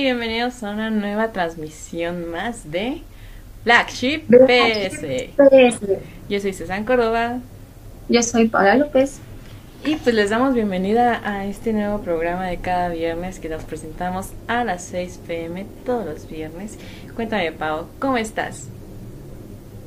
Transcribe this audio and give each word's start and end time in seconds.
Bienvenidos 0.00 0.62
a 0.62 0.70
una 0.70 0.90
nueva 0.90 1.32
transmisión 1.32 2.30
más 2.30 2.70
de 2.70 3.02
Black 3.64 3.90
Sheep 3.90 4.28
PS. 4.28 5.00
Yo 6.28 6.38
soy 6.38 6.52
César 6.52 6.84
Córdoba 6.84 7.40
Yo 8.08 8.22
soy 8.22 8.46
Paula 8.46 8.76
López. 8.76 9.18
y 9.84 9.96
pues 9.96 10.14
les 10.14 10.30
damos 10.30 10.54
bienvenida 10.54 11.20
a 11.24 11.46
este 11.46 11.72
nuevo 11.72 11.98
programa 11.98 12.46
de 12.46 12.58
cada 12.58 12.90
viernes 12.90 13.40
que 13.40 13.48
nos 13.48 13.64
presentamos 13.64 14.28
a 14.46 14.62
las 14.62 14.84
6 14.84 15.18
pm 15.26 15.66
todos 15.84 16.06
los 16.06 16.28
viernes. 16.30 16.78
Cuéntame, 17.16 17.50
Pau, 17.50 17.86
¿cómo 17.98 18.18
estás? 18.18 18.68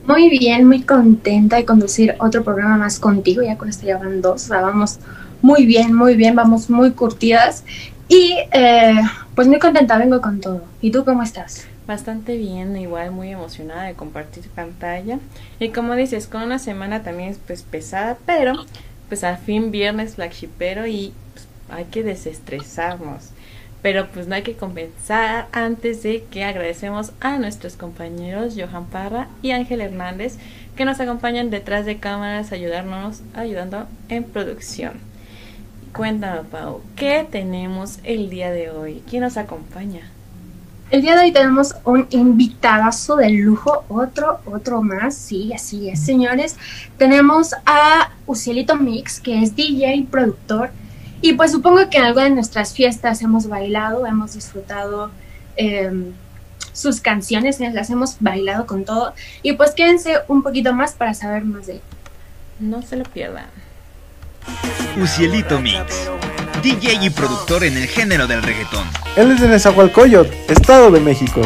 Muy 0.05 0.29
bien, 0.29 0.67
muy 0.67 0.81
contenta 0.81 1.55
de 1.55 1.63
conducir 1.63 2.15
otro 2.19 2.43
programa 2.43 2.75
más 2.75 2.99
contigo. 2.99 3.43
Ya 3.43 3.57
con 3.57 3.69
esto 3.69 3.87
ya 3.87 3.97
van 3.97 4.21
dos. 4.21 4.43
O 4.43 4.47
sea, 4.49 4.59
vamos 4.59 4.99
muy 5.41 5.65
bien, 5.65 5.93
muy 5.93 6.15
bien, 6.15 6.35
vamos 6.35 6.69
muy 6.69 6.91
curtidas. 6.91 7.63
Y 8.11 8.35
eh, 8.51 8.99
pues 9.35 9.47
muy 9.47 9.57
contenta, 9.57 9.97
vengo 9.97 10.19
con 10.19 10.41
todo. 10.41 10.65
¿Y 10.81 10.91
tú 10.91 11.05
cómo 11.05 11.23
estás? 11.23 11.65
Bastante 11.87 12.35
bien, 12.35 12.75
igual 12.75 13.11
muy 13.11 13.29
emocionada 13.29 13.83
de 13.83 13.93
compartir 13.93 14.49
pantalla. 14.49 15.17
Y 15.59 15.69
como 15.69 15.95
dices, 15.95 16.27
con 16.27 16.41
una 16.41 16.59
semana 16.59 17.03
también 17.03 17.37
pues 17.47 17.63
pesada, 17.63 18.17
pero 18.25 18.65
pues 19.07 19.23
al 19.23 19.37
fin 19.37 19.71
viernes 19.71 20.15
flagshipero 20.15 20.87
y 20.87 21.13
pues, 21.31 21.47
hay 21.69 21.85
que 21.85 22.03
desestresarnos. 22.03 23.29
Pero 23.81 24.09
pues 24.09 24.27
no 24.27 24.35
hay 24.35 24.41
que 24.41 24.57
compensar 24.57 25.47
antes 25.53 26.03
de 26.03 26.25
que 26.29 26.43
agradecemos 26.43 27.13
a 27.21 27.37
nuestros 27.37 27.77
compañeros 27.77 28.57
Johan 28.57 28.87
Parra 28.87 29.29
y 29.41 29.51
Ángel 29.51 29.79
Hernández 29.79 30.35
que 30.75 30.83
nos 30.83 30.99
acompañan 30.99 31.49
detrás 31.49 31.85
de 31.85 31.99
cámaras 31.99 32.51
ayudarnos, 32.51 33.21
ayudando 33.35 33.87
en 34.09 34.25
producción. 34.25 35.10
Cuéntame, 35.93 36.43
Pau, 36.43 36.81
¿qué 36.95 37.27
tenemos 37.29 37.99
el 38.03 38.29
día 38.29 38.49
de 38.49 38.69
hoy? 38.69 39.03
¿Quién 39.09 39.23
nos 39.23 39.35
acompaña? 39.35 40.09
El 40.89 41.01
día 41.01 41.15
de 41.15 41.25
hoy 41.25 41.31
tenemos 41.33 41.75
un 41.83 42.07
invitadazo 42.11 43.17
de 43.17 43.29
lujo, 43.29 43.83
otro, 43.89 44.39
otro 44.45 44.81
más, 44.81 45.15
sí, 45.15 45.51
así 45.53 45.89
es, 45.89 45.99
señores. 45.99 46.55
Tenemos 46.97 47.53
a 47.65 48.11
Ucielito 48.25 48.77
Mix, 48.77 49.19
que 49.19 49.41
es 49.41 49.55
DJ 49.55 49.95
y 49.95 50.03
productor. 50.03 50.71
Y 51.21 51.33
pues 51.33 51.51
supongo 51.51 51.89
que 51.89 51.97
en 51.97 52.03
alguna 52.03 52.25
de 52.25 52.31
nuestras 52.31 52.73
fiestas 52.73 53.21
hemos 53.21 53.47
bailado, 53.47 54.05
hemos 54.07 54.33
disfrutado 54.33 55.11
eh, 55.57 56.11
sus 56.71 57.01
canciones, 57.01 57.59
las 57.59 57.89
hemos 57.89 58.15
bailado 58.21 58.65
con 58.65 58.85
todo. 58.85 59.13
Y 59.43 59.53
pues 59.53 59.71
quédense 59.71 60.19
un 60.29 60.41
poquito 60.41 60.73
más 60.73 60.93
para 60.93 61.13
saber 61.13 61.43
más 61.43 61.67
de 61.67 61.73
él. 61.73 61.81
No 62.59 62.81
se 62.81 62.95
lo 62.95 63.03
pierdan. 63.03 63.47
Ucielito 65.01 65.59
Mix, 65.59 66.09
DJ 66.61 67.05
y 67.05 67.09
productor 67.09 67.63
en 67.63 67.77
el 67.77 67.87
género 67.87 68.27
del 68.27 68.43
reggaetón. 68.43 68.87
Él 69.15 69.31
es 69.31 69.41
de 69.41 69.47
Nezahualcóyotl, 69.47 70.33
Estado 70.51 70.91
de 70.91 70.99
México. 70.99 71.41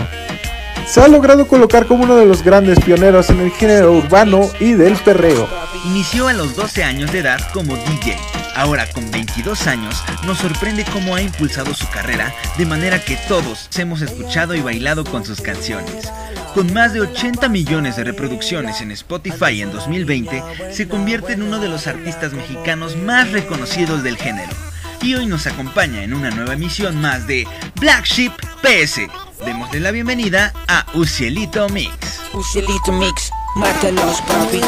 Se 0.88 1.02
ha 1.02 1.08
logrado 1.08 1.48
colocar 1.48 1.88
como 1.88 2.04
uno 2.04 2.16
de 2.16 2.26
los 2.26 2.44
grandes 2.44 2.80
pioneros 2.80 3.30
en 3.30 3.40
el 3.40 3.52
género 3.52 3.92
urbano 3.92 4.50
y 4.60 4.74
del 4.74 4.96
perreo. 4.98 5.50
Inició 5.86 6.28
a 6.28 6.34
los 6.34 6.56
12 6.56 6.84
años 6.84 7.12
de 7.12 7.20
edad 7.20 7.40
como 7.54 7.76
DJ. 7.76 8.18
Ahora 8.56 8.88
con 8.92 9.10
22 9.12 9.68
años 9.68 10.02
nos 10.26 10.38
sorprende 10.38 10.86
cómo 10.94 11.16
ha 11.16 11.22
impulsado 11.22 11.74
su 11.74 11.90
carrera 11.90 12.34
de 12.58 12.66
manera 12.66 13.04
que 13.04 13.18
todos 13.28 13.68
hemos 13.78 14.02
escuchado 14.02 14.56
y 14.56 14.62
bailado 14.62 15.04
con 15.04 15.26
sus 15.26 15.42
canciones. 15.42 16.10
Con 16.54 16.72
más 16.72 16.94
de 16.94 17.02
80 17.02 17.50
millones 17.50 17.98
de 17.98 18.06
reproducciones 18.06 18.80
en 18.80 18.92
Spotify 18.92 19.62
en 19.62 19.72
2020, 19.74 20.44
se 20.72 20.88
convierte 20.88 21.34
en 21.34 21.42
uno 21.42 21.60
de 21.60 21.68
los 21.68 21.88
artistas 21.88 22.32
mexicanos 22.32 22.96
más 22.96 23.32
reconocidos 23.32 24.04
del 24.04 24.18
género. 24.18 24.54
Y 25.02 25.14
hoy 25.16 25.26
nos 25.28 25.46
acompaña 25.48 26.04
en 26.04 26.14
una 26.14 26.32
nueva 26.32 26.54
emisión 26.54 27.00
más 27.00 27.28
de 27.28 27.48
Black 27.80 28.06
Sheep 28.06 28.32
PS. 28.62 29.02
Démosle 29.46 29.80
la 29.80 29.92
bienvenida 29.92 30.52
a 30.68 30.86
Ucielito 30.96 31.70
Mix. 31.70 32.22
Ucielito 32.34 32.92
Mix, 32.92 33.32
mátalos, 33.56 34.22
papi. 34.22 34.62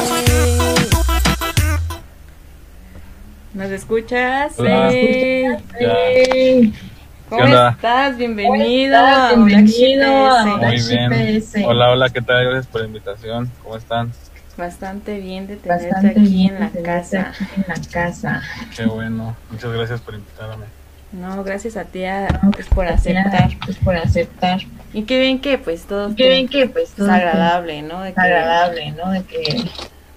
¿Nos 3.54 3.72
escuchas? 3.72 4.54
Hola. 4.60 4.92
Sí. 4.92 6.74
¿Cómo 7.30 7.42
¿Qué 7.42 7.48
onda? 7.48 7.70
estás? 7.72 8.18
Bienvenido. 8.18 8.98
a 8.98 9.34
Black 9.34 9.66
Sheep 9.66 10.00
PS. 10.02 10.58
Muy 10.58 10.82
bien. 10.82 11.66
Hola, 11.66 11.92
hola, 11.92 12.10
¿qué 12.10 12.22
tal? 12.22 12.44
Gracias 12.46 12.68
por 12.68 12.82
la 12.82 12.88
invitación. 12.88 13.52
¿Cómo 13.64 13.76
están? 13.78 14.12
Bastante 14.58 15.20
bien 15.20 15.48
de 15.48 15.58
tenerte 15.58 15.86
Bastante 15.92 16.20
aquí 16.20 16.30
bien 16.30 16.56
en 16.56 16.60
la 16.62 16.70
casa. 16.84 17.30
aquí 17.40 17.46
en 17.58 17.66
la 17.68 17.92
casa. 17.92 18.42
Qué 18.76 18.86
bueno. 18.86 19.36
Muchas 19.52 19.72
gracias 19.72 20.02
por 20.02 20.16
invitarme. 20.16 20.66
No, 21.12 21.44
gracias 21.44 21.78
a 21.78 21.86
ti 21.86 22.04
a- 22.06 22.28
pues, 22.54 22.68
por 22.68 22.88
aceptar. 22.88 23.52
Pues 23.64 23.78
por 23.78 23.96
aceptar. 23.96 24.60
Y 24.94 25.04
qué 25.04 25.20
bien 25.20 25.40
que 25.40 25.58
pues 25.58 25.84
todo 25.86 26.14
Qué 26.16 26.30
bien 26.30 26.48
que 26.50 26.68
pues 26.68 26.90
es 26.90 26.96
todo 26.96 27.12
agradable, 27.12 27.82
¿no? 27.82 28.02
De 28.02 28.14
que 28.14 28.20
agradable, 28.20 28.92
¿no? 28.92 29.12
De 29.12 29.24
que 29.24 29.70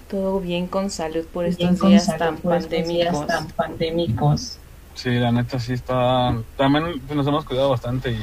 todo 0.09 0.39
bien 0.41 0.67
con 0.67 0.89
salud 0.89 1.25
por 1.31 1.45
estos 1.45 1.79
días 1.79 2.05
salud 2.05 2.19
tan 2.19 2.37
por 2.37 2.55
estos 2.55 2.71
días 2.87 3.09
pandémicos. 3.15 3.27
tan 3.27 3.47
pandémicos. 3.49 4.57
Sí, 4.95 5.09
la 5.11 5.31
neta 5.31 5.57
sí 5.59 5.71
está... 5.73 6.35
También 6.57 6.99
pues, 7.07 7.15
nos 7.15 7.25
hemos 7.27 7.45
cuidado 7.45 7.69
bastante 7.69 8.11
y, 8.11 8.15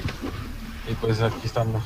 y 0.91 0.95
pues 1.01 1.21
aquí 1.23 1.47
estamos. 1.47 1.83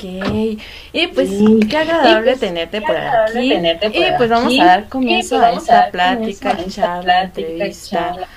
Ok. 0.00 0.58
Y 0.92 1.06
pues 1.08 1.28
Sí. 1.28 1.60
qué 1.68 1.76
agradable 1.76 2.30
pues, 2.30 2.40
tenerte 2.40 2.80
qué 2.80 2.86
por 2.86 2.96
agradable 2.96 3.38
aquí. 3.40 3.48
tenerte 3.50 3.90
por 3.90 3.96
y 4.00 4.04
pues 4.16 4.30
vamos 4.30 4.46
aquí. 4.46 4.60
a 4.60 4.64
dar 4.64 4.88
comienzo 4.88 5.36
pues, 5.38 5.42
a 5.48 5.52
esta 5.52 5.90
plática, 5.90 6.50
a 6.50 6.66
charla, 6.66 7.02
plática, 7.02 7.48
entrevista. 7.50 7.98
charla, 7.98 8.28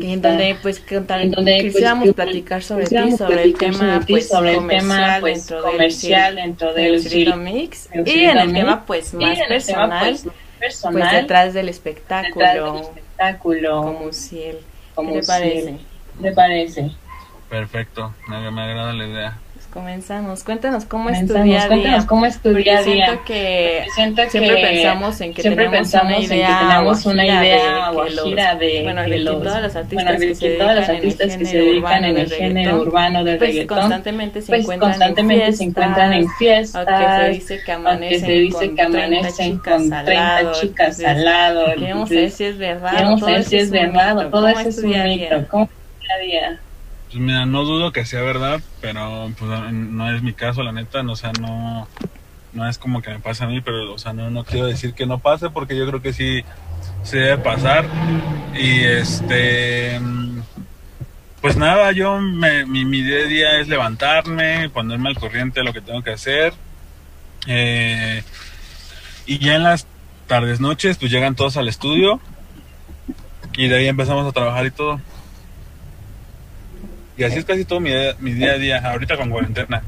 que 0.00 0.12
en 0.12 0.22
donde 0.22 0.56
pues 0.62 0.80
contar, 0.80 1.20
en 1.20 1.30
donde, 1.30 1.52
pues, 1.60 1.72
quisiéramos 1.72 2.14
platicar 2.14 2.62
sobre 2.62 2.86
ti, 2.86 3.12
sobre 3.16 3.42
el 3.44 3.54
tema 3.54 4.00
pues 4.06 4.28
sobre 4.28 4.50
el 4.52 4.56
comercial 4.56 4.80
tema, 4.90 5.16
pues, 5.20 5.46
dentro 5.46 5.62
comercial 5.62 6.34
del, 6.36 6.44
dentro 6.44 6.74
del 6.74 7.36
Mix 7.36 7.88
y 8.06 8.20
en 8.24 8.38
el 8.38 8.52
tema 8.52 8.84
pues 8.86 9.14
más 9.14 9.38
personal 9.48 10.16
pues, 10.58 10.80
pues, 10.82 11.10
detrás 11.12 11.54
del 11.54 11.66
detrás 11.66 11.76
espectáculo 11.76 12.72
del 12.74 12.82
espectáculo, 12.82 13.82
como 14.94 15.10
¿Qué 15.12 15.16
te 15.16 15.22
si- 15.22 15.28
parece? 15.28 15.76
¿Te 16.22 16.32
parece? 16.32 16.90
Perfecto. 17.48 18.14
Me, 18.28 18.50
me 18.50 18.62
agrada 18.62 18.92
la 18.92 19.06
idea. 19.06 19.38
Comenzamos. 19.72 20.42
Cuéntanos 20.42 20.84
cómo 20.84 21.10
es 21.10 21.20
tu 21.20 21.28
Comenzamos, 21.28 21.44
día 21.44 21.68
cuéntanos 21.68 21.98
día. 22.00 22.08
cómo 22.08 22.26
es 22.26 22.38
tu 22.38 22.48
Porque 22.50 22.62
día 22.64 22.78
a 22.78 22.82
día. 22.82 23.06
siento 23.06 23.24
que 23.24 23.84
siento 23.94 24.22
siempre 24.28 24.56
que 24.56 24.62
pensamos 24.62 25.20
en 25.20 25.32
que 25.34 25.42
siempre 25.42 25.70
pensamos 25.70 26.10
una 26.10 26.16
en 26.16 26.28
que 26.28 26.34
idea 26.36 26.58
tenemos 26.68 27.06
una 27.06 27.24
idea 27.26 27.40
de 27.40 27.50
que 27.50 27.92
guajira 27.94 28.50
los- 28.52 28.60
de 28.60 28.82
bueno, 28.82 29.04
que 29.04 29.10
de 29.10 29.16
que 29.16 29.22
los- 29.22 29.42
todos 29.44 29.62
los 29.62 29.76
artistas 29.76 30.04
bueno, 30.04 30.20
que 30.20 30.34
se 30.34 30.50
todos 30.50 30.74
los 30.74 30.88
artistas 30.88 31.36
que 31.36 31.44
se 31.44 31.50
género 31.52 31.64
dedican 31.66 31.84
urbano 31.84 32.06
en 32.08 32.14
del 32.14 32.24
el 32.24 32.30
género 32.32 32.80
urbano 32.80 33.24
del 33.24 33.38
pues 33.38 33.50
reggaetón 33.50 33.78
constantemente 33.78 34.42
se 34.42 34.46
pues 34.48 34.60
encuentran 34.62 34.90
constantemente 34.90 35.44
en 35.46 35.56
se 35.56 35.64
encuentran 35.64 36.12
en 36.14 36.28
fiestas, 36.30 36.38
fiestas 36.38 36.86
aunque 36.98 37.24
se 37.24 37.30
dice 37.54 37.64
que 37.64 37.72
amanecen 37.72 38.20
se 38.20 38.32
dice 38.32 38.52
con 38.66 38.76
que 38.76 38.86
30 38.86 38.98
amanecen 39.04 39.58
con 39.58 39.92
al 39.92 40.04
30 40.04 40.12
lado, 40.42 40.52
chicas 40.60 40.98
entonces, 40.98 41.06
al 41.06 41.24
lado 41.24 41.64
Queremos 41.76 42.08
saber 42.08 42.30
si 42.32 42.44
es 42.44 42.58
verdad 42.58 42.90
queremos 42.90 43.14
o 43.14 43.18
todo 43.20 43.28
saber 43.28 43.40
eso 43.40 43.50
si 43.50 43.56
es 43.56 43.64
un 43.66 43.70
verdad 43.72 44.14
mito. 44.16 44.26
o 44.26 44.30
todo 44.30 44.40
¿Cómo 44.46 44.48
eso 44.58 44.68
es 44.68 44.76
tu 44.76 44.82
un 44.82 44.88
día 44.92 45.00
a 45.00 45.04
día? 45.04 45.14
mito 45.36 45.48
¿cómo 45.48 45.64
es 45.64 45.70
tu 45.70 46.00
día 46.04 46.14
a 46.14 46.18
día? 46.50 46.60
Pues 47.10 47.20
mira, 47.22 47.44
no 47.44 47.64
dudo 47.64 47.92
que 47.92 48.04
sea 48.06 48.22
verdad, 48.22 48.60
pero 48.80 49.32
pues 49.38 49.50
no 49.72 50.14
es 50.14 50.22
mi 50.22 50.32
caso, 50.32 50.62
la 50.62 50.72
neta. 50.72 51.02
no, 51.02 51.12
O 51.12 51.16
sea, 51.16 51.32
no, 51.40 51.88
no 52.52 52.68
es 52.68 52.78
como 52.78 53.02
que 53.02 53.10
me 53.10 53.18
pase 53.18 53.42
a 53.44 53.48
mí, 53.48 53.60
pero 53.60 53.92
o 53.92 53.98
sea, 53.98 54.12
no, 54.12 54.30
no 54.30 54.44
quiero 54.44 54.66
decir 54.66 54.94
que 54.94 55.06
no 55.06 55.18
pase 55.18 55.50
porque 55.50 55.76
yo 55.76 55.86
creo 55.88 56.00
que 56.02 56.12
sí 56.12 56.44
se 57.02 57.18
debe 57.18 57.38
pasar. 57.38 57.84
Y 58.54 58.80
este... 58.84 60.00
Pues 61.40 61.56
nada, 61.56 61.90
yo 61.92 62.20
me- 62.20 62.66
mi, 62.66 62.84
mi 62.84 63.00
día 63.02 63.16
a 63.24 63.28
día 63.28 63.60
es 63.60 63.66
levantarme, 63.68 64.68
ponerme 64.68 65.08
al 65.08 65.18
corriente 65.18 65.60
de 65.60 65.64
lo 65.64 65.72
que 65.72 65.80
tengo 65.80 66.02
que 66.02 66.10
hacer. 66.12 66.52
eh, 67.46 68.22
y 69.26 69.38
ya 69.38 69.54
en 69.56 69.62
las 69.64 69.86
tardes, 70.26 70.60
noches, 70.60 70.98
pues 70.98 71.10
llegan 71.10 71.34
todos 71.34 71.56
al 71.56 71.66
estudio. 71.68 72.20
Y 73.54 73.68
de 73.68 73.76
ahí 73.78 73.86
empezamos 73.88 74.26
a 74.28 74.32
trabajar 74.32 74.66
y 74.66 74.70
todo. 74.70 75.00
Y 77.20 77.24
así 77.24 77.38
es 77.38 77.44
casi 77.44 77.66
todo 77.66 77.80
mi, 77.80 77.90
día- 77.90 78.16
mi 78.18 78.32
día 78.32 78.52
a 78.52 78.56
día, 78.58 78.78
ahorita 78.90 79.16
con 79.18 79.28
cuarentena. 79.28 79.82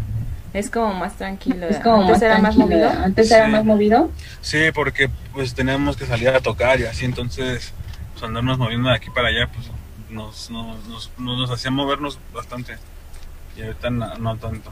Es 0.53 0.69
como 0.69 0.93
más 0.93 1.17
tranquilo. 1.17 1.67
Es 1.67 1.79
como 1.79 2.03
Antes 2.03 2.11
más 2.13 2.23
era 2.23 2.39
más 2.39 2.57
movido. 2.59 2.91
Antes 2.91 3.31
era 3.31 3.47
Sí. 3.47 3.53
más 3.53 3.65
movido. 3.65 4.11
Sí, 4.43 4.59
porque 4.75 5.09
pues 5.33 5.55
tenemos 5.55 5.97
que 5.97 6.05
salir 6.05 6.29
a 6.29 6.41
tocar 6.41 6.79
y 6.79 6.85
así, 6.85 7.07
entonces 7.07 7.73
pues, 8.13 8.23
andarnos 8.23 8.59
moviendo 8.59 8.91
de 8.91 8.97
aquí 8.97 9.09
para 9.09 9.29
allá, 9.29 9.49
pues 9.51 9.67
nos, 10.11 10.51
nos, 10.51 10.87
nos, 10.89 11.11
nos 11.19 11.51
hacía 11.51 11.71
movernos 11.71 12.19
bastante. 12.35 12.77
Y 13.57 13.63
ahorita 13.63 13.89
no, 13.89 14.15
no 14.19 14.37
tanto. 14.37 14.71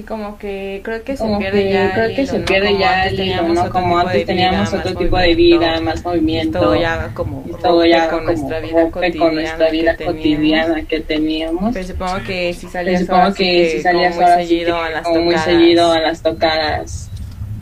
Sí, 0.00 0.06
como 0.06 0.38
que 0.38 0.80
creo 0.82 1.04
que 1.04 1.14
se 1.16 1.22
Como 1.22 1.38
pierde 1.38 1.62
que 1.64 1.72
ya 1.72 1.92
creo 1.94 2.06
que 2.14 2.22
hilo, 2.22 2.32
se 2.32 2.40
pierde 2.40 2.78
ya 2.78 3.02
antes 3.02 3.18
el 3.18 3.26
hilo, 3.28 3.42
¿no? 3.42 3.60
otro 3.60 3.72
Como 3.72 3.86
tipo 3.88 3.98
antes 3.98 4.14
de 4.14 4.24
teníamos 4.24 4.70
vida, 4.70 4.78
otro 4.80 4.90
más 4.94 4.98
tipo 5.02 5.16
de 5.18 5.34
vida, 5.34 5.80
más 5.80 6.00
y 6.00 6.02
movimiento. 6.04 6.60
todo 6.60 6.80
ya 6.80 7.10
como 7.14 7.44
y 7.46 7.52
todo 7.62 7.84
ya 7.84 8.08
con 8.08 8.18
como 8.24 8.30
nuestra 8.32 8.60
vida 8.60 8.90
con 8.90 9.34
nuestra 9.34 9.70
vida 9.70 9.96
que 9.96 10.04
cotidiana 10.06 10.82
que 10.86 11.00
teníamos. 11.00 11.74
Pero 11.74 11.86
supongo 11.86 12.22
que 12.26 12.52
si 12.54 12.60
Pero 12.60 12.72
salías 12.72 13.00
supongo 13.02 13.34
que 13.34 13.68
si 13.68 13.82
como 13.82 13.82
salías 13.82 14.16
muy 14.16 14.24
seguido 14.46 14.74
que 14.76 14.80
a 14.82 14.90
las 14.90 15.08
muy 15.08 15.18
tocadas. 15.24 15.44
seguido 15.44 15.92
a 15.92 16.00
las 16.00 16.22
tocadas. 16.22 17.10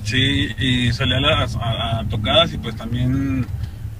Sí, 0.05 0.49
y 0.61 0.93
salía 0.93 1.17
a 1.17 1.20
las 1.41 1.56
a- 1.56 1.99
a 2.00 2.05
tocadas 2.08 2.52
y 2.55 2.58
pues 2.58 2.76
también 2.76 3.46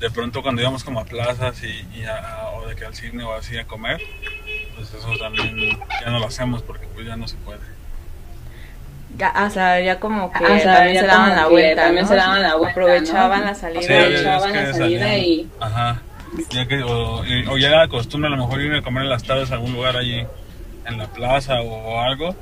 de 0.01 0.11
pronto 0.11 0.43
cuando 0.43 0.63
íbamos 0.63 0.85
como 0.85 1.01
a 1.01 1.05
plazas 1.05 1.61
y, 1.65 1.99
y 1.99 2.05
a- 2.05 2.51
o 2.57 2.69
de 2.69 2.77
que 2.77 2.85
al 2.85 2.95
cine 2.95 3.25
o 3.25 3.33
así 3.35 3.59
a 3.59 3.65
comer, 3.65 4.01
pues 4.77 4.95
eso 4.95 5.09
también 5.19 5.71
ya 6.05 6.11
no 6.11 6.21
lo 6.21 6.27
hacemos 6.27 6.63
porque 6.63 6.87
pues 6.95 7.05
ya 7.05 7.17
no 7.17 7.27
se 7.27 7.37
puede. 7.39 7.59
Ya, 9.17 9.33
o 9.47 9.51
sea, 9.51 9.81
ya 9.81 9.99
como 9.99 10.31
que 10.31 10.45
Ah, 10.45 10.53
o 10.55 10.59
sea, 10.59 10.75
también 10.77 11.01
se 11.01 11.07
daban 11.07 11.35
la 11.37 11.45
que 11.45 11.49
vuelta, 11.51 11.83
también 11.83 12.05
¿no? 12.05 12.09
se 12.09 12.15
daban 12.17 12.43
la 12.43 12.55
vuelta, 12.57 12.71
Aprovechaban 12.73 13.41
¿no? 13.41 13.47
la 13.47 13.55
salida. 13.55 13.83
Sí, 13.83 13.93
aprovechaban 13.95 14.49
es 14.51 14.53
que 14.53 14.67
la 14.67 14.73
salida 14.75 15.01
salían. 15.07 15.25
y 15.25 15.49
Ajá. 15.61 16.03
Ya 16.51 16.69
que, 16.69 16.83
o, 16.83 17.25
ya 17.59 17.69
era 17.69 17.89
costumbre 17.89 18.29
a 18.29 18.31
lo 18.31 18.37
mejor 18.37 18.61
irme 18.61 18.79
a 18.79 18.83
comer 18.83 19.05
en 19.05 19.09
las 19.11 19.25
tardes 19.25 19.51
a 19.51 19.55
algún 19.55 19.73
lugar 19.73 19.97
allí 19.97 20.25
en 20.87 20.99
la 20.99 21.07
plaza 21.07 21.61
o, 21.63 22.01
algo. 22.01 22.35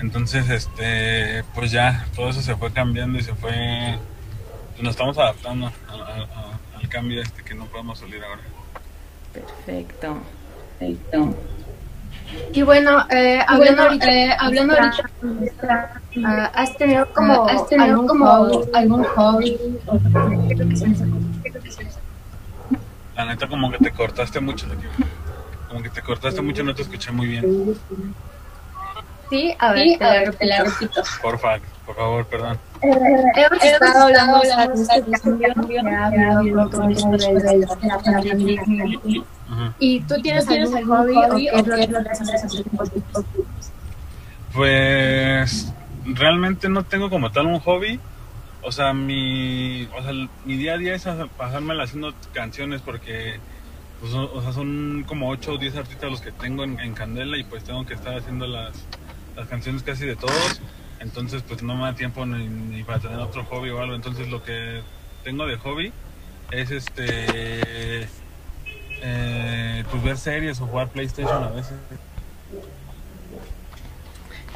Entonces, 0.00 0.48
este, 0.50 1.44
pues 1.54 1.70
ya, 1.70 2.06
todo 2.16 2.30
eso 2.30 2.40
se 2.42 2.56
fue 2.56 2.72
cambiando 2.72 3.18
y 3.18 3.22
se 3.22 3.34
fue, 3.34 3.52
pues 4.72 4.82
nos 4.82 4.90
estamos 4.92 5.16
adaptando 5.18 5.66
a- 5.66 5.92
a- 5.92 6.22
a- 6.22 6.78
al 6.80 6.88
cambio 6.88 7.22
este 7.22 7.42
que 7.44 7.54
no 7.54 7.66
podemos 7.66 7.98
salir 7.98 8.22
ahora. 8.24 8.40
Perfecto. 9.32 10.18
Perfecto. 10.78 11.36
Y 12.52 12.62
bueno, 12.62 13.04
eh, 13.10 13.40
hablando 13.46 13.82
Bueno, 13.82 13.82
ahorita, 13.82 14.06
eh, 14.10 14.36
hablando 14.38 14.74
ahorita, 14.74 15.10
ah, 16.24 16.50
¿has 16.54 16.76
tenido 16.76 17.06
como, 17.12 17.46
¿has 17.48 17.66
tenido 17.68 17.90
algún 17.90 18.06
como 18.06 18.26
hobby? 18.26 18.58
algún 18.74 19.04
hobby? 19.04 19.58
La 23.16 23.24
neta 23.26 23.48
como 23.48 23.70
que 23.70 23.78
te 23.78 23.90
cortaste 23.92 24.40
mucho, 24.40 24.66
como 25.68 25.82
que 25.82 25.90
te 25.90 26.02
cortaste 26.02 26.42
mucho, 26.42 26.62
no 26.62 26.74
te 26.74 26.82
escuché 26.82 27.10
muy 27.12 27.26
bien. 27.28 27.74
Sí, 29.30 29.54
a 29.58 29.72
ver, 29.72 29.82
Sí, 29.84 29.96
te 29.98 30.04
a 30.04 30.08
la 30.08 30.18
ver, 30.20 30.36
te 30.36 30.46
la 30.46 30.56
repito. 30.64 30.80
repito. 30.80 31.02
Porfa, 31.22 31.58
por 31.86 31.96
favor, 31.96 32.26
perdón. 32.26 32.58
Hemos 32.82 33.64
estado 33.64 34.04
hablando 34.06 34.36
hablando 34.36 34.76
sobre 34.84 35.12
este 35.12 35.52
cambio 35.54 35.82
que 35.82 35.88
ha 35.90 36.38
habido 36.38 36.70
con 36.70 36.90
esto 36.90 37.10
de 37.10 37.18
la- 37.18 37.52
de 37.52 37.86
la 37.88 37.98
pandemia. 37.98 38.62
Ujú. 38.62 39.72
¿Y 39.78 40.00
tú 40.00 40.14
tienes 40.22 40.46
¿Tienes 40.46 40.72
algún 40.74 40.96
hobby 40.96 41.16
o 41.16 41.22
hobby 41.30 41.44
qué 41.46 41.50
o 41.52 41.58
es 41.58 41.66
lo 41.90 42.02
que 42.02 42.10
haces? 42.10 42.64
Pues 44.52 45.72
realmente 46.06 46.68
no 46.68 46.84
tengo 46.84 47.10
como 47.10 47.30
tal 47.30 47.46
un 47.46 47.60
hobby. 47.60 47.98
O 48.62 48.72
sea, 48.72 48.94
mi, 48.94 49.86
o 49.96 50.02
sea, 50.02 50.12
mi 50.46 50.56
día 50.56 50.74
a 50.74 50.78
día 50.78 50.94
es 50.94 51.06
pasármela 51.36 51.84
haciendo 51.84 52.14
canciones 52.32 52.80
porque 52.80 53.38
pues, 54.00 54.14
o 54.14 54.32
o 54.32 54.40
sea, 54.42 54.52
son 54.52 55.04
como 55.06 55.28
8 55.28 55.52
o 55.52 55.58
10 55.58 55.76
artistas 55.76 56.10
los 56.10 56.20
que 56.22 56.32
tengo 56.32 56.64
en, 56.64 56.80
en 56.80 56.94
Candela 56.94 57.36
y 57.36 57.44
pues 57.44 57.62
tengo 57.64 57.84
que 57.84 57.92
estar 57.94 58.16
haciendo 58.16 58.46
las, 58.46 58.72
las 59.36 59.48
canciones 59.48 59.82
casi 59.82 60.06
de 60.06 60.16
todos. 60.16 60.62
Entonces 61.04 61.42
pues 61.46 61.62
no 61.62 61.76
me 61.76 61.82
da 61.84 61.94
tiempo 61.94 62.24
ni, 62.26 62.48
ni 62.48 62.82
para 62.82 62.98
tener 62.98 63.18
otro 63.18 63.44
hobby 63.44 63.70
o 63.70 63.80
algo. 63.80 63.94
Entonces 63.94 64.28
lo 64.28 64.42
que 64.42 64.80
tengo 65.22 65.46
de 65.46 65.56
hobby 65.58 65.92
es 66.50 66.70
este... 66.70 68.08
eh, 69.02 69.84
pues 69.90 70.02
ver 70.02 70.16
series 70.16 70.60
o 70.62 70.66
jugar 70.66 70.88
PlayStation 70.88 71.44
a 71.44 71.50
veces. 71.50 71.74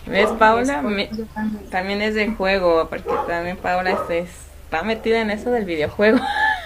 ¿Ves, 0.06 0.30
Paula? 0.38 0.80
Me- 0.80 1.10
también 1.70 2.00
es 2.00 2.14
de 2.14 2.28
juego, 2.28 2.88
porque 2.88 3.12
también 3.28 3.58
Paula 3.58 3.90
está, 3.90 4.14
está 4.14 4.82
metida 4.82 5.20
en 5.20 5.30
eso 5.30 5.50
del 5.50 5.66
videojuego. 5.66 6.18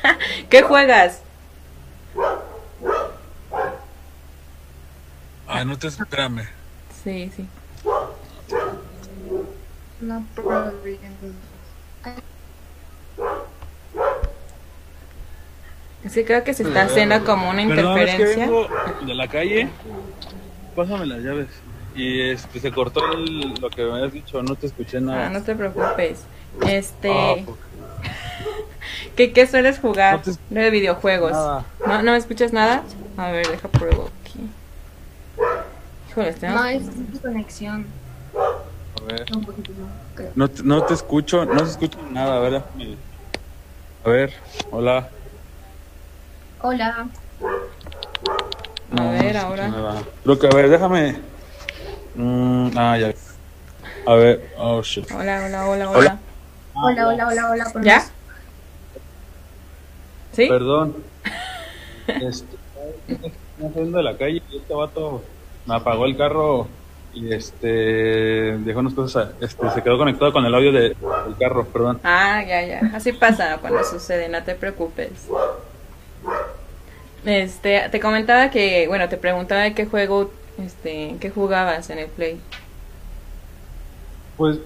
¿Qué 0.48 0.62
juegas? 0.62 1.22
Ay, 5.48 5.66
no 5.66 5.76
te 5.76 5.88
espérame. 5.88 6.46
Sí, 7.02 7.32
sí. 7.34 7.48
No 10.02 10.24
problem. 10.34 10.76
Es 16.04 16.14
que 16.14 16.24
creo 16.24 16.42
que 16.42 16.52
se 16.54 16.64
está 16.64 16.82
haciendo 16.82 17.24
como 17.24 17.48
una 17.50 17.64
Perdón, 17.68 17.98
es 17.98 18.04
que 18.06 18.12
interferencia. 18.22 18.46
vengo 18.46 18.68
de 19.06 19.14
la 19.14 19.28
calle. 19.28 19.68
Pásame 20.74 21.06
las 21.06 21.20
llaves. 21.20 21.46
Y 21.94 22.30
este, 22.30 22.58
se 22.58 22.72
cortó 22.72 23.12
el- 23.12 23.54
lo 23.60 23.70
que 23.70 23.84
me 23.84 23.92
habías 23.92 24.12
dicho, 24.12 24.42
no 24.42 24.56
te 24.56 24.66
escuché 24.66 25.00
nada. 25.00 25.26
Ah, 25.26 25.30
no 25.30 25.42
te 25.42 25.54
preocupes. 25.54 26.24
Este, 26.66 27.44
pues, 27.46 27.58
¿qué, 29.16 29.32
qué 29.32 29.46
sueles 29.46 29.78
jugar 29.78 30.20
No 30.26 30.34
te 30.54 30.60
de 30.60 30.70
videojuegos? 30.70 31.32
nada. 31.32 31.64
¿No, 31.86 32.02
¿No 32.02 32.12
me 32.12 32.16
escuchas 32.18 32.52
nada? 32.52 32.82
A 33.16 33.30
ver, 33.30 33.46
deja 33.46 33.68
pruebo 33.68 34.10
aquí. 34.22 34.40
Híjole, 36.10 36.32
tenemos- 36.32 36.60
No, 36.62 36.66
es 36.66 36.82
tu 37.12 37.20
conexión. 37.20 37.86
A 39.02 39.12
ver. 39.12 39.26
Un 39.34 39.44
poquito 39.44 39.72
más, 39.72 39.90
creo. 40.14 40.32
No 40.34 40.48
te, 40.48 40.62
no 40.62 40.84
te 40.84 40.94
escucho, 40.94 41.44
no 41.44 41.58
se 41.64 41.72
escucha 41.72 41.98
nada, 42.10 42.36
a 42.36 42.40
ver. 42.40 42.52
déjame- 42.52 42.96
A 44.04 44.08
ver, 44.10 44.32
hola. 44.70 45.08
Hola. 46.60 47.08
A 48.90 48.94
No, 48.94 49.10
ver, 49.10 49.36
ahora. 49.36 49.68
nada. 49.68 50.02
Creo 50.22 50.38
que, 50.38 50.46
a 50.46 50.50
ver, 50.50 50.68
déjame. 50.70 51.16
Mm, 52.14 52.70
ah, 52.76 52.98
ya. 52.98 53.12
A 54.06 54.14
ver, 54.14 54.52
oh 54.58 54.82
shit. 54.82 55.10
Hola, 55.10 55.44
hola, 55.46 55.66
hola, 55.68 55.90
hola. 55.90 55.98
Hola. 55.98 56.18
Hola, 56.74 57.08
hola, 57.08 57.26
hola, 57.28 57.50
hola. 57.50 57.64
por 57.72 57.84
¿Ya? 57.84 57.96
más. 57.96 58.12
¿Sí? 60.32 60.46
Perdón. 60.48 60.96
Este, 62.08 62.56
estaba 63.06 63.72
saliendo 63.72 63.98
de 63.98 64.04
la 64.04 64.18
calle 64.18 64.42
y 64.48 64.56
este 64.58 64.74
vato 64.74 65.22
me 65.64 65.76
apagó 65.76 66.04
el 66.04 66.16
carro 66.16 66.66
y 67.14 67.32
este 67.32 67.66
dejó 68.58 68.80
unas 68.80 68.94
cosas, 68.94 69.28
a- 69.40 69.44
este, 69.44 69.70
se 69.70 69.82
quedó 69.82 69.98
conectado 69.98 70.32
con 70.32 70.44
el 70.46 70.54
audio 70.54 70.72
de- 70.72 70.80
del 70.90 71.36
carro, 71.38 71.64
perdón. 71.66 72.00
Ah, 72.04 72.42
ya, 72.46 72.64
ya. 72.64 72.80
Así 72.94 73.12
pasa 73.12 73.58
cuando 73.60 73.84
sucede, 73.84 74.28
no 74.28 74.42
te 74.42 74.54
preocupes. 74.54 75.28
Este, 77.24 77.88
te 77.90 78.00
comentaba 78.00 78.50
que, 78.50 78.86
bueno, 78.88 79.08
te 79.08 79.16
preguntaba 79.16 79.62
de 79.62 79.74
qué 79.74 79.86
juego, 79.86 80.30
este, 80.58 81.16
qué 81.20 81.30
jugabas 81.30 81.88
en 81.90 81.98
el 81.98 82.08
Play. 82.08 82.40
Pues 84.36 84.58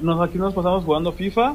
nos, 0.00 0.20
aquí 0.26 0.38
nos 0.38 0.54
pasamos 0.54 0.84
jugando 0.84 1.12
FIFA 1.12 1.54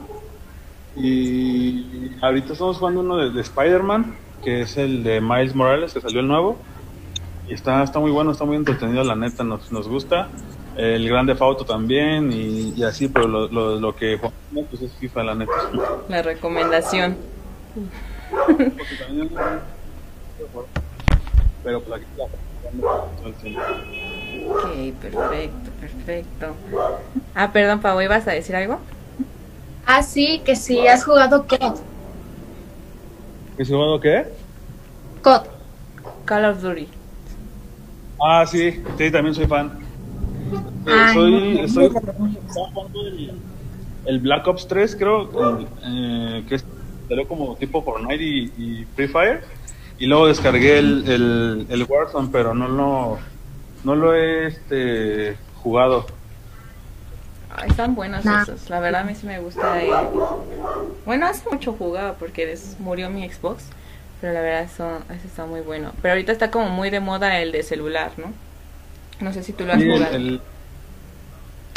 y 0.96 2.12
ahorita 2.22 2.54
estamos 2.54 2.78
jugando 2.78 3.00
uno 3.02 3.18
de, 3.18 3.32
de 3.32 3.42
Spider-Man, 3.42 4.16
que 4.44 4.62
es 4.62 4.78
el 4.78 5.04
de 5.04 5.22
Miles 5.22 5.56
Morales, 5.56 5.94
que 5.94 6.02
salió 6.02 6.20
el 6.20 6.28
nuevo. 6.28 6.58
Y 7.48 7.54
está, 7.54 7.84
está 7.84 8.00
muy 8.00 8.12
bueno, 8.12 8.32
está 8.32 8.44
muy 8.46 8.56
entretenido, 8.58 9.04
la 9.04 9.16
neta, 9.16 9.44
nos, 9.44 9.72
nos 9.72 9.88
gusta. 9.88 10.28
El 10.76 11.08
Grande 11.10 11.36
Auto 11.40 11.66
también 11.66 12.32
y, 12.32 12.74
y 12.76 12.84
así, 12.84 13.08
pero 13.08 13.28
lo, 13.28 13.48
lo, 13.48 13.80
lo 13.80 13.96
que 13.96 14.20
pues 14.70 14.82
es 14.82 14.92
FIFA, 14.94 15.24
la 15.24 15.36
neta. 15.36 15.52
La 16.08 16.22
recomendación. 16.22 17.18
Porque 18.46 18.96
también- 19.06 19.30
Pero 21.64 21.82
pues 21.82 22.02
aquí. 22.02 23.56
Ok, 24.50 24.94
perfecto, 25.02 25.72
perfecto. 25.82 26.56
Ah, 27.34 27.52
perdón, 27.52 27.80
Pau, 27.80 28.00
¿ibas 28.02 28.28
a 28.28 28.32
decir 28.32 28.56
algo? 28.56 28.80
Ah, 29.86 30.04
sí, 30.04 30.42
que 30.46 30.56
sí, 30.56 30.86
has 30.88 31.04
jugado 31.04 31.48
COD. 31.48 31.76
¿Qué 33.58 33.66
jugado 33.66 34.00
qué? 34.00 34.28
COD. 35.24 35.42
Call 36.26 36.46
of 36.46 36.62
Duty. 36.62 36.88
Ah, 38.22 38.46
sí, 38.46 38.82
sí, 38.98 39.12
también 39.12 39.36
soy 39.36 39.48
fan. 39.48 39.80
Eh, 40.86 40.92
Ay, 40.92 41.14
soy, 41.14 41.32
no. 41.32 41.62
estoy 41.62 41.86
estaba 41.86 42.68
jugando 42.74 43.08
el, 43.08 43.32
el 44.06 44.20
Black 44.20 44.48
Ops 44.48 44.68
3, 44.68 44.96
creo, 44.96 45.58
el, 45.58 45.68
eh, 45.84 46.44
que 46.48 46.56
es 46.56 46.66
salió 47.08 47.28
como 47.28 47.56
tipo 47.56 47.82
Fortnite 47.84 48.24
y, 48.24 48.44
y 48.58 48.86
Free 48.96 49.08
Fire. 49.08 49.42
Y 50.00 50.06
luego 50.06 50.28
descargué 50.28 50.78
el, 50.80 51.04
el, 51.10 51.66
el 51.70 51.84
Warzone, 51.84 52.30
pero 52.32 52.54
no 52.54 52.68
lo, 52.68 53.18
no 53.84 53.96
lo 53.96 54.14
he 54.14 54.48
este, 54.48 55.38
jugado. 55.56 56.06
Ay, 57.56 57.70
están 57.70 57.96
buenos 57.96 58.24
Nah. 58.24 58.44
esos. 58.44 58.70
La 58.70 58.80
verdad 58.80 59.02
a 59.02 59.04
mí 59.06 59.16
sí 59.16 59.26
me 59.26 59.40
gusta. 59.40 59.84
eh. 59.84 59.90
Bueno, 61.06 61.26
hace 61.28 61.50
mucho 61.50 61.74
jugaba 61.74 62.14
porque 62.14 62.56
murió 62.80 63.10
mi 63.10 63.28
Xbox. 63.28 63.64
Pero 64.22 64.34
la 64.34 64.42
verdad 64.42 64.64
eso, 64.64 65.00
ese 65.14 65.28
está 65.28 65.46
muy 65.46 65.62
bueno. 65.62 65.92
Pero 66.02 66.14
ahorita 66.14 66.32
está 66.32 66.50
como 66.52 66.70
muy 66.70 66.90
de 66.90 67.00
moda 67.00 67.40
el 67.40 67.52
de 67.52 67.64
celular, 67.64 68.12
¿no? 68.18 68.34
No 69.20 69.34
sé 69.34 69.44
si 69.44 69.54
tú 69.54 69.66
lo 69.66 69.74
has 69.74 69.82
Sí, 69.82 69.90
jugado. 69.90 70.16
el- 70.16 70.42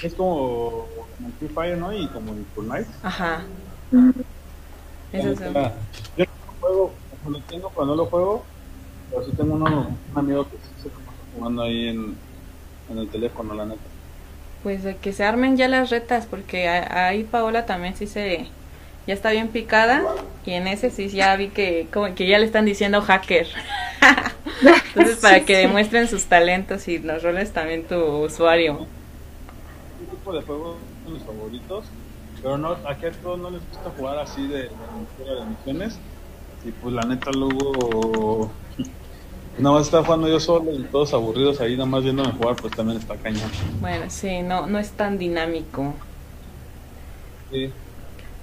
es 0.03 0.15
como, 0.15 0.87
como 1.17 1.29
el 1.29 1.33
Free 1.35 1.49
Fire, 1.49 1.77
¿no? 1.79 1.93
Y 1.93 2.07
como 2.09 2.33
el 2.33 2.45
Fortnite. 2.55 2.87
Ajá. 3.03 3.43
Esos 5.13 5.39
son- 5.39 5.55
Yo 5.55 6.25
no 6.25 6.27
lo 6.47 6.53
juego, 6.61 6.93
como 7.25 7.37
lo 7.39 7.43
tengo, 7.45 7.71
pero 7.71 7.87
no 7.87 7.95
lo 7.97 8.07
juego. 8.07 8.45
Pero 9.11 9.25
sí 9.25 9.33
tengo 9.37 9.55
uno, 9.55 9.97
un 10.13 10.19
amigo 10.19 10.45
que 10.45 10.57
se 10.81 10.89
está 10.89 11.01
jugando 11.37 11.63
ahí 11.63 11.89
en, 11.89 12.17
en 12.91 12.99
el 12.99 13.09
teléfono, 13.09 13.55
la 13.55 13.67
neta. 13.67 13.81
Pues 14.63 14.83
de 14.85 14.97
que 14.97 15.13
se 15.13 15.25
armen 15.25 15.57
ya 15.57 15.69
las 15.69 15.91
retas, 15.91 16.27
porque 16.27 16.69
ahí 16.69 17.25
Paola 17.25 17.67
también 17.67 17.97
sí 17.97 18.07
se 18.07 18.47
ya 19.11 19.15
está 19.15 19.31
bien 19.33 19.53
picada 19.53 20.15
y 20.45 20.53
en 20.53 20.67
ese 20.69 20.91
sí 20.91 21.09
ya 21.11 21.37
vi 21.37 21.53
que 21.53 21.91
como 21.93 22.15
que 22.15 22.27
ya 22.29 22.39
le 22.39 22.47
están 22.47 22.65
diciendo 22.67 23.03
hacker. 23.03 23.49
Entonces 24.95 25.19
para 25.19 25.45
Sí, 25.45 25.47
que 25.47 25.57
sí. 25.57 25.59
demuestren 25.59 26.09
sus 26.09 26.29
talentos 26.29 26.89
y 26.89 26.99
nos 27.01 27.23
roles 27.23 27.53
también 27.53 27.87
tu 27.87 27.97
usuario. 28.25 28.89
¿Qué 29.99 30.07
tipo 30.07 30.33
de 30.33 30.43
juegos 30.43 30.89
son 31.03 31.15
los 31.15 31.25
favoritos? 31.25 31.93
Pero 32.41 32.59
no, 32.59 32.71
aquí 32.85 33.07
a 33.07 33.21
todos 33.21 33.39
no 33.39 33.51
les 33.51 33.67
gusta 33.67 33.91
jugar 33.91 34.19
así 34.19 34.47
de, 34.49 34.71
de, 35.17 35.25
de 35.25 35.45
misiones. 35.47 36.03
Y 36.63 36.73
pues 36.73 36.95
la 36.95 37.05
neta 37.07 37.33
luego 37.33 38.59
nada 39.57 39.77
más 39.77 39.87
está 39.87 40.05
jugando 40.05 40.29
yo 40.29 40.41
solo 40.41 40.75
y 40.75 40.89
todos 40.91 41.15
aburridos 41.15 41.61
ahí 41.61 41.77
nada 41.77 41.87
más 41.87 42.03
viéndome 42.05 42.33
jugar 42.33 42.57
pues 42.61 42.75
también 42.75 42.99
está 42.99 43.21
cañón. 43.21 43.53
Bueno, 43.79 44.11
sí, 44.11 44.43
no 44.43 44.67
no 44.69 44.79
es 44.79 44.95
tan 44.97 45.19
dinámico. 45.19 46.07
Sí. 47.51 47.81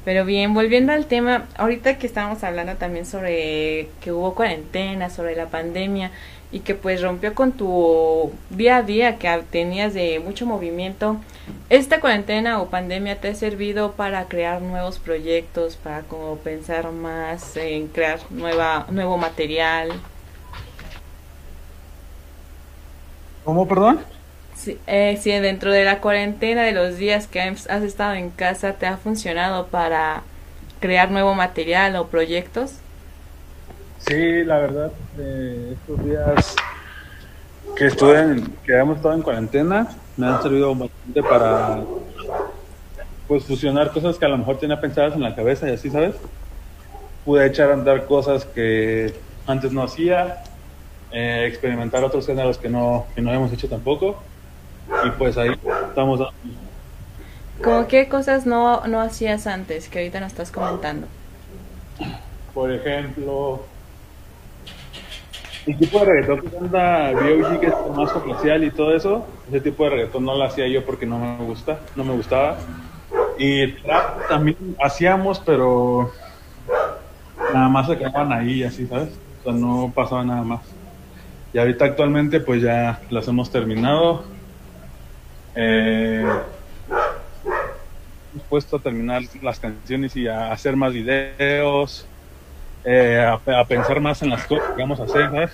Pero 0.08 0.24
bien, 0.24 0.54
volviendo 0.54 0.94
al 0.94 1.06
tema, 1.06 1.48
ahorita 1.58 1.98
que 1.98 2.08
estábamos 2.08 2.42
hablando 2.46 2.76
también 2.76 3.06
sobre 3.06 3.90
que 4.00 4.14
hubo 4.14 4.36
cuarentena, 4.36 5.10
sobre 5.10 5.36
la 5.36 5.48
pandemia 5.48 6.12
y 6.50 6.62
que 6.62 6.76
pues 6.76 7.02
rompió 7.02 7.36
con 7.36 7.52
tu 7.52 8.32
día 8.50 8.78
a 8.78 8.84
día 8.84 9.18
que 9.18 9.44
tenías 9.52 9.94
de 9.94 10.22
mucho 10.24 10.46
movimiento, 10.46 11.18
¿esta 11.70 12.00
cuarentena 12.00 12.62
o 12.62 12.70
pandemia 12.70 13.20
te 13.20 13.28
ha 13.28 13.36
servido 13.36 13.92
para 13.98 14.30
crear 14.30 14.62
nuevos 14.62 14.98
proyectos, 14.98 15.76
para 15.76 16.04
como 16.04 16.38
pensar 16.38 16.90
más 16.94 17.58
en 17.58 17.90
crear 17.90 18.22
nueva 18.30 18.86
nuevo 18.90 19.18
material? 19.18 19.90
¿Cómo, 23.44 23.68
perdón? 23.68 24.00
Si, 24.58 24.80
eh, 24.88 25.18
si 25.22 25.30
dentro 25.32 25.72
de 25.72 25.86
la 25.86 26.02
cuarentena 26.02 26.64
de 26.64 26.72
los 26.72 26.98
días 26.98 27.28
que 27.28 27.40
has 27.42 27.84
estado 27.84 28.16
en 28.16 28.32
casa 28.32 28.74
te 28.74 28.88
ha 28.88 28.98
funcionado 28.98 29.68
para 29.68 30.24
crear 30.82 31.12
nuevo 31.12 31.36
material 31.36 31.96
o 31.96 32.08
proyectos. 32.08 32.72
Sí, 34.00 34.44
la 34.44 34.58
verdad, 34.58 34.92
eh, 35.20 35.74
estos 35.74 36.04
días 36.04 36.56
que 37.78 37.86
estuve 37.86 38.20
en- 38.20 38.58
que 38.66 38.74
hemos 38.76 38.98
estado 38.98 39.14
en 39.14 39.22
cuarentena 39.22 39.88
me 40.16 40.26
han 40.26 40.42
servido 40.42 40.74
bastante 40.74 41.22
para 41.22 41.84
pues 43.28 43.44
fusionar 43.46 43.92
cosas 43.92 44.18
que 44.18 44.26
a 44.26 44.30
lo 44.30 44.38
mejor 44.40 44.58
tenía 44.58 44.82
pensadas 44.82 45.14
en 45.14 45.22
la 45.22 45.36
cabeza 45.36 45.70
y 45.70 45.74
así, 45.74 45.92
¿sabes? 45.92 46.16
Pude 47.24 47.46
echar 47.46 47.70
a 47.70 47.74
andar 47.74 48.06
cosas 48.06 48.46
que 48.46 49.14
antes 49.46 49.72
no 49.72 49.84
hacía, 49.84 50.42
eh, 51.12 51.46
experimentar 51.48 52.04
otros 52.04 52.26
géneros 52.26 52.58
que 52.58 52.70
no, 52.70 53.06
que 53.14 53.22
no 53.22 53.30
habíamos 53.30 53.54
hecho 53.54 53.68
tampoco 53.68 54.24
y 55.06 55.10
pues 55.12 55.38
ahí 55.38 55.52
estamos 55.90 56.22
¿Cómo 57.64 57.88
qué 57.88 58.08
cosas 58.08 58.46
no, 58.46 58.86
no 58.86 59.02
hacías 59.02 59.48
antes 59.48 59.90
que 59.90 60.00
ahorita 60.00 60.20
nos 60.20 60.32
estás 60.32 60.52
comentando? 60.52 61.08
Por 62.54 62.72
ejemplo, 62.72 63.64
el 65.66 65.78
tipo 65.78 66.00
de 66.00 66.06
reggaetón 66.06 66.42
que 66.42 66.50
canta 66.50 67.12
B.O.G. 67.12 67.60
que 67.60 67.68
es 67.68 67.74
más 67.96 68.12
comercial 68.12 68.64
y 68.64 68.72
todo 68.72 68.96
eso, 68.96 69.26
ese 69.50 69.60
tipo 69.60 69.84
de 69.84 69.90
reggaetón 69.90 70.24
no 70.24 70.36
lo 70.36 70.44
hacía 70.44 70.68
yo 70.68 70.86
porque 70.86 71.06
no 71.06 71.18
me 71.20 71.38
gusta, 71.46 71.80
no 71.96 72.04
me 72.04 72.14
gustaba. 72.14 72.58
Y 73.38 73.74
trap 73.82 74.28
también 74.30 74.76
hacíamos, 74.82 75.40
pero 75.40 76.12
nada 77.54 77.70
más 77.70 77.88
se 77.88 77.98
quedaban 77.98 78.32
ahí, 78.32 78.64
así, 78.64 78.88
¿sabes? 78.88 79.10
O 79.42 79.44
sea, 79.44 79.54
no 79.54 79.92
pasaba 79.94 80.24
nada 80.24 80.44
más. 80.44 80.62
Y 81.54 81.58
ahorita 81.58 81.86
actualmente 81.86 82.40
pues 82.40 82.62
ya 82.62 83.02
las 83.10 83.28
hemos 83.28 83.52
terminado. 83.52 84.37
Eh, 85.60 86.24
puesto 88.48 88.78
a 88.78 88.80
terminar 88.80 89.24
las 89.42 89.60
canciones 89.60 90.16
y 90.16 90.28
a 90.28 90.52
hacer 90.52 90.76
más 90.76 90.94
videos, 90.94 92.06
eh, 92.86 93.20
a, 93.20 93.60
a 93.60 93.66
pensar 93.66 94.00
más 94.00 94.22
en 94.22 94.30
las 94.30 94.46
cosas 94.46 94.68
que 94.76 94.82
vamos 94.82 95.00
a 95.00 95.04
hacer, 95.06 95.26
¿sabes? 95.32 95.52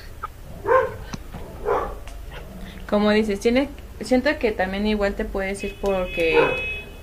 Como 2.90 3.12
dices, 3.12 3.40
tiene, 3.40 3.70
siento 4.02 4.38
que 4.40 4.52
también 4.52 4.86
igual 4.86 5.14
te 5.16 5.26
puedes 5.26 5.64
ir 5.64 5.76
porque 5.82 6.38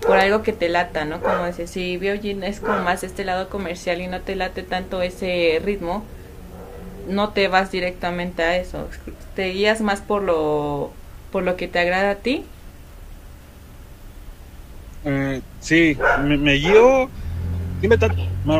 por 0.01 0.17
algo 0.17 0.43
que 0.43 0.53
te 0.53 0.69
lata, 0.69 1.05
¿no? 1.05 1.21
Como 1.21 1.47
dices, 1.47 1.71
si 1.71 1.97
Biogin 1.97 2.45
es 2.45 2.61
como 2.61 2.79
más 2.81 3.03
este 3.03 3.25
lado 3.25 3.49
comercial 3.49 4.01
y 4.01 4.07
no 4.07 4.21
te 4.21 4.37
late 4.37 4.63
tanto 4.63 5.03
ese 5.03 5.61
ritmo, 5.65 6.05
no 7.09 7.31
te 7.31 7.49
vas 7.49 7.71
directamente 7.73 8.43
a 8.43 8.57
eso. 8.57 8.89
Te 9.35 9.49
guías 9.49 9.81
más 9.81 10.01
por 10.01 10.23
lo 10.23 10.91
por 11.33 11.45
lo 11.45 11.57
que 11.57 11.69
te 11.69 11.79
agrada 11.79 12.11
a 12.11 12.15
ti. 12.17 12.45
Eh, 15.05 15.41
sí, 15.61 15.97
me, 16.25 16.37
me 16.37 16.55
guío. 16.55 17.05
a 17.05 17.09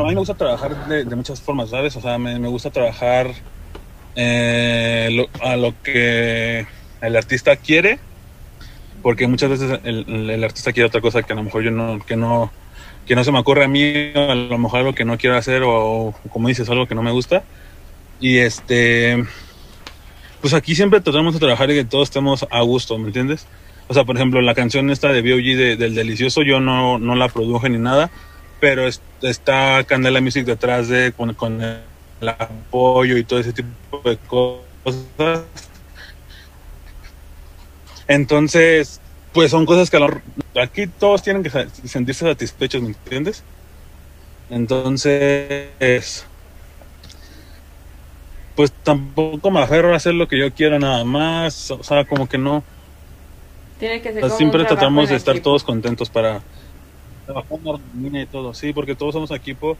mí 0.03 0.13
me 0.13 0.15
gusta 0.15 0.33
trabajar 0.33 0.87
de, 0.87 1.15
muchas 1.15 1.41
formas, 1.41 1.69
¿sabes? 1.69 1.95
O 1.95 2.01
sea, 2.01 2.17
me, 2.17 2.37
gusta 2.47 2.69
trabajar 2.69 3.31
eh, 4.15 5.09
lo- 5.11 5.29
a 5.45 5.55
lo 5.55 5.73
que 5.83 6.65
el 7.01 7.15
artista 7.15 7.55
quiere, 7.55 7.99
porque 9.01 9.27
muchas 9.27 9.49
veces 9.49 9.79
el, 9.83 10.43
artista 10.43 10.71
quiere 10.73 10.87
otra 10.87 11.01
cosa 11.01 11.23
que 11.23 11.33
a 11.33 11.35
lo 11.35 11.43
mejor 11.43 11.63
yo 11.63 11.71
no, 11.71 11.99
que 12.05 12.15
no, 12.15 12.51
que 13.05 13.15
no 13.15 13.23
se 13.23 13.31
me 13.31 13.39
ocurre 13.39 13.65
a 13.65 13.67
mí, 13.67 14.11
o 14.15 14.31
a 14.31 14.35
lo 14.35 14.57
mejor 14.57 14.79
algo 14.79 14.93
que 14.93 15.05
no 15.05 15.17
quiero 15.17 15.37
hacer, 15.37 15.63
o 15.65 16.13
como 16.29 16.47
dices, 16.47 16.69
algo 16.69 16.87
que 16.87 16.95
no 16.95 17.03
me 17.03 17.11
gusta. 17.11 17.43
Y 18.19 18.37
este, 18.37 19.23
pues 20.41 20.53
aquí 20.53 20.75
siempre 20.75 21.01
tratamos 21.01 21.33
de 21.33 21.39
trabajar 21.39 21.69
y 21.71 21.75
que 21.75 21.85
todos 21.85 22.09
estemos 22.09 22.45
a 22.49 22.61
gusto, 22.61 22.97
¿me 22.97 23.07
entiendes? 23.07 23.47
O 23.91 23.93
sea, 23.93 24.05
por 24.05 24.15
ejemplo, 24.15 24.39
la 24.39 24.55
canción 24.55 24.89
esta 24.89 25.11
de 25.11 25.21
B.O.G. 25.21 25.57
de- 25.57 25.75
del 25.75 25.95
Delicioso, 25.95 26.43
yo 26.43 26.61
no, 26.61 26.97
no 26.97 27.13
la 27.13 27.27
produje 27.27 27.69
ni 27.69 27.77
nada, 27.77 28.09
pero 28.61 28.87
es- 28.87 29.01
está 29.21 29.83
Candela 29.83 30.21
Music 30.21 30.45
detrás 30.45 30.87
de, 30.87 31.11
con, 31.11 31.33
con 31.33 31.61
el 31.61 32.29
apoyo 32.29 33.17
y 33.17 33.25
todo 33.25 33.39
ese 33.41 33.51
tipo 33.51 34.01
de 34.05 34.15
cosas. 34.15 35.43
Entonces, 38.07 39.01
pues 39.33 39.51
son 39.51 39.65
cosas 39.65 39.89
que 39.89 39.97
aquí 40.61 40.87
todos 40.87 41.21
tienen 41.21 41.43
que 41.43 41.49
sentirse 41.85 42.23
satisfechos, 42.25 42.81
¿me 42.81 42.87
entiendes? 42.87 43.43
Entonces, 44.49 46.25
pues 48.55 48.71
tampoco 48.83 49.51
me 49.51 49.59
aferro 49.59 49.91
a 49.91 49.97
hacer 49.97 50.13
lo 50.13 50.29
que 50.29 50.39
yo 50.39 50.49
quiero 50.53 50.79
nada 50.79 51.03
más, 51.03 51.71
o 51.71 51.83
sea, 51.83 52.05
como 52.05 52.29
que 52.29 52.37
no. 52.37 52.63
Tiene 53.81 53.99
que 53.99 54.13
ser 54.13 54.23
O 54.23 54.27
sea, 54.27 54.29
como 54.29 54.37
siempre 54.37 54.63
tratamos 54.63 55.09
de 55.09 55.15
estar 55.15 55.33
equipo. 55.33 55.49
todos 55.49 55.63
contentos 55.63 56.07
para 56.07 56.39
trabajar 57.25 57.57
en 57.57 57.67
armonía 57.67 58.21
y 58.21 58.25
todo, 58.27 58.53
sí, 58.53 58.73
porque 58.73 58.93
todos 58.93 59.13
somos 59.13 59.31
equipo 59.31 59.75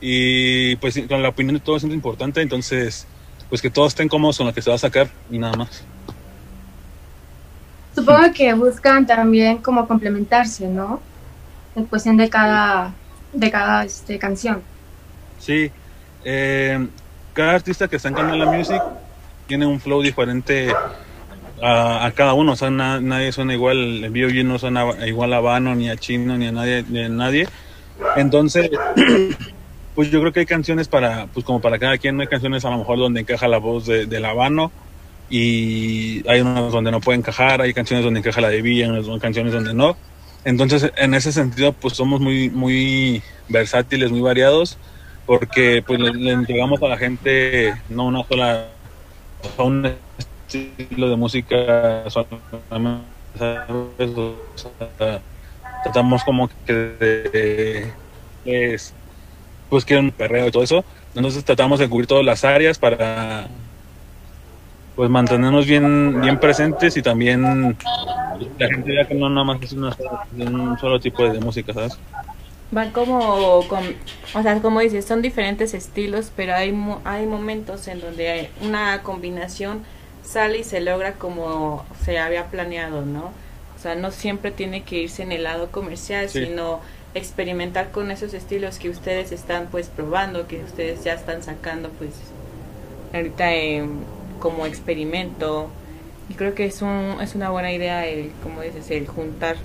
y 0.00 0.74
pues 0.76 0.98
con 1.06 1.22
la 1.22 1.28
opinión 1.28 1.56
de 1.56 1.60
todos 1.60 1.84
es 1.84 1.90
importante, 1.90 2.40
entonces 2.40 3.06
pues 3.50 3.60
que 3.60 3.68
todos 3.68 3.88
estén 3.88 4.08
cómodos 4.08 4.38
con 4.38 4.46
lo 4.46 4.54
que 4.54 4.62
se 4.62 4.70
va 4.70 4.76
a 4.76 4.78
sacar 4.78 5.10
y 5.30 5.38
nada 5.38 5.54
más. 5.54 5.84
Supongo 7.94 8.32
que 8.34 8.54
buscan 8.54 9.06
también 9.06 9.58
como 9.58 9.86
complementarse, 9.86 10.66
¿no? 10.66 11.02
En 11.76 11.84
cuestión 11.84 12.16
de 12.16 12.30
cada, 12.30 12.94
de 13.34 13.50
cada 13.50 13.84
este, 13.84 14.18
canción. 14.18 14.62
Sí, 15.38 15.70
eh, 16.24 16.88
cada 17.34 17.52
artista 17.56 17.86
que 17.86 17.96
está 17.96 18.08
en 18.08 18.14
Candela 18.14 18.46
Music 18.46 18.80
tiene 19.46 19.66
un 19.66 19.78
flow 19.78 20.00
diferente 20.00 20.72
a, 21.62 22.04
a 22.06 22.12
cada 22.12 22.34
uno, 22.34 22.52
o 22.52 22.56
sea, 22.56 22.70
na- 22.70 23.00
nadie 23.00 23.32
suena 23.32 23.54
igual, 23.54 24.04
el 24.04 24.10
B.O.G. 24.10 24.44
no 24.44 24.58
suena 24.58 24.84
igual 25.06 25.32
a 25.32 25.40
Vano, 25.40 25.74
ni 25.74 25.88
a 25.88 25.96
Chino, 25.96 26.36
ni 26.36 26.46
a 26.48 26.52
nadie, 26.52 26.84
ni 26.88 27.04
a 27.04 27.08
nadie. 27.08 27.48
Entonces, 28.16 28.70
pues 29.94 30.10
yo 30.10 30.20
creo 30.20 30.32
que 30.32 30.40
hay 30.40 30.46
canciones 30.46 30.88
para, 30.88 31.26
pues 31.26 31.44
como 31.46 31.60
para 31.60 31.78
cada 31.78 31.98
quien, 31.98 32.20
hay 32.20 32.26
canciones 32.26 32.64
a 32.64 32.70
lo 32.70 32.78
mejor 32.78 32.98
donde 32.98 33.20
encaja 33.20 33.48
la 33.48 33.58
voz 33.58 33.86
de, 33.86 34.06
de 34.06 34.20
y 35.30 36.28
hay 36.28 36.40
unas 36.42 36.72
donde 36.72 36.90
no 36.90 37.00
puede 37.00 37.18
encajar, 37.18 37.62
hay 37.62 37.72
canciones 37.72 38.04
donde 38.04 38.20
encaja 38.20 38.40
la 38.40 38.50
de 38.50 38.60
Villa, 38.60 38.90
hay 38.92 39.18
canciones 39.20 39.52
donde 39.52 39.72
no. 39.72 39.96
Entonces, 40.44 40.92
en 40.96 41.14
ese 41.14 41.32
sentido, 41.32 41.72
pues 41.72 41.94
somos 41.94 42.20
muy, 42.20 42.50
muy 42.50 43.22
versátiles, 43.48 44.10
muy 44.10 44.20
variados, 44.20 44.76
porque 45.24 45.82
pues 45.86 46.00
le, 46.00 46.12
le 46.12 46.32
entregamos 46.32 46.82
a 46.82 46.88
la 46.88 46.98
gente 46.98 47.72
no 47.88 48.06
una 48.06 48.24
sola, 48.24 48.66
sea, 49.56 49.64
un 49.64 49.96
estilo 50.54 51.08
de 51.08 51.16
música 51.16 52.04
solamente, 52.08 52.46
tratamos 55.82 56.24
como 56.24 56.48
que 56.66 56.72
de, 56.72 57.92
es, 58.44 58.94
pues 59.68 59.84
que 59.84 59.96
un 59.96 60.10
perreo 60.10 60.48
y 60.48 60.50
todo 60.50 60.62
eso, 60.62 60.84
entonces 61.14 61.44
tratamos 61.44 61.78
de 61.78 61.88
cubrir 61.88 62.06
todas 62.06 62.24
las 62.24 62.44
áreas 62.44 62.78
para 62.78 63.46
pues 64.94 65.08
mantenernos 65.08 65.66
bien 65.66 66.20
bien 66.20 66.38
presentes 66.38 66.96
y 66.96 67.02
también 67.02 67.76
la 68.58 68.68
gente 68.68 68.90
vea 68.92 69.06
que 69.06 69.14
no 69.14 69.30
nada 69.30 69.44
más 69.44 69.62
es 69.62 69.72
una 69.72 69.96
un 70.36 70.78
solo 70.78 71.00
tipo 71.00 71.26
de 71.28 71.40
música, 71.40 71.72
¿sabes? 71.72 71.98
Van 72.70 72.90
como, 72.90 73.68
con, 73.68 73.82
o 74.32 74.42
sea, 74.42 74.58
como 74.62 74.80
dices, 74.80 75.04
son 75.04 75.20
diferentes 75.20 75.74
estilos, 75.74 76.32
pero 76.34 76.54
hay, 76.54 76.74
hay 77.04 77.26
momentos 77.26 77.86
en 77.86 78.00
donde 78.00 78.30
hay 78.30 78.48
una 78.62 79.02
combinación 79.02 79.82
sale 80.32 80.58
y 80.58 80.64
se 80.64 80.80
logra 80.80 81.12
como 81.14 81.84
se 82.04 82.18
había 82.18 82.46
planeado, 82.46 83.04
¿no? 83.04 83.30
O 83.76 83.80
sea, 83.82 83.94
no 83.94 84.10
siempre 84.10 84.50
tiene 84.50 84.82
que 84.84 84.98
irse 85.00 85.22
en 85.22 85.32
el 85.32 85.42
lado 85.42 85.70
comercial, 85.70 86.28
Sí. 86.28 86.46
sino 86.46 86.80
experimentar 87.14 87.90
con 87.90 88.10
esos 88.10 88.32
estilos 88.32 88.78
que 88.78 88.88
ustedes 88.88 89.32
están 89.32 89.68
pues 89.70 89.88
probando, 89.88 90.46
que 90.46 90.62
ustedes 90.64 91.04
ya 91.04 91.14
están 91.14 91.42
sacando 91.42 91.90
pues 91.90 92.10
ahorita 93.12 93.52
em, 93.52 93.90
como 94.40 94.66
experimento. 94.66 95.68
Y 96.30 96.34
creo 96.34 96.54
que 96.54 96.64
es 96.66 96.80
un 96.80 97.18
es 97.20 97.34
una 97.34 97.50
buena 97.50 97.72
idea 97.72 98.06
el 98.06 98.30
como 98.42 98.62
dices 98.62 98.90
el 98.90 99.06
juntar 99.06 99.56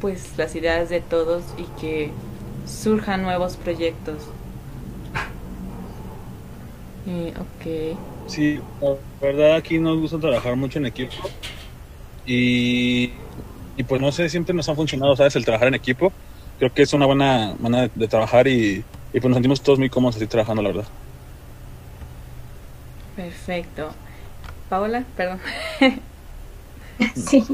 pues 0.00 0.36
las 0.36 0.54
ideas 0.54 0.88
de 0.90 1.00
todos 1.00 1.42
y 1.58 1.64
que 1.80 2.10
surjan 2.66 3.22
nuevos 3.22 3.56
proyectos. 3.56 4.18
Eh, 7.06 7.32
ok. 7.38 7.98
Sí, 8.26 8.60
la 8.80 8.96
verdad 9.20 9.56
aquí 9.56 9.78
nos 9.78 9.98
gusta 9.98 10.18
trabajar 10.18 10.56
mucho 10.56 10.78
en 10.78 10.86
equipo 10.86 11.12
y, 12.26 13.12
y 13.76 13.82
pues 13.86 14.00
no 14.00 14.10
sé, 14.12 14.28
siempre 14.28 14.54
nos 14.54 14.68
ha 14.68 14.74
funcionado, 14.74 15.14
¿sabes? 15.16 15.36
El 15.36 15.44
trabajar 15.44 15.68
en 15.68 15.74
equipo. 15.74 16.12
Creo 16.58 16.72
que 16.72 16.82
es 16.82 16.92
una 16.92 17.06
buena 17.06 17.54
manera 17.58 17.90
de 17.94 18.08
trabajar 18.08 18.46
y, 18.48 18.84
y 19.12 19.20
pues 19.20 19.24
nos 19.24 19.34
sentimos 19.34 19.60
todos 19.60 19.78
muy 19.78 19.90
cómodos 19.90 20.16
así 20.16 20.26
trabajando, 20.26 20.62
la 20.62 20.68
verdad. 20.68 20.84
Perfecto. 23.16 23.90
Paola, 24.68 25.04
perdón. 25.16 25.40
Sí. 27.16 27.44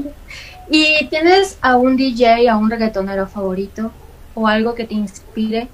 ¿Y 0.69 1.07
tienes 1.07 1.57
a 1.61 1.75
un 1.75 1.97
DJ, 1.97 2.47
a 2.47 2.57
un 2.57 2.69
reggaetonero 2.69 3.25
favorito? 3.27 3.91
¿O 4.35 4.47
algo 4.47 4.75
que 4.75 4.85
te 4.85 4.93
inspire? 4.93 5.67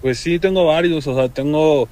Pues 0.00 0.18
sí, 0.18 0.38
tengo 0.38 0.64
varios, 0.66 1.06
o 1.06 1.14
sea, 1.14 1.28
tengo 1.28 1.88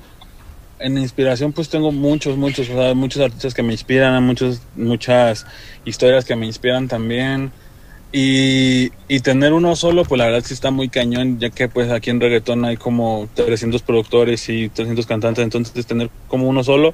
en 0.80 0.98
inspiración 0.98 1.52
pues 1.52 1.68
tengo 1.68 1.92
muchos, 1.92 2.36
muchos, 2.36 2.68
o 2.70 2.74
sea, 2.74 2.94
muchos 2.94 3.22
artistas 3.22 3.54
que 3.54 3.62
me 3.62 3.72
inspiran, 3.72 4.24
muchos, 4.24 4.62
muchas 4.76 5.46
historias 5.84 6.24
que 6.24 6.36
me 6.36 6.46
inspiran 6.46 6.88
también. 6.88 7.52
Y, 8.12 8.90
y 9.06 9.20
tener 9.20 9.52
uno 9.52 9.76
solo, 9.76 10.04
pues 10.04 10.18
la 10.18 10.26
verdad 10.26 10.42
sí 10.44 10.52
está 10.52 10.72
muy 10.72 10.88
cañón, 10.88 11.38
ya 11.38 11.50
que 11.50 11.68
pues 11.68 11.90
aquí 11.92 12.10
en 12.10 12.20
reggaetón 12.20 12.64
hay 12.64 12.76
como 12.76 13.28
300 13.34 13.82
productores 13.82 14.48
y 14.48 14.68
300 14.68 15.06
cantantes, 15.06 15.44
entonces 15.44 15.86
tener 15.86 16.10
como 16.26 16.48
uno 16.48 16.64
solo, 16.64 16.92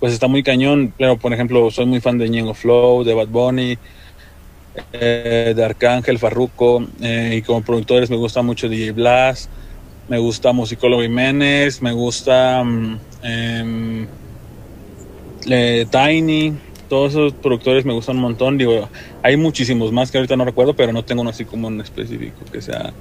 pues 0.00 0.14
está 0.14 0.28
muy 0.28 0.42
cañón. 0.42 0.94
Pero 0.96 1.18
por 1.18 1.32
ejemplo, 1.34 1.70
soy 1.70 1.86
muy 1.86 2.00
fan 2.00 2.16
de 2.16 2.30
Ñengo 2.30 2.54
Flow, 2.54 3.04
de 3.04 3.12
Bad 3.12 3.28
Bunny, 3.28 3.76
eh, 4.92 5.52
de 5.54 5.64
Arcángel, 5.64 6.18
Farruko, 6.18 6.86
eh, 7.02 7.34
y 7.38 7.42
como 7.42 7.62
productores 7.62 8.08
me 8.08 8.16
gusta 8.16 8.42
mucho 8.42 8.68
DJ 8.68 8.92
Blas, 8.92 9.50
me 10.08 10.18
gusta 10.18 10.52
Musicólogo 10.52 11.02
Jiménez, 11.02 11.82
me 11.82 11.92
gusta 11.92 12.62
mm, 12.62 12.98
em, 13.22 14.06
eh, 15.48 15.86
Tiny, 15.90 16.54
todos 16.88 17.12
esos 17.12 17.32
productores 17.34 17.84
me 17.84 17.92
gustan 17.92 18.16
un 18.16 18.22
montón. 18.22 18.58
Digo, 18.58 18.88
hay 19.22 19.36
muchísimos 19.36 19.92
más 19.92 20.10
que 20.10 20.18
ahorita 20.18 20.36
no 20.36 20.44
recuerdo, 20.44 20.74
pero 20.74 20.92
no 20.92 21.04
tengo 21.04 21.22
uno 21.22 21.30
así 21.30 21.44
como 21.44 21.68
un 21.68 21.80
específico 21.80 22.44
que 22.52 22.60
sea 22.62 22.92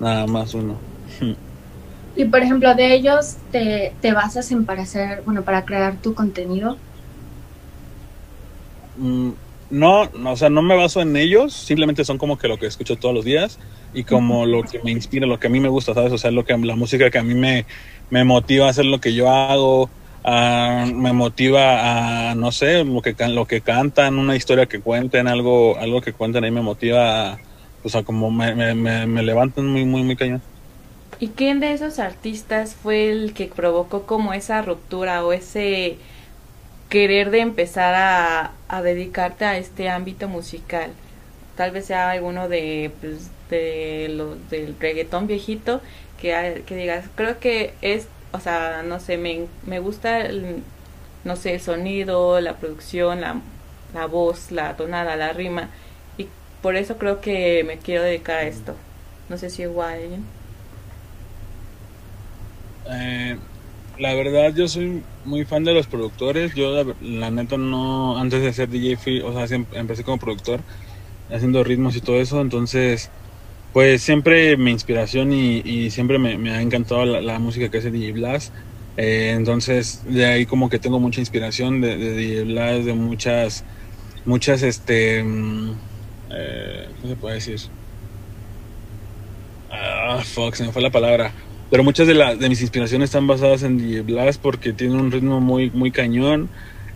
nada 0.00 0.26
más 0.26 0.54
uno. 0.54 0.76
Y 2.14 2.26
por 2.26 2.42
ejemplo, 2.42 2.74
de 2.74 2.94
ellos 2.94 3.36
te, 3.50 3.94
te 4.02 4.12
basas 4.12 4.52
en 4.52 4.66
para 4.66 4.82
hacer, 4.82 5.22
bueno, 5.24 5.44
para 5.44 5.64
crear 5.64 5.96
tu 5.96 6.12
contenido. 6.12 6.76
Mm, 8.98 9.30
No, 9.72 10.10
no, 10.12 10.32
o 10.32 10.36
sea, 10.36 10.50
no 10.50 10.60
me 10.62 10.76
baso 10.76 11.00
en 11.00 11.16
ellos, 11.16 11.54
simplemente 11.54 12.04
son 12.04 12.18
como 12.18 12.36
que 12.36 12.46
lo 12.46 12.58
que 12.58 12.66
escucho 12.66 12.98
todos 12.98 13.14
los 13.14 13.24
días 13.24 13.58
y 13.90 14.04
como 14.04 14.44
lo 14.44 14.64
que 14.66 14.80
me 14.84 14.90
inspira, 14.90 15.26
lo 15.26 15.38
que 15.38 15.46
a 15.46 15.50
mí 15.50 15.60
me 15.60 15.68
gusta, 15.70 15.94
¿sabes? 15.94 16.12
O 16.12 16.18
sea, 16.18 16.30
lo 16.30 16.44
que 16.44 16.56
la 16.58 16.76
música 16.76 17.10
que 17.10 17.16
a 17.18 17.22
mí 17.22 17.34
me, 17.34 17.66
me 18.10 18.24
motiva 18.24 18.66
a 18.66 18.70
hacer 18.70 18.84
lo 18.84 19.00
que 19.00 19.14
yo 19.14 19.30
hago, 19.30 19.90
a- 20.22 20.84
me 20.94 21.12
motiva 21.14 22.30
a, 22.32 22.34
no 22.34 22.52
sé, 22.52 22.84
lo 22.84 23.00
que, 23.00 23.14
lo 23.30 23.46
que 23.46 23.62
cantan, 23.62 24.18
una 24.18 24.36
historia 24.36 24.66
que 24.66 24.82
cuenten, 24.82 25.26
algo, 25.26 25.78
algo 25.78 26.02
que 26.02 26.12
cuenten 26.14 26.44
ahí 26.44 26.50
me 26.50 26.60
motiva 26.62 27.32
a, 27.32 27.42
o 27.82 27.88
sea, 27.88 28.02
como 28.04 28.30
me, 28.30 28.54
me, 28.54 28.74
me, 28.74 29.06
me 29.06 29.22
levantan 29.22 29.66
muy, 29.68 29.86
muy, 29.86 30.02
muy 30.04 30.16
cañón. 30.16 30.44
¿Y 31.18 31.34
quién 31.34 31.60
de 31.60 31.72
esos 31.72 31.98
artistas 31.98 32.74
fue 32.74 33.10
el 33.10 33.32
que 33.34 33.46
provocó 33.48 34.06
como 34.06 34.32
esa 34.34 34.60
ruptura 34.62 35.24
o 35.24 35.32
ese 35.32 36.00
querer 36.92 37.30
de 37.30 37.40
empezar 37.40 37.94
a, 37.96 38.60
a 38.68 38.82
dedicarte 38.82 39.44
a 39.46 39.58
este 39.58 39.88
ámbito 39.90 40.28
musical? 40.28 40.92
Tal 41.56 41.72
vez 41.72 41.86
sea 41.86 42.10
alguno 42.10 42.48
de, 42.48 42.92
pues, 43.00 43.30
de 43.50 44.08
lo, 44.10 44.36
del 44.36 44.76
reggaetón 44.80 45.26
viejito 45.26 45.82
que, 46.18 46.64
que 46.66 46.76
digas, 46.76 47.10
creo 47.16 47.40
que 47.40 47.78
es, 47.82 48.08
o 48.32 48.40
sea, 48.40 48.82
no 48.84 49.00
sé, 49.00 49.18
me, 49.18 49.48
me 49.62 49.80
gusta, 49.80 50.20
el, 50.20 50.64
no 51.24 51.36
sé, 51.36 51.54
el 51.54 51.60
sonido, 51.62 52.40
la 52.40 52.58
producción, 52.58 53.20
la, 53.22 53.42
la 53.94 54.06
voz, 54.06 54.50
la 54.52 54.76
tonada, 54.76 55.16
la 55.16 55.32
rima, 55.32 55.70
y 56.18 56.28
por 56.62 56.76
eso 56.76 56.98
creo 56.98 57.20
que 57.20 57.64
me 57.64 57.78
quiero 57.80 58.02
dedicar 58.04 58.38
a 58.38 58.44
esto. 58.44 58.76
No 59.28 59.38
sé 59.38 59.50
si 59.50 59.62
igual. 59.62 60.24
¿eh? 62.84 63.38
La 63.98 64.14
verdad, 64.14 64.54
yo 64.54 64.68
soy 64.68 65.04
muy 65.22 65.44
fan 65.44 65.64
de 65.64 65.74
los 65.74 65.86
productores. 65.86 66.54
Yo, 66.54 66.94
la, 67.00 67.30
neta, 67.30 67.56
no. 67.58 68.18
Antes 68.18 68.42
de 68.42 68.52
ser 68.52 68.68
DJ, 68.68 68.96
fui, 68.98 69.20
o 69.20 69.32
sea, 69.32 69.46
siem- 69.46 69.68
empecé 69.72 70.02
como 70.02 70.18
productor, 70.18 70.64
haciendo 71.28 71.64
ritmos 71.64 71.96
y 71.96 72.00
todo 72.02 72.20
eso. 72.20 72.40
Entonces, 72.40 73.12
pues 73.72 74.02
siempre 74.02 74.56
mi 74.56 74.70
inspiración 74.72 75.32
y, 75.32 75.90
siempre 75.90 76.18
me, 76.18 76.50
ha 76.52 76.62
encantado 76.62 77.04
la, 77.06 77.38
música 77.38 77.70
que 77.70 77.78
hace 77.78 77.90
DJ 77.90 78.12
Blas. 78.14 78.52
Eh, 78.96 79.32
entonces, 79.36 80.02
de 80.04 80.26
ahí 80.26 80.46
como 80.46 80.68
que 80.68 80.78
tengo 80.80 81.00
mucha 81.00 81.20
inspiración 81.20 81.80
de, 81.80 81.96
DJ 81.96 82.44
Blas, 82.44 82.84
de 82.86 82.94
muchas, 82.94 83.66
muchas, 84.24 84.62
este. 84.62 85.24
mm, 85.24 85.82
eh, 86.30 86.94
¿Cómo 87.00 87.12
se 87.14 87.16
puede 87.18 87.34
decir? 87.36 87.60
Ah, 89.68 90.22
fuck, 90.24 90.54
se 90.54 90.64
me 90.64 90.72
fue 90.72 90.82
la 90.82 90.90
palabra. 90.90 91.34
Pero 91.72 91.84
muchas 91.84 92.06
de, 92.06 92.12
la- 92.14 92.36
de 92.36 92.50
mis 92.50 92.60
inspiraciones 92.60 93.06
están 93.08 93.26
basadas 93.26 93.62
en 93.62 93.78
DJ 93.78 94.02
Blas 94.02 94.36
porque 94.38 94.74
tiene 94.74 94.94
un 94.96 95.10
ritmo 95.10 95.40
muy, 95.40 95.70
muy 95.70 95.90
cañón. 95.90 96.50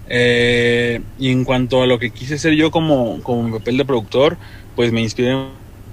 Eh, 0.07 1.03
y 1.17 1.31
en 1.33 1.45
cuanto 1.45 1.83
a 1.83 1.87
lo 1.87 1.99
que 1.99 2.13
quise 2.13 2.39
ser 2.39 2.53
yo 2.55 2.71
como, 2.71 3.23
como 3.23 3.51
papel 3.59 3.79
de 3.79 3.87
productor, 3.87 4.39
pues 4.75 4.93
me 4.93 5.01
inspiré 5.01 5.35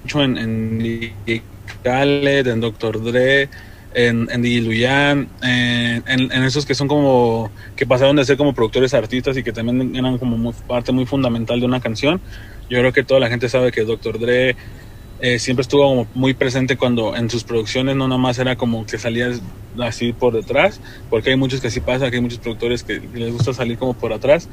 mucho 0.04 0.22
en, 0.22 0.38
en 0.38 1.16
Khaled, 1.84 2.48
en 2.48 2.60
Dr. 2.60 3.02
Dre, 3.04 3.50
en, 3.92 4.28
en 4.30 4.42
DJ 4.42 4.62
Luyan, 4.64 5.32
en, 5.42 6.04
en- 6.08 6.32
en 6.34 6.44
esos 6.44 6.66
que 6.66 6.76
son 6.76 6.90
como, 6.90 7.54
que 7.78 7.88
pasaron 7.88 8.18
de 8.18 8.26
ser 8.26 8.36
como 8.38 8.54
productores 8.54 8.94
artistas 8.94 9.38
y 9.38 9.44
que 9.44 9.54
también 9.54 9.96
eran 9.96 10.18
como 10.18 10.38
muy- 10.38 10.54
parte 10.68 10.92
muy 10.92 11.06
fundamental 11.06 11.60
de 11.62 11.66
una 11.68 11.80
canción. 11.80 12.22
Yo 12.70 12.80
creo 12.80 12.92
que 12.94 13.06
toda 13.06 13.22
la 13.22 13.30
gente 13.30 13.50
sabe 13.50 13.72
que 13.72 13.86
Dr. 13.86 14.20
Dre 14.20 14.58
eh, 15.20 15.40
siempre 15.40 15.62
estuvo 15.62 16.08
muy 16.14 16.34
presente 16.34 16.78
cuando 16.78 17.16
en 17.16 17.30
sus 17.30 17.44
producciones 17.44 17.96
no 17.96 18.08
nomás 18.08 18.40
era 18.40 18.56
como 18.56 18.86
que 18.86 18.98
salías 18.98 19.42
así 19.80 20.14
por 20.14 20.34
detrás, 20.34 20.82
porque 21.10 21.32
hay 21.32 21.38
muchos 21.38 21.62
que 21.62 21.68
así 21.68 21.80
pasa, 21.80 22.10
que 22.10 22.18
hay 22.18 22.22
muchos 22.22 22.40
productores 22.40 22.84
que 22.84 23.02
les 23.14 23.32
gusta 23.32 23.54
salir 23.54 23.78
como 23.78 23.94
por 23.94 24.14
atrás, 24.14 24.50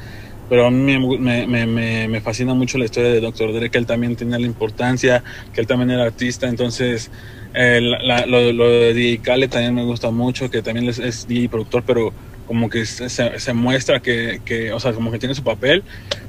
pero 0.48 0.66
a 0.66 0.70
mí 0.70 0.98
me, 0.98 2.20
fascina 2.20 2.54
mucho 2.54 2.78
la 2.78 2.84
historia 2.84 3.10
de 3.10 3.20
Dr. 3.20 3.52
Dre, 3.52 3.70
que 3.70 3.78
él 3.78 3.86
también 3.86 4.16
tenía 4.16 4.38
la 4.38 4.46
importancia, 4.46 5.22
que 5.52 5.60
él 5.60 5.66
también 5.66 5.90
era 5.90 6.04
artista, 6.04 6.48
entonces 6.48 7.10
eh, 7.54 7.80
lo, 7.80 8.52
lo 8.52 8.68
de 8.68 8.94
DJ 8.94 9.18
Khaled 9.18 9.50
también 9.50 9.74
me 9.74 9.84
gusta 9.84 10.10
mucho, 10.10 10.50
que 10.50 10.62
también 10.62 10.88
es, 10.88 10.98
es 10.98 11.26
DJ 11.26 11.48
productor, 11.48 11.84
pero 11.86 12.12
como 12.50 12.68
que 12.68 12.84
se 12.84 13.52
muestra 13.52 14.00
que, 14.00 14.40
que, 14.44 14.72
o 14.72 14.80
sea, 14.80 14.92
como 14.92 15.12
que 15.12 15.20
tiene 15.20 15.36
su 15.36 15.44
papel 15.44 15.84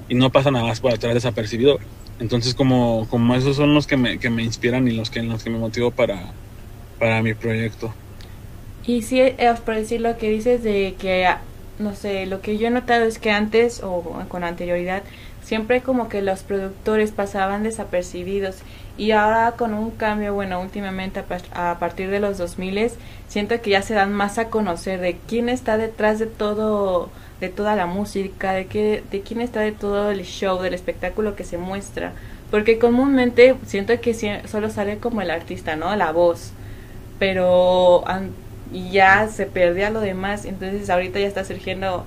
y 0.08 0.13
no 0.13 0.30
pasa 0.30 0.52
nada 0.52 0.65
más 0.65 0.80
por 0.80 0.94
atrás 0.94 1.15
desapercibido. 1.15 1.80
Entonces, 2.22 2.54
como, 2.54 3.08
como 3.10 3.34
esos 3.34 3.56
son 3.56 3.74
los 3.74 3.88
que 3.88 3.98
me, 3.98 4.20
que 4.20 4.30
me 4.30 4.44
inspiran 4.44 4.88
y 4.88 4.92
los 4.92 5.10
que, 5.10 5.24
los 5.24 5.44
que 5.44 5.50
me 5.50 5.58
motivo 5.58 5.90
para, 5.90 6.32
para 7.00 7.24
mi 7.24 7.34
proyecto. 7.34 7.92
Y 8.86 9.02
sí, 9.02 9.20
eh, 9.20 9.54
por 9.66 9.76
decir 9.76 10.02
lo 10.02 10.18
que 10.18 10.30
dices 10.30 10.62
de 10.62 10.96
que, 11.00 11.28
no 11.80 11.96
sé, 11.96 12.28
lo 12.28 12.42
que 12.42 12.60
yo 12.60 12.68
he 12.68 12.70
notado 12.70 13.06
es 13.06 13.18
que 13.18 13.32
antes 13.32 13.82
o 13.84 14.04
con 14.30 14.44
anterioridad, 14.44 15.02
siempre 15.44 15.82
como 15.82 16.10
que 16.10 16.22
los 16.22 16.44
productores 16.44 17.12
pasaban 17.12 17.64
desapercibidos 17.64 18.58
y 19.00 19.12
ahora 19.12 19.54
con 19.58 19.74
un 19.74 19.90
cambio, 19.90 20.36
bueno, 20.36 20.62
últimamente 20.62 21.24
a 21.54 21.80
partir 21.80 22.12
de 22.12 22.20
los 22.20 22.38
2000 22.38 22.92
siento 23.28 23.60
que 23.62 23.72
ya 23.72 23.82
se 23.82 23.96
dan 23.96 24.14
más 24.14 24.38
a 24.38 24.50
conocer 24.50 25.00
de 25.00 25.18
quién 25.28 25.50
está 25.50 25.78
detrás 25.78 26.20
de 26.20 26.28
todo, 26.28 27.10
de 27.42 27.50
toda 27.50 27.76
la 27.76 27.86
música, 27.86 28.54
de 28.54 28.68
qué, 28.68 29.04
de 29.12 29.22
quién 29.22 29.42
está 29.42 29.60
de 29.60 29.74
todo 29.74 30.12
el 30.12 30.24
show, 30.24 30.62
del 30.62 30.74
espectáculo 30.74 31.36
que 31.36 31.44
se 31.44 31.58
muestra, 31.58 32.14
porque 32.50 32.80
comúnmente 32.80 33.56
siento 33.66 34.00
que 34.00 34.14
solo 34.48 34.70
sale 34.70 34.98
como 34.98 35.22
el 35.22 35.32
artista, 35.32 35.76
¿no? 35.76 35.94
La 35.98 36.12
voz. 36.14 36.52
Pero 37.20 38.04
ya 38.92 39.28
se 39.28 39.46
perdía 39.46 39.90
lo 39.90 40.00
demás, 40.00 40.46
entonces 40.46 40.90
ahorita 40.90 41.20
ya 41.20 41.28
está 41.28 41.44
surgiendo 41.44 42.06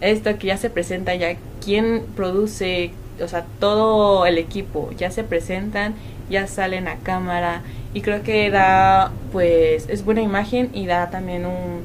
esto 0.00 0.38
que 0.38 0.48
ya 0.48 0.56
se 0.56 0.70
presenta 0.70 1.14
ya 1.14 1.36
quién 1.64 2.04
produce, 2.14 2.92
o 3.20 3.28
sea, 3.28 3.44
todo 3.58 4.26
el 4.26 4.38
equipo. 4.38 4.90
Ya 4.96 5.10
se 5.10 5.24
presentan 5.24 5.94
ya 6.28 6.46
salen 6.46 6.88
a 6.88 6.96
cámara. 6.96 7.62
Y 7.92 8.00
creo 8.00 8.22
que 8.22 8.50
da 8.50 9.12
pues 9.32 9.88
es 9.88 10.04
buena 10.04 10.22
imagen 10.22 10.70
y 10.72 10.86
da 10.86 11.10
también 11.10 11.46
un 11.46 11.82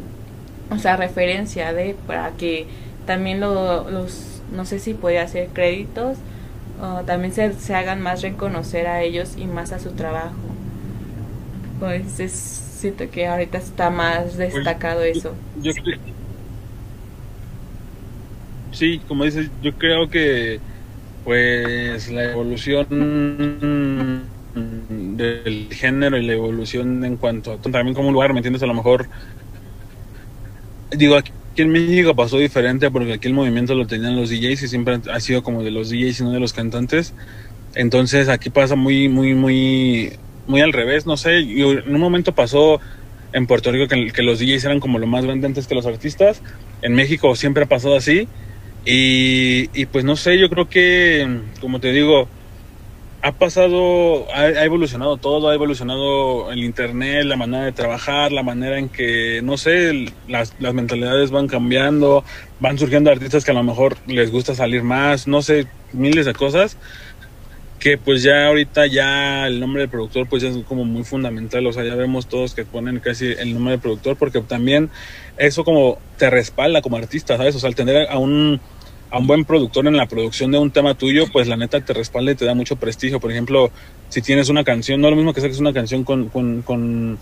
o 0.71 0.77
sea 0.77 0.95
referencia 0.97 1.73
de 1.73 1.95
para 2.07 2.31
que 2.31 2.67
también 3.09 3.41
lo- 3.41 3.89
los 3.91 4.43
no 4.53 4.65
sé 4.65 4.79
si 4.79 4.93
puede 4.95 5.19
hacer 5.19 5.49
créditos 5.53 6.19
o 6.81 7.03
también 7.05 7.33
se, 7.33 7.53
se 7.53 7.75
hagan 7.75 8.01
más 8.01 8.21
reconocer 8.23 8.87
a 8.87 9.01
ellos 9.03 9.35
y 9.37 9.47
más 9.47 9.73
a 9.73 9.79
su 9.79 9.91
trabajo. 9.93 10.35
Pues 11.79 12.19
es 12.19 12.33
siento 12.33 13.09
que 13.11 13.27
ahorita 13.27 13.57
está 13.57 13.89
más 13.89 14.37
destacado 14.37 15.01
eso. 15.03 15.33
Yo 15.55 15.71
cre- 15.73 16.15
sí, 18.71 19.01
como 19.07 19.25
dices, 19.25 19.51
yo 19.61 19.75
creo 19.77 20.09
que 20.09 20.63
pues 21.23 22.09
la 22.09 22.25
evolución 22.25 22.87
del 24.53 25.69
género 25.73 26.17
y 26.17 26.25
la 26.25 26.33
evolución 26.33 27.03
en 27.05 27.17
cuanto 27.17 27.53
a 27.53 27.59
también 27.61 27.95
como 27.95 28.09
un 28.09 28.13
lugar, 28.13 28.33
¿me 28.33 28.39
entiendes? 28.39 28.63
A 28.63 28.67
lo 28.67 28.73
mejor 28.73 29.09
digo 30.91 31.15
aquí 31.15 31.31
en 31.61 31.69
México 31.69 32.15
pasó 32.15 32.37
diferente 32.37 32.89
porque 32.91 33.13
aquí 33.13 33.27
el 33.27 33.33
movimiento 33.33 33.75
lo 33.75 33.87
tenían 33.87 34.15
los 34.15 34.29
DJs 34.29 34.63
y 34.63 34.67
siempre 34.67 34.99
ha 35.11 35.19
sido 35.19 35.43
como 35.43 35.63
de 35.63 35.71
los 35.71 35.89
DJs 35.89 36.19
y 36.19 36.23
no 36.23 36.31
de 36.31 36.39
los 36.39 36.53
cantantes. 36.53 37.13
Entonces 37.75 38.29
aquí 38.29 38.49
pasa 38.49 38.75
muy, 38.75 39.09
muy, 39.09 39.33
muy, 39.33 40.13
muy 40.47 40.61
al 40.61 40.73
revés, 40.73 41.05
no 41.05 41.17
sé. 41.17 41.41
y 41.41 41.61
en 41.61 41.93
un 41.93 42.01
momento 42.01 42.33
pasó 42.33 42.79
en 43.33 43.47
Puerto 43.47 43.71
Rico 43.71 43.87
que, 43.87 44.11
que 44.11 44.23
los 44.23 44.39
DJs 44.39 44.65
eran 44.65 44.79
como 44.79 44.99
lo 44.99 45.07
más 45.07 45.25
grande 45.25 45.47
antes 45.47 45.67
que 45.67 45.75
los 45.75 45.85
artistas. 45.85 46.41
En 46.81 46.93
México 46.93 47.35
siempre 47.35 47.63
ha 47.63 47.67
pasado 47.67 47.95
así. 47.95 48.27
Y, 48.85 49.69
y 49.79 49.85
pues 49.85 50.03
no 50.05 50.15
sé, 50.15 50.39
yo 50.39 50.49
creo 50.49 50.69
que, 50.69 51.41
como 51.61 51.79
te 51.79 51.91
digo, 51.91 52.27
ha 53.21 53.31
pasado, 53.33 54.31
ha, 54.33 54.41
ha 54.41 54.63
evolucionado 54.63 55.17
todo, 55.17 55.49
ha 55.49 55.53
evolucionado 55.53 56.51
el 56.51 56.63
internet, 56.63 57.25
la 57.25 57.35
manera 57.35 57.65
de 57.65 57.71
trabajar, 57.71 58.31
la 58.31 58.43
manera 58.43 58.79
en 58.79 58.89
que, 58.89 59.41
no 59.43 59.57
sé, 59.57 60.13
las, 60.27 60.55
las 60.59 60.73
mentalidades 60.73 61.31
van 61.31 61.47
cambiando, 61.47 62.23
van 62.59 62.77
surgiendo 62.77 63.11
artistas 63.11 63.43
que 63.43 63.51
a 63.51 63.55
lo 63.55 63.63
mejor 63.63 63.97
les 64.07 64.31
gusta 64.31 64.55
salir 64.55 64.83
más, 64.83 65.27
no 65.27 65.41
sé, 65.41 65.67
miles 65.91 66.25
de 66.25 66.33
cosas 66.33 66.77
que 67.79 67.97
pues 67.97 68.21
ya 68.23 68.47
ahorita 68.47 68.87
ya 68.87 69.47
el 69.47 69.59
nombre 69.59 69.81
del 69.81 69.89
productor 69.89 70.27
pues 70.27 70.43
ya 70.43 70.49
es 70.49 70.57
como 70.65 70.83
muy 70.83 71.03
fundamental, 71.03 71.65
o 71.65 71.73
sea, 71.73 71.83
ya 71.85 71.95
vemos 71.95 72.27
todos 72.27 72.53
que 72.53 72.65
ponen 72.65 72.99
casi 72.99 73.27
el 73.27 73.53
nombre 73.53 73.71
del 73.71 73.79
productor 73.79 74.17
porque 74.17 74.41
también 74.41 74.89
eso 75.37 75.63
como 75.63 75.97
te 76.17 76.29
respalda 76.29 76.81
como 76.81 76.97
artista, 76.97 77.37
¿sabes? 77.37 77.55
O 77.55 77.59
sea, 77.59 77.69
al 77.69 77.75
tener 77.75 78.09
a 78.09 78.17
un, 78.17 78.59
a 79.11 79.17
un 79.17 79.27
buen 79.27 79.43
productor 79.45 79.87
en 79.87 79.97
la 79.97 80.05
producción 80.07 80.51
de 80.51 80.59
un 80.59 80.71
tema 80.71 80.93
tuyo, 80.93 81.25
pues 81.31 81.47
la 81.47 81.57
neta 81.57 81.81
te 81.81 81.93
respalda 81.93 82.31
y 82.31 82.35
te 82.35 82.45
da 82.45 82.53
mucho 82.53 82.75
prestigio. 82.75 83.19
Por 83.19 83.31
ejemplo, 83.31 83.71
si 84.09 84.21
tienes 84.21 84.49
una 84.49 84.63
canción, 84.63 85.01
no 85.01 85.07
es 85.07 85.11
lo 85.11 85.17
mismo 85.17 85.33
que 85.33 85.41
saques 85.41 85.59
una 85.59 85.73
canción 85.73 86.03
con, 86.03 86.29
con, 86.29 86.61
con, 86.61 87.17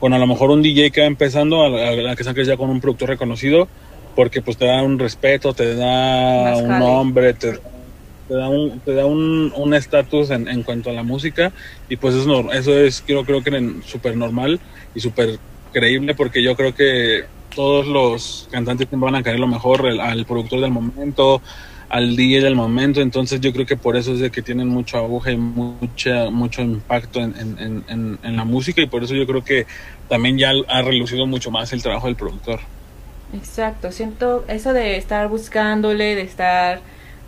con 0.00 0.14
a 0.14 0.18
lo 0.18 0.26
mejor 0.26 0.50
un 0.50 0.62
DJ 0.62 0.90
que 0.90 1.02
va 1.02 1.06
empezando, 1.06 1.62
a 1.62 1.68
la, 1.68 1.88
a 1.88 1.92
la 1.92 2.16
que 2.16 2.24
saques 2.24 2.46
ya 2.46 2.56
con 2.56 2.70
un 2.70 2.80
productor 2.80 3.10
reconocido, 3.10 3.68
porque 4.16 4.40
pues 4.42 4.56
te 4.56 4.64
da 4.64 4.82
un 4.82 4.98
respeto, 4.98 5.52
te 5.52 5.74
da 5.74 6.44
Más 6.50 6.60
un 6.60 6.68
jale. 6.68 6.84
nombre, 6.84 7.34
te, 7.34 7.52
te 8.28 8.34
da 8.34 8.48
un 8.48 8.80
te 8.80 8.94
da 8.94 9.06
un 9.06 9.52
un 9.56 9.74
estatus 9.74 10.30
en, 10.30 10.48
en 10.48 10.62
cuanto 10.62 10.90
a 10.90 10.92
la 10.92 11.02
música 11.02 11.52
y 11.88 11.96
pues 11.96 12.14
eso, 12.14 12.52
eso 12.52 12.76
es 12.78 13.02
creo 13.06 13.24
creo 13.24 13.42
que 13.42 13.72
súper 13.86 14.16
normal 14.16 14.60
y 14.94 15.00
súper 15.00 15.38
creíble 15.72 16.14
porque 16.14 16.42
yo 16.42 16.54
creo 16.56 16.74
que 16.74 17.24
todos 17.58 17.86
los 17.86 18.48
cantantes 18.52 18.88
siempre 18.88 19.06
van 19.10 19.16
a 19.16 19.22
querer 19.24 19.40
lo 19.40 19.48
mejor 19.48 19.86
al 19.86 20.26
productor 20.26 20.60
del 20.60 20.70
momento 20.72 21.42
al 21.88 22.16
DJ 22.16 22.44
del 22.44 22.54
momento 22.56 23.00
entonces 23.00 23.40
yo 23.40 23.52
creo 23.52 23.66
que 23.66 23.76
por 23.76 23.96
eso 23.96 24.12
es 24.12 24.20
de 24.20 24.30
que 24.30 24.42
tienen 24.42 24.68
mucho 24.68 24.98
auge 24.98 25.32
y 25.32 25.36
mucha 25.38 26.30
mucho 26.30 26.62
impacto 26.62 27.20
en, 27.20 27.34
en, 27.36 27.58
en- 27.58 27.84
en- 27.88 28.18
en 28.22 28.36
la 28.36 28.44
música 28.44 28.82
y 28.82 28.86
por 28.88 29.02
eso 29.04 29.14
yo 29.14 29.26
creo 29.26 29.42
que 29.44 29.66
también 30.08 30.38
ya 30.38 30.52
ha 30.68 30.82
relucido 30.82 31.26
mucho 31.26 31.50
más 31.50 31.72
el 31.72 31.82
trabajo 31.82 32.06
del 32.06 32.16
productor. 32.16 32.60
Exacto, 33.30 33.92
siento 33.92 34.44
eso 34.48 34.72
de 34.72 34.96
estar 34.96 35.28
buscándole, 35.28 36.14
de 36.14 36.22
estar 36.22 36.80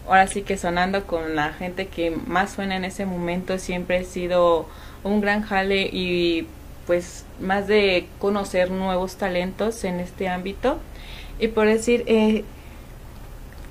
ahora 0.06 0.26
sí 0.28 0.44
que 0.44 0.56
sonando 0.56 1.06
con 1.06 1.36
la 1.36 1.52
gente 1.52 1.90
que 1.90 2.10
más 2.10 2.52
suena 2.54 2.76
en 2.76 2.84
ese 2.84 3.04
momento, 3.04 3.58
siempre 3.58 3.98
ha 3.98 4.04
sido 4.04 4.70
un 5.02 5.20
gran 5.20 5.42
jale 5.42 5.88
y 5.92 6.48
pues 6.86 7.24
más 7.40 7.66
de 7.66 8.06
conocer 8.18 8.70
nuevos 8.70 9.16
talentos 9.16 9.84
en 9.84 10.00
este 10.00 10.28
ámbito. 10.28 10.78
Y 11.38 11.48
por 11.48 11.66
decir, 11.66 12.04
eh, 12.06 12.44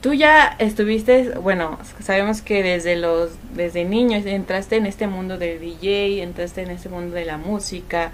tú 0.02 0.13
ya 0.13 0.56
estuviste, 0.60 1.32
bueno, 1.39 1.78
sabemos 2.00 2.41
que 2.41 2.63
desde 2.63 2.95
los, 2.95 3.32
desde 3.54 3.86
niños 3.86 4.26
entraste 4.26 4.78
en 4.78 4.86
este 4.86 5.08
mundo 5.08 5.38
del 5.38 5.60
DJ, 5.60 6.24
entraste 6.24 6.62
en 6.62 6.72
este 6.72 6.89
mundo 6.89 7.15
de 7.15 7.26
la 7.26 7.38
música. 7.38 8.12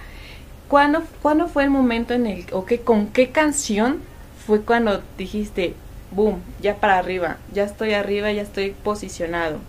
¿Cuándo, 0.68 1.04
¿Cuándo 1.22 1.48
fue 1.48 1.64
el 1.64 1.70
momento 1.70 2.14
en 2.14 2.26
el, 2.26 2.46
o 2.52 2.66
qué, 2.66 2.82
con 2.82 3.08
qué 3.08 3.30
canción 3.30 4.02
fue 4.46 4.62
cuando 4.62 5.02
dijiste, 5.18 5.76
boom, 6.12 6.42
ya 6.62 6.76
para 6.78 6.98
arriba, 6.98 7.38
ya 7.54 7.64
estoy 7.64 7.94
arriba, 7.94 8.32
ya 8.32 8.42
estoy 8.42 8.72
posicionado? 8.72 9.60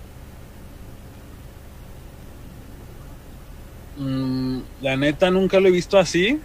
Mm, 3.97 4.61
la 4.81 4.97
neta 4.97 5.31
nunca 5.31 5.61
lo 5.61 5.69
he 5.69 5.73
visto 5.73 5.99
así. 5.99 6.41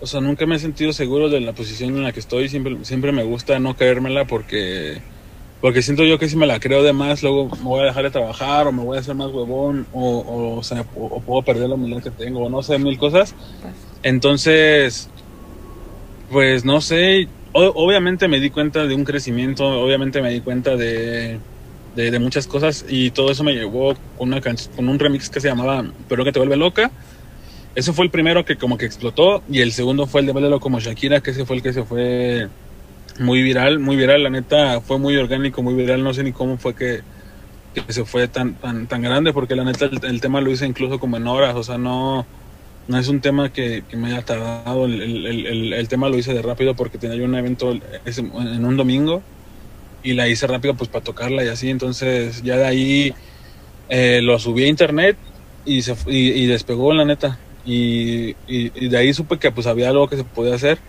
O 0.00 0.06
sea, 0.06 0.20
nunca 0.20 0.46
me 0.46 0.56
he 0.56 0.58
sentido 0.58 0.92
seguro 0.92 1.28
de 1.30 1.40
la 1.40 1.54
posición 1.54 1.96
en 1.96 2.02
la 2.02 2.12
que 2.12 2.20
estoy. 2.20 2.48
Siempre, 2.48 2.84
siempre 2.84 3.12
me 3.12 3.24
gusta 3.24 3.58
no 3.60 3.76
creérmela 3.76 4.26
porque, 4.26 5.04
porque 5.60 5.82
siento 5.82 6.04
yo 6.04 6.18
que 6.18 6.28
si 6.28 6.36
me 6.36 6.46
la 6.46 6.60
creo 6.60 6.82
de 6.82 6.92
más, 6.92 7.22
luego 7.22 7.50
me 7.56 7.64
voy 7.64 7.82
a 7.82 7.86
dejar 7.86 8.04
de 8.04 8.10
trabajar 8.10 8.66
o 8.66 8.72
me 8.72 8.82
voy 8.84 8.98
a 8.98 9.00
hacer 9.00 9.14
más 9.14 9.30
huevón 9.30 9.88
o, 9.92 10.60
o, 10.60 10.60
o 10.60 11.24
puedo 11.24 11.44
perder 11.44 11.68
la 11.70 11.76
humildad 11.76 12.02
que 12.02 12.10
tengo 12.12 12.44
o 12.44 12.50
no 12.50 12.62
sé, 12.62 12.78
mil 12.78 12.98
cosas. 12.98 13.36
Entonces, 14.02 15.12
pues 16.28 16.64
no 16.64 16.80
sé. 16.80 17.32
Obviamente 17.52 18.26
me 18.28 18.40
di 18.40 18.50
cuenta 18.50 18.84
de 18.86 18.94
un 18.96 19.04
crecimiento, 19.04 19.64
obviamente 19.64 20.20
me 20.20 20.30
di 20.32 20.42
cuenta 20.42 20.76
de, 20.76 21.44
de, 21.94 22.18
muchas 22.18 22.46
cosas 22.46 22.84
y 22.88 23.10
todo 23.10 23.30
eso 23.30 23.44
me 23.44 23.54
llevó 23.54 23.94
con, 24.18 24.28
una 24.32 24.40
con 24.40 24.88
un 24.88 24.98
remix 24.98 25.28
que 25.28 25.40
se 25.40 25.48
llamaba 25.48 25.84
Pero 26.08 26.24
que 26.24 26.32
te 26.32 26.38
vuelve 26.38 26.56
loca. 26.56 26.90
Eso 27.74 27.92
fue 27.92 28.04
el 28.04 28.10
primero 28.10 28.44
que 28.44 28.56
como 28.56 28.78
que 28.78 28.86
explotó 28.86 29.42
y 29.50 29.60
el 29.60 29.72
segundo 29.72 30.06
fue 30.06 30.20
el 30.20 30.26
de 30.26 30.32
Bailalo 30.32 30.60
como 30.60 30.80
Shakira, 30.80 31.20
que 31.20 31.32
ese 31.32 31.44
fue 31.44 31.56
el 31.56 31.62
que 31.62 31.72
se 31.72 31.84
fue 31.84 32.48
muy 33.18 33.42
viral, 33.42 33.78
muy 33.78 33.96
viral, 33.96 34.22
la 34.22 34.30
neta 34.30 34.80
fue 34.80 34.98
muy 34.98 35.16
orgánico, 35.16 35.62
muy 35.62 35.74
viral, 35.74 36.02
no 36.02 36.14
sé 36.14 36.22
ni 36.22 36.32
cómo 36.32 36.56
fue 36.56 36.74
que, 36.74 37.02
se 37.88 38.04
fue 38.04 38.28
tan, 38.28 38.54
tan, 38.54 38.86
tan 38.86 39.02
grande, 39.02 39.32
porque 39.32 39.56
la 39.56 39.64
neta 39.64 39.86
el, 39.86 40.20
tema 40.20 40.40
lo 40.40 40.50
hice 40.50 40.66
incluso 40.66 41.00
como 41.00 41.16
en 41.16 41.26
horas, 41.26 41.56
o 41.56 41.64
sea, 41.64 41.76
no, 41.78 42.24
no 42.86 42.98
es 42.98 43.08
un 43.08 43.20
tema 43.20 43.50
que, 43.50 43.82
que 43.88 43.96
me 43.96 44.08
haya 44.08 44.22
tardado, 44.22 44.84
el, 44.86 45.00
el, 45.26 45.72
el- 45.72 45.88
tema 45.88 46.08
lo 46.08 46.16
hice 46.16 46.32
de 46.32 46.42
rápido 46.42 46.74
porque 46.74 46.98
tenía 46.98 47.16
yo 47.16 47.24
un 47.24 47.34
evento 47.34 47.72
en 47.72 48.64
un 48.64 48.76
domingo 48.76 49.22
y 50.04 50.14
la 50.14 50.28
hice 50.28 50.46
rápido 50.48 50.76
pues 50.76 50.90
para 50.90 51.04
tocarla 51.04 51.44
y 51.44 51.48
así, 51.48 51.70
entonces 51.70 52.42
ya 52.44 52.58
de 52.58 52.66
ahí 52.66 53.16
eh, 53.88 54.22
lo 54.22 54.38
subí 54.38 54.64
a 54.64 54.68
internet 54.68 55.18
y, 55.64 55.82
se, 55.82 55.94
y, 56.06 56.32
y 56.44 56.46
despegó 56.46 56.92
la 56.94 57.04
neta 57.04 57.42
y, 57.62 58.30
y, 58.32 58.86
y 58.86 58.88
de 58.88 58.98
ahí 58.98 59.14
supe 59.14 59.38
que 59.38 59.52
pues 59.52 59.66
había 59.68 59.90
algo 59.90 60.08
que 60.08 60.16
se 60.18 60.24
podía 60.24 60.54
hacer. 60.56 60.82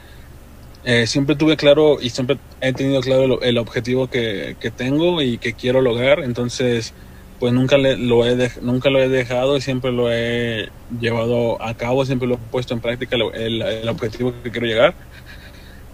Eh, 0.84 1.08
siempre 1.08 1.36
tuve 1.36 1.58
claro 1.58 1.98
y 2.02 2.12
siempre 2.12 2.40
he 2.62 2.74
tenido 2.74 3.02
claro 3.02 3.24
el, 3.42 3.50
el 3.50 3.58
objetivo 3.58 4.08
que, 4.10 4.56
que 4.60 4.72
tengo 4.72 5.22
y 5.24 5.40
que 5.40 5.56
quiero 5.56 5.82
lograr, 5.82 6.20
entonces 6.24 6.94
pues 7.40 7.54
nunca 7.54 7.78
le- 7.78 7.98
lo 7.98 8.26
he 8.26 8.36
dej- 8.38 8.62
nunca 8.62 8.90
lo 8.92 9.02
he 9.02 9.10
dejado 9.10 9.58
y 9.58 9.62
siempre 9.62 9.92
lo 9.92 10.12
he 10.14 10.70
llevado 10.90 11.62
a 11.62 11.76
cabo, 11.76 12.06
siempre 12.06 12.28
lo 12.28 12.36
he 12.36 12.38
puesto 12.52 12.74
en 12.76 12.82
práctica 12.82 13.18
el, 13.34 13.62
el 13.64 13.90
objetivo 13.90 14.42
que 14.44 14.52
quiero 14.52 14.68
llegar. 14.68 14.98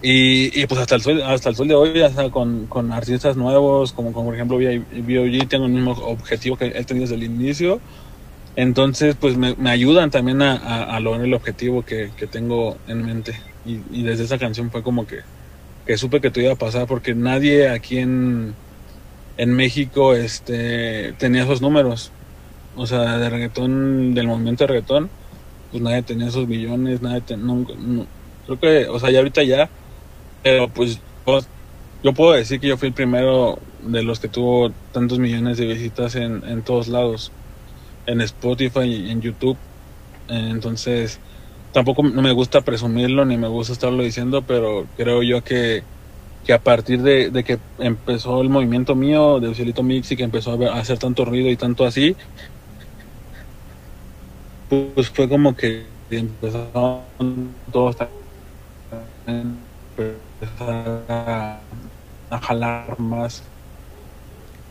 Y, 0.04 0.60
y 0.60 0.66
pues 0.68 0.82
hasta 0.82 0.96
el 0.96 1.02
sol, 1.02 1.22
hasta 1.22 1.50
el 1.50 1.56
sol 1.56 1.68
de 1.68 1.76
hoy, 1.76 2.02
hasta 2.02 2.32
con, 2.32 2.68
con 2.68 2.92
artistas 2.92 3.38
nuevos, 3.38 3.94
como, 3.94 4.14
como 4.14 4.28
por 4.28 4.36
ejemplo 4.36 4.58
B.O.G., 4.58 5.48
tengo 5.48 5.66
el 5.68 5.72
mismo 5.74 5.92
objetivo 5.92 6.58
que 6.58 6.68
he 6.68 6.86
tenido 6.86 7.04
desde 7.04 7.16
el 7.16 7.24
inicio. 7.24 7.84
Entonces, 8.56 9.18
pues 9.18 9.38
me, 9.38 9.56
me 9.58 9.72
ayudan 9.72 10.12
también 10.12 10.42
a, 10.42 10.56
a- 10.58 10.96
a 10.98 11.00
lograr 11.02 11.26
el 11.26 11.34
objetivo 11.36 11.84
que, 11.86 12.14
que 12.16 12.28
tengo 12.28 12.82
en 12.88 13.04
mente. 13.06 13.34
Y, 13.64 14.00
y 14.00 14.04
desde 14.04 14.26
esa 14.26 14.40
canción 14.40 14.72
fue 14.72 14.84
como 14.84 15.06
que, 15.08 15.22
que 15.86 15.98
supe 15.98 16.22
que 16.22 16.32
te 16.32 16.44
iba 16.44 16.54
a 16.54 16.58
pasar, 16.58 16.88
porque 16.88 17.16
nadie 17.16 17.70
aquí 17.70 17.98
en, 18.00 18.60
en 19.38 19.54
México 19.56 20.14
este, 20.16 21.14
tenía 21.16 21.44
esos 21.44 21.62
números. 21.62 22.16
O 22.74 22.88
sea, 22.88 23.18
de 23.20 23.30
reggaetón, 23.30 24.14
del 24.14 24.28
movimiento 24.28 24.64
de 24.66 24.68
reggaetón, 24.70 25.14
pues 25.70 25.84
nadie 25.84 26.04
tenía 26.04 26.28
esos 26.30 26.48
millones, 26.48 27.02
nadie 27.02 27.24
nunca- 27.38 27.76
no- 27.78 28.10
creo 28.46 28.60
que, 28.60 28.88
o 28.90 29.00
sea, 29.00 29.12
ya 29.12 29.20
ahorita 29.20 29.44
ya, 29.44 29.72
pero 30.44 30.68
pues 30.70 31.00
yo, 31.26 31.40
yo 32.04 32.14
puedo 32.14 32.34
decir 32.34 32.60
que 32.60 32.68
yo 32.68 32.78
fui 32.78 32.90
el 32.90 32.94
primero 32.94 33.60
de 33.84 34.04
los 34.04 34.20
que 34.20 34.28
tuvo 34.28 34.72
tantos 34.92 35.20
millones 35.20 35.58
de 35.58 35.66
visitas 35.66 36.16
en, 36.16 36.44
en 36.48 36.62
todos 36.62 36.88
lados, 36.88 37.32
en 38.06 38.22
Spotify 38.22 38.84
y 38.84 39.12
en 39.12 39.22
YouTube. 39.22 39.58
Entonces, 40.28 41.20
tampoco 41.74 42.04
no 42.04 42.22
me 42.22 42.32
gusta 42.32 42.62
presumirlo 42.62 43.26
ni 43.26 43.38
me 43.38 43.48
gusta 43.48 43.74
estarlo 43.74 44.04
diciendo, 44.04 44.44
pero 44.44 44.86
creo 44.98 45.24
yo 45.24 45.44
que, 45.44 45.84
que 46.46 46.54
a 46.54 46.60
partir 46.60 47.02
de, 47.02 47.30
de 47.30 47.44
que 47.44 47.60
empezó 47.80 48.42
el 48.42 48.50
movimiento 48.50 48.96
mío 48.96 49.40
de 49.40 49.50
Ucielito 49.50 49.84
Mix 49.84 50.12
y 50.12 50.18
que 50.18 50.24
empezó 50.24 50.52
a, 50.52 50.80
hacer 50.80 50.98
tanto 51.00 51.26
ruido 51.26 51.50
y 51.50 51.58
tanto 51.58 51.86
así, 51.86 52.16
pues 54.70 55.10
fue 55.10 55.28
como 55.28 55.56
que 55.56 55.86
empezaron 56.10 57.02
todos 57.72 57.98
a 58.02 58.08
a, 60.60 61.62
jalar 62.42 63.00
más. 63.00 63.44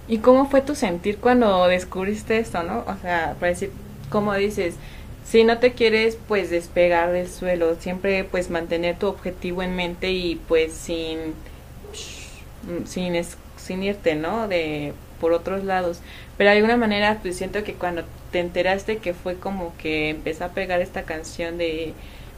¿Y 0.06 0.18
cómo 0.20 0.46
fue 0.50 0.60
tu 0.62 0.74
sentir 0.74 1.18
cuando 1.20 1.66
descubriste 1.68 2.38
esto, 2.38 2.62
no? 2.62 2.80
O 2.86 2.96
sea, 3.00 3.36
para 3.38 3.50
decir, 3.52 3.72
como 4.08 4.34
dices, 4.34 4.74
si 5.24 5.44
no 5.44 5.58
te 5.58 5.72
quieres 5.74 6.18
pues 6.28 6.50
despegar 6.50 7.12
del 7.12 7.28
suelo, 7.28 7.76
siempre 7.76 8.24
pues 8.24 8.50
mantener 8.50 8.98
tu 8.98 9.06
objetivo 9.06 9.62
en 9.62 9.76
mente 9.76 10.10
y 10.12 10.36
pues 10.36 10.72
sin 10.74 11.34
sin, 12.86 13.14
es- 13.14 13.36
sin 13.56 13.82
irte, 13.82 14.14
¿no? 14.14 14.48
De 14.48 14.94
por 15.20 15.32
otros 15.32 15.64
lados. 15.64 16.00
Pero 16.36 16.50
de 16.50 16.56
alguna 16.56 16.76
manera 16.76 17.18
pues 17.22 17.36
siento 17.36 17.62
que 17.64 17.74
cuando 17.74 18.04
te 18.30 18.40
enteraste 18.40 18.98
que 18.98 19.14
fue 19.14 19.38
como 19.38 19.76
que 19.76 20.10
empezó 20.10 20.44
a 20.44 20.48
pegar 20.50 20.80
esta 20.80 21.02
canción 21.04 21.58
de 21.58 21.94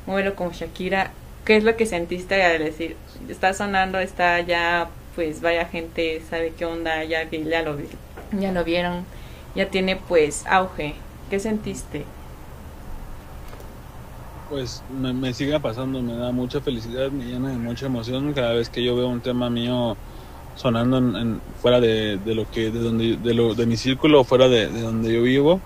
Muévelo 0.07 0.35
con 0.35 0.51
Shakira, 0.51 1.13
¿qué 1.45 1.57
es 1.57 1.65
lo 1.65 1.77
que 1.77 1.87
sentiste 1.87 2.43
al 2.43 2.59
decir, 2.61 2.97
está 3.29 3.55
sonando, 3.55 3.99
está 3.99 4.41
ya 4.41 4.91
pues 5.15 5.41
vaya 5.41 5.67
gente, 5.67 6.21
sabe 6.23 6.55
qué 6.55 6.65
onda, 6.67 7.05
ya 7.05 7.29
ya 7.31 7.63
lo 7.63 7.79
ya 8.33 8.53
lo 8.53 8.65
vieron, 8.65 9.07
ya 9.55 9.71
tiene 9.71 9.97
pues 9.97 10.47
auge. 10.47 11.05
¿Qué 11.29 11.41
sentiste? 11.41 12.13
Pues 14.47 14.85
me, 14.89 15.15
me 15.15 15.33
sigue 15.35 15.59
pasando, 15.61 16.03
me 16.03 16.15
da 16.17 16.31
mucha 16.33 16.61
felicidad, 16.61 17.11
me 17.11 17.25
llena 17.25 17.51
de 17.51 17.59
mucha 17.59 17.87
emoción 17.87 18.35
cada 18.35 18.53
vez 18.53 18.69
que 18.71 18.85
yo 18.85 18.95
veo 18.97 19.09
un 19.09 19.23
tema 19.23 19.49
mío 19.51 19.99
sonando 20.55 20.99
en, 20.99 21.17
en- 21.17 21.43
fuera 21.55 21.81
de, 21.81 22.19
de 22.19 22.35
lo 22.35 22.47
que 22.49 22.71
de 22.73 22.81
donde 22.81 23.19
de 23.19 23.35
lo 23.35 23.55
de 23.55 23.67
mi 23.67 23.77
círculo 23.79 24.25
fuera 24.25 24.49
de, 24.49 24.71
de 24.71 24.81
donde 24.83 25.13
yo 25.15 25.23
vivo 25.23 25.65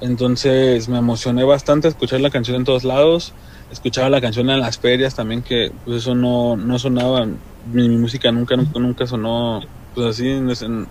entonces 0.00 0.88
me 0.88 0.98
emocioné 0.98 1.44
bastante 1.44 1.88
escuchar 1.88 2.20
la 2.22 2.30
canción 2.30 2.56
en 2.58 2.64
todos 2.64 2.84
lados 2.84 3.36
escuchaba 3.70 4.08
la 4.10 4.20
canción 4.20 4.48
en 4.50 4.60
las 4.60 4.78
ferias 4.78 5.14
también 5.14 5.42
que 5.42 5.70
pues 5.84 5.98
eso 5.98 6.14
no, 6.14 6.56
no 6.56 6.78
sonaba 6.78 7.26
mi, 7.26 7.88
mi 7.88 7.96
música 7.98 8.32
nunca 8.32 8.56
nunca 8.56 8.78
nunca 8.80 9.06
sonó 9.06 9.60
pues 9.94 10.06
así 10.08 10.28
en- 10.28 10.86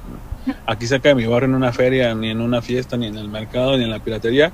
aquí 0.65 0.87
cerca 0.87 1.15
mi 1.15 1.25
barrio 1.25 1.49
en 1.49 1.55
una 1.55 1.73
feria 1.73 2.13
ni 2.15 2.29
en 2.29 2.41
una 2.41 2.61
fiesta 2.61 2.97
ni 2.97 3.07
en 3.07 3.17
el 3.17 3.29
mercado 3.29 3.77
ni 3.77 3.83
en 3.83 3.89
la 3.91 3.99
piratería 3.99 4.53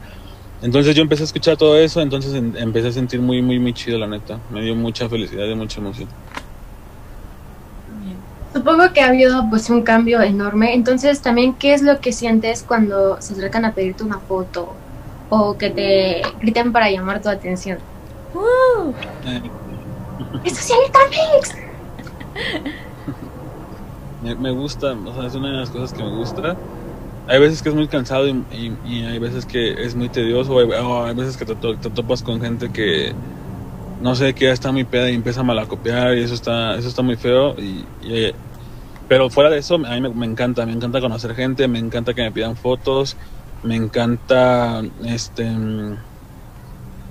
entonces 0.62 0.96
yo 0.96 1.02
empecé 1.04 1.24
a 1.24 1.26
escuchar 1.26 1.58
todo 1.58 1.78
eso 1.78 2.02
entonces 2.02 2.34
en- 2.34 2.56
empecé 2.58 2.90
a 2.90 2.92
sentir 2.94 3.22
muy 3.22 3.42
muy 3.42 3.60
muy 3.60 3.74
chido 3.74 3.98
la 4.00 4.08
neta 4.08 4.40
me 4.50 4.62
dio 4.62 4.76
mucha 4.76 5.10
felicidad 5.10 5.46
y 5.48 5.56
mucha 5.56 5.82
emoción 5.82 6.10
Supongo 8.54 8.94
que 8.94 9.02
ha 9.02 9.08
habido 9.10 9.50
pues 9.50 9.70
un 9.70 9.84
cambio 9.84 10.22
enorme. 10.22 10.74
Entonces, 10.76 11.22
también, 11.22 11.58
¿qué 11.58 11.74
es 11.74 11.82
lo 11.82 12.00
que 12.02 12.12
sientes 12.14 12.64
cuando 12.64 13.20
se 13.22 13.34
acercan 13.34 13.66
a 13.66 13.74
pedirte 13.74 14.04
una 14.04 14.20
foto 14.22 14.84
o 15.30 15.58
que 15.58 15.72
te 15.72 16.22
griten 16.40 16.72
para 16.72 16.90
llamar 16.92 17.22
tu 17.22 17.30
atención? 17.30 17.80
Eh, 18.36 19.52
¡Es 20.44 20.58
Socialita 20.58 21.00
Mix! 21.10 21.54
me, 24.20 24.36
me 24.36 24.52
gusta, 24.52 24.94
o 24.94 25.14
sea, 25.14 25.28
es 25.28 25.36
una 25.36 25.52
de 25.52 25.58
las 25.58 25.70
cosas 25.70 25.94
que 25.94 26.04
me 26.04 26.10
gusta. 26.10 26.58
Hay 27.28 27.40
veces 27.40 27.62
que 27.64 27.70
es 27.70 27.76
muy 27.76 27.88
cansado 27.88 28.28
y, 28.28 28.32
y- 28.52 28.80
y 28.84 29.04
hay 29.06 29.20
veces 29.20 29.46
que 29.46 29.74
es 29.86 29.96
muy 29.96 30.10
tedioso, 30.10 30.54
o 30.56 30.60
hay, 30.60 30.68
o 30.68 31.06
hay 31.06 31.16
veces 31.16 31.38
que 31.38 31.46
te, 31.46 31.56
te 31.56 31.92
topas 31.92 32.24
con 32.24 32.42
gente 32.42 32.72
que, 32.72 33.18
no 34.00 34.16
sé, 34.16 34.34
que 34.36 34.46
ya 34.46 34.54
está 34.54 34.72
muy 34.72 34.86
peda 34.86 35.12
y 35.12 35.16
empieza 35.16 35.42
a 35.42 35.44
malacopiar 35.44 36.18
y 36.18 36.24
eso 36.24 36.36
está, 36.36 36.78
eso 36.78 36.90
está 36.90 37.02
muy 37.04 37.18
feo. 37.18 37.56
Y, 37.60 37.90
y- 38.02 38.34
pero 39.08 39.30
fuera 39.30 39.50
de 39.50 39.60
eso, 39.60 39.76
a 39.76 39.80
mí 39.80 40.02
me, 40.02 40.10
me 40.14 40.26
encanta, 40.28 40.66
me 40.66 40.74
encanta 40.74 41.02
conocer 41.02 41.36
gente, 41.36 41.68
me 41.68 41.80
encanta 41.80 42.14
que 42.14 42.24
me 42.24 42.32
pidan 42.34 42.58
fotos, 42.58 43.18
me 43.62 43.76
encanta, 43.76 44.82
este, 45.06 45.46
mm, 45.52 46.06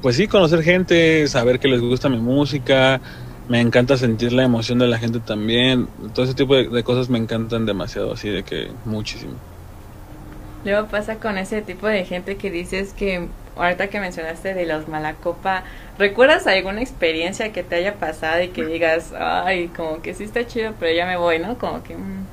pues 0.03 0.17
sí, 0.17 0.27
conocer 0.27 0.63
gente, 0.63 1.27
saber 1.29 1.61
que 1.61 1.69
les 1.69 1.81
gusta 1.81 2.09
mi 2.09 2.19
música, 2.19 3.01
me 3.49 3.61
encanta 3.61 3.97
sentir 3.97 4.33
la 4.33 4.43
emoción 4.43 4.79
de 4.81 4.89
la 4.89 4.99
gente 4.99 5.21
también. 5.21 5.89
Todo 6.13 6.25
ese 6.25 6.35
tipo 6.35 6.57
de, 6.57 6.83
cosas 6.83 7.09
me 7.09 7.19
encantan 7.19 7.65
demasiado, 7.67 8.13
así 8.13 8.29
de 8.29 8.43
que 8.43 8.71
muchísimo. 8.85 9.35
Luego 10.65 10.89
pasa 10.89 11.17
con 11.17 11.39
ese 11.39 11.63
tipo 11.63 11.87
de 11.87 12.05
gente 12.05 12.37
que 12.37 12.51
dices 12.51 12.93
que, 12.93 13.29
ahorita 13.57 13.89
que 13.89 14.01
mencionaste 14.01 14.55
de 14.55 14.67
los 14.67 14.89
Malacopa, 14.89 15.63
¿recuerdas 15.99 16.47
alguna 16.47 16.83
experiencia 16.83 17.53
que 17.53 17.63
te 17.63 17.77
haya 17.77 17.95
pasado 17.95 18.43
y 18.43 18.49
que 18.49 18.65
digas, 18.65 19.13
ay, 19.17 19.69
como 19.69 20.03
que 20.03 20.15
sí 20.15 20.25
está 20.25 20.47
chido, 20.47 20.73
pero 20.79 20.93
ya 20.95 21.07
me 21.07 21.17
voy, 21.17 21.39
¿no? 21.39 21.59
Como 21.59 21.83
que... 21.83 21.97
mm, 21.97 22.27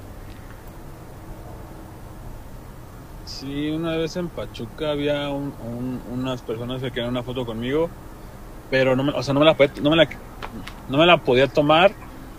Sí, 3.30 3.70
una 3.70 3.96
vez 3.98 4.16
en 4.16 4.32
Pachuca 4.32 4.92
había 4.92 5.30
un- 5.30 5.54
un- 5.60 6.02
unas 6.06 6.42
personas 6.44 6.82
que 6.82 6.92
querían 6.92 7.12
una 7.12 7.24
foto 7.24 7.46
conmigo, 7.46 7.94
pero 8.70 8.96
no 8.96 9.04
me, 9.06 9.14
o 9.14 9.24
sea, 9.24 9.34
no 9.36 9.42
me 9.42 9.46
la 9.48 9.58
no 9.82 9.92
me 9.92 9.98
la, 9.98 10.10
no 10.88 10.98
me 11.00 11.06
la 11.08 11.20
podía 11.24 11.48
tomar, 11.50 11.98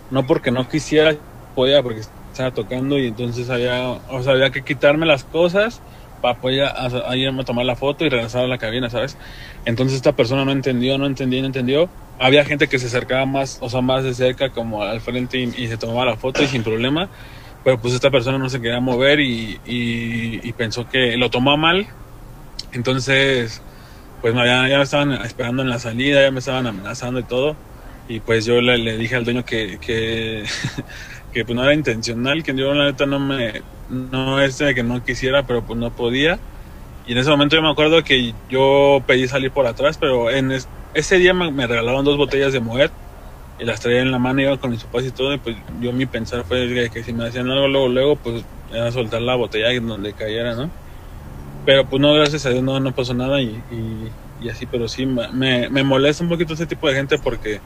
no 0.09 0.25
porque 0.27 0.51
no 0.51 0.67
quisiera, 0.67 1.15
podía 1.53 1.83
porque 1.83 2.01
estaba 2.01 2.51
tocando 2.53 2.99
y 2.99 3.07
entonces 3.07 3.49
había, 3.49 3.89
o 3.91 4.23
sea, 4.23 4.33
había 4.33 4.51
que 4.51 4.63
quitarme 4.65 5.05
las 5.07 5.25
cosas 5.25 5.83
para 6.21 6.39
poder 6.39 6.71
irme 7.17 7.41
a 7.43 7.45
tomar 7.45 7.65
la 7.65 7.75
foto 7.77 8.05
y 8.05 8.09
regresar 8.09 8.45
a 8.45 8.47
la 8.49 8.57
cabina, 8.59 8.89
¿sabes? 8.89 9.17
Entonces 9.65 9.97
esta 9.97 10.15
persona 10.15 10.45
no 10.45 10.51
entendió, 10.53 10.97
no 10.97 11.07
entendió, 11.07 11.41
no 11.41 11.47
entendió. 11.47 11.91
Había 12.17 12.45
gente 12.45 12.69
que 12.69 12.79
se 12.79 12.87
acercaba 12.87 13.25
más, 13.25 13.57
o 13.61 13.69
sea, 13.69 13.81
más 13.81 14.03
de 14.05 14.13
cerca 14.15 14.51
como 14.51 14.83
al 14.83 15.01
frente 15.01 15.39
y, 15.39 15.43
y 15.63 15.67
se 15.69 15.77
tomaba 15.79 16.05
la 16.05 16.17
foto 16.17 16.43
y 16.43 16.47
sin 16.49 16.63
problema. 16.63 17.11
Pero 17.63 17.79
pues 17.79 17.93
esta 17.93 18.11
persona 18.11 18.37
no 18.37 18.49
se 18.49 18.59
quería 18.61 18.79
mover 18.79 19.19
y, 19.19 19.61
y- 19.63 20.47
y 20.47 20.53
pensó 20.53 20.87
que 20.87 21.17
lo 21.17 21.29
tomó 21.29 21.57
mal. 21.57 21.87
Entonces, 22.71 23.65
pues 24.19 24.33
ya, 24.35 24.67
ya 24.69 24.77
me 24.77 24.83
estaban 24.83 25.13
esperando 25.13 25.63
en 25.63 25.69
la 25.69 25.79
salida, 25.79 26.21
ya 26.23 26.31
me 26.31 26.39
estaban 26.39 26.67
amenazando 26.67 27.19
y 27.19 27.25
todo. 27.25 27.61
Y 28.07 28.21
pues 28.21 28.45
yo 28.45 28.61
le, 28.61 28.77
le 28.77 28.97
dije 28.97 29.15
al 29.15 29.25
dueño 29.25 29.45
que, 29.45 29.79
que, 29.79 30.45
que 31.31 31.45
pues 31.45 31.55
no 31.55 31.63
era 31.63 31.73
intencional, 31.73 32.43
que 32.43 32.55
yo 32.55 32.73
la 32.73 32.85
neta 32.85 33.05
no 33.05 33.19
me, 33.19 33.63
no 33.87 34.41
es 34.41 34.57
de 34.57 34.75
que 34.75 34.83
no 34.83 35.03
quisiera, 35.03 35.45
pero 35.45 35.65
pues 35.65 35.79
no 35.79 35.93
podía. 35.93 36.43
Y 37.03 37.13
en 37.13 37.17
ese 37.19 37.29
momento 37.29 37.55
yo 37.55 37.61
me 37.61 37.71
acuerdo 37.71 38.03
que 38.03 38.35
yo 38.47 39.03
pedí 39.07 39.27
salir 39.27 39.51
por 39.53 39.67
atrás, 39.67 39.97
pero 39.97 40.31
en 40.31 40.51
es- 40.51 40.71
ese 40.93 41.17
día 41.19 41.33
me, 41.33 41.51
me 41.51 41.67
regalaron 41.67 42.05
dos 42.05 42.17
botellas 42.17 42.53
de 42.53 42.59
Moet 42.61 42.91
las 43.65 43.79
traía 43.81 44.01
en 44.01 44.11
la 44.11 44.19
mano, 44.19 44.41
iba 44.41 44.57
con 44.57 44.71
mis 44.71 44.83
papás 44.83 45.05
y 45.05 45.11
todo, 45.11 45.33
y 45.33 45.39
pues 45.39 45.57
yo 45.79 45.93
mi 45.93 46.05
pensar 46.07 46.45
fue 46.45 46.67
que, 46.73 46.89
que 46.91 47.03
si 47.03 47.13
me 47.13 47.27
hacían 47.27 47.49
algo 47.49 47.67
luego, 47.67 47.89
luego, 47.89 48.17
pues 48.17 48.45
era 48.69 48.91
soltar 48.91 49.21
la 49.21 49.35
botella 49.35 49.73
y 49.73 49.79
donde 49.79 50.13
cayera, 50.15 50.55
¿no? 50.55 50.73
Pero 51.63 51.87
pues 51.87 52.01
no, 52.01 52.13
gracias 52.13 52.45
a 52.45 52.49
Dios 52.49 52.63
no, 52.63 52.79
no 52.79 52.93
pasó 52.93 53.13
nada 53.13 53.41
y, 53.41 53.63
y, 53.69 54.15
y 54.39 54.49
así, 54.49 54.65
pero 54.67 54.87
sí 54.87 55.05
me, 55.05 55.69
me 55.69 55.83
molesta 55.83 56.23
un 56.23 56.29
poquito 56.29 56.53
ese 56.53 56.67
tipo 56.67 56.87
de 56.87 56.95
gente 56.95 57.19
porque 57.19 57.61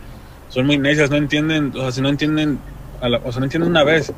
son 0.47 0.65
muy 0.65 0.77
necias, 0.77 1.10
no 1.10 1.17
entienden, 1.17 1.71
o 1.75 1.81
sea, 1.81 1.91
si 1.91 2.01
no 2.01 2.10
entienden, 2.10 2.63
a 2.99 3.10
la- 3.10 3.19
o 3.23 3.31
sea, 3.31 3.39
no 3.39 3.45
entienden 3.45 3.69
una 3.71 3.84
vez, 3.84 4.13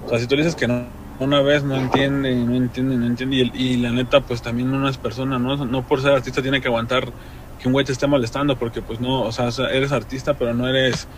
o 0.00 0.08
sea, 0.08 0.18
si 0.18 0.26
tú 0.26 0.36
dices 0.36 0.54
que 0.56 0.68
no, 0.68 0.94
una 1.18 1.40
vez 1.42 1.64
no 1.64 1.76
entiende, 1.76 2.34
no 2.46 2.56
entiende, 2.56 2.96
no 2.96 3.06
entiende, 3.06 3.36
y, 3.36 3.72
y 3.74 3.76
la 3.78 3.92
neta, 3.92 4.20
pues 4.22 4.42
también 4.42 4.72
uno 4.72 4.88
es 4.88 4.98
persona, 4.98 5.38
¿no? 5.38 5.56
No 5.66 5.86
por 5.86 6.02
ser 6.02 6.12
artista 6.12 6.42
tiene 6.42 6.60
que 6.60 6.68
aguantar 6.68 7.14
que 7.62 7.68
un 7.68 7.72
güey 7.74 7.86
te 7.86 7.92
esté 7.92 8.06
molestando, 8.08 8.58
porque 8.58 8.82
pues 8.82 9.00
no, 9.00 9.22
o 9.22 9.32
sea, 9.32 9.48
eres 9.72 9.92
artista, 9.92 10.34
pero 10.34 10.52
no 10.54 10.68
eres 10.68 11.08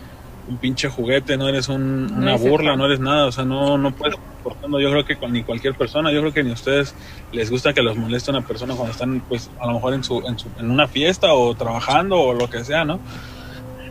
un 0.45 0.59
pinche 0.59 0.89
juguete, 0.89 1.37
no 1.37 1.49
eres 1.49 1.67
un- 1.69 2.05
No 2.05 2.17
una 2.17 2.35
burla, 2.37 2.71
fan. 2.71 2.79
no 2.79 2.85
eres 2.85 2.99
nada, 2.99 3.25
o 3.27 3.31
sea, 3.31 3.45
no, 3.45 3.77
no 3.77 3.95
puedes, 3.95 4.15
portando, 4.43 4.79
yo 4.79 4.91
creo 4.91 5.03
que 5.05 5.17
con 5.17 5.33
ni 5.33 5.43
cualquier 5.43 5.75
persona, 5.75 6.11
yo 6.11 6.21
creo 6.21 6.31
que 6.33 6.43
ni 6.43 6.51
a 6.51 6.53
ustedes 6.53 6.95
les 7.31 7.49
gusta 7.49 7.73
que 7.73 7.81
los 7.81 7.97
moleste 7.97 8.29
una 8.29 8.43
persona 8.43 8.75
cuando 8.75 8.91
están, 8.91 9.21
pues, 9.27 9.51
a 9.59 9.65
lo 9.67 9.73
mejor 9.73 9.95
en 9.95 10.03
su, 10.03 10.23
en 10.27 10.37
su, 10.37 10.53
en 10.57 10.69
una 10.69 10.87
fiesta 10.87 11.33
o 11.33 11.55
trabajando 11.55 12.19
o 12.19 12.33
lo 12.35 12.47
que 12.47 12.63
sea, 12.63 12.85
¿no? 12.85 13.01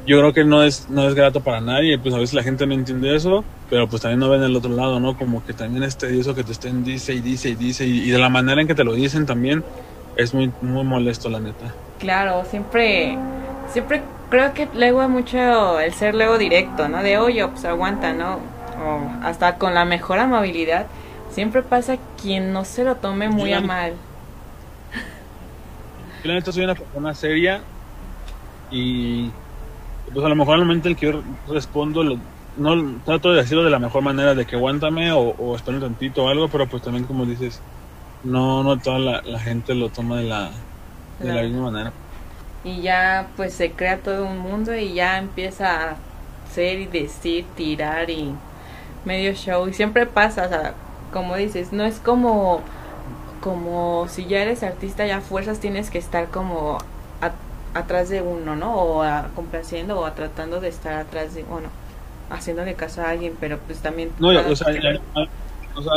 Yo 0.06 0.18
creo 0.18 0.32
que 0.32 0.44
no 0.44 0.62
es, 0.62 0.88
no 0.88 1.08
es 1.08 1.14
grato 1.14 1.42
para 1.42 1.60
nadie, 1.60 1.98
pues 1.98 2.14
a 2.14 2.18
veces 2.18 2.34
la 2.34 2.42
gente 2.42 2.66
no 2.66 2.74
entiende 2.74 3.16
eso, 3.16 3.46
pero 3.68 3.88
pues 3.88 4.02
también 4.02 4.20
no 4.20 4.28
ven 4.28 4.42
el 4.42 4.54
otro 4.54 4.70
lado, 4.70 5.00
¿no? 5.00 5.16
Como 5.16 5.42
que 5.42 5.54
también 5.54 5.82
es 5.82 5.96
tedioso 5.96 6.34
que 6.34 6.44
te 6.44 6.52
estén 6.52 6.84
dice 6.84 7.14
y 7.14 7.20
dice 7.22 7.48
y 7.50 7.56
dice, 7.56 7.86
y, 7.86 8.02
y 8.02 8.10
de 8.10 8.18
la 8.18 8.28
manera 8.28 8.60
en 8.60 8.68
que 8.68 8.74
te 8.74 8.84
lo 8.84 8.92
dicen 8.94 9.24
también 9.26 9.64
es 10.16 10.34
muy, 10.34 10.52
muy 10.60 10.84
molesto, 10.84 11.28
la 11.28 11.40
neta. 11.40 11.76
Claro, 11.98 12.44
siempre, 12.44 13.16
siempre 13.72 14.02
creo 14.30 14.52
que 14.54 14.68
luego 14.74 15.08
mucho 15.08 15.80
el 15.80 15.92
ser 15.94 16.14
luego 16.14 16.38
directo, 16.38 16.88
¿no? 16.88 17.02
De, 17.02 17.18
oye, 17.18 17.46
pues 17.48 17.64
aguanta, 17.64 18.12
¿no? 18.12 18.34
O 18.78 19.10
hasta 19.22 19.56
con 19.58 19.74
la 19.74 19.84
mejor 19.84 20.18
amabilidad, 20.18 20.86
siempre 21.30 21.62
pasa 21.62 21.96
quien 22.20 22.52
no 22.52 22.64
se 22.64 22.84
lo 22.84 22.96
tome 22.96 23.28
muy 23.28 23.50
Yo 23.50 23.56
a 23.56 23.60
mal. 23.60 23.92
Yo 26.22 26.28
la 26.30 26.34
neta 26.34 26.52
soy 26.52 26.64
una 26.64 26.74
persona 26.74 27.14
seria 27.14 27.64
y 28.68 29.30
pues 30.12 30.24
a 30.26 30.28
lo 30.28 30.36
mejor 30.36 30.54
al 30.56 30.60
momento 30.66 30.88
en 30.88 30.96
que 30.96 31.06
yo 31.06 31.22
respondo 31.46 32.02
lo- 32.04 32.20
no 32.56 33.02
trato 33.02 33.32
de 33.32 33.38
decirlo 33.42 33.64
de 33.64 33.70
la 33.70 33.78
mejor 33.80 34.02
manera 34.02 34.34
de 34.34 34.46
que 34.46 34.56
aguántame 34.56 35.12
o, 35.12 35.20
o 35.20 35.56
espera 35.56 35.76
un 35.78 35.82
tantito 35.82 36.24
o 36.24 36.28
algo 36.28 36.48
pero 36.50 36.68
pues 36.68 36.82
también 36.82 37.06
como 37.06 37.26
dices 37.26 37.64
no 38.24 38.64
no 38.64 38.80
toda 38.80 38.98
la, 38.98 39.22
la 39.24 39.38
gente 39.40 39.74
lo 39.76 39.90
toma 39.92 40.18
de 40.18 40.24
la 40.24 40.66
de 41.18 41.32
la 41.32 41.42
misma 41.42 41.70
manera 41.70 41.94
Y 42.62 42.80
ya 42.82 43.32
pues 43.36 43.54
se 43.54 43.74
crea 43.74 44.02
todo 44.02 44.24
un 44.26 44.38
mundo 44.38 44.74
y 44.74 44.94
ya 44.94 45.18
empieza 45.18 45.90
a 45.92 45.96
ser 46.44 46.78
y 46.80 46.86
decir, 46.86 47.54
tirar 47.54 48.10
y 48.10 48.40
medio 49.04 49.34
show. 49.34 49.68
Y 49.68 49.74
siempre 49.74 50.06
pasa, 50.06 50.46
o 50.46 50.48
sea, 50.48 50.74
como 51.12 51.36
dices, 51.36 51.72
no 51.72 51.84
es 51.84 52.00
como 52.00 52.62
como 53.40 54.08
si 54.08 54.26
ya 54.26 54.40
eres 54.42 54.62
artista, 54.64 55.06
ya 55.06 55.20
fuerzas 55.22 55.60
tienes 55.60 55.90
que 55.90 55.98
estar 55.98 56.30
como 56.30 56.78
a- 57.22 57.32
atrás 57.74 58.08
de 58.10 58.22
uno, 58.22 58.56
¿no? 58.56 58.74
O 58.76 59.02
a- 59.02 59.30
complaciendo 59.34 60.00
o 60.00 60.06
a 60.06 60.14
tratando 60.14 60.60
de 60.60 60.68
estar 60.68 60.94
atrás 60.94 61.34
de, 61.34 61.44
bueno, 61.44 61.68
haciéndole 62.30 62.76
caso 62.76 63.02
a 63.02 63.10
alguien, 63.10 63.36
pero 63.40 63.58
pues 63.60 63.82
también... 63.82 64.12
No, 64.18 64.32
ya, 64.32 64.40
o 64.48 64.56
sea, 64.56 64.72
ya- 64.72 65.00
o 65.76 65.82
sea, 65.82 65.92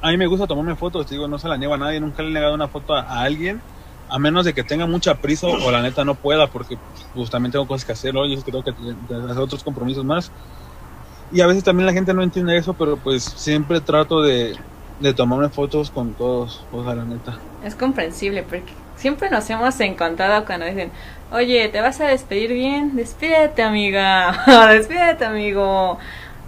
a 0.00 0.10
mí 0.10 0.16
me 0.16 0.26
gusta 0.26 0.46
tomarme 0.46 0.76
fotos, 0.76 1.06
te 1.06 1.14
digo, 1.14 1.28
no 1.28 1.38
se 1.38 1.48
la 1.48 1.56
niego 1.56 1.74
a 1.74 1.78
nadie, 1.78 2.00
nunca 2.00 2.22
le 2.22 2.30
he 2.30 2.32
negado 2.32 2.54
una 2.54 2.68
foto 2.68 2.94
a, 2.94 3.00
a 3.00 3.22
alguien, 3.22 3.60
a 4.08 4.18
menos 4.18 4.44
de 4.44 4.54
que 4.54 4.62
tenga 4.62 4.86
mucha 4.86 5.14
prisa 5.16 5.46
o 5.46 5.70
la 5.70 5.82
neta 5.82 6.04
no 6.04 6.14
pueda, 6.14 6.46
porque 6.46 6.78
pues 7.14 7.30
también 7.30 7.52
tengo 7.52 7.66
cosas 7.66 7.84
que 7.84 7.92
hacer 7.92 8.16
hoy, 8.16 8.34
es 8.34 8.44
que 8.44 8.52
tengo 8.52 8.64
que 8.64 8.72
que 8.72 9.14
hacer 9.14 9.38
otros 9.38 9.64
compromisos 9.64 10.04
más. 10.04 10.30
Y 11.32 11.40
a 11.40 11.46
veces 11.46 11.64
también 11.64 11.86
la 11.86 11.92
gente 11.92 12.14
no 12.14 12.22
entiende 12.22 12.56
eso, 12.56 12.74
pero 12.74 12.96
pues 12.96 13.24
siempre 13.24 13.80
trato 13.80 14.22
de, 14.22 14.56
de 15.00 15.14
tomarme 15.14 15.48
fotos 15.48 15.90
con 15.90 16.14
todos, 16.14 16.64
o 16.72 16.84
sea, 16.84 16.94
la 16.94 17.04
neta. 17.04 17.36
Es 17.64 17.74
comprensible 17.74 18.42
porque 18.42 18.72
siempre 18.96 19.28
nos 19.28 19.48
hemos 19.50 19.78
encontrado 19.80 20.44
cuando 20.44 20.66
dicen, 20.66 20.90
oye, 21.32 21.68
¿te 21.68 21.80
vas 21.80 22.00
a 22.00 22.06
despedir 22.06 22.52
bien? 22.52 22.94
Despídete, 22.94 23.62
amiga. 23.62 24.44
Despídete, 24.70 25.24
amigo. 25.24 25.98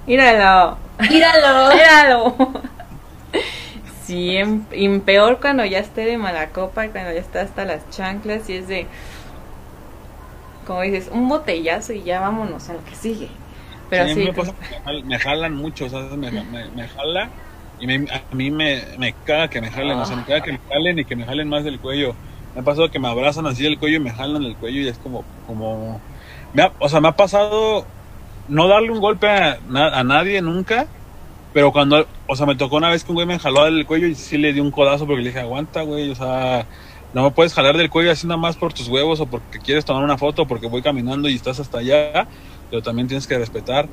Míralo. 0.06 0.78
Míralo. 1.10 1.74
Míralo. 1.74 2.77
Sí, 4.04 4.36
en- 4.36 4.66
y 4.72 4.88
peor 5.00 5.38
cuando 5.40 5.64
ya 5.64 5.80
esté 5.80 6.02
de 6.06 6.16
mala 6.16 6.50
copa 6.50 6.88
cuando 6.88 7.12
ya 7.12 7.20
está 7.20 7.42
hasta 7.42 7.64
las 7.64 7.88
chanclas 7.90 8.48
y 8.48 8.54
es 8.54 8.68
de, 8.68 8.86
como 10.66 10.82
dices, 10.82 11.08
un 11.12 11.28
botellazo 11.28 11.92
y 11.92 12.02
ya 12.02 12.20
vámonos 12.20 12.68
a 12.68 12.74
lo 12.74 12.84
que 12.84 12.94
sigue. 12.94 13.28
Pero 13.88 14.02
Sí, 14.02 14.08
a 14.08 14.08
sí, 14.08 14.16
mí 14.16 14.30
me, 14.30 14.32
pasa 14.32 14.52
que 14.52 14.64
me 14.70 14.76
jal- 14.84 15.04
me 15.04 15.18
jalan 15.18 15.54
mucho, 15.54 15.86
o 15.86 15.88
sea, 15.88 16.00
me, 16.16 16.30
me, 16.30 16.70
me 16.70 16.88
jala 16.88 17.32
y 17.76 17.86
me- 17.86 18.06
a 18.10 18.34
mí 18.34 18.50
me, 18.50 18.96
me 18.98 19.14
caga 19.22 19.48
que 19.48 19.60
me 19.60 19.70
jalen, 19.70 19.98
o 19.98 20.04
sea, 20.04 20.16
me 20.16 20.24
caga 20.24 20.42
que 20.42 20.52
me 20.52 20.58
jalen 20.68 20.98
y 20.98 21.04
que 21.04 21.16
me 21.16 21.24
jalen 21.26 21.48
más 21.48 21.64
del 21.64 21.80
cuello. 21.80 22.18
Me 22.52 22.60
ha 22.60 22.64
pasado 22.64 22.90
que 22.90 22.98
me 23.00 23.08
abrazan 23.08 23.46
así 23.46 23.62
del 23.62 23.78
cuello 23.78 23.96
y 23.96 24.00
me 24.00 24.10
jalan 24.12 24.42
el 24.44 24.56
cuello 24.56 24.80
y 24.80 24.88
es 24.88 24.98
como, 24.98 25.28
como, 25.42 26.04
me 26.52 26.62
ha- 26.62 26.74
o 26.78 26.88
sea, 26.88 27.00
me 27.00 27.08
ha 27.08 27.12
pasado 27.16 27.90
no 28.46 28.68
darle 28.68 28.90
un 28.92 29.00
golpe 29.00 29.28
a, 29.28 29.58
a 29.74 30.04
nadie 30.04 30.42
nunca, 30.42 30.88
pero 31.58 31.72
cuando, 31.72 32.06
o 32.28 32.36
sea, 32.36 32.46
me 32.46 32.54
tocó 32.54 32.76
una 32.76 32.88
vez 32.88 33.02
que 33.02 33.10
un 33.10 33.16
güey 33.16 33.26
me 33.26 33.36
jaló 33.36 33.64
del 33.64 33.84
cuello 33.84 34.06
y 34.06 34.14
sí 34.14 34.38
le 34.38 34.52
di 34.52 34.60
un 34.60 34.70
codazo 34.70 35.08
porque 35.08 35.22
le 35.22 35.30
dije, 35.30 35.40
aguanta, 35.40 35.82
güey, 35.82 36.08
o 36.08 36.14
sea, 36.14 36.66
no 37.12 37.24
me 37.24 37.32
puedes 37.32 37.52
jalar 37.52 37.76
del 37.76 37.90
cuello 37.90 38.12
así 38.12 38.28
nada 38.28 38.38
más 38.38 38.56
por 38.56 38.72
tus 38.72 38.86
huevos 38.86 39.18
o 39.18 39.26
porque 39.26 39.58
quieres 39.58 39.84
tomar 39.84 40.04
una 40.04 40.16
foto 40.16 40.46
porque 40.46 40.68
voy 40.68 40.82
caminando 40.82 41.28
y 41.28 41.34
estás 41.34 41.58
hasta 41.58 41.78
allá, 41.78 42.28
pero 42.70 42.80
también 42.80 43.08
tienes 43.08 43.26
que 43.26 43.36
respetar. 43.36 43.88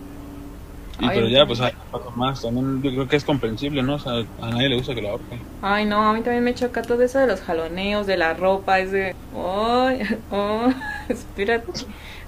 Y 0.99 1.05
Ay, 1.05 1.11
pero 1.15 1.27
ya, 1.27 1.47
pues 1.47 1.59
hay 1.59 1.73
más, 2.15 2.43
también 2.43 2.83
yo 2.83 2.91
creo 2.91 3.07
que 3.07 3.15
es 3.15 3.23
comprensible, 3.23 3.81
¿no? 3.81 3.95
O 3.95 3.99
sea, 3.99 4.13
a 4.13 4.49
nadie 4.51 4.69
le 4.69 4.75
gusta 4.75 4.93
que 4.93 5.01
lo 5.01 5.09
ahorquen. 5.09 5.39
Ay, 5.63 5.85
no, 5.85 6.07
a 6.07 6.13
mí 6.13 6.21
también 6.21 6.43
me 6.43 6.53
choca 6.53 6.83
todo 6.83 7.01
eso 7.01 7.17
de 7.17 7.25
los 7.25 7.41
jaloneos, 7.41 8.05
de 8.05 8.17
la 8.17 8.35
ropa, 8.35 8.79
es 8.79 8.91
de, 8.91 9.15
ay, 9.35 10.01
oh, 10.29 10.69
espérate, 11.09 11.71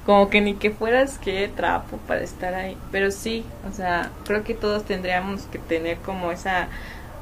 como 0.08 0.30
que 0.30 0.39
ni 0.39 0.54
que 0.54 0.72
fueras 0.72 1.17
que 1.17 1.50
trapo 1.50 1.98
para 2.08 2.22
estar 2.22 2.54
ahí, 2.54 2.78
pero 2.93 3.12
sí, 3.12 3.43
o 3.70 3.74
sea, 3.74 4.10
creo 4.24 4.41
que 4.46 4.54
todos 4.54 4.86
tendríamos 4.86 5.41
que 5.52 5.60
tener 5.60 5.98
como 5.98 6.32
esa 6.32 6.70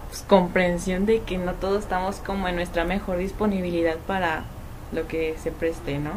pues, 0.07 0.21
comprensión 0.21 1.07
de 1.07 1.23
que 1.23 1.39
no 1.39 1.53
todos 1.53 1.81
estamos 1.81 2.17
como 2.17 2.47
en 2.47 2.55
nuestra 2.55 2.85
mejor 2.85 3.17
disponibilidad 3.17 3.95
para 4.05 4.43
lo 4.91 5.07
que 5.07 5.35
se 5.41 5.51
preste, 5.51 5.97
¿no? 5.97 6.11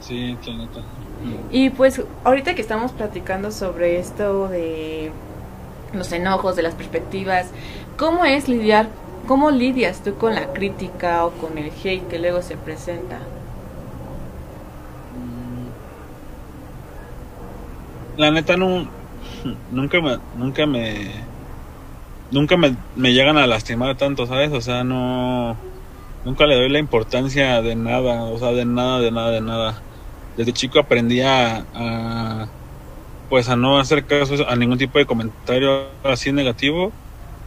Sí, 0.00 0.36
la 0.46 0.54
neta. 0.54 0.80
Y 1.50 1.70
pues 1.70 2.02
ahorita 2.24 2.54
que 2.54 2.60
estamos 2.60 2.92
platicando 2.92 3.50
sobre 3.50 3.98
esto 3.98 4.48
de 4.48 5.12
los 5.94 6.12
enojos, 6.12 6.56
de 6.56 6.62
las 6.62 6.74
perspectivas, 6.74 7.46
¿cómo 7.96 8.26
es 8.26 8.48
lidiar, 8.50 8.88
cómo 9.26 9.50
lidias 9.50 10.02
tú 10.02 10.14
con 10.16 10.34
la 10.34 10.52
crítica 10.52 11.24
o 11.24 11.30
con 11.30 11.56
el 11.56 11.72
hate 11.82 12.06
que 12.06 12.18
luego 12.18 12.42
se 12.42 12.58
presenta? 12.58 13.18
La 18.16 18.30
neta 18.30 18.56
no, 18.56 18.90
nunca 19.68 20.00
me, 20.00 20.18
nunca 20.32 20.66
me, 20.66 21.30
nunca 22.30 22.56
me, 22.56 22.78
me 22.94 23.12
llegan 23.12 23.36
a 23.38 23.46
lastimar 23.46 23.96
tanto, 23.96 24.26
¿sabes? 24.26 24.52
O 24.52 24.60
sea, 24.60 24.84
no, 24.84 25.64
nunca 26.24 26.46
le 26.46 26.56
doy 26.56 26.70
la 26.70 26.78
importancia 26.80 27.62
de 27.62 27.76
nada, 27.76 28.24
o 28.24 28.38
sea, 28.38 28.52
de 28.52 28.64
nada, 28.66 29.00
de 29.00 29.12
nada, 29.12 29.30
de 29.32 29.40
nada. 29.42 29.86
Desde 30.36 30.52
chico 30.54 30.78
aprendí 30.80 31.20
a, 31.22 31.68
a, 31.74 32.54
pues 33.28 33.48
a 33.48 33.56
no 33.56 33.78
hacer 33.80 34.06
caso 34.06 34.48
a 34.48 34.56
ningún 34.56 34.78
tipo 34.78 34.98
de 34.98 35.06
comentario 35.06 36.00
así 36.04 36.32
negativo 36.32 36.96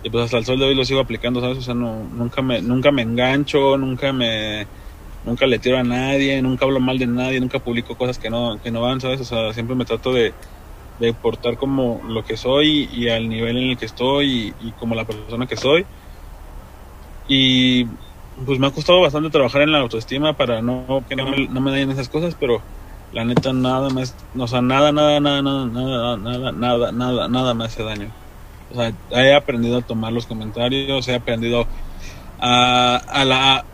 y 0.04 0.10
pues 0.12 0.26
hasta 0.26 0.38
el 0.40 0.46
sol 0.46 0.60
de 0.60 0.66
hoy 0.68 0.76
lo 0.76 0.86
sigo 0.86 1.02
aplicando, 1.02 1.42
¿sabes? 1.42 1.60
O 1.60 1.62
sea, 1.64 1.76
no, 1.76 2.10
nunca 2.10 2.42
me, 2.42 2.62
nunca 2.62 2.92
me 2.92 3.04
engancho, 3.04 3.78
nunca 3.78 4.14
me, 4.14 4.70
nunca 5.28 5.46
le 5.46 5.60
tiro 5.60 5.78
a 5.78 5.84
nadie, 5.84 6.42
nunca 6.42 6.66
hablo 6.66 6.80
mal 6.80 6.98
de 6.98 7.06
nadie, 7.06 7.40
nunca 7.40 7.60
publico 7.60 7.96
cosas 7.96 8.18
que 8.18 8.30
no, 8.30 8.60
que 8.64 8.72
no 8.72 8.82
van, 8.82 9.02
¿sabes? 9.02 9.22
O 9.22 9.26
sea, 9.26 9.54
siempre 9.54 9.76
me 9.76 9.86
trato 9.86 10.14
de, 10.14 10.34
de 11.00 11.14
portar 11.14 11.58
como 11.58 12.02
lo 12.08 12.24
que 12.24 12.38
soy 12.38 12.90
y 12.92 13.10
al 13.10 13.30
nivel 13.30 13.58
en 13.58 13.70
el 13.72 13.78
que 13.78 13.86
estoy 13.86 14.56
y, 14.62 14.72
como 14.80 14.96
la 14.96 15.06
persona 15.06 15.46
que 15.46 15.58
soy. 15.58 15.86
Y 17.28 17.86
pues 18.46 18.58
me 18.58 18.68
ha 18.68 18.72
costado 18.72 19.02
bastante 19.02 19.30
trabajar 19.30 19.64
en 19.64 19.74
la 19.74 19.80
autoestima 19.80 20.34
para 20.34 20.62
no 20.62 21.04
que 21.10 21.16
no 21.16 21.28
me, 21.30 21.48
no 21.48 21.72
dañen 21.72 21.92
esas 21.92 22.08
cosas, 22.08 22.36
pero 22.40 22.62
la 23.12 23.26
neta 23.26 23.52
nada 23.52 23.90
más, 23.90 24.16
o 24.38 24.48
sea, 24.48 24.62
nada, 24.62 24.92
nada, 24.94 25.20
nada, 25.20 25.42
nada, 25.42 25.66
nada, 25.66 26.18
nada, 26.18 26.52
nada, 26.52 26.92
nada, 26.92 27.28
nada 27.28 27.54
me 27.54 27.66
hace 27.66 27.84
daño. 27.84 28.10
O 28.72 28.76
sea, 28.76 28.94
he 29.12 29.34
aprendido 29.34 29.78
a 29.78 29.82
tomar 29.82 30.14
los 30.14 30.26
comentarios, 30.26 31.08
he 31.08 31.16
aprendido 31.16 31.68
a, 32.40 32.98
a 33.08 33.26
la 33.26 33.66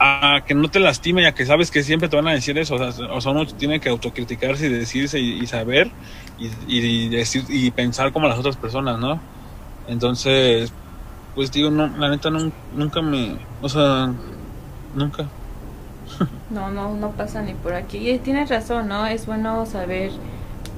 a 0.00 0.44
que 0.46 0.54
no 0.54 0.70
te 0.70 0.80
lastime 0.80 1.22
y 1.22 1.26
a 1.26 1.34
que 1.34 1.46
sabes 1.46 1.70
que 1.70 1.84
siempre 1.84 2.08
te 2.08 2.16
van 2.16 2.28
a 2.28 2.32
decir 2.32 2.58
eso. 2.58 2.76
O 2.76 3.20
sea, 3.22 3.32
uno 3.32 3.46
tiene 3.46 3.80
que 3.80 3.90
autocriticarse 3.90 4.66
y 4.66 4.70
decirse 4.70 5.20
y, 5.20 5.46
saber 5.46 5.92
y, 6.38 7.08
decir 7.10 7.44
y 7.48 7.70
pensar 7.72 8.12
como 8.12 8.28
las 8.28 8.38
otras 8.38 8.56
personas, 8.58 8.98
¿no? 8.98 9.20
Entonces, 9.86 10.74
pues 11.34 11.52
digo, 11.52 11.70
no, 11.70 11.88
la 11.88 12.10
neta 12.10 12.30
nun- 12.30 12.54
nunca 12.72 13.02
me, 13.02 13.48
o 13.60 13.68
sea, 13.68 14.14
nunca. 14.94 15.32
No, 16.50 16.70
no, 16.70 16.94
no 16.96 17.16
pasa 17.16 17.42
ni 17.42 17.54
por 17.54 17.74
aquí. 17.74 18.10
Y 18.10 18.18
tienes 18.20 18.48
razón, 18.50 18.88
¿no? 18.88 19.06
Es 19.06 19.26
bueno 19.26 19.66
saber 19.66 20.22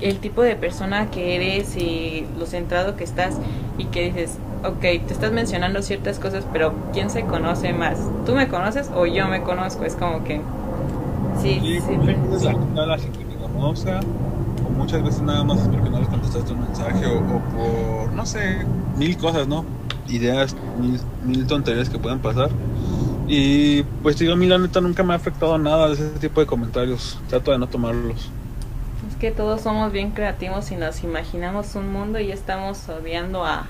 el 0.03 0.19
tipo 0.19 0.43
de 0.43 0.57
persona 0.57 1.11
que 1.11 1.37
eres 1.37 1.77
y 1.77 2.27
lo 2.39 2.47
centrado 2.47 2.97
que 2.97 3.05
estás 3.05 3.37
y 3.79 3.87
que 3.87 4.07
dices, 4.07 4.39
ok, 4.65 4.81
te 4.81 5.13
estás 5.13 5.33
mencionando 5.33 5.83
ciertas 5.83 6.19
cosas, 6.19 6.45
pero 6.53 6.75
¿quién 6.93 7.11
se 7.11 7.25
conoce 7.25 7.73
más? 7.73 7.99
¿Tú 8.27 8.35
me 8.35 8.49
conoces 8.49 8.91
o 8.95 9.07
yo 9.07 9.29
me 9.29 9.43
conozco? 9.43 9.85
Es 9.85 9.95
como 9.95 10.25
que... 10.25 10.41
Sí, 11.41 11.61
Sí, 11.63 11.81
sí, 11.81 11.97
la 12.75 12.99
gente 12.99 13.19
que 13.19 13.33
o 13.53 14.71
muchas 14.71 15.03
veces 15.03 15.23
nada 15.23 15.45
más 15.45 15.61
es 15.61 15.69
porque 15.69 15.91
no 15.91 15.99
les 15.99 16.09
contestaste 16.09 16.53
un 16.53 16.61
mensaje, 16.61 17.07
o, 17.07 17.19
o 17.19 17.41
por, 17.41 18.13
no 18.13 18.27
sé, 18.27 18.67
mil 18.97 19.17
cosas, 19.17 19.47
¿no? 19.47 19.65
Ideas, 20.09 20.57
mil, 20.81 21.01
mil 21.25 21.47
tonterías 21.47 21.89
que 21.89 21.99
pueden 21.99 22.19
pasar. 22.19 22.51
Y 23.29 23.83
pues 24.03 24.19
digo, 24.19 24.33
a 24.33 24.37
mí 24.37 24.47
la 24.47 24.59
neta 24.59 24.81
nunca 24.81 25.03
me 25.03 25.13
ha 25.13 25.17
afectado 25.17 25.57
nada 25.59 25.89
de 25.89 25.95
ese 25.95 26.11
tipo 26.21 26.41
de 26.41 26.47
comentarios. 26.47 27.19
Trato 27.29 27.53
de 27.53 27.59
no 27.59 27.67
tomarlos. 27.67 28.31
Que 29.23 29.31
todos 29.31 29.61
somos 29.61 29.93
bien 29.93 30.11
creativos 30.11 30.73
y 30.73 30.75
nos 30.75 31.05
imaginamos 31.05 31.77
un 31.77 31.93
mundo 31.93 32.19
y 32.19 32.33
estamos 32.33 32.89
odiando 32.89 33.45
a, 33.45 33.69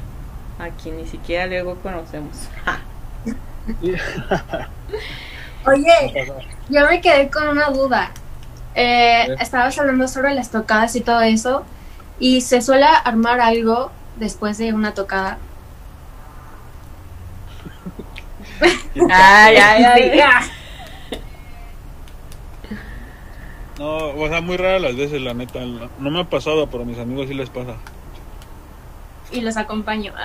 a 0.58 0.70
quien 0.82 0.96
ni 0.96 1.06
siquiera 1.06 1.46
luego 1.46 1.76
conocemos. 1.76 2.48
Ja. 2.64 2.80
Oye, 5.70 6.32
yo 6.70 6.86
me 6.88 7.02
quedé 7.02 7.28
con 7.28 7.48
una 7.48 7.68
duda. 7.68 8.12
Eh, 8.74 9.28
estabas 9.40 9.78
hablando 9.78 10.08
sobre 10.08 10.32
las 10.32 10.50
tocadas 10.50 10.96
y 10.96 11.02
todo 11.02 11.20
eso. 11.20 11.66
¿Y 12.18 12.40
se 12.40 12.62
suele 12.62 12.86
armar 13.04 13.38
algo 13.42 13.92
después 14.16 14.56
de 14.56 14.72
una 14.72 14.94
tocada? 14.94 15.36
Ay, 19.10 19.56
ay, 19.58 19.84
ay. 19.84 20.12
Sí, 20.14 20.20
ah. 20.22 20.42
No, 23.82 23.96
o 24.10 24.28
sea, 24.28 24.40
muy 24.40 24.56
raras 24.56 24.80
las 24.80 24.96
veces, 24.96 25.20
la 25.20 25.34
neta. 25.34 25.58
No 25.98 26.10
me 26.10 26.20
ha 26.20 26.24
pasado, 26.30 26.68
pero 26.68 26.84
a 26.84 26.86
mis 26.86 27.00
amigos 27.00 27.26
sí 27.26 27.34
les 27.34 27.50
pasa. 27.50 27.74
Y 29.32 29.40
los 29.40 29.56
acompaño. 29.56 30.12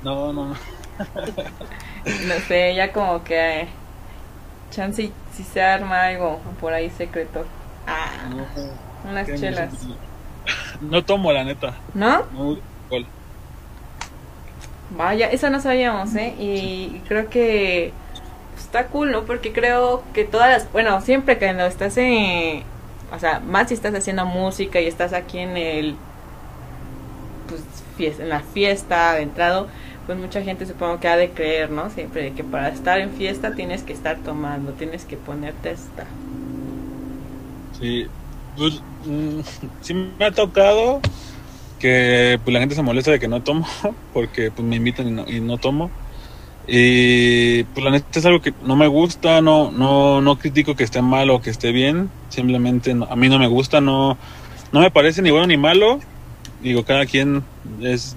Ah. 0.00 0.04
No, 0.04 0.32
no, 0.32 0.44
no. 0.50 0.54
No 0.54 2.34
sé, 2.46 2.72
ya 2.76 2.92
como 2.92 3.24
que 3.24 3.62
eh, 3.62 3.68
chance 4.70 5.10
si 5.32 5.42
se 5.42 5.60
arma 5.60 6.02
algo 6.02 6.38
por 6.60 6.72
ahí 6.72 6.88
secreto. 6.90 7.44
Ah, 7.84 8.28
No, 8.30 9.10
unas 9.10 9.26
chelas. 9.26 9.72
No 10.80 11.04
tomo, 11.04 11.32
la 11.32 11.42
neta. 11.42 11.74
¿No? 11.94 12.22
No, 12.32 12.58
igual. 12.86 13.06
Vaya, 14.90 15.30
eso 15.30 15.50
no 15.50 15.60
sabíamos, 15.60 16.14
¿eh? 16.14 16.34
Y 16.38 17.00
creo 17.08 17.28
que 17.28 17.92
está 18.60 18.88
cool, 18.88 19.10
¿no? 19.12 19.24
Porque 19.26 19.52
creo 19.52 20.10
que 20.12 20.24
todas 20.24 20.50
las, 20.50 20.72
bueno, 20.72 21.00
siempre 21.00 21.38
que 21.38 21.52
lo 21.52 21.66
estás 21.66 21.96
en, 21.98 22.64
o 23.10 23.18
sea, 23.18 23.40
más 23.40 23.68
si 23.68 23.74
estás 23.74 23.94
haciendo 23.94 24.26
música 24.26 24.80
y 24.80 24.86
estás 24.86 25.12
aquí 25.12 25.38
en 25.38 25.56
el, 25.56 26.00
pues, 27.46 27.62
fies- 27.96 28.20
en 28.20 28.28
la 28.28 28.42
fiesta, 28.42 29.10
adentrado, 29.10 29.68
pues 30.06 30.18
mucha 30.18 30.42
gente 30.42 30.66
supongo 30.66 31.00
que 31.00 31.08
ha 31.08 31.16
de 31.16 31.32
creer, 31.34 31.70
¿no? 31.70 31.90
Siempre 31.90 32.22
de 32.22 32.34
que 32.34 32.44
para 32.44 32.68
estar 32.68 33.00
en 33.00 33.12
fiesta 33.12 33.54
tienes 33.54 33.82
que 33.84 33.92
estar 33.92 34.22
tomando, 34.22 34.74
tienes 34.74 35.04
que 35.04 35.16
ponerte 35.16 35.70
esta. 35.72 36.06
Sí, 37.70 38.06
pues 38.54 38.84
mm, 39.04 39.40
sí 39.80 39.94
me 39.94 40.24
ha 40.24 40.32
tocado 40.32 41.06
que 41.78 42.40
pues, 42.44 42.54
la 42.54 42.60
gente 42.60 42.74
se 42.74 42.82
molesta 42.82 43.12
de 43.12 43.20
que 43.20 43.28
no 43.28 43.42
tomo, 43.42 43.66
porque 44.12 44.52
pues 44.52 44.66
me 44.66 44.76
invitan 44.76 45.08
y 45.08 45.12
no, 45.12 45.24
y 45.28 45.40
no 45.40 45.58
tomo. 45.58 45.96
Y 46.70 47.64
pues 47.64 47.82
la 47.82 47.90
neta 47.90 48.18
es 48.18 48.26
algo 48.26 48.42
que 48.42 48.52
no 48.62 48.76
me 48.76 48.86
gusta, 48.88 49.40
no, 49.40 49.70
no, 49.70 50.20
no 50.20 50.38
critico 50.38 50.76
que 50.76 50.84
esté 50.84 51.00
mal 51.00 51.30
o 51.30 51.40
que 51.40 51.48
esté 51.48 51.72
bien, 51.72 52.10
simplemente 52.28 52.90
a 52.90 53.16
mí 53.16 53.30
no 53.30 53.38
me 53.38 53.46
gusta, 53.46 53.80
no, 53.80 54.18
no 54.70 54.80
me 54.80 54.90
parece 54.90 55.22
ni 55.22 55.30
bueno 55.30 55.46
ni 55.46 55.56
malo. 55.56 55.98
Digo, 56.62 56.84
cada 56.84 57.06
quien 57.06 57.42
es 57.80 58.16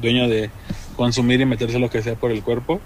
dueño 0.00 0.26
de 0.26 0.48
consumir 0.96 1.42
y 1.42 1.44
meterse 1.44 1.78
lo 1.78 1.90
que 1.90 2.00
sea 2.00 2.14
por 2.14 2.30
el 2.30 2.42
cuerpo. 2.42 2.80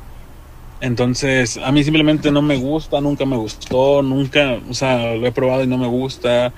Entonces, 0.80 1.57
a 1.59 1.70
mí 1.70 1.84
simplemente 1.84 2.32
no 2.32 2.42
me 2.42 2.57
gusta, 2.57 3.00
nunca 3.00 3.24
me 3.26 3.36
gustó, 3.36 4.02
nunca, 4.02 4.59
o 4.68 4.74
sea, 4.74 5.14
lo 5.14 5.24
he 5.24 5.32
probado 5.32 5.62
y 5.62 5.68
no 5.68 5.78
me 5.78 5.86
gusta. 5.86 6.52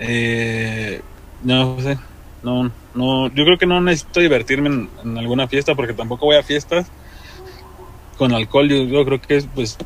Eh, 0.00 1.02
no 1.44 1.80
sé, 1.80 1.98
no, 2.42 2.72
no, 2.94 3.28
yo 3.28 3.44
creo 3.44 3.58
que 3.58 3.66
no 3.66 3.80
necesito 3.80 4.18
divertirme 4.18 4.88
en 5.04 5.18
alguna 5.18 5.46
fiesta 5.46 5.76
porque 5.76 5.94
tampoco 5.94 6.26
voy 6.26 6.36
a 6.36 6.42
fiestas 6.42 6.90
con 8.16 8.32
alcohol. 8.32 8.68
Yo, 8.68 9.04
creo 9.04 9.20
que 9.20 9.36
es, 9.36 9.46
pues, 9.54 9.76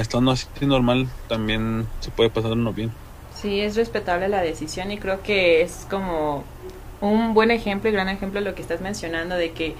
estando 0.00 0.30
así 0.30 0.46
normal 0.62 1.08
también 1.28 1.86
se 2.00 2.10
puede 2.10 2.30
pasar 2.30 2.52
uno 2.52 2.72
bien. 2.72 2.90
Sí, 3.34 3.60
es 3.60 3.76
respetable 3.76 4.28
la 4.28 4.42
decisión 4.42 4.90
y 4.90 4.98
creo 4.98 5.22
que 5.22 5.62
es 5.62 5.86
como 5.88 6.44
un 7.00 7.32
buen 7.32 7.50
ejemplo 7.50 7.88
y 7.88 7.92
gran 7.92 8.08
ejemplo 8.08 8.40
lo 8.40 8.54
que 8.54 8.62
estás 8.62 8.80
mencionando 8.80 9.34
de 9.34 9.52
que 9.52 9.74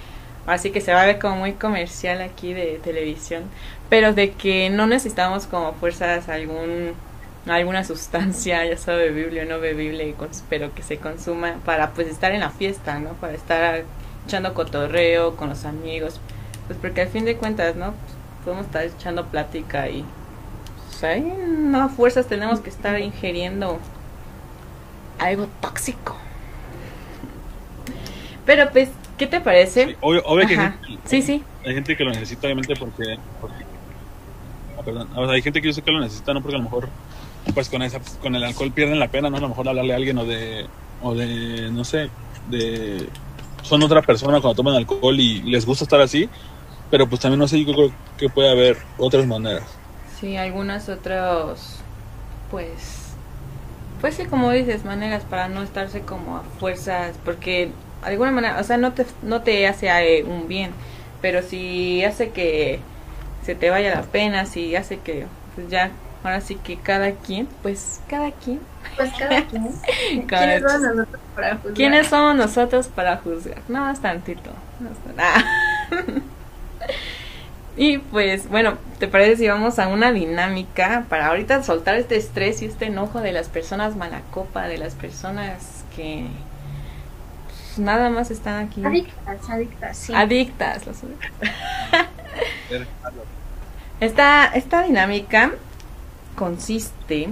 así 0.47 0.71
que 0.71 0.81
se 0.81 0.93
va 0.93 1.03
a 1.03 1.05
ver 1.05 1.19
como 1.19 1.35
muy 1.35 1.53
comercial 1.53 2.21
aquí 2.21 2.53
de 2.53 2.79
televisión, 2.83 3.43
pero 3.89 4.13
de 4.13 4.31
que 4.31 4.69
no 4.71 4.87
necesitamos 4.87 5.45
como 5.45 5.73
fuerzas 5.73 6.29
algún 6.29 6.93
alguna 7.47 7.83
sustancia, 7.83 8.65
ya 8.65 8.77
sea 8.77 8.95
bebible 8.95 9.41
o 9.41 9.45
no 9.45 9.59
bebible, 9.59 10.15
pero 10.49 10.73
que 10.73 10.83
se 10.83 10.97
consuma 10.97 11.55
para 11.65 11.91
pues 11.91 12.07
estar 12.07 12.31
en 12.31 12.41
la 12.41 12.51
fiesta, 12.51 12.99
¿no? 12.99 13.13
Para 13.13 13.33
estar 13.33 13.83
echando 14.25 14.53
cotorreo 14.53 15.35
con 15.35 15.49
los 15.49 15.65
amigos, 15.65 16.19
pues 16.71 16.79
porque 16.81 17.01
al 17.01 17.09
fin 17.09 17.25
de 17.25 17.35
cuentas, 17.35 17.75
¿no? 17.75 17.87
Pues, 17.87 18.45
podemos 18.45 18.65
estar 18.65 18.85
echando 18.85 19.25
plática 19.25 19.89
y 19.89 20.05
pues 20.87 21.03
ahí 21.03 21.21
no 21.21 21.81
a 21.83 21.89
fuerzas 21.89 22.27
tenemos 22.27 22.61
que 22.61 22.69
estar 22.69 22.97
ingiriendo 22.97 23.77
algo 25.19 25.47
tóxico. 25.59 26.15
Pero 28.45 28.69
pues, 28.71 28.89
¿qué 29.17 29.27
te 29.27 29.41
parece? 29.41 29.97
Obvio, 29.99 30.23
obvio 30.25 30.47
que 30.47 30.53
hay 30.53 30.59
gente- 30.59 30.99
Sí, 31.05 31.21
sí. 31.21 31.43
hay 31.65 31.73
gente 31.73 31.97
que 31.97 32.03
lo 32.05 32.11
necesita 32.11 32.47
obviamente 32.47 32.73
porque, 32.77 33.17
porque- 33.41 33.65
ah, 34.79 34.81
perdón, 34.83 35.09
o 35.13 35.25
sea, 35.25 35.33
hay 35.35 35.41
gente 35.41 35.61
que 35.61 35.67
yo 35.67 35.73
sé 35.73 35.81
que 35.81 35.91
lo 35.91 35.99
necesita 35.99 36.33
no 36.33 36.41
porque 36.41 36.55
a 36.55 36.59
lo 36.59 36.63
mejor 36.63 36.87
pues 37.53 37.67
con 37.69 37.81
esa 37.81 37.99
con 38.21 38.33
el 38.35 38.43
alcohol 38.45 38.71
pierden 38.71 38.97
la 38.99 39.09
pena 39.09 39.29
no 39.29 39.37
a 39.37 39.41
lo 39.41 39.49
mejor 39.49 39.67
hablarle 39.67 39.91
a 39.93 39.95
alguien 39.97 40.17
o 40.19 40.25
de 40.25 40.67
o 41.01 41.15
de 41.15 41.69
no 41.71 41.83
sé 41.83 42.09
de 42.49 43.09
son 43.63 43.81
otra 43.83 44.01
persona 44.03 44.39
cuando 44.39 44.55
toman 44.55 44.75
alcohol 44.75 45.19
y 45.19 45.41
les 45.41 45.65
gusta 45.65 45.83
estar 45.83 45.99
así 46.01 46.29
pero 46.91 47.07
pues 47.07 47.21
también 47.21 47.39
no 47.39 47.47
sé 47.47 47.63
yo 47.63 47.73
creo 47.73 47.91
que 48.17 48.29
puede 48.29 48.51
haber 48.51 48.77
otras 48.97 49.25
maneras 49.25 49.63
Sí, 50.19 50.37
algunas 50.37 50.87
otras, 50.87 51.79
pues, 52.51 53.15
pues 54.01 54.15
sí, 54.15 54.25
como 54.25 54.51
dices, 54.51 54.85
maneras 54.85 55.23
para 55.23 55.47
no 55.47 55.63
estarse 55.63 56.01
como 56.01 56.37
a 56.37 56.43
fuerzas, 56.59 57.15
porque 57.25 57.71
de 58.03 58.07
alguna 58.07 58.31
manera, 58.31 58.59
o 58.59 58.63
sea, 58.63 58.77
no 58.77 58.93
te, 58.93 59.05
no 59.23 59.41
te 59.41 59.67
hace 59.67 59.87
eh, 59.89 60.23
un 60.23 60.47
bien, 60.47 60.73
pero 61.21 61.41
si 61.41 62.03
hace 62.05 62.29
que 62.29 62.81
se 63.43 63.55
te 63.55 63.71
vaya 63.71 63.95
la 63.95 64.03
pena, 64.03 64.45
si 64.45 64.75
hace 64.75 64.99
que, 64.99 65.25
pues 65.55 65.69
ya, 65.69 65.91
ahora 66.23 66.41
sí 66.41 66.55
que 66.55 66.77
cada 66.77 67.13
quien, 67.13 67.47
pues 67.63 68.01
cada 68.07 68.31
quien. 68.31 68.59
Pues 68.95 69.11
cada 69.17 69.43
quien. 69.47 69.73
Cada 70.27 70.45
¿Quiénes 70.45 70.71
son 70.71 70.95
nosotros 70.95 71.21
para 71.35 71.55
juzgar? 71.55 71.73
¿Quiénes 71.73 72.07
somos 72.07 72.35
nosotros 72.35 72.87
para 72.89 73.17
juzgar? 73.17 73.61
No, 73.67 73.79
más 73.81 74.01
tantito. 74.01 74.51
no 74.79 74.89
Ah. 75.17 75.43
Y 77.81 77.97
pues, 77.97 78.47
bueno, 78.47 78.77
¿te 78.99 79.07
parece 79.07 79.37
si 79.37 79.47
vamos 79.47 79.79
a 79.79 79.87
una 79.87 80.11
dinámica 80.11 81.07
para 81.09 81.29
ahorita 81.29 81.63
soltar 81.63 81.95
este 81.95 82.15
estrés 82.15 82.61
y 82.61 82.65
este 82.65 82.85
enojo 82.85 83.21
de 83.21 83.31
las 83.31 83.49
personas 83.49 83.95
mala 83.95 84.21
copa, 84.29 84.67
de 84.67 84.77
las 84.77 84.93
personas 84.93 85.83
que 85.95 86.27
pues, 87.47 87.79
nada 87.79 88.11
más 88.11 88.29
están 88.29 88.67
aquí 88.67 88.85
Adictas, 88.85 89.49
adictas, 89.49 89.97
sí. 89.97 90.13
adictas? 90.13 90.85
las 90.85 91.03
adictas. 91.03 91.55
Esta, 93.99 94.45
esta 94.45 94.83
dinámica 94.83 95.51
consiste 96.35 97.29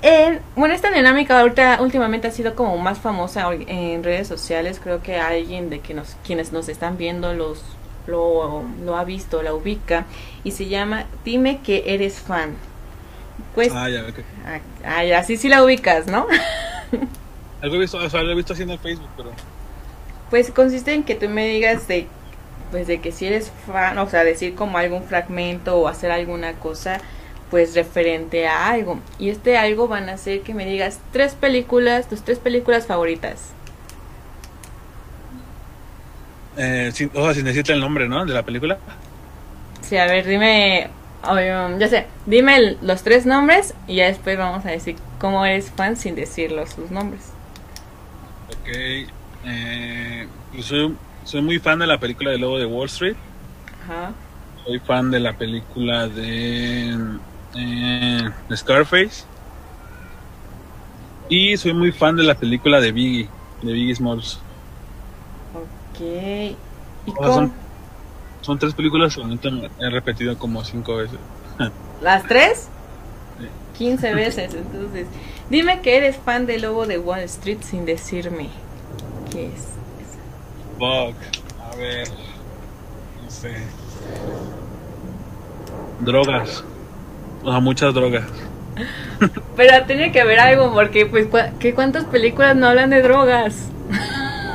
en, 0.00 0.40
bueno, 0.56 0.72
esta 0.72 0.90
dinámica 0.90 1.38
ahorita 1.38 1.82
últimamente 1.82 2.28
ha 2.28 2.30
sido 2.30 2.54
como 2.54 2.78
más 2.78 2.98
famosa 2.98 3.50
en 3.52 4.02
redes 4.02 4.26
sociales. 4.26 4.80
Creo 4.82 5.02
que 5.02 5.20
alguien 5.20 5.68
de 5.68 5.80
que 5.80 5.92
nos, 5.92 6.16
quienes 6.24 6.50
nos 6.50 6.70
están 6.70 6.96
viendo 6.96 7.34
los 7.34 7.62
lo, 8.06 8.64
lo 8.84 8.96
ha 8.96 9.04
visto, 9.04 9.42
la 9.42 9.54
ubica 9.54 10.06
y 10.44 10.52
se 10.52 10.68
llama 10.68 11.06
Dime 11.24 11.60
que 11.60 11.94
eres 11.94 12.18
fan. 12.18 12.54
Pues, 13.54 13.72
ah 13.72 13.88
ya 13.88 14.04
ah, 14.46 14.60
ah, 14.84 15.04
ya, 15.04 15.24
sí, 15.24 15.48
la 15.48 15.64
ubicas, 15.64 16.06
¿no? 16.06 16.26
algo 17.62 17.76
he 17.76 17.78
visto 17.78 17.98
o 17.98 18.10
sea, 18.10 18.22
lo 18.22 18.32
he 18.32 18.34
visto 18.34 18.52
así 18.52 18.62
en 18.62 18.78
Facebook 18.78 19.08
pero 19.16 19.30
Pues 20.30 20.50
consiste 20.50 20.92
en 20.92 21.04
que 21.04 21.14
tú 21.14 21.28
me 21.28 21.46
digas 21.46 21.88
de 21.88 22.06
pues 22.70 22.86
de 22.86 23.00
que 23.00 23.10
si 23.10 23.26
eres 23.26 23.50
fan, 23.66 23.98
o 23.98 24.08
sea, 24.08 24.22
decir 24.22 24.54
como 24.54 24.78
algún 24.78 25.02
fragmento 25.02 25.76
o 25.76 25.88
hacer 25.88 26.12
alguna 26.12 26.52
cosa 26.54 27.00
pues 27.50 27.74
referente 27.74 28.46
a 28.46 28.68
algo. 28.68 29.00
Y 29.18 29.28
este 29.30 29.58
algo 29.58 29.88
van 29.88 30.08
a 30.08 30.16
ser 30.16 30.42
que 30.42 30.54
me 30.54 30.64
digas 30.64 31.00
tres 31.12 31.34
películas, 31.34 32.08
tus 32.08 32.22
tres 32.22 32.38
películas 32.38 32.86
favoritas. 32.86 33.50
Eh, 36.60 36.90
sin, 36.92 37.10
o 37.14 37.24
sea, 37.24 37.34
si 37.34 37.42
necesita 37.42 37.72
el 37.72 37.80
nombre 37.80 38.08
no 38.08 38.24
de 38.24 38.34
la 38.34 38.44
película 38.44 38.78
Sí, 39.80 39.96
a 39.96 40.06
ver, 40.06 40.26
dime, 40.26 40.90
um, 41.24 41.78
ya 41.78 41.88
sé, 41.88 42.06
dime 42.26 42.56
el- 42.56 42.78
los 42.82 43.02
tres 43.02 43.26
nombres 43.26 43.74
y 43.86 43.96
ya 43.96 44.06
después 44.06 44.38
vamos 44.38 44.64
a 44.64 44.70
decir 44.70 44.96
cómo 45.18 45.44
eres 45.44 45.70
fan 45.70 45.96
sin 45.96 46.14
decirlos 46.14 46.70
sus 46.70 46.90
nombres. 46.90 47.32
Ok, 48.48 48.68
eh, 49.44 50.28
pues 50.52 50.66
soy, 50.66 50.96
soy 51.24 51.42
muy 51.42 51.58
fan 51.58 51.78
de 51.78 51.86
la 51.86 51.98
película 51.98 52.30
de 52.30 52.38
Lobo 52.38 52.58
de 52.58 52.66
Wall 52.66 52.86
Street. 52.86 53.16
Ajá. 53.84 54.12
Soy 54.64 54.78
fan 54.80 55.10
de 55.10 55.20
la 55.20 55.36
película 55.36 56.08
de, 56.08 57.18
eh, 57.54 58.30
de 58.48 58.56
Scarface. 58.56 59.24
Y 61.28 61.56
soy 61.56 61.72
muy 61.74 61.92
fan 61.92 62.16
de 62.16 62.24
la 62.24 62.34
película 62.38 62.80
de 62.80 62.92
Biggie, 62.92 63.30
de 63.62 63.72
Biggie 63.72 63.94
Smalls. 63.94 64.44
Son, 67.22 67.52
son 68.40 68.58
tres 68.58 68.74
películas 68.74 69.14
que 69.16 69.70
he 69.78 69.90
repetido 69.90 70.36
como 70.38 70.64
cinco 70.64 70.96
veces. 70.96 71.18
¿Las 72.02 72.22
tres? 72.24 72.68
Sí. 73.38 73.46
15 73.78 74.14
veces, 74.14 74.54
entonces. 74.54 75.06
Dime 75.50 75.80
que 75.80 75.96
eres 75.96 76.16
fan 76.16 76.46
de 76.46 76.58
Lobo 76.58 76.86
de 76.86 76.98
Wall 76.98 77.20
Street 77.20 77.58
sin 77.62 77.84
decirme 77.84 78.48
qué 79.30 79.46
es. 79.46 79.68
Fuck, 80.78 81.16
a 81.72 81.76
ver, 81.76 82.08
no 83.22 83.30
sé. 83.30 83.54
Drogas. 86.00 86.64
O 87.42 87.50
sea, 87.50 87.60
muchas 87.60 87.92
drogas. 87.94 88.24
Pero 89.56 89.84
tiene 89.86 90.12
que 90.12 90.20
haber 90.20 90.40
algo, 90.40 90.72
porque, 90.72 91.04
pues, 91.06 91.26
¿cu- 91.26 91.38
¿qué 91.58 91.74
cuántas 91.74 92.04
películas 92.04 92.56
no 92.56 92.68
hablan 92.68 92.90
de 92.90 93.02
drogas? 93.02 93.68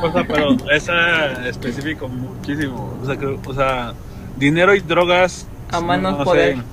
O 0.02 0.12
sea, 0.12 0.24
pero 0.28 0.56
esa 0.72 1.48
específico 1.48 2.08
muchísimo. 2.08 2.98
O 3.02 3.06
sea, 3.06 3.16
creo- 3.18 3.40
o 3.46 3.54
sea, 3.54 3.94
dinero 4.38 4.76
y 4.76 4.80
drogas. 4.82 5.48
A 5.72 5.82
manos 5.82 6.18
no 6.20 6.24
poder. 6.24 6.58
sé. 6.58 6.64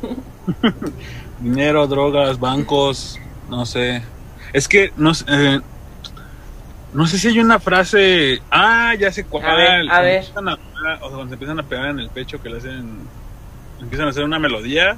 dinero, 1.40 1.86
drogas, 1.86 2.38
bancos, 2.38 3.18
no 3.48 3.64
sé. 3.66 4.02
Es 4.52 4.68
que 4.68 4.92
no 4.96 5.14
sé, 5.14 5.24
eh, 5.28 5.60
no 6.92 7.06
sé 7.06 7.18
si 7.18 7.28
hay 7.28 7.38
una 7.40 7.58
frase. 7.60 8.40
Ah, 8.50 8.94
ya 8.98 9.10
sé 9.12 9.24
cuál. 9.24 9.44
A 9.46 9.54
ver, 9.54 9.70
a 9.70 9.86
Cuando 9.86 10.02
ver. 10.02 10.14
empiezan 10.16 10.48
a 10.48 10.56
pegar, 10.56 10.94
o 10.96 11.00
sea, 11.00 11.08
cuando 11.10 11.26
se 11.28 11.32
empiezan 11.34 11.58
a 11.60 11.62
pegar 11.62 11.90
en 11.90 11.98
el 12.00 12.08
pecho, 12.10 12.42
que 12.42 12.50
le 12.50 12.58
hacen. 12.58 12.98
Empiezan 13.80 14.06
a 14.08 14.10
hacer 14.10 14.24
una 14.24 14.38
melodía. 14.38 14.96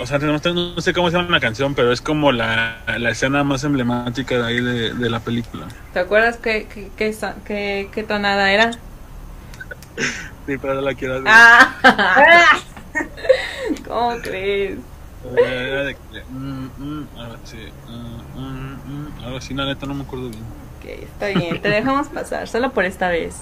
O 0.00 0.06
sea, 0.06 0.18
no, 0.18 0.38
sé- 0.38 0.52
no 0.52 0.80
sé 0.80 0.92
cómo 0.92 1.10
se 1.10 1.16
llama 1.16 1.30
la 1.30 1.40
canción, 1.40 1.74
pero 1.74 1.92
es 1.92 2.02
como 2.02 2.30
la, 2.30 2.82
la 2.98 3.10
escena 3.10 3.42
más 3.42 3.64
emblemática 3.64 4.36
de 4.38 4.44
ahí 4.46 4.60
de, 4.60 4.92
de 4.94 5.10
la 5.10 5.20
película. 5.20 5.66
¿Te 5.94 6.00
acuerdas 6.00 6.36
qué, 6.36 6.66
qué, 6.72 6.90
qué, 6.96 7.12
sa- 7.12 7.36
qué- 7.46 7.88
qué 7.92 8.02
tonada 8.02 8.52
era? 8.52 8.70
Sí, 10.46 10.58
pero 10.58 10.74
no 10.74 10.80
la 10.80 10.94
quiero 10.94 11.14
hacer. 11.14 11.28
¡Ah! 11.28 12.58
¿Cómo 13.86 14.20
crees? 14.20 14.78
Era 15.36 15.84
de 15.84 15.94
que, 15.94 16.24
mm, 16.28 16.70
mm, 16.76 17.08
mm, 18.34 19.24
algo 19.24 19.36
así, 19.36 19.54
la 19.54 19.66
neta 19.66 19.86
no 19.86 19.94
me 19.94 20.02
acuerdo 20.02 20.30
bien. 20.30 20.42
Ok, 20.42 20.84
está 20.84 21.28
bien, 21.28 21.62
te 21.62 21.68
dejamos 21.68 22.08
pasar, 22.08 22.48
solo 22.48 22.72
por 22.72 22.84
esta 22.84 23.08
vez. 23.08 23.36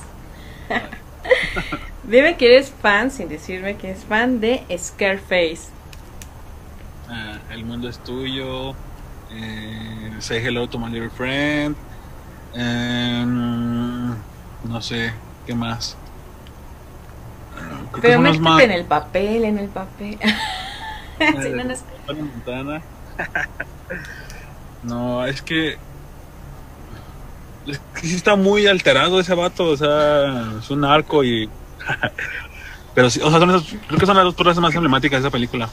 Dime 2.03 2.37
que 2.37 2.47
eres 2.47 2.71
fan, 2.71 3.11
sin 3.11 3.29
decirme 3.29 3.77
que 3.77 3.91
es 3.93 4.05
fan 4.05 4.41
de 4.41 4.63
Scarface. 4.77 5.69
Ah, 7.11 7.39
el 7.51 7.65
mundo 7.65 7.89
es 7.89 7.99
tuyo. 8.03 8.75
eh, 9.33 10.13
say 10.21 10.39
hello 10.45 10.69
to 10.69 10.79
my 10.79 10.91
little 10.91 11.11
friend. 11.11 11.77
em, 12.55 14.11
no 14.65 14.81
sé, 14.83 15.13
¿qué 15.47 15.55
más? 15.55 15.97
Creo 17.55 17.93
que 17.93 18.01
Pero 18.01 18.21
métete 18.21 18.43
más- 18.43 18.63
en 18.63 18.71
el 18.73 18.85
papel, 18.85 19.45
en 19.45 19.59
el 19.59 19.69
papel. 19.69 20.19
Si 21.21 21.51
no, 21.51 21.65
no 21.65 21.73
es- 21.73 21.85
Hannah 22.09 22.23
Montana. 22.25 22.83
no, 24.83 25.27
es 25.27 25.43
que. 25.43 25.77
Es 27.67 27.79
que 27.95 28.07
sí 28.07 28.17
está 28.17 28.37
muy 28.37 28.67
alterado 28.67 29.21
ese 29.21 29.35
vato, 29.35 29.65
o 29.67 29.77
sea, 29.77 30.53
es 30.59 30.71
un 30.71 30.83
arco 30.85 31.23
y. 31.23 31.49
Pero 32.95 33.11
sí, 33.11 33.21
o 33.23 33.29
sea, 33.31 33.39
son 33.39 33.51
esas- 33.51 33.75
creo 33.87 33.99
que 34.01 34.07
son 34.07 34.17
las 34.17 34.25
dos 34.25 34.35
pruebas 34.35 34.59
más 34.59 34.75
emblemáticas 34.75 35.21
de 35.23 35.29
esa 35.29 35.31
película. 35.33 35.69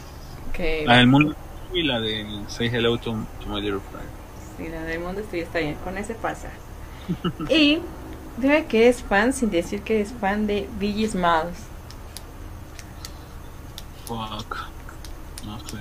La 0.86 0.98
del 0.98 1.08
mundo 1.08 1.36
y 1.74 1.84
la 1.84 2.00
de 2.00 2.26
Say 2.48 2.68
Hello 2.68 2.98
to, 2.98 3.12
to 3.12 3.48
My 3.48 3.62
Little 3.62 3.80
Friend. 3.92 4.10
sí, 4.58 4.70
la 4.70 4.84
del 4.84 5.00
mundo 5.00 5.22
estoy 5.22 5.42
está 5.42 5.60
bien, 5.60 5.76
con 5.84 5.98
ese 5.98 6.16
pasa. 6.16 6.50
y 7.50 7.80
dime 8.38 8.66
que 8.66 8.84
eres 8.84 9.04
fan, 9.04 9.34
sin 9.34 9.52
decir 9.52 9.82
que 9.82 9.96
eres 9.98 10.14
fan 10.20 10.48
de 10.48 10.68
Biggie 10.80 11.08
Smalls. 11.08 11.58
Fuck. 14.06 14.58
No 15.46 15.60
sé. 15.60 15.78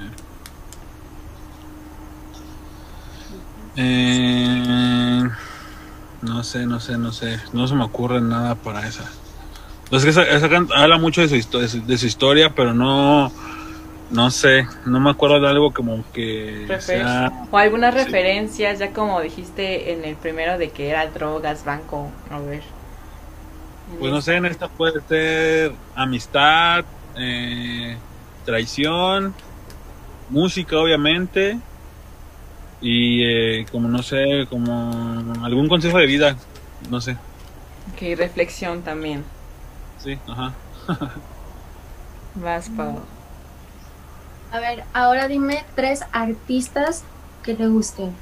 Eh, 3.76 5.22
no 6.22 6.42
sé, 6.42 6.66
no 6.66 6.80
sé, 6.80 6.98
no 6.98 7.12
sé. 7.12 7.40
No 7.52 7.68
se 7.68 7.74
me 7.74 7.84
ocurre 7.84 8.20
nada 8.20 8.54
para 8.54 8.86
esa. 8.86 9.04
Es 9.90 10.02
que 10.02 10.10
esa, 10.10 10.24
esa 10.24 10.46
habla 10.74 10.98
mucho 10.98 11.20
de 11.20 11.28
su, 11.28 11.58
de 11.58 11.68
su, 11.68 11.86
de 11.86 11.98
su 11.98 12.06
historia, 12.06 12.54
pero 12.54 12.74
no. 12.74 13.30
No 14.08 14.30
sé. 14.30 14.64
No 14.84 15.00
me 15.00 15.10
acuerdo 15.10 15.40
de 15.40 15.48
algo 15.48 15.72
como 15.72 16.04
que. 16.12 16.76
Sea- 16.78 17.28
O 17.50 17.56
algunas 17.58 17.92
sí. 17.94 17.96
referencias, 18.04 18.78
ya 18.78 18.92
como 18.92 19.20
dijiste 19.20 19.92
en 19.92 20.04
el 20.04 20.16
primero 20.16 20.58
de 20.58 20.72
que 20.72 20.88
era 20.90 21.06
drogas, 21.10 21.64
banco. 21.64 22.22
A 22.30 22.38
ver. 22.40 22.62
Pues 23.98 24.12
no 24.12 24.20
sé, 24.22 24.36
en 24.36 24.46
esta 24.46 24.68
puede 24.68 25.00
ser 25.06 25.80
amistad, 25.94 26.84
eh, 27.14 28.04
traición, 28.44 29.36
música 30.28 30.78
obviamente 30.78 31.62
y 32.80 33.22
eh, 33.24 33.68
como 33.70 33.88
no 33.88 34.02
sé, 34.02 34.46
como 34.50 35.34
algún 35.44 35.68
consejo 35.68 35.98
de 35.98 36.06
vida, 36.06 36.36
no 36.78 37.00
sé, 37.00 37.22
Que 37.96 38.14
reflexión 38.14 38.84
también. 38.84 39.24
sí, 39.96 40.22
ajá. 40.26 40.60
Vas, 42.34 42.68
Pau. 42.68 43.08
A 44.50 44.58
ver, 44.58 44.88
ahora 44.92 45.28
dime 45.28 45.70
tres 45.76 46.00
artistas 46.10 47.08
que 47.42 47.54
te 47.54 47.68
gusten. 47.68 48.20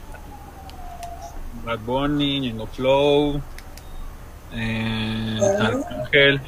Bad 1.65 1.81
Bunny, 1.87 2.41
Ñengo 2.41 2.67
Flow, 2.67 3.43
eh, 4.51 5.53
Arcángel, 5.59 6.41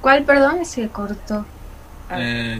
¿Cuál, 0.00 0.24
perdón? 0.26 0.66
Se 0.66 0.90
cortó. 0.92 1.50
eh, 2.08 2.58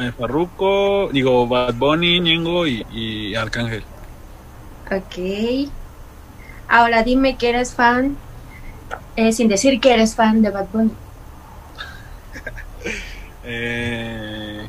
eh, 0.00 0.12
Farruko, 0.16 1.10
digo 1.12 1.46
Bad 1.48 1.74
Bunny, 1.76 2.20
Ñengo 2.20 2.66
y, 2.66 2.84
y 2.88 3.34
Arcángel. 3.34 3.86
Ok. 4.90 5.18
Ahora 6.68 7.02
dime 7.02 7.38
que 7.38 7.48
eres 7.50 7.74
fan, 7.74 8.22
eh, 9.16 9.32
sin 9.32 9.48
decir 9.48 9.80
que 9.80 9.94
eres 9.94 10.16
fan 10.16 10.42
de 10.42 10.50
Bad 10.50 10.68
Bunny. 10.72 11.00
Eh, 13.46 14.66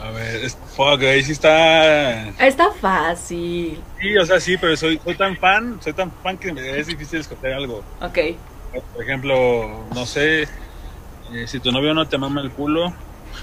a 0.00 0.10
ver, 0.10 0.44
es, 0.44 0.56
fuck, 0.76 1.00
ahí 1.02 1.22
sí 1.22 1.32
está 1.32 2.28
Está 2.46 2.70
fácil. 2.72 3.82
Sí, 4.00 4.16
o 4.16 4.26
sea, 4.26 4.38
sí, 4.40 4.56
pero 4.58 4.76
soy, 4.76 5.00
soy 5.02 5.16
tan 5.16 5.36
fan, 5.36 5.78
soy 5.82 5.92
tan 5.92 6.10
fan 6.22 6.36
que 6.38 6.50
es 6.78 6.86
difícil 6.86 7.20
escoger 7.20 7.52
algo. 7.54 7.82
Ok. 8.00 8.18
Por 8.94 9.02
ejemplo, 9.02 9.86
no 9.94 10.06
sé, 10.06 10.42
eh, 10.42 11.46
si 11.46 11.58
tu 11.58 11.72
novio 11.72 11.94
no 11.94 12.06
te 12.06 12.18
mama 12.18 12.42
el 12.42 12.50
culo. 12.52 12.92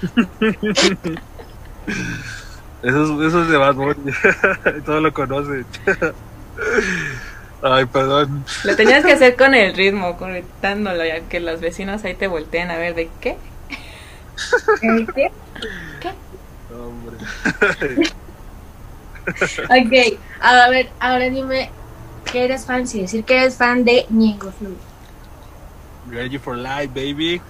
eso, 2.82 3.22
es- 3.22 3.28
eso 3.28 3.42
es 3.42 3.48
de 3.48 3.56
Bad 3.56 3.74
Bunny. 3.74 4.12
Todo 4.84 5.00
lo 5.00 5.12
conocen. 5.12 5.66
Ay, 7.62 7.86
perdón. 7.86 8.44
Lo 8.64 8.76
tenías 8.76 9.04
que 9.04 9.12
hacer 9.12 9.36
con 9.36 9.54
el 9.54 9.74
ritmo, 9.74 10.16
conectándolo, 10.16 11.04
ya 11.04 11.20
que 11.20 11.40
los 11.40 11.60
vecinos 11.60 12.04
ahí 12.04 12.14
te 12.14 12.28
volteen 12.28 12.70
a 12.70 12.76
ver 12.76 12.94
de 12.94 13.10
qué. 13.20 13.36
¿El 14.82 15.06
qué? 15.12 15.32
Hombre. 16.72 17.16
Ok, 19.64 20.18
a 20.40 20.68
ver, 20.68 20.90
ahora 21.00 21.30
dime 21.30 21.70
que 22.30 22.44
eres 22.44 22.66
fan, 22.66 22.86
sin 22.86 23.02
decir 23.02 23.24
que 23.24 23.38
eres 23.38 23.56
fan 23.56 23.84
de 23.84 24.06
Ñengo 24.10 24.52
Flow. 24.52 24.76
Ready 26.08 26.38
for 26.38 26.56
life, 26.56 26.88
baby. 26.88 27.40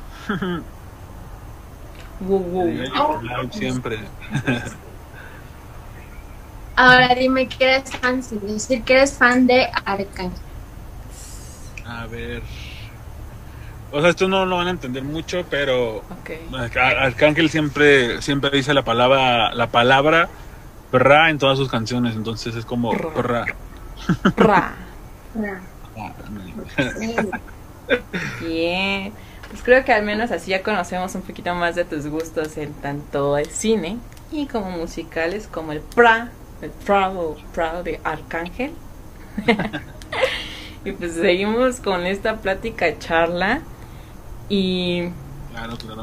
Woo, 2.20 2.38
woo. 2.38 2.66
Ready 2.66 2.90
for 2.90 3.22
life 3.22 3.52
siempre. 3.52 3.98
Ahora 6.76 7.14
dime 7.14 7.48
que 7.48 7.64
eres 7.64 7.90
fan, 7.90 8.22
sin 8.22 8.46
decir 8.46 8.82
que 8.82 8.92
eres 8.92 9.14
fan 9.14 9.46
de 9.46 9.66
Arcángel. 9.84 10.38
A 11.86 12.06
ver. 12.06 12.42
O 13.92 14.00
sea, 14.00 14.10
esto 14.10 14.28
no 14.28 14.44
lo 14.44 14.56
van 14.56 14.66
a 14.66 14.70
entender 14.70 15.02
mucho, 15.02 15.44
pero 15.48 16.02
Arcángel 16.74 17.48
siempre, 17.48 18.20
siempre 18.20 18.50
dice 18.50 18.74
la 18.74 18.82
palabra, 18.82 19.54
la 19.54 19.68
palabra 19.68 20.28
pra 20.90 21.30
en 21.30 21.38
todas 21.38 21.56
sus 21.56 21.70
canciones, 21.70 22.14
entonces 22.14 22.54
es 22.54 22.64
como 22.64 22.90
pra. 22.90 23.46
Ra. 24.36 24.74
Ah, 25.98 26.12
Bien. 28.40 29.12
Pues 29.48 29.62
creo 29.62 29.84
que 29.84 29.92
al 29.92 30.02
menos 30.02 30.30
así 30.32 30.50
ya 30.50 30.62
conocemos 30.62 31.14
un 31.14 31.22
poquito 31.22 31.54
más 31.54 31.76
de 31.76 31.84
tus 31.84 32.06
gustos 32.08 32.58
en 32.58 32.72
tanto 32.74 33.38
el 33.38 33.46
cine 33.46 33.98
y 34.32 34.46
como 34.46 34.70
musicales 34.70 35.46
como 35.46 35.72
el 35.72 35.80
pra, 35.80 36.30
el 36.60 36.70
Proud, 36.70 37.36
Proud 37.52 37.84
de 37.84 38.00
Arcángel. 38.04 38.72
y 40.84 40.92
pues 40.92 41.14
seguimos 41.14 41.80
con 41.80 42.06
esta 42.06 42.40
plática 42.40 42.98
charla 42.98 43.62
y 44.48 45.10
Claro, 45.50 45.76
claro. 45.78 46.02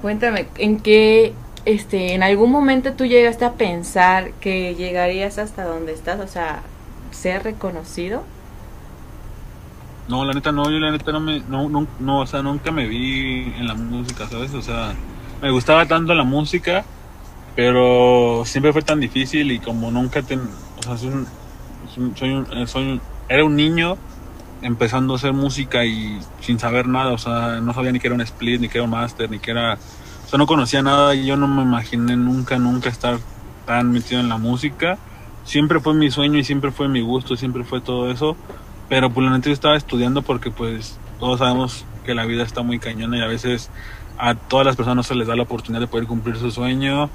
cuéntame, 0.00 0.48
¿en 0.56 0.80
qué, 0.80 1.34
este, 1.64 2.14
en 2.14 2.22
algún 2.22 2.50
momento 2.50 2.94
tú 2.94 3.06
llegaste 3.06 3.44
a 3.44 3.54
pensar 3.54 4.32
que 4.40 4.74
llegarías 4.74 5.38
hasta 5.38 5.64
donde 5.64 5.92
estás, 5.92 6.20
o 6.20 6.26
sea, 6.28 6.70
ser 7.10 7.44
reconocido? 7.44 8.28
No, 10.08 10.24
la 10.24 10.32
neta 10.32 10.52
no, 10.52 10.70
yo 10.70 10.78
la 10.78 10.90
neta 10.90 11.12
no 11.12 11.20
me, 11.20 11.40
no, 11.40 11.68
no, 11.68 11.86
no, 11.98 12.20
o 12.20 12.26
sea, 12.26 12.42
nunca 12.42 12.70
me 12.72 12.86
vi 12.86 13.54
en 13.58 13.66
la 13.66 13.74
música, 13.74 14.26
¿sabes? 14.28 14.54
O 14.54 14.62
sea, 14.62 14.98
me 15.42 15.50
gustaba 15.50 15.86
tanto 15.86 16.14
la 16.14 16.24
música, 16.24 16.88
pero 17.58 18.44
siempre 18.44 18.72
fue 18.72 18.82
tan 18.82 19.00
difícil 19.00 19.50
y 19.50 19.58
como 19.58 19.90
nunca 19.90 20.22
ten, 20.22 20.38
o 20.78 20.82
sea, 20.84 20.96
soy 20.96 21.08
un, 21.08 21.26
soy 22.16 22.30
un- 22.30 22.46
eh, 22.56 22.68
soy 22.68 22.84
un- 22.84 23.00
era 23.28 23.44
un 23.44 23.56
niño 23.56 23.96
empezando 24.62 25.14
a 25.14 25.16
hacer 25.16 25.32
música 25.32 25.84
y 25.84 26.20
sin 26.40 26.60
saber 26.60 26.86
nada, 26.86 27.10
o 27.12 27.18
sea, 27.18 27.60
no 27.60 27.74
sabía 27.74 27.90
ni 27.90 27.98
que 27.98 28.06
era 28.06 28.14
un 28.14 28.20
split, 28.20 28.60
ni 28.60 28.68
que 28.68 28.78
era 28.78 28.84
un 28.84 28.90
master, 28.90 29.28
ni 29.28 29.40
que 29.40 29.50
era, 29.50 29.74
o 29.74 30.28
sea, 30.28 30.38
no 30.38 30.46
conocía 30.46 30.82
nada 30.82 31.16
y 31.16 31.26
yo 31.26 31.36
no 31.36 31.48
me 31.48 31.62
imaginé 31.62 32.14
nunca, 32.16 32.58
nunca 32.60 32.90
estar 32.90 33.18
tan 33.66 33.90
metido 33.90 34.20
en 34.20 34.28
la 34.28 34.36
música. 34.38 34.96
Siempre 35.42 35.80
fue 35.80 35.94
mi 35.94 36.12
sueño 36.12 36.38
y 36.38 36.44
siempre 36.44 36.70
fue 36.70 36.86
mi 36.86 37.00
gusto, 37.00 37.34
siempre 37.34 37.64
fue 37.64 37.80
todo 37.80 38.08
eso. 38.08 38.36
Pero 38.88 39.10
pues 39.10 39.24
la 39.26 39.32
neta 39.32 39.48
yo 39.48 39.52
estaba 39.54 39.76
estudiando 39.76 40.22
porque 40.22 40.52
pues 40.52 40.96
todos 41.18 41.40
sabemos 41.40 41.84
que 42.06 42.14
la 42.14 42.24
vida 42.24 42.44
está 42.44 42.62
muy 42.62 42.78
cañona 42.78 43.18
y 43.18 43.22
a 43.22 43.26
veces 43.26 43.68
a 44.16 44.36
todas 44.36 44.64
las 44.64 44.76
personas 44.76 44.94
no 44.94 45.02
se 45.02 45.16
les 45.16 45.26
da 45.26 45.34
la 45.34 45.42
oportunidad 45.42 45.80
de 45.80 45.88
poder 45.88 46.06
cumplir 46.06 46.36
su 46.36 46.52
sueño 46.52 47.10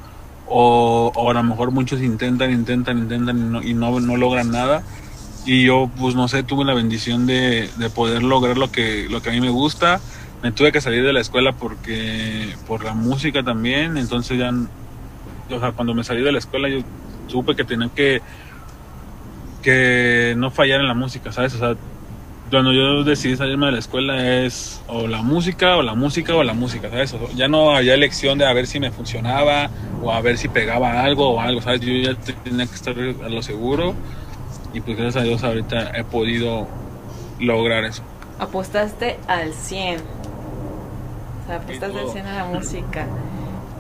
o, 0.48 1.12
o 1.16 1.30
a 1.30 1.34
lo 1.34 1.44
mejor 1.44 1.72
muchos 1.72 2.02
intentan, 2.02 2.52
intentan, 2.52 3.00
intentan 3.00 3.62
y 3.64 3.74
no, 3.74 4.00
no 4.00 4.18
logran 4.18 4.52
nada. 4.52 4.84
Y 5.46 5.66
yo 5.66 5.90
pues 6.00 6.16
no 6.16 6.28
sé, 6.28 6.44
tuve 6.44 6.64
la 6.66 6.74
bendición 6.74 7.26
de, 7.26 7.70
de 7.78 7.90
poder 7.90 8.24
lograr 8.24 8.58
lo 8.58 8.72
que, 8.72 9.08
lo 9.10 9.22
que 9.22 9.30
a 9.30 9.34
mí 9.34 9.42
me 9.42 9.50
gusta. 9.50 10.00
Me 10.42 10.52
tuve 10.52 10.72
que 10.72 10.82
salir 10.82 11.04
de 11.04 11.14
la 11.14 11.22
escuela 11.22 11.54
porque 11.54 12.56
por 12.68 12.84
la 12.84 12.94
música 12.94 13.44
también, 13.44 13.98
entonces 13.98 14.38
ya, 14.38 14.52
o 14.52 15.60
sea, 15.60 15.72
cuando 15.72 15.94
me 15.94 16.04
salí 16.04 16.22
de 16.22 16.34
la 16.34 16.40
escuela 16.40 16.68
yo 16.68 16.80
supe 17.28 17.56
que 17.56 17.64
tenía 17.64 17.90
que 17.90 18.22
que 19.62 20.36
no 20.38 20.52
fallar 20.52 20.82
en 20.82 20.88
la 20.88 20.94
música, 20.94 21.32
¿sabes? 21.32 21.56
O 21.56 21.58
sea, 21.58 21.76
cuando 22.54 22.72
yo 22.72 23.04
decidí 23.04 23.36
salirme 23.36 23.66
de 23.66 23.72
la 23.72 23.80
escuela 23.80 24.44
es 24.46 24.80
o 24.88 25.08
la 25.08 25.24
música, 25.24 25.76
o 25.76 25.82
la 25.82 25.96
música, 25.96 26.36
o 26.36 26.44
la 26.44 26.54
música, 26.54 26.88
¿sabes? 26.88 27.16
Ya 27.36 27.48
no 27.48 27.76
había 27.76 27.96
elección 27.96 28.38
de 28.38 28.46
a 28.46 28.54
ver 28.54 28.68
si 28.68 28.80
me 28.80 28.92
funcionaba, 28.92 29.72
o 30.04 30.12
a 30.12 30.22
ver 30.22 30.38
si 30.38 30.50
pegaba 30.50 31.02
algo 31.02 31.30
o 31.32 31.40
algo, 31.40 31.62
¿sabes? 31.62 31.82
Yo 31.82 31.92
ya 31.94 32.16
tenía 32.44 32.68
que 32.68 32.76
estar 32.76 32.94
a 32.96 33.30
lo 33.30 33.42
seguro, 33.42 33.96
y 34.72 34.82
pues 34.82 34.96
gracias 34.98 35.24
a 35.24 35.26
Dios 35.26 35.44
ahorita 35.44 35.98
he 35.98 36.04
podido 36.04 36.68
lograr 37.40 37.86
eso. 37.86 38.04
apostaste 38.38 39.18
al 39.28 39.52
100. 39.52 39.98
O 39.98 41.48
sea, 41.48 41.56
apostaste 41.56 41.86
al 41.86 41.92
todo. 41.92 42.12
100 42.12 42.28
a 42.28 42.34
la 42.34 42.46
música. 42.46 43.08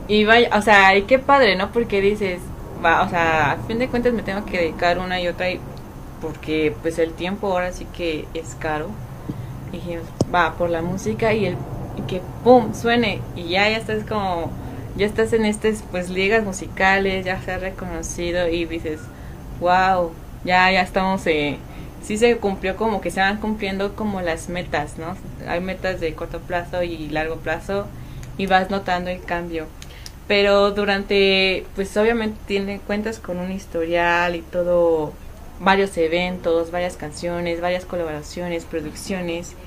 Y 0.07 0.25
vaya, 0.25 0.49
o 0.57 0.61
sea, 0.63 0.97
y 0.97 1.03
qué 1.03 1.19
padre, 1.19 1.55
¿no? 1.55 1.71
Porque 1.71 2.01
dices, 2.01 2.41
va, 2.83 3.03
o 3.03 3.09
sea, 3.09 3.51
a 3.51 3.57
fin 3.67 3.77
de 3.77 3.87
cuentas 3.87 4.13
me 4.13 4.23
tengo 4.23 4.43
que 4.45 4.57
dedicar 4.57 4.97
una 4.97 5.21
y 5.21 5.27
otra 5.27 5.51
y 5.51 5.59
porque 6.23 6.73
pues 6.81 6.97
el 6.97 7.11
tiempo 7.11 7.47
ahora 7.47 7.73
sí 7.73 7.85
que 7.95 8.25
es 8.33 8.55
caro. 8.55 8.89
Y 9.71 9.75
dijimos, 9.75 10.05
va, 10.33 10.55
por 10.55 10.69
la 10.69 10.81
música 10.81 11.33
y 11.33 11.45
el 11.45 11.57
que 12.07 12.21
pum, 12.43 12.73
suene 12.73 13.19
y 13.35 13.49
ya 13.49 13.69
ya 13.69 13.77
estás 13.77 14.03
como 14.03 14.49
ya 14.95 15.05
estás 15.05 15.33
en 15.33 15.45
estas 15.45 15.83
pues 15.91 16.09
ligas 16.09 16.43
musicales, 16.43 17.25
ya 17.25 17.41
se 17.41 17.51
ha 17.51 17.57
reconocido 17.57 18.47
y 18.47 18.65
dices, 18.65 18.99
wow, 19.59 20.11
ya 20.45 20.71
ya 20.71 20.81
estamos 20.81 21.25
eh, 21.27 21.57
sí 22.03 22.17
se 22.17 22.37
cumplió 22.37 22.75
como 22.75 23.01
que 23.01 23.11
se 23.11 23.19
van 23.19 23.37
cumpliendo 23.37 23.95
como 23.95 24.21
las 24.21 24.49
metas, 24.49 24.97
¿no? 24.97 25.15
Hay 25.47 25.59
metas 25.59 25.99
de 25.99 26.13
corto 26.13 26.39
plazo 26.39 26.83
y 26.83 27.09
largo 27.09 27.37
plazo 27.37 27.85
y 28.37 28.45
vas 28.45 28.69
notando 28.69 29.09
el 29.09 29.21
cambio. 29.21 29.67
Pero 30.27 30.71
durante, 30.71 31.65
pues 31.75 31.95
obviamente 31.97 32.37
tiene 32.47 32.79
cuentas 32.79 33.19
con 33.19 33.39
un 33.39 33.51
historial 33.51 34.35
y 34.35 34.41
todo, 34.41 35.13
varios 35.63 35.97
eventos, 35.97 36.71
varias 36.71 36.97
canciones, 36.97 37.61
varias 37.61 37.85
colaboraciones, 37.85 38.65
producciones. 38.65 39.57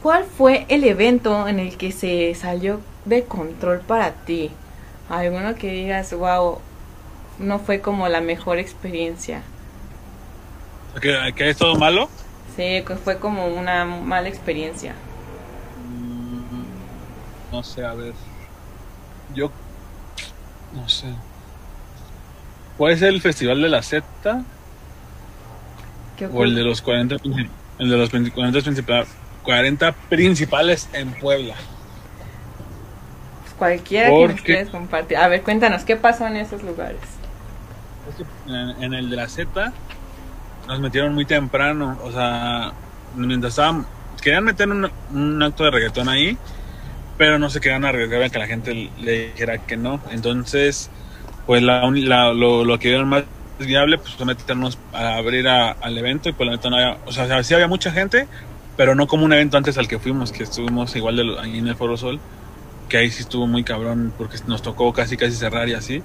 ¿Cuál 0.00 0.24
fue 0.24 0.66
el 0.68 0.84
evento 0.84 1.46
en 1.48 1.58
el 1.60 1.76
que 1.76 1.92
se 1.92 2.34
salió 2.34 2.86
de 3.04 3.26
control 3.26 3.82
para 3.82 4.24
ti? 4.24 4.60
Alguno 5.08 5.56
que 5.56 5.70
digas, 5.72 6.12
wow, 6.14 6.64
no 7.38 7.60
fue 7.60 7.80
como 7.82 8.08
la 8.08 8.20
mejor 8.20 8.58
experiencia. 8.58 9.52
¿Que, 11.00 11.32
que 11.34 11.48
es 11.50 11.56
todo 11.56 11.76
malo? 11.76 12.10
Sí, 12.46 12.84
que 12.84 12.96
fue 12.96 13.20
como 13.20 13.46
una 13.46 13.84
mala 13.84 14.28
experiencia. 14.28 15.04
Mm, 15.74 16.78
No 17.50 17.62
sé, 17.62 17.84
a 17.84 17.94
ver. 17.94 18.18
Yo. 19.28 19.58
No 20.70 20.88
sé. 20.88 21.24
¿Puede 22.76 22.96
ser 22.96 23.08
el 23.10 23.20
Festival 23.20 23.60
de 23.62 23.68
la 23.68 23.82
Z? 23.82 24.48
¿Qué 26.18 26.26
O 26.26 26.44
el 26.44 26.54
de 26.54 26.62
los 26.64 26.82
40, 26.82 27.16
princip- 27.16 27.50
el 27.78 27.90
de 27.90 27.96
los 27.96 28.10
20 28.10 28.30
40 28.32 28.60
principales, 28.62 29.08
40 29.42 29.92
principales 30.08 30.88
en 30.92 31.12
Puebla. 31.14 31.54
Pues 33.42 33.54
cualquiera 33.54 34.08
que 34.10 34.26
nos 34.28 34.40
quieras 34.42 34.68
compartir. 34.70 35.16
A 35.16 35.28
ver, 35.28 35.42
cuéntanos, 35.42 35.84
¿qué 35.84 35.96
pasó 35.96 36.26
en 36.26 36.36
esos 36.36 36.62
lugares? 36.62 37.00
En, 38.46 38.82
en 38.82 38.94
el 38.94 39.10
de 39.10 39.16
la 39.16 39.28
Z 39.28 39.72
nos 40.66 40.80
metieron 40.80 41.14
muy 41.14 41.26
temprano. 41.26 41.98
O 42.02 42.12
sea, 42.12 42.72
mientras 43.14 43.52
estaban. 43.52 43.86
Querían 44.22 44.44
meter 44.44 44.68
un, 44.68 44.90
un 45.12 45.42
acto 45.42 45.64
de 45.64 45.70
reggaetón 45.70 46.08
ahí, 46.08 46.36
pero 47.16 47.38
no 47.38 47.50
se 47.50 47.60
querían 47.60 47.84
arriesgar 47.84 48.22
a 48.22 48.30
que 48.30 48.38
la 48.38 48.46
gente 48.48 48.90
le 48.98 49.28
dijera 49.32 49.58
que 49.66 49.76
no. 49.76 50.00
Entonces, 50.10 50.90
pues 51.46 51.62
la, 51.62 51.88
la- 51.90 52.32
lo, 52.32 52.64
lo 52.64 52.78
que 52.78 52.88
vieron 52.88 53.08
más 53.08 53.24
viable 53.66 53.98
pues 53.98 54.18
meternos 54.24 54.78
a 54.92 55.16
abrir 55.16 55.48
al 55.48 55.98
evento 55.98 56.28
y 56.28 56.32
pues 56.32 56.46
la 56.46 56.56
neta 56.56 56.70
no 56.70 56.76
había, 56.76 56.98
o 57.06 57.12
sea, 57.12 57.42
sí 57.42 57.54
había 57.54 57.68
mucha 57.68 57.90
gente, 57.90 58.28
pero 58.76 58.94
no 58.94 59.06
como 59.06 59.24
un 59.24 59.32
evento 59.32 59.56
antes 59.56 59.76
al 59.78 59.88
que 59.88 59.98
fuimos, 59.98 60.32
que 60.32 60.44
estuvimos 60.44 60.94
igual 60.96 61.16
de 61.16 61.40
ahí 61.40 61.58
en 61.58 61.66
el 61.66 61.74
Foro 61.74 61.96
Sol, 61.96 62.20
que 62.88 62.98
ahí 62.98 63.10
sí 63.10 63.22
estuvo 63.22 63.46
muy 63.46 63.64
cabrón 63.64 64.12
porque 64.16 64.38
nos 64.46 64.62
tocó 64.62 64.92
casi 64.92 65.16
casi 65.16 65.36
cerrar 65.36 65.68
y 65.68 65.74
así. 65.74 66.02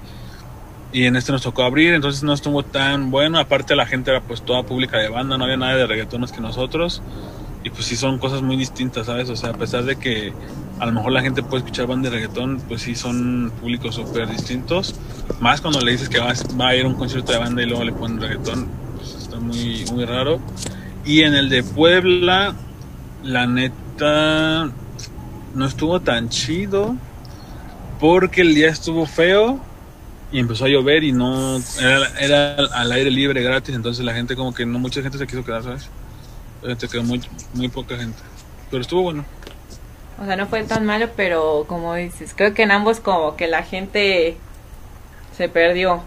Y 0.92 1.06
en 1.06 1.16
este 1.16 1.32
nos 1.32 1.42
tocó 1.42 1.64
abrir, 1.64 1.94
entonces 1.94 2.22
no 2.22 2.34
estuvo 2.34 2.62
tan 2.62 3.10
bueno. 3.10 3.40
Aparte 3.40 3.76
la 3.76 3.88
gente 3.88 4.12
era 4.12 4.22
pues 4.22 4.44
toda 4.44 4.64
pública 4.64 5.00
de 5.00 5.10
banda, 5.10 5.38
no 5.38 5.46
había 5.46 5.58
nada 5.58 5.76
de 5.76 5.88
reggaetones 5.88 6.32
que 6.32 6.40
nosotros. 6.40 7.02
Y 7.64 7.72
pues 7.72 7.86
sí 7.86 7.96
son 7.96 8.20
cosas 8.20 8.44
muy 8.44 8.58
distintas, 8.58 9.08
¿sabes? 9.08 9.30
O 9.30 9.36
sea, 9.36 9.52
a 9.52 9.54
pesar 9.54 9.86
de 9.86 9.96
que 9.96 10.34
a 10.80 10.86
lo 10.86 10.92
mejor 10.92 11.12
la 11.12 11.22
gente 11.22 11.44
puede 11.44 11.64
escuchar 11.64 11.88
banda 11.88 12.10
de 12.10 12.16
reggaetón, 12.18 12.62
pues 12.68 12.82
sí 12.82 12.96
son 12.96 13.52
públicos 13.62 13.96
súper 13.96 14.28
distintos. 14.30 14.96
Más 15.40 15.62
cuando 15.62 15.82
le 15.82 15.92
dices 15.92 16.10
que 16.10 16.20
va, 16.20 16.34
va 16.60 16.70
a 16.70 16.76
ir 16.76 16.86
a 16.86 16.88
un 16.88 16.96
concierto 16.96 17.32
de 17.32 17.38
banda 17.38 17.62
y 17.62 17.66
luego 17.66 17.84
le 17.84 17.94
ponen 17.94 18.20
reggaetón, 18.20 18.68
pues 18.98 19.16
está 19.16 19.40
muy, 19.40 19.86
muy 19.92 20.06
raro. 20.06 20.40
Y 21.06 21.22
en 21.22 21.34
el 21.36 21.50
de 21.50 21.64
Puebla, 21.64 22.56
la 23.24 23.46
neta, 23.46 24.72
no 25.54 25.66
estuvo 25.66 26.00
tan 26.02 26.30
chido 26.30 26.96
porque 28.00 28.42
el 28.42 28.56
día 28.56 28.70
estuvo 28.70 29.06
feo 29.06 29.60
y 30.32 30.40
empezó 30.40 30.66
a 30.66 30.68
llover 30.68 31.04
y 31.04 31.12
no 31.12 31.62
era, 31.80 32.08
era 32.20 32.56
al 32.74 32.92
aire 32.92 33.12
libre 33.12 33.42
gratis 33.44 33.76
entonces 33.76 34.04
la 34.04 34.14
gente 34.14 34.36
como 34.36 34.54
que 34.54 34.66
no 34.66 34.80
mucha 34.80 35.02
gente 35.02 35.18
se 35.18 35.28
quiso 35.28 35.46
quedar 35.46 35.64
sabes 35.64 35.90
la 36.64 36.70
gente 36.70 36.88
quedó 36.88 37.04
muy 37.04 37.22
muy 37.54 37.68
poca 37.70 37.96
gente 37.96 38.18
pero 38.72 38.82
estuvo 38.82 39.04
bueno 39.04 39.24
O 40.22 40.26
sea, 40.26 40.36
no 40.36 40.48
fue 40.48 40.64
tan 40.64 40.86
malo, 40.86 41.10
pero 41.16 41.66
como 41.68 41.96
dices, 41.96 42.34
creo 42.36 42.54
que 42.54 42.64
en 42.64 42.72
ambos 42.72 43.00
como 43.00 43.36
que 43.36 43.48
la 43.48 43.64
gente 43.64 44.38
se 45.36 45.50
perdió. 45.50 46.02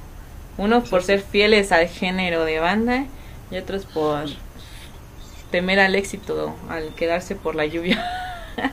Uno 0.59 0.83
por 0.85 1.03
ser 1.03 1.21
fieles 1.21 1.71
al 1.73 1.87
género 1.89 2.45
de 2.45 2.61
banda 2.61 3.05
y 3.51 3.57
otros 3.59 3.85
por 3.85 4.25
temer 5.51 5.81
al 5.81 5.95
éxito, 5.95 6.55
al 6.69 6.95
quedarse 6.95 7.35
por 7.37 7.55
la 7.55 7.67
lluvia. 7.67 8.05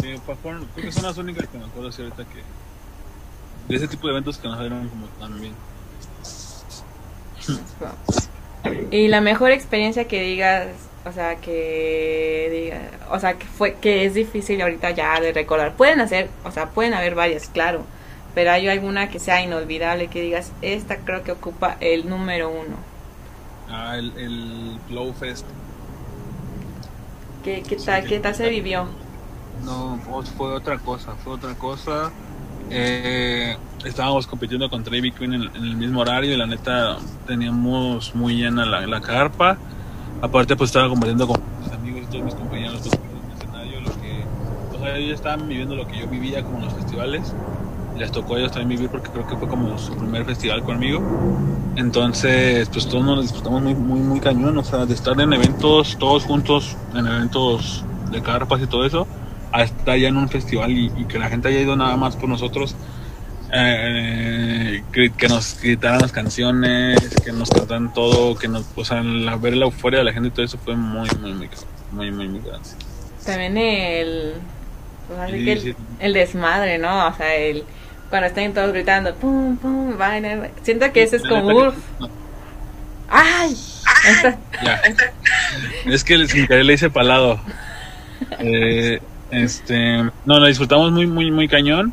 sí, 0.00 0.14
fueron- 0.42 0.66
creo 0.74 0.86
que 0.86 0.92
son 0.92 1.02
las 1.04 1.18
únicas 1.18 1.46
que 1.48 1.58
me 1.58 1.64
acuerdo 1.64 1.88
así 1.88 2.02
ahorita 2.02 2.24
que 2.24 2.42
de 3.68 3.76
ese 3.76 3.88
tipo 3.88 4.06
de 4.06 4.14
eventos 4.14 4.38
que 4.38 4.48
nos 4.48 4.58
dieron 4.60 4.88
como 4.88 5.06
tan 5.20 5.38
bien 5.40 5.54
Y 8.90 9.08
la 9.08 9.20
mejor 9.20 9.50
experiencia 9.50 10.08
que 10.08 10.22
digas, 10.22 10.68
o 11.04 11.12
sea, 11.12 11.40
que 11.40 12.48
diga, 12.52 12.98
o 13.10 13.18
sea, 13.20 13.38
que 13.38 13.46
fue 13.46 13.78
que 13.80 14.04
es 14.04 14.14
difícil 14.14 14.60
ahorita 14.62 14.90
ya 14.92 15.20
de 15.20 15.32
recordar. 15.32 15.76
Pueden 15.76 16.00
hacer, 16.00 16.36
o 16.44 16.50
sea, 16.52 16.72
pueden 16.72 16.94
haber 16.94 17.14
varias, 17.14 17.48
claro, 17.48 17.90
pero 18.34 18.50
hay 18.52 18.68
alguna 18.68 19.10
que 19.10 19.18
sea 19.20 19.42
inolvidable 19.42 20.10
que 20.10 20.20
digas, 20.22 20.54
esta 20.60 21.04
creo 21.04 21.22
que 21.24 21.32
ocupa 21.32 21.76
el 21.80 22.08
número 22.08 22.50
uno. 22.50 22.86
ah 23.66 23.96
el, 23.98 24.16
el 24.16 24.80
Flow 24.86 25.14
Fest 25.14 25.52
¿Qué, 27.42 27.66
qué 27.66 27.76
tal, 27.76 28.06
qué 28.06 28.20
tal 28.20 28.34
se 28.36 28.48
vivió? 28.48 29.00
No, 29.52 29.98
fue- 30.00 30.54
otra 30.54 30.78
cosa, 30.80 31.16
fue 31.16 31.32
otra 31.34 31.56
cosa. 31.56 32.16
Eh, 32.68 33.56
estábamos 33.82 34.26
compitiendo 34.26 34.68
contra 34.70 34.96
Ivy 34.96 35.14
Queen 35.14 35.34
en, 35.34 35.42
en 35.54 35.64
el 35.64 35.76
mismo 35.76 36.00
horario 36.00 36.32
y 36.34 36.36
la 36.36 36.46
neta 36.46 37.08
teníamos 37.24 38.14
muy 38.14 38.36
llena 38.36 38.66
la, 38.66 38.86
la 38.86 39.02
carpa. 39.02 39.62
Aparte 40.20 40.56
pues 40.56 40.70
estaba 40.70 40.88
compitiendo 40.88 41.28
con 41.28 41.40
mis 41.62 41.72
amigos 41.72 42.02
y 42.02 42.06
todos 42.06 42.24
mis 42.24 42.34
compañeros 42.34 42.80
todos 42.80 42.94
en 42.94 43.30
el 43.30 43.36
escenario, 43.36 43.80
lo 43.80 43.92
que, 44.00 44.76
o 44.76 44.80
sea, 44.80 44.96
ellos 44.96 45.14
estaban 45.14 45.48
viviendo 45.48 45.76
lo 45.76 45.86
que 45.86 45.98
yo 46.00 46.08
vivía 46.08 46.42
como 46.42 46.58
en 46.58 46.64
los 46.64 46.74
festivales. 46.74 47.32
Les 47.96 48.10
tocó 48.10 48.34
a 48.34 48.38
ellos 48.38 48.52
también 48.52 48.80
vivir 48.80 48.90
porque 48.90 49.10
creo 49.10 49.26
que 49.26 49.36
fue 49.36 49.48
como 49.48 49.78
su 49.78 49.94
primer 49.96 50.24
festival 50.24 50.62
conmigo. 50.62 51.00
Entonces, 51.76 52.68
pues 52.72 52.88
todos 52.88 53.04
nos 53.04 53.22
disfrutamos 53.22 53.62
muy, 53.62 53.74
muy, 53.74 54.00
muy 54.00 54.20
cañón, 54.20 54.58
o 54.58 54.64
sea, 54.64 54.86
de 54.86 54.94
estar 54.94 55.20
en 55.20 55.32
eventos 55.32 55.96
todos 55.98 56.24
juntos, 56.24 56.76
en 56.94 57.06
eventos 57.06 57.84
de 58.10 58.20
carpas 58.20 58.60
y 58.60 58.66
todo 58.66 58.84
eso, 58.84 59.06
a 59.52 59.62
estar 59.62 59.96
ya 59.96 60.08
en 60.08 60.16
un 60.16 60.28
festival 60.28 60.72
y, 60.72 60.92
y 60.96 61.04
que 61.04 61.18
la 61.20 61.28
gente 61.28 61.48
haya 61.48 61.60
ido 61.60 61.76
nada 61.76 61.96
más 61.96 62.16
por 62.16 62.28
nosotros, 62.28 62.74
eh, 63.52 64.82
que, 64.92 65.28
nos 65.28 65.60
gritaran 65.60 66.00
las 66.00 66.12
canciones, 66.12 66.98
que 67.24 67.32
nos 67.32 67.50
cantaran 67.50 67.92
todo, 67.92 68.36
que 68.36 68.48
nos, 68.48 68.66
o 68.74 68.84
sea, 68.84 69.02
la, 69.02 69.36
ver 69.36 69.56
la 69.56 69.66
euforia 69.66 70.00
de 70.00 70.04
la 70.04 70.12
gente 70.12 70.28
y 70.28 70.30
todo 70.32 70.44
eso 70.44 70.58
fue 70.58 70.76
muy, 70.76 71.08
muy, 71.20 71.32
muy, 71.34 71.48
muy, 71.92 72.10
muy, 72.10 72.28
muy 72.28 72.40
grande. 72.40 72.68
También 73.24 73.56
el, 73.56 74.34
pues, 75.06 75.20
así 75.20 75.32
Sí, 75.38 75.44
que 75.44 75.52
el, 75.52 75.60
sí. 75.60 75.74
el 76.00 76.12
desmadre, 76.12 76.78
¿no? 76.78 77.08
O 77.08 77.14
sea, 77.14 77.34
el 77.34 77.64
cuando 78.10 78.28
están 78.28 78.54
todos 78.54 78.72
gritando, 78.72 79.14
pum, 79.14 79.56
pum, 79.56 79.96
vaina. 79.98 80.48
Siento 80.62 80.90
que 80.92 81.02
ese 81.02 81.16
es 81.16 81.22
como, 81.22 81.72
¡ay! 83.08 83.54
Ya. 84.64 84.80
Es 85.86 86.04
que 86.04 86.26
sin 86.26 86.46
querer 86.46 86.64
le 86.64 86.74
hice 86.74 86.90
palado. 86.90 87.40
Eh, 88.40 89.00
este, 89.30 90.02
no, 90.26 90.40
la 90.40 90.48
disfrutamos 90.48 90.90
muy, 90.90 91.06
muy, 91.06 91.30
muy 91.30 91.46
cañón. 91.46 91.92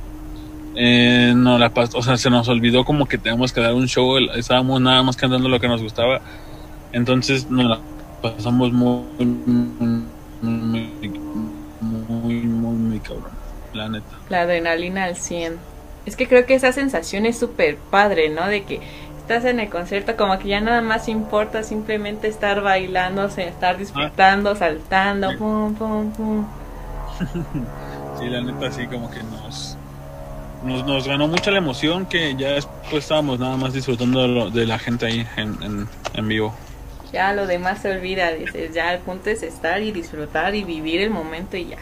Eh, 0.75 1.33
no, 1.35 1.57
la 1.57 1.71
o 1.93 2.01
sea, 2.01 2.17
se 2.17 2.29
nos 2.29 2.47
olvidó 2.47 2.83
como 2.83 3.05
que 3.05 3.17
teníamos 3.17 3.53
que 3.53 3.61
dar 3.61 3.73
un 3.73 3.87
show. 3.87 4.17
Estábamos 4.35 4.81
nada 4.81 5.03
más 5.03 5.15
cantando 5.15 5.49
lo 5.49 5.59
que 5.59 5.67
nos 5.67 5.81
gustaba. 5.81 6.21
Entonces, 6.91 7.49
nos 7.49 7.65
la 7.65 7.79
pasamos 8.21 8.71
muy, 8.71 9.03
muy, 10.41 10.41
muy, 10.41 12.41
muy, 12.41 12.99
cabrón. 12.99 13.31
La 13.73 13.89
neta. 13.89 14.05
la 14.29 14.41
adrenalina 14.41 15.03
al 15.03 15.15
100. 15.17 15.57
Es 16.05 16.15
que 16.15 16.27
creo 16.27 16.45
que 16.45 16.53
esa 16.53 16.71
sensación 16.71 17.25
es 17.25 17.37
súper 17.37 17.77
padre, 17.77 18.29
¿no? 18.29 18.47
De 18.47 18.63
que 18.63 18.79
estás 19.17 19.43
en 19.43 19.59
el 19.59 19.69
concierto 19.69 20.15
como 20.15 20.37
que 20.39 20.47
ya 20.49 20.61
nada 20.61 20.81
más 20.81 21.09
importa 21.09 21.63
simplemente 21.63 22.27
estar 22.27 22.61
bailando, 22.61 23.25
estar 23.25 23.77
disfrutando, 23.77 24.55
saltando, 24.55 25.31
Sí. 25.31 25.37
pum, 25.37 25.75
pum, 25.75 26.11
pum. 26.11 26.45
Sí, 28.19 28.29
la 28.29 28.41
neta, 28.41 28.71
sí, 28.71 28.87
como 28.87 29.09
que 29.11 29.21
nos, 29.23 29.74
nos, 30.65 30.85
nos 30.85 31.07
ganó 31.07 31.27
mucha 31.27 31.51
la 31.51 31.59
emoción 31.59 32.07
que 32.07 32.35
ya 32.35 32.49
después 32.53 33.03
estábamos 33.03 33.39
nada 33.39 33.57
más 33.57 33.73
disfrutando 33.73 34.21
de, 34.21 34.27
lo- 34.27 34.51
de 34.51 34.65
la 34.65 34.79
gente 34.79 35.05
ahí 35.05 35.27
en, 35.37 35.61
en, 35.63 35.89
en 36.13 36.27
vivo. 36.27 36.53
Ya 37.11 37.33
lo 37.33 37.47
demás 37.47 37.81
se 37.81 37.91
olvida, 37.91 38.31
dices, 38.31 38.73
ya 38.73 38.93
el 38.93 39.01
punto 39.01 39.29
es 39.29 39.43
estar 39.43 39.81
y 39.81 39.91
disfrutar 39.91 40.55
y 40.55 40.63
vivir 40.63 41.01
el 41.01 41.09
momento 41.11 41.57
y 41.57 41.67
ya. 41.69 41.77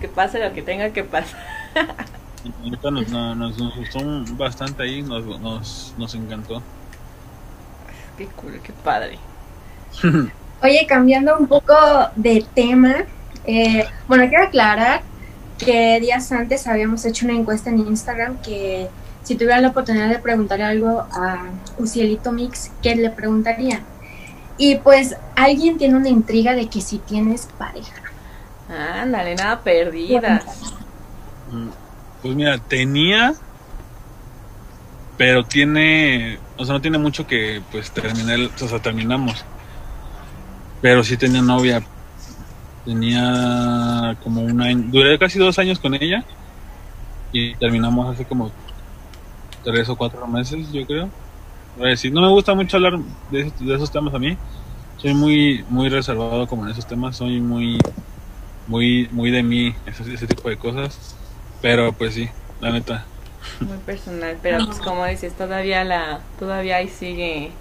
Que 0.00 0.08
pase 0.08 0.38
lo 0.40 0.52
que 0.52 0.62
tenga 0.62 0.92
que 0.92 1.04
pasar. 1.04 1.40
Ahorita 2.62 2.90
nos, 2.90 3.08
no- 3.08 3.34
nos, 3.34 3.58
nos 3.58 3.74
gustó 3.76 4.00
bastante 4.36 4.82
ahí, 4.82 5.02
nos, 5.02 5.24
nos, 5.40 5.94
nos 5.96 6.14
encantó. 6.14 6.62
Qué 8.16 8.26
cool, 8.28 8.60
qué 8.62 8.72
padre. 8.72 9.18
Oye, 10.62 10.86
cambiando 10.86 11.36
un 11.38 11.46
poco 11.48 11.74
de 12.16 12.46
tema, 12.54 13.04
eh, 13.44 13.84
bueno, 14.08 14.28
quiero 14.28 14.44
aclarar 14.44 15.02
que 15.58 15.98
días 16.00 16.30
antes 16.32 16.66
habíamos 16.66 17.04
hecho 17.04 17.26
una 17.26 17.34
encuesta 17.34 17.70
en 17.70 17.80
Instagram 17.80 18.40
que 18.42 18.88
si 19.22 19.34
tuvieran 19.34 19.62
la 19.62 19.68
oportunidad 19.68 20.08
de 20.08 20.18
preguntarle 20.18 20.64
algo 20.64 21.00
a 21.12 21.50
Ucielito 21.78 22.32
Mix, 22.32 22.70
¿qué 22.82 22.94
le 22.94 23.10
preguntarían? 23.10 23.82
Y 24.58 24.76
pues 24.76 25.16
alguien 25.34 25.78
tiene 25.78 25.96
una 25.96 26.08
intriga 26.08 26.54
de 26.54 26.68
que 26.68 26.80
si 26.80 26.98
tienes 26.98 27.48
pareja. 27.58 28.02
Ándale, 28.68 29.34
nada 29.34 29.62
perdida. 29.62 30.42
Mm, 31.50 31.68
Pues 32.22 32.34
mira, 32.34 32.58
tenía, 32.58 33.34
pero 35.16 35.44
tiene, 35.44 36.38
o 36.56 36.64
sea, 36.64 36.74
no 36.74 36.80
tiene 36.80 36.98
mucho 36.98 37.26
que 37.26 37.62
pues 37.70 37.90
terminar, 37.90 38.38
o 38.60 38.68
sea, 38.68 38.80
terminamos. 38.80 39.44
Pero 40.80 41.02
sí 41.04 41.16
tenía 41.16 41.42
novia. 41.42 41.82
Tenía 42.86 44.16
como 44.22 44.42
un 44.42 44.62
año, 44.62 44.84
duré 44.90 45.18
casi 45.18 45.38
dos 45.38 45.58
años 45.58 45.78
con 45.80 45.94
ella 45.94 46.24
y 47.32 47.54
terminamos 47.56 48.14
hace 48.14 48.24
como 48.26 48.52
tres 49.64 49.88
o 49.88 49.96
cuatro 49.96 50.26
meses, 50.26 50.72
yo 50.72 50.86
creo. 50.86 51.10
Sí, 51.96 52.10
no 52.10 52.22
me 52.22 52.28
gusta 52.30 52.54
mucho 52.54 52.78
hablar 52.78 52.98
de, 53.30 53.40
esos- 53.42 53.58
de 53.66 53.74
esos 53.74 53.92
temas 53.92 54.14
a 54.14 54.18
mí. 54.18 54.38
Soy 54.96 55.14
muy 55.14 55.64
muy 55.68 55.88
reservado 55.90 56.46
como 56.46 56.64
en 56.64 56.72
esos 56.72 56.86
temas, 56.86 57.16
soy 57.16 57.40
muy 57.40 57.78
muy 58.66 59.08
muy 59.12 59.30
de 59.30 59.42
mí 59.42 59.74
ese, 59.86 60.14
ese 60.14 60.26
tipo 60.26 60.48
de 60.48 60.58
cosas. 60.58 61.16
Pero 61.60 61.92
pues 61.92 62.14
sí, 62.14 62.30
la 62.60 62.72
neta. 62.72 63.06
Muy 63.60 63.78
personal, 63.78 64.38
pero 64.42 64.64
pues 64.66 64.78
como 64.80 65.06
dices, 65.06 65.36
todavía 65.36 65.84
la, 65.84 66.20
todavía 66.38 66.76
ahí 66.76 66.88
sigue 66.88 67.52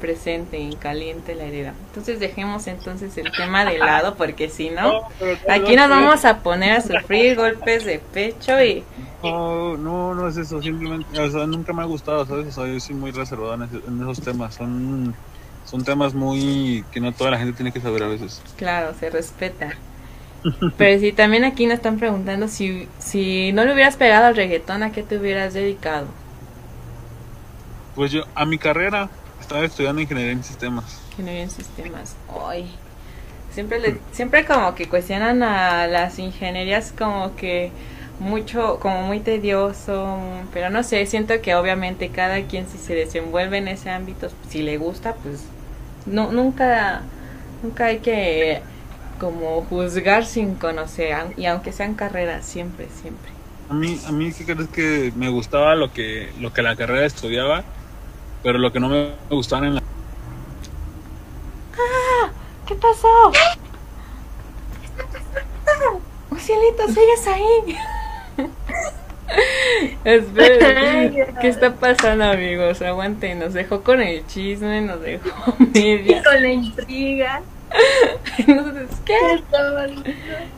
presente 0.00 0.58
y 0.58 0.76
caliente 0.76 1.36
la 1.36 1.44
herida. 1.44 1.74
Entonces 1.88 2.20
dejemos 2.20 2.66
entonces 2.68 3.18
el 3.18 3.32
tema 3.34 3.64
de 3.66 3.78
lado 3.78 4.16
porque 4.16 4.50
si 4.50 4.70
no, 4.70 4.98
aquí 5.46 5.76
nos 5.76 5.90
vamos 5.90 6.24
a 6.26 6.42
poner 6.42 6.72
a 6.72 6.82
sufrir 6.82 7.36
golpes 7.36 7.84
de 7.84 8.00
pecho 8.00 8.62
y 8.64 8.84
No, 9.22 9.76
no, 9.76 10.14
no 10.14 10.28
es 10.28 10.36
eso, 10.36 10.60
simplemente, 10.62 11.18
o 11.20 11.30
sea, 11.30 11.46
nunca 11.46 11.72
me 11.72 11.82
ha 11.82 11.84
gustado, 11.86 12.26
¿sabes? 12.26 12.46
O 12.48 12.52
sea, 12.52 12.66
yo 12.72 12.80
soy 12.80 12.94
muy 12.96 13.12
reservado 13.12 13.54
en, 13.54 13.62
ese- 13.62 13.82
en 13.86 14.00
esos 14.02 14.20
temas, 14.22 14.54
son, 14.54 15.18
son 15.62 15.84
temas 15.84 16.14
muy 16.14 16.86
que 16.90 17.00
no 17.00 17.14
toda 17.14 17.30
la 17.30 17.38
gente 17.38 17.54
tiene 17.54 17.72
que 17.72 17.80
saber 17.80 18.02
a 18.02 18.08
veces. 18.08 18.46
claro, 18.56 18.94
se 18.94 19.10
respeta. 19.10 19.82
Pero 20.76 21.00
si 21.00 21.12
también 21.12 21.44
aquí 21.44 21.66
nos 21.66 21.76
están 21.76 21.98
preguntando 21.98 22.48
si, 22.48 22.92
si 22.98 23.52
no 23.52 23.64
le 23.64 23.74
hubieras 23.74 23.96
pegado 23.96 24.26
al 24.26 24.36
reggaetón, 24.36 24.82
¿a 24.82 24.92
qué 24.92 25.02
te 25.04 25.18
hubieras 25.18 25.54
dedicado? 25.54 26.16
Pues 27.94 28.10
yo, 28.12 28.22
a 28.34 28.46
mi 28.46 28.58
carrera, 28.58 29.10
estaba 29.50 29.66
estudiando 29.66 30.00
ingeniería 30.00 30.32
en 30.32 30.44
sistemas. 30.44 31.00
Ingeniería 31.10 31.42
en 31.42 31.50
sistemas. 31.50 32.14
Ay. 32.48 32.70
Siempre 33.52 33.80
le, 33.80 33.98
siempre 34.12 34.46
como 34.46 34.76
que 34.76 34.88
cuestionan 34.88 35.42
a 35.42 35.88
las 35.88 36.20
ingenierías 36.20 36.94
como 36.96 37.34
que 37.34 37.72
mucho, 38.20 38.78
como 38.78 39.02
muy 39.02 39.18
tedioso, 39.18 40.18
pero 40.52 40.70
no 40.70 40.84
sé, 40.84 41.04
siento 41.06 41.42
que 41.42 41.56
obviamente 41.56 42.10
cada 42.10 42.42
quien 42.42 42.68
si 42.68 42.78
se 42.78 42.94
desenvuelve 42.94 43.58
en 43.58 43.66
ese 43.66 43.90
ámbito, 43.90 44.28
si 44.48 44.62
le 44.62 44.76
gusta, 44.76 45.16
pues 45.16 45.42
no, 46.06 46.30
nunca, 46.30 47.02
nunca 47.64 47.86
hay 47.86 47.98
que 47.98 48.62
como 49.18 49.62
juzgar 49.62 50.26
sin 50.26 50.54
conocer, 50.54 51.16
y 51.36 51.46
aunque 51.46 51.72
sean 51.72 51.94
carreras, 51.94 52.46
siempre, 52.46 52.86
siempre. 53.02 53.32
A 53.68 53.74
mí, 53.74 54.00
a 54.06 54.12
mí, 54.12 54.32
¿qué 54.32 54.44
crees 54.44 54.68
que 54.68 55.12
me 55.16 55.28
gustaba 55.28 55.74
lo 55.74 55.92
que, 55.92 56.30
lo 56.38 56.52
que 56.52 56.62
la 56.62 56.76
carrera 56.76 57.04
estudiaba? 57.04 57.64
Pero 58.42 58.58
lo 58.58 58.72
que 58.72 58.80
no 58.80 58.88
me 58.88 59.12
gustaba 59.28 59.66
en 59.66 59.76
la... 59.76 59.82
¿Qué 62.66 62.74
pasó? 62.74 63.32
¡Oh, 66.30 66.36
cielito, 66.38 66.86
sigues 66.88 67.26
ahí! 67.26 67.76
Esperen, 70.04 71.34
¿qué 71.40 71.48
está 71.48 71.74
pasando, 71.74 72.24
amigos? 72.24 72.80
Aguanten, 72.82 73.38
nos 73.38 73.54
dejó 73.54 73.82
con 73.82 74.00
el 74.00 74.26
chisme, 74.26 74.80
nos 74.80 75.00
dejó 75.00 75.54
media. 75.74 76.22
Con 76.22 76.42
la 76.42 76.48
intriga. 76.48 77.42
Entonces, 78.38 78.88
¿qué? 79.04 79.16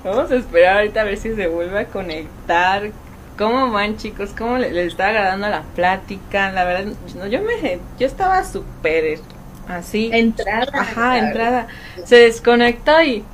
Vamos 0.04 0.30
a 0.30 0.36
esperar 0.36 0.76
ahorita 0.78 1.00
a 1.02 1.04
ver 1.04 1.18
si 1.18 1.34
se 1.34 1.46
vuelve 1.48 1.80
a 1.80 1.86
conectar. 1.86 2.90
¿Cómo 3.38 3.70
van, 3.70 3.96
chicos? 3.96 4.30
¿Cómo 4.36 4.58
le- 4.58 4.70
les 4.72 4.88
está 4.88 5.08
agradando 5.08 5.48
la 5.48 5.62
plática? 5.62 6.50
La 6.52 6.64
verdad, 6.64 6.92
no, 7.16 7.26
yo 7.26 7.40
me 7.42 7.80
yo 7.98 8.06
estaba 8.06 8.44
súper 8.44 9.20
así. 9.68 10.10
Entrada. 10.12 10.66
Ajá, 10.74 10.92
claro. 10.94 11.26
entrada. 11.26 11.66
Se 12.04 12.16
desconectó 12.16 13.00
y. 13.02 13.24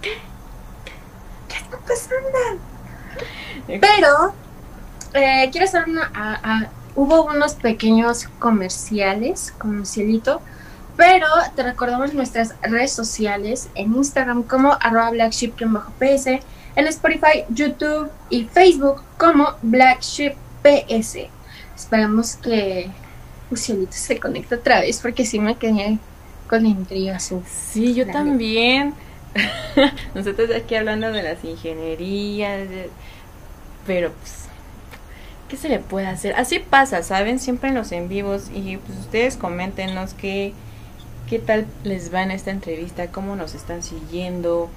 ¿Qué? 0.00 0.12
¿Qué 1.48 1.56
está 1.56 1.76
pasando? 1.78 2.60
Pero 3.66 4.34
eh, 5.14 5.48
quiero 5.50 5.66
hacer 5.66 5.84
una. 5.88 6.10
a- 6.14 6.40
a- 6.42 6.70
hubo 6.94 7.24
unos 7.24 7.54
pequeños 7.54 8.28
comerciales 8.38 9.52
con 9.58 9.84
Cielito, 9.86 10.40
pero 11.00 11.26
te 11.56 11.62
recordamos 11.62 12.12
nuestras 12.12 12.54
redes 12.62 12.92
sociales 12.92 13.68
en 13.74 13.94
Instagram 13.96 14.42
como 14.42 14.76
arroba 14.80 15.10
blackship-ps, 15.10 16.26
en 16.76 16.86
Spotify, 16.86 17.44
YouTube 17.48 18.10
y 18.28 18.44
Facebook 18.44 19.02
como 19.16 19.54
blackshipps. 19.62 20.36
Esperamos 21.74 22.36
que 22.36 22.90
Cielito 23.56 23.92
se 23.92 24.20
conecte 24.20 24.56
otra 24.56 24.80
vez 24.80 25.00
porque 25.00 25.24
sí 25.24 25.38
me 25.40 25.56
quedé 25.56 25.98
con 26.48 26.66
intriga. 26.66 27.18
su- 27.18 27.42
Sí, 27.48 27.94
yo 27.94 28.06
también. 28.06 28.92
Nosotros 30.14 30.50
aquí 30.54 30.74
hablando 30.74 31.10
de 31.12 31.22
las 31.22 31.42
ingenierías, 31.44 32.68
de- 32.68 32.90
pero 33.86 34.12
pues, 34.12 34.44
¿qué 35.48 35.56
se 35.56 35.68
le 35.70 35.78
puede 35.78 36.06
hacer? 36.08 36.34
Así 36.34 36.58
pasa, 36.58 37.02
¿saben? 37.02 37.38
Siempre 37.38 37.70
en 37.70 37.76
los 37.76 37.90
en 37.92 38.08
vivos 38.08 38.50
y 38.54 38.76
pues 38.76 38.98
ustedes 38.98 39.36
coméntenos 39.36 40.12
qué, 40.14 40.52
qué 41.30 41.38
tal 41.38 41.64
les 41.84 42.12
va 42.12 42.24
en 42.24 42.32
esta 42.32 42.50
entrevista, 42.50 43.12
cómo 43.12 43.36
nos 43.36 43.54
están 43.54 43.84
siguiendo, 43.84 44.68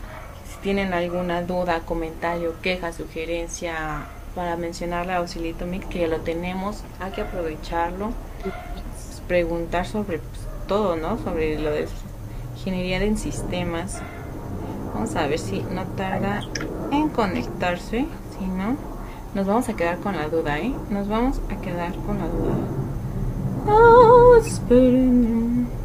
si 0.47 0.62
tienen 0.62 0.93
alguna 0.93 1.41
duda, 1.41 1.80
comentario, 1.80 2.54
queja, 2.62 2.93
sugerencia 2.93 4.06
para 4.36 4.56
mencionarle 4.56 5.14
a 5.14 5.18
Auxilito 5.18 5.66
Mix 5.66 5.88
que 5.88 6.01
ya 6.01 6.08
lo 6.08 6.20
tenemos, 6.20 6.84
hay 6.99 7.12
que 7.12 7.22
aprovecharlo, 7.22 8.12
preguntar 9.28 9.88
sobre 9.88 10.20
pues, 10.20 10.41
todo, 10.68 10.95
¿no? 10.95 11.18
Sobre 11.18 11.58
lo 11.58 11.72
de 11.72 11.88
ingeniería 12.58 13.01
en 13.01 13.18
sistemas. 13.18 13.99
Vamos 14.93 15.16
a 15.16 15.26
ver 15.26 15.39
si 15.39 15.64
no 15.72 15.86
tarda 15.86 16.41
en 16.91 17.10
conectarse, 17.10 18.06
si 18.38 18.45
no, 18.45 18.78
nos 19.34 19.47
vamos 19.47 19.70
a 19.70 19.74
quedar 19.74 19.97
con 19.97 20.16
la 20.16 20.28
duda, 20.28 20.60
¿eh? 20.60 20.72
Nos 20.91 21.08
vamos 21.08 21.41
a 21.49 21.60
quedar 21.60 21.95
con 22.06 22.20
la 22.20 22.28
duda. 22.28 22.54
Oh, 23.66 24.36
esperen. 24.36 25.82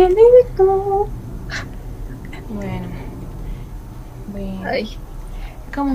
Cielito. 0.00 1.08
Bueno. 2.48 2.88
Bueno. 4.28 4.60
Ay. 4.66 4.96
¿Cómo 5.74 5.94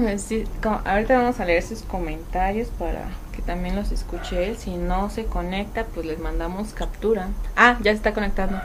cómo- 0.61 0.81
ahorita 0.85 1.17
vamos 1.17 1.39
a 1.39 1.45
leer 1.45 1.63
sus 1.63 1.81
comentarios 1.81 2.67
para 2.77 3.07
que 3.35 3.41
también 3.41 3.75
los 3.75 3.91
escuche 3.91 4.47
él. 4.47 4.57
Si 4.57 4.75
no 4.77 5.09
se 5.09 5.25
conecta, 5.25 5.85
pues 5.85 6.05
les 6.05 6.19
mandamos 6.19 6.73
captura. 6.73 7.29
Ah, 7.55 7.77
ya 7.81 7.91
se 7.91 7.97
está 7.97 8.13
conectando. 8.13 8.57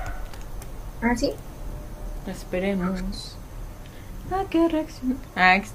¿Ah, 1.03 1.17
sí? 1.17 1.33
Esperemos. 2.27 3.37
Ah, 4.31 4.45
qué 4.51 4.69
reacción. 4.69 5.17
Ah, 5.35 5.57
ex- 5.57 5.73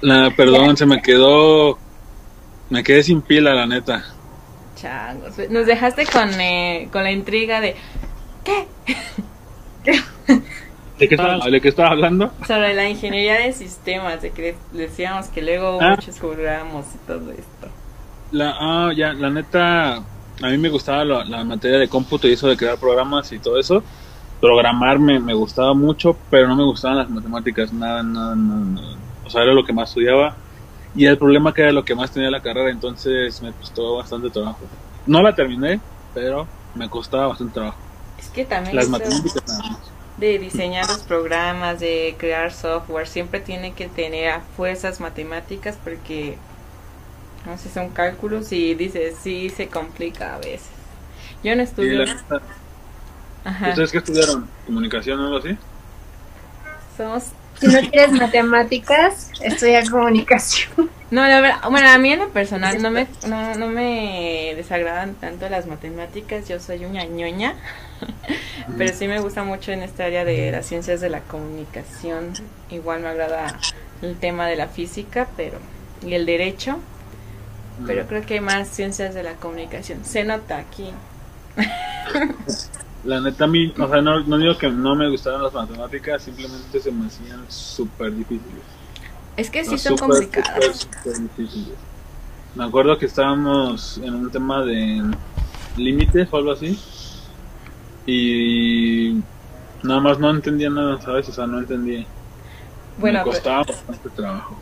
La, 0.00 0.30
perdón, 0.34 0.76
se 0.78 0.86
me 0.86 1.02
quedó... 1.02 1.78
Me 2.70 2.82
quedé 2.82 3.02
sin 3.02 3.20
pila, 3.20 3.52
la 3.54 3.66
neta. 3.66 4.02
Changos. 4.82 5.32
Nos 5.50 5.66
dejaste 5.66 6.04
con, 6.06 6.28
eh, 6.40 6.88
con 6.92 7.02
la 7.04 7.12
intriga 7.12 7.60
de 7.60 7.76
¿qué? 8.44 8.66
¿De 10.98 11.08
qué 11.08 11.14
estaba, 11.14 11.38
¿de 11.50 11.60
qué 11.60 11.68
estaba 11.68 11.90
hablando? 11.90 12.30
Sobre 12.46 12.74
la 12.74 12.88
ingeniería 12.88 13.38
de 13.38 13.52
sistemas, 13.52 14.22
de 14.22 14.30
que 14.30 14.54
decíamos 14.72 15.28
que 15.28 15.42
luego 15.42 15.78
Ah. 15.80 15.96
muchos 15.96 16.20
jugamos 16.20 16.86
y 16.94 16.98
todo 17.06 17.30
esto. 17.32 17.68
La, 18.30 18.54
ah, 18.58 18.92
ya, 18.96 19.12
la 19.12 19.30
neta, 19.30 19.96
a 19.96 20.48
mí 20.50 20.58
me 20.58 20.68
gustaba 20.68 21.04
la, 21.04 21.24
la 21.24 21.44
materia 21.44 21.78
de 21.78 21.88
cómputo 21.88 22.28
y 22.28 22.32
eso 22.32 22.48
de 22.48 22.56
crear 22.56 22.78
programas 22.78 23.32
y 23.32 23.38
todo 23.38 23.58
eso. 23.58 23.82
Programar 24.40 24.98
me, 24.98 25.18
me 25.20 25.34
gustaba 25.34 25.74
mucho, 25.74 26.16
pero 26.30 26.48
no 26.48 26.56
me 26.56 26.64
gustaban 26.64 26.98
las 26.98 27.10
matemáticas, 27.10 27.72
nada, 27.72 28.02
nada, 28.02 28.34
nada, 28.36 28.64
nada. 28.64 28.96
O 29.24 29.30
sea, 29.30 29.42
era 29.42 29.52
lo 29.54 29.64
que 29.64 29.72
más 29.72 29.88
estudiaba. 29.90 30.36
Y 30.94 31.06
el 31.06 31.16
problema 31.16 31.54
que 31.54 31.62
era 31.62 31.72
lo 31.72 31.84
que 31.84 31.94
más 31.94 32.10
tenía 32.10 32.30
la 32.30 32.42
carrera, 32.42 32.70
entonces 32.70 33.40
me 33.42 33.52
costó 33.52 33.96
bastante 33.96 34.30
trabajo. 34.30 34.60
No 35.06 35.22
la 35.22 35.34
terminé, 35.34 35.80
pero 36.14 36.46
me 36.74 36.88
costaba 36.88 37.28
bastante 37.28 37.54
trabajo. 37.54 37.78
Es 38.18 38.28
que 38.28 38.44
también 38.44 38.76
Las 38.76 38.88
matemáticas 38.88 39.42
de 40.18 40.38
diseñar 40.38 40.86
los 40.86 41.00
programas, 41.00 41.80
de 41.80 42.14
crear 42.18 42.52
software, 42.52 43.08
siempre 43.08 43.40
tiene 43.40 43.72
que 43.72 43.88
tener 43.88 44.30
a 44.30 44.40
fuerzas 44.40 45.00
matemáticas 45.00 45.76
porque 45.82 46.36
no 47.46 47.58
sé, 47.58 47.70
son 47.70 47.88
cálculos 47.90 48.52
y 48.52 48.74
dices, 48.74 49.16
sí 49.20 49.50
se 49.50 49.68
complica 49.68 50.36
a 50.36 50.38
veces. 50.38 50.70
Yo 51.42 51.56
no 51.56 51.62
estudio. 51.62 52.04
¿Ustedes 53.44 53.90
qué 53.90 53.98
estudiaron? 53.98 54.48
¿Comunicación 54.64 55.18
o 55.18 55.24
algo 55.24 55.38
así? 55.38 55.56
Somos 56.96 57.24
Si 57.62 57.68
no 57.68 57.80
quieres 57.92 58.10
matemáticas, 58.10 59.30
estudia 59.40 59.88
comunicación. 59.88 60.90
No, 61.12 61.24
la 61.28 61.40
verdad, 61.40 61.58
bueno, 61.70 61.88
a 61.88 61.96
mí 61.96 62.12
en 62.12 62.18
lo 62.18 62.30
personal 62.30 62.82
no 62.82 62.90
me, 62.90 63.06
no, 63.28 63.54
no 63.54 63.68
me 63.68 64.52
desagradan 64.56 65.14
tanto 65.14 65.48
las 65.48 65.66
matemáticas, 65.66 66.48
yo 66.48 66.58
soy 66.58 66.84
una 66.84 67.04
ñoña, 67.04 67.54
pero 68.78 68.92
sí 68.92 69.06
me 69.06 69.20
gusta 69.20 69.44
mucho 69.44 69.70
en 69.70 69.82
esta 69.84 70.06
área 70.06 70.24
de 70.24 70.50
las 70.50 70.66
ciencias 70.66 71.00
de 71.00 71.08
la 71.08 71.20
comunicación, 71.20 72.32
igual 72.68 73.02
me 73.02 73.08
agrada 73.10 73.56
el 74.02 74.16
tema 74.16 74.48
de 74.48 74.56
la 74.56 74.66
física, 74.66 75.28
pero 75.36 75.60
y 76.04 76.14
el 76.14 76.26
derecho, 76.26 76.80
pero 77.86 78.08
creo 78.08 78.26
que 78.26 78.34
hay 78.34 78.40
más 78.40 78.66
ciencias 78.66 79.14
de 79.14 79.22
la 79.22 79.34
comunicación, 79.34 80.04
se 80.04 80.24
nota 80.24 80.58
aquí. 80.58 80.90
La 83.04 83.20
neta 83.20 83.44
a 83.44 83.46
mí, 83.48 83.72
o 83.76 83.88
sea, 83.88 84.00
no, 84.00 84.20
no 84.20 84.38
digo 84.38 84.56
que 84.56 84.70
no 84.70 84.94
me 84.94 85.08
gustaran 85.10 85.42
las 85.42 85.52
matemáticas, 85.52 86.22
simplemente 86.22 86.78
se 86.80 86.92
me 86.92 87.06
hacían 87.06 87.44
súper 87.48 88.14
difíciles. 88.14 88.62
Es 89.36 89.50
que 89.50 89.64
sí 89.64 89.72
No, 89.72 89.78
son 89.78 89.98
súper, 89.98 90.08
complicadas. 90.30 90.76
súper 91.02 91.18
difíciles. 91.22 91.74
Me 92.54 92.64
acuerdo 92.64 92.96
que 92.98 93.06
estábamos 93.06 93.98
en 93.98 94.14
un 94.14 94.30
tema 94.30 94.62
de 94.64 95.02
límites 95.76 96.28
o 96.30 96.36
algo 96.36 96.52
así. 96.52 96.78
Y 98.06 99.20
nada 99.82 100.00
más 100.00 100.18
no 100.18 100.30
entendía 100.30 100.70
nada, 100.70 101.00
¿sabes? 101.00 101.28
O 101.28 101.32
sea, 101.32 101.46
no 101.46 101.58
entendía. 101.58 102.04
Bueno, 102.98 103.20
me 103.20 103.24
pero- 103.24 103.32
costaba 103.32 103.58
bastante 103.64 104.10
trabajo. 104.10 104.56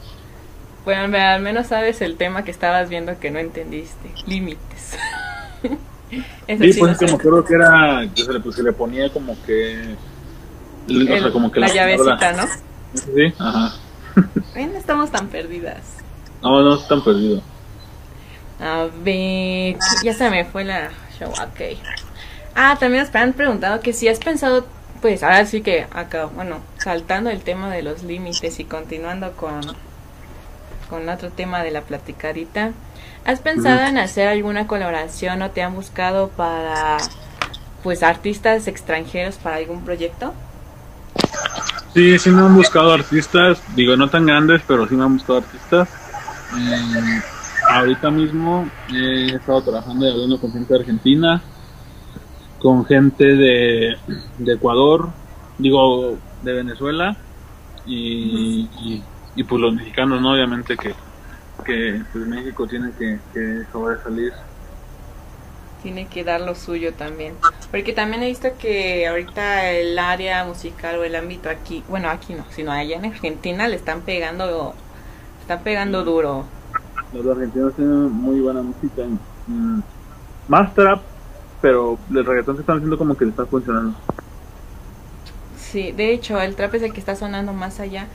Bueno, 0.85 1.17
al 1.19 1.43
menos 1.43 1.67
sabes 1.67 2.01
el 2.01 2.17
tema 2.17 2.43
que 2.45 2.51
estabas 2.51 2.89
viendo 2.89 3.19
que 3.19 3.31
no 3.31 3.39
entendiste, 3.39 4.13
límites. 4.27 4.97
Eso 6.47 6.65
Sí, 6.65 6.73
sí 6.73 6.79
pues 6.79 6.91
lo 6.91 6.93
es 6.93 6.99
que 6.99 7.07
me 7.07 7.15
acuerdo 7.15 7.45
que 7.45 7.55
era, 7.55 8.11
que 8.15 8.25
se 8.25 8.33
le, 8.33 8.41
pues, 8.41 8.57
se 8.57 8.63
le 8.63 8.73
ponía 8.73 9.13
como 9.13 9.41
que... 9.43 9.99
o 11.09 11.17
sea, 11.17 11.31
El- 11.31 11.33
como 11.33 11.51
que 11.51 11.61
la 11.61 11.69
llavecita, 11.69 12.33
¿no? 12.33 12.47
Sí, 12.95 13.35
ajá. 13.39 13.81
No 14.55 14.77
estamos 14.79 15.11
tan 15.11 15.29
perdidas. 15.29 16.05
No, 16.43 16.63
no 16.63 16.75
están 16.75 17.03
perdido. 17.03 17.43
A 18.59 18.89
ver, 18.93 19.79
ya 20.03 20.13
se 20.15 20.31
me 20.31 20.45
fue 20.45 20.65
la 20.65 20.91
show, 21.19 21.31
ok. 21.31 21.61
Ah, 22.55 22.77
también 22.79 23.05
nos 23.05 23.15
han 23.15 23.33
preguntado 23.35 23.81
que 23.81 23.93
si 23.93 24.09
has 24.09 24.21
pensado, 24.21 24.67
pues 25.01 25.23
ahora 25.23 25.47
sí 25.47 25.63
que 25.63 25.87
acá, 25.93 26.27
bueno, 26.27 26.67
saltando 26.79 27.31
el 27.31 27.43
tema 27.43 27.71
de 27.71 27.83
los 27.83 28.03
límites 28.03 28.61
y 28.61 28.65
continuando 28.67 29.37
con, 29.37 29.79
con 30.89 31.09
otro 31.09 31.31
tema 31.33 31.63
de 31.63 31.71
la 31.71 31.83
platicadita, 31.83 32.73
¿has 33.25 33.41
pensado 33.41 33.81
en 33.81 33.99
hacer 33.99 34.29
alguna 34.29 34.67
colaboración 34.67 35.43
o 35.43 35.51
te 35.51 35.63
han 35.63 35.75
buscado 35.75 36.29
para, 36.29 36.99
pues, 37.83 38.03
artistas 38.03 38.67
extranjeros 38.69 39.37
para 39.37 39.57
algún 39.57 39.85
proyecto? 39.85 40.35
Sí, 41.95 42.19
sí 42.19 42.31
me 42.31 42.43
han 42.43 42.55
buscado 42.55 42.93
artistas, 42.93 43.63
digo, 43.75 43.97
no 43.97 44.09
tan 44.09 44.27
grandes, 44.27 44.63
pero 44.67 44.87
sí 44.89 44.95
me 44.95 45.05
han 45.05 45.15
buscado 45.15 45.39
artistas. 45.41 45.89
Eh, 46.57 47.23
ahorita 47.69 48.11
mismo 48.11 48.69
he 48.93 49.35
estado 49.35 49.63
trabajando 49.63 50.07
y 50.07 50.11
hablando 50.11 50.41
con 50.41 50.53
gente 50.53 50.73
de 50.73 50.81
Argentina, 50.81 51.43
con 52.61 52.85
gente 52.85 53.25
de, 53.25 53.97
de 54.39 54.53
Ecuador, 54.53 55.11
digo, 55.59 56.17
de 56.43 56.53
Venezuela, 56.53 57.17
y, 57.87 58.69
y, 58.83 59.03
y, 59.35 59.45
pues 59.45 59.61
los 59.61 59.75
mexicanos, 59.75 60.21
¿no? 60.21 60.33
Obviamente 60.33 60.77
que, 60.77 60.95
que 61.63 62.05
pues 62.13 62.27
México 62.27 62.67
tiene 62.69 62.93
que, 62.99 63.21
que 63.33 63.65
sobresalir. 63.73 64.33
tiene 65.83 66.09
que 66.09 66.25
dar 66.25 66.41
lo 66.41 66.55
suyo 66.55 66.95
también. 66.95 67.39
Porque 67.71 67.93
también 67.93 68.23
he 68.23 68.27
visto 68.29 68.49
que 68.59 69.07
ahorita 69.09 69.71
el 69.71 69.99
área 69.99 70.45
musical 70.45 70.99
o 70.99 71.05
el 71.05 71.15
ámbito 71.17 71.49
aquí, 71.49 71.85
bueno, 71.89 72.09
aquí 72.11 72.35
no, 72.35 72.45
sino 72.51 72.73
allá 72.73 72.97
en 72.97 73.07
Argentina 73.07 73.69
le 73.69 73.77
están 73.77 74.03
pegando, 74.03 74.79
están 75.41 75.63
pegando 75.63 76.05
duro. 76.05 76.51
Los 77.13 77.27
argentinos 77.27 77.75
tienen 77.75 78.11
muy 78.13 78.41
buena 78.41 78.63
música, 78.63 79.03
mm, 79.47 79.81
más 80.49 80.75
trap, 80.75 81.03
pero 81.61 82.01
el 82.11 82.25
reggaetón 82.25 82.57
que 82.57 82.63
están 82.63 82.77
haciendo 82.79 82.99
como 82.99 83.17
que 83.17 83.25
le 83.25 83.31
está 83.33 83.47
funcionando. 83.47 84.01
Sí, 85.55 85.93
de 85.93 86.13
hecho, 86.13 86.41
el 86.41 86.57
trap 86.57 86.75
es 86.75 86.83
el 86.83 86.93
que 86.93 87.01
está 87.01 87.15
sonando 87.17 87.53
más 87.53 87.81
allá. 87.81 88.09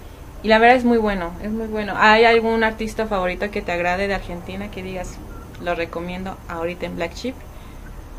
Y 0.46 0.48
la 0.48 0.60
verdad 0.60 0.76
es 0.76 0.86
muy 0.86 1.00
bueno, 1.00 1.32
es 1.42 1.50
muy 1.50 1.66
bueno. 1.66 1.94
¿Hay 1.98 2.24
algún 2.24 2.64
artista 2.64 3.08
favorito 3.08 3.50
que 3.50 3.64
te 3.64 3.72
agrade 3.72 4.08
de 4.08 4.14
Argentina 4.14 4.70
que 4.70 4.84
digas, 4.84 5.18
lo 5.64 5.74
recomiendo 5.74 6.38
ahorita 6.48 6.86
en 6.86 6.96
Black 6.98 7.16
Sheep? 7.16 7.34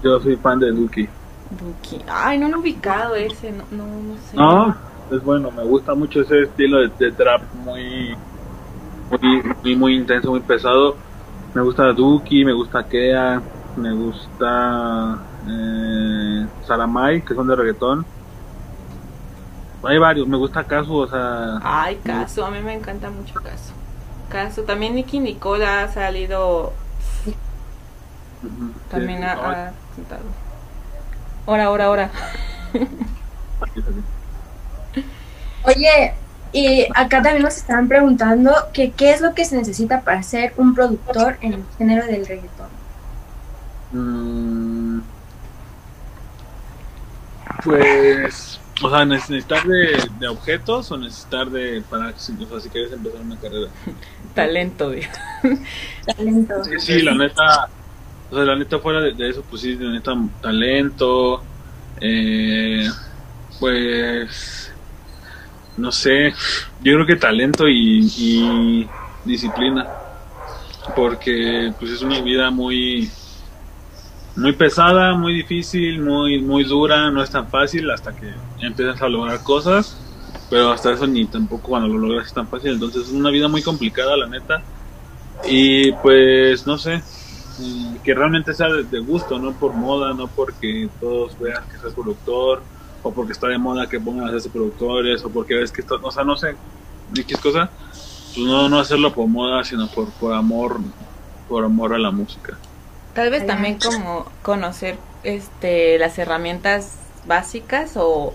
Yo 0.02 0.18
soy 0.18 0.34
fan 0.34 0.58
de 0.58 0.72
Duki. 0.72 1.08
Duki. 1.50 2.04
Ay, 2.08 2.38
no 2.38 2.48
lo 2.48 2.56
he 2.56 2.60
ubicado 2.62 3.14
ese, 3.14 3.52
no, 3.52 3.62
no, 3.70 3.86
no 3.86 4.16
sé. 4.16 4.36
No, 4.36 4.76
es 5.12 5.22
bueno, 5.22 5.52
me 5.52 5.62
gusta 5.62 5.94
mucho 5.94 6.22
ese 6.22 6.42
estilo 6.42 6.78
de, 6.78 6.90
de 6.98 7.12
trap 7.12 7.42
muy, 7.64 8.16
muy, 9.08 9.42
muy, 9.62 9.76
muy 9.76 9.96
intenso, 9.96 10.32
muy 10.32 10.40
pesado. 10.40 10.96
Me 11.54 11.62
gusta 11.62 11.92
Duki, 11.92 12.44
me 12.44 12.54
gusta 12.54 12.88
Kea, 12.88 13.40
me 13.76 13.92
gusta 13.92 15.16
eh, 15.48 16.46
Saramay, 16.66 17.22
que 17.22 17.36
son 17.36 17.46
de 17.46 17.54
reggaetón. 17.54 18.04
Hay 19.86 19.98
varios, 19.98 20.26
me 20.28 20.36
gusta 20.36 20.66
Casu, 20.66 20.94
o 20.96 21.08
sea... 21.08 21.62
Ay, 21.62 22.00
Caso, 22.02 22.44
a 22.44 22.50
mí 22.50 22.60
me 22.62 22.74
encanta 22.74 23.10
mucho 23.10 23.40
Caso. 23.42 23.74
Caso, 24.28 24.64
también 24.64 24.94
Nicky 24.94 25.20
Nicola 25.20 25.82
ha 25.84 25.88
salido, 25.88 26.78
también 28.88 29.20
sí, 29.20 29.24
ha, 29.24 29.32
ha 29.34 29.74
cantado. 29.94 30.36
Ahora, 31.46 31.64
ahora, 31.66 31.84
ahora. 31.86 32.12
Oye, 35.62 36.20
y 36.52 36.86
acá 36.94 37.22
también 37.22 37.42
nos 37.42 37.56
estaban 37.56 37.88
preguntando 37.88 38.52
que 38.72 38.94
qué 38.94 39.12
es 39.12 39.20
lo 39.20 39.34
que 39.34 39.44
se 39.44 39.56
necesita 39.56 40.02
para 40.04 40.22
ser 40.22 40.54
un 40.56 40.74
productor 40.74 41.36
en 41.40 41.52
el 41.54 41.68
género 41.76 42.06
del 42.06 42.26
reggaetón. 42.26 42.70
Mm, 43.92 45.00
Pues, 47.62 48.55
o 48.82 48.90
sea, 48.90 49.04
necesitar 49.04 49.64
de, 49.64 50.10
de 50.18 50.28
objetos 50.28 50.90
o 50.90 50.98
necesitar 50.98 51.50
de 51.50 51.82
para, 51.88 52.08
o 52.10 52.18
sea, 52.18 52.60
si 52.60 52.68
quieres 52.68 52.92
empezar 52.92 53.20
una 53.20 53.38
carrera. 53.38 53.70
Talento, 54.34 54.90
digo. 54.90 55.08
Talento. 56.04 56.64
Sí, 56.64 56.78
sí, 56.78 57.02
la 57.02 57.14
neta, 57.14 57.68
o 58.30 58.34
sea, 58.34 58.44
la 58.44 58.56
neta 58.56 58.78
fuera 58.78 59.00
de, 59.00 59.12
de 59.14 59.30
eso, 59.30 59.42
pues 59.48 59.62
sí, 59.62 59.76
la 59.76 59.92
neta, 59.92 60.12
talento, 60.42 61.42
eh, 62.00 62.86
pues, 63.58 64.72
no 65.78 65.90
sé, 65.90 66.34
yo 66.82 66.94
creo 66.94 67.06
que 67.06 67.16
talento 67.16 67.66
y, 67.68 68.06
y 68.18 68.88
disciplina, 69.24 69.86
porque 70.94 71.72
pues 71.78 71.92
es 71.92 72.02
una 72.02 72.20
vida 72.20 72.50
muy, 72.50 73.10
muy 74.36 74.52
pesada, 74.52 75.14
muy 75.14 75.34
difícil, 75.34 76.02
muy, 76.02 76.40
muy 76.40 76.64
dura, 76.64 77.10
no 77.10 77.22
es 77.22 77.30
tan 77.30 77.48
fácil 77.48 77.90
hasta 77.90 78.14
que 78.14 78.34
empiezas 78.60 79.00
a 79.00 79.08
lograr 79.08 79.42
cosas, 79.42 79.96
pero 80.50 80.70
hasta 80.70 80.92
eso 80.92 81.06
ni 81.06 81.24
tampoco 81.24 81.68
cuando 81.68 81.88
lo 81.88 81.98
logras 81.98 82.26
es 82.26 82.34
tan 82.34 82.46
fácil, 82.46 82.72
entonces 82.72 83.06
es 83.06 83.12
una 83.12 83.30
vida 83.30 83.48
muy 83.48 83.62
complicada, 83.62 84.16
la 84.16 84.26
neta. 84.26 84.62
Y 85.48 85.92
pues 85.92 86.66
no 86.66 86.76
sé, 86.76 87.02
mm, 87.58 87.96
que 88.04 88.14
realmente 88.14 88.52
sea 88.52 88.68
de, 88.68 88.98
gusto, 89.00 89.38
no 89.38 89.52
por 89.52 89.72
moda, 89.74 90.12
no 90.12 90.28
porque 90.28 90.88
todos 91.00 91.38
vean 91.38 91.64
que 91.70 91.78
seas 91.78 91.94
productor, 91.94 92.62
o 93.02 93.12
porque 93.12 93.32
está 93.32 93.48
de 93.48 93.58
moda 93.58 93.88
que 93.88 94.00
pongan 94.00 94.26
a 94.26 94.28
hacerse 94.28 94.50
productores, 94.50 95.24
o 95.24 95.30
porque 95.30 95.54
ves 95.54 95.72
que 95.72 95.80
esto, 95.80 95.98
o 96.02 96.10
sea, 96.10 96.24
no 96.24 96.36
sé, 96.36 96.56
X 97.14 97.38
cosa, 97.38 97.70
pues 98.34 98.46
no, 98.46 98.68
no 98.68 98.78
hacerlo 98.78 99.14
por 99.14 99.28
moda, 99.28 99.64
sino 99.64 99.88
por, 99.88 100.10
por 100.12 100.34
amor, 100.34 100.80
por 101.48 101.64
amor 101.64 101.94
a 101.94 101.98
la 101.98 102.10
música. 102.10 102.58
Tal 103.16 103.30
vez 103.30 103.46
también 103.46 103.78
como 103.78 104.30
conocer 104.42 104.96
este 105.24 105.98
las 105.98 106.18
herramientas 106.18 106.92
básicas 107.26 107.92
o 107.96 108.34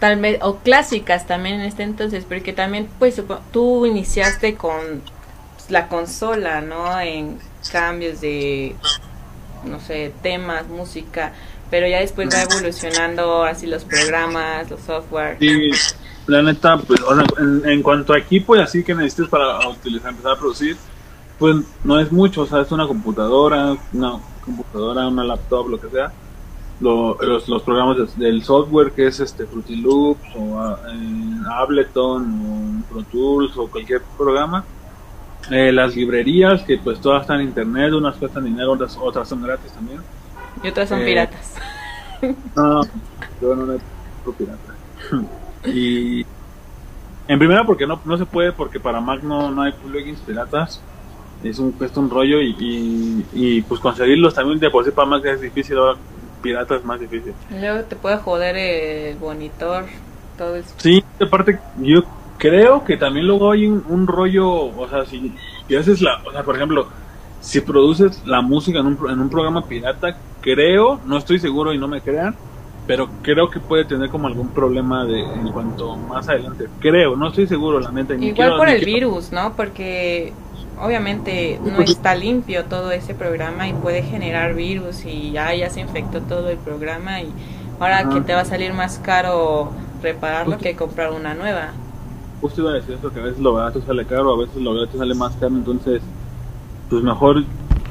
tal 0.00 0.18
vez 0.20 0.38
o 0.42 0.56
clásicas 0.56 1.26
también 1.26 1.56
en 1.56 1.66
este 1.66 1.82
entonces, 1.82 2.24
porque 2.24 2.54
también 2.54 2.88
pues 2.98 3.22
tú 3.52 3.84
iniciaste 3.84 4.54
con 4.54 5.02
la 5.68 5.86
consola, 5.88 6.62
¿no? 6.62 6.98
En 6.98 7.38
cambios 7.70 8.22
de 8.22 8.74
no 9.64 9.78
sé, 9.80 10.12
temas, 10.22 10.66
música, 10.66 11.32
pero 11.70 11.86
ya 11.86 12.00
después 12.00 12.28
va 12.28 12.42
evolucionando 12.42 13.44
así 13.44 13.66
los 13.66 13.84
programas, 13.84 14.70
los 14.70 14.80
software. 14.80 15.36
Sí, 15.38 15.70
la 16.26 16.42
neta, 16.42 16.78
pues, 16.78 17.00
o 17.02 17.14
sea, 17.14 17.24
en, 17.38 17.68
en 17.68 17.82
cuanto 17.82 18.12
a 18.12 18.18
equipo 18.18 18.56
y 18.56 18.60
así 18.60 18.82
que 18.82 18.94
necesites 18.94 19.28
para 19.28 19.68
utilizar, 19.68 20.10
empezar 20.10 20.32
a 20.32 20.36
producir, 20.38 20.76
pues 21.42 21.56
no 21.84 21.98
es 21.98 22.10
mucho, 22.12 22.42
o 22.42 22.46
sea, 22.46 22.60
es 22.60 22.70
una 22.72 22.86
computadora, 22.86 23.76
una 23.92 24.12
computadora, 24.44 25.08
una 25.08 25.24
laptop, 25.24 25.68
lo 25.68 25.80
que 25.80 25.88
sea. 25.90 26.12
lo- 26.80 27.16
los, 27.20 27.48
los 27.48 27.62
programas 27.62 27.96
de- 27.96 28.24
del 28.24 28.42
software 28.42 28.90
que 28.92 29.06
es 29.06 29.20
este 29.20 29.46
Fruity 29.46 29.76
Loops 29.76 30.26
o 30.34 30.76
eh, 30.88 31.36
Ableton 31.60 32.22
o 32.44 32.92
Pro 32.92 33.02
Tools 33.04 33.56
o 33.56 33.68
cualquier 33.68 34.02
programa. 34.18 34.64
Eh, 35.50 35.70
las 35.70 35.94
librerías 35.94 36.62
que 36.62 36.78
pues 36.78 37.00
todas 37.00 37.22
están 37.22 37.40
en 37.40 37.48
internet, 37.48 37.92
unas 37.92 38.16
cuestan 38.16 38.44
dinero, 38.44 38.72
otras, 38.72 38.96
otras 39.00 39.28
son 39.28 39.42
gratis 39.42 39.70
también. 39.72 40.00
Y 40.62 40.68
otras 40.68 40.88
son 40.88 41.00
Eh, 41.02 41.04
piratas. 41.04 41.54
No, 42.56 42.82
yo 43.40 43.54
no 43.56 43.66
necesito 43.66 44.32
pirata. 44.38 44.74
y 45.68 46.26
en 47.28 47.38
primera 47.38 47.64
porque 47.64 47.86
no, 47.86 48.00
no 48.04 48.16
se 48.18 48.26
puede 48.26 48.50
porque 48.52 48.80
para 48.80 49.00
Mac 49.00 49.22
no, 49.22 49.50
no 49.52 49.62
hay 49.62 49.72
plugins 49.72 50.20
piratas. 50.20 50.80
Es 51.44 51.58
un, 51.58 51.72
cuesta 51.72 51.98
un 52.00 52.08
rollo 52.10 52.40
y, 52.40 52.54
y, 52.58 53.26
y, 53.32 53.62
pues 53.62 53.80
conseguirlos 53.80 54.34
también 54.34 54.58
de 54.60 54.70
por 54.70 54.84
sí 54.84 54.90
para 54.92 55.08
Mac 55.08 55.24
es 55.24 55.40
difícil, 55.40 55.76
ahora 55.78 55.98
pirata 56.42 56.76
es 56.76 56.84
más 56.84 57.00
difícil. 57.00 57.32
Luego 57.50 57.82
te 57.84 57.96
puede 57.96 58.16
joder 58.18 58.56
el 58.56 59.16
monitor, 59.18 59.84
todo 60.38 60.56
eso. 60.56 60.74
Sí, 60.76 61.02
aparte 61.20 61.58
yo 61.80 62.02
creo 62.38 62.84
que 62.84 62.96
también 62.96 63.26
luego 63.26 63.50
hay 63.52 63.66
un, 63.66 63.84
un 63.88 64.06
rollo, 64.06 64.48
o 64.50 64.88
sea, 64.88 65.04
si, 65.04 65.32
si 65.68 65.76
haces 65.76 66.00
la, 66.00 66.20
o 66.26 66.32
sea, 66.32 66.42
por 66.42 66.56
ejemplo, 66.56 66.86
si 67.40 67.60
produces 67.60 68.22
la 68.26 68.40
música 68.40 68.78
en 68.80 68.86
un, 68.86 68.98
en 69.10 69.20
un 69.20 69.28
programa 69.28 69.66
pirata, 69.66 70.16
creo, 70.40 71.00
no 71.06 71.18
estoy 71.18 71.38
seguro 71.40 71.72
y 71.72 71.78
no 71.78 71.88
me 71.88 72.00
crean, 72.00 72.36
pero 72.86 73.08
creo 73.22 73.48
que 73.48 73.60
puede 73.60 73.84
tener 73.84 74.10
como 74.10 74.26
algún 74.26 74.48
problema 74.48 75.04
de 75.04 75.20
en 75.20 75.50
cuanto 75.52 75.96
más 75.96 76.28
adelante. 76.28 76.66
Creo, 76.80 77.14
no 77.16 77.28
estoy 77.28 77.46
seguro, 77.46 77.78
la 77.80 77.90
neta. 77.92 78.14
Igual 78.14 78.34
quiero- 78.34 78.56
por 78.56 78.68
el 78.68 78.76
quiero- 78.82 78.92
virus, 79.10 79.30
¿no? 79.32 79.54
Porque 79.54 80.32
obviamente 80.80 81.60
no 81.64 81.80
está 81.80 82.14
limpio 82.14 82.64
todo 82.64 82.90
ese 82.90 83.14
programa 83.14 83.68
y 83.68 83.72
puede 83.72 84.02
generar 84.02 84.54
virus 84.54 85.04
y 85.04 85.30
ya, 85.32 85.54
ya 85.54 85.70
se 85.70 85.80
infectó 85.80 86.20
todo 86.22 86.48
el 86.48 86.58
programa 86.58 87.20
y 87.20 87.32
ahora 87.78 88.08
que 88.08 88.20
te 88.20 88.34
va 88.34 88.40
a 88.40 88.44
salir 88.44 88.72
más 88.72 88.98
caro 88.98 89.70
repararlo 90.02 90.58
que 90.58 90.74
comprar 90.74 91.12
una 91.12 91.34
nueva. 91.34 91.72
Justo 92.40 92.62
iba 92.62 92.70
a 92.70 92.74
decir 92.74 92.94
esto, 92.94 93.12
que 93.12 93.20
a 93.20 93.22
veces 93.22 93.38
lo 93.38 93.52
barato 93.52 93.80
sale 93.82 94.04
caro, 94.04 94.34
a 94.34 94.38
veces 94.38 94.56
lo 94.56 94.74
barato 94.74 94.98
sale 94.98 95.14
más 95.14 95.32
caro, 95.34 95.54
entonces, 95.54 96.02
pues 96.90 97.02
mejor 97.04 97.44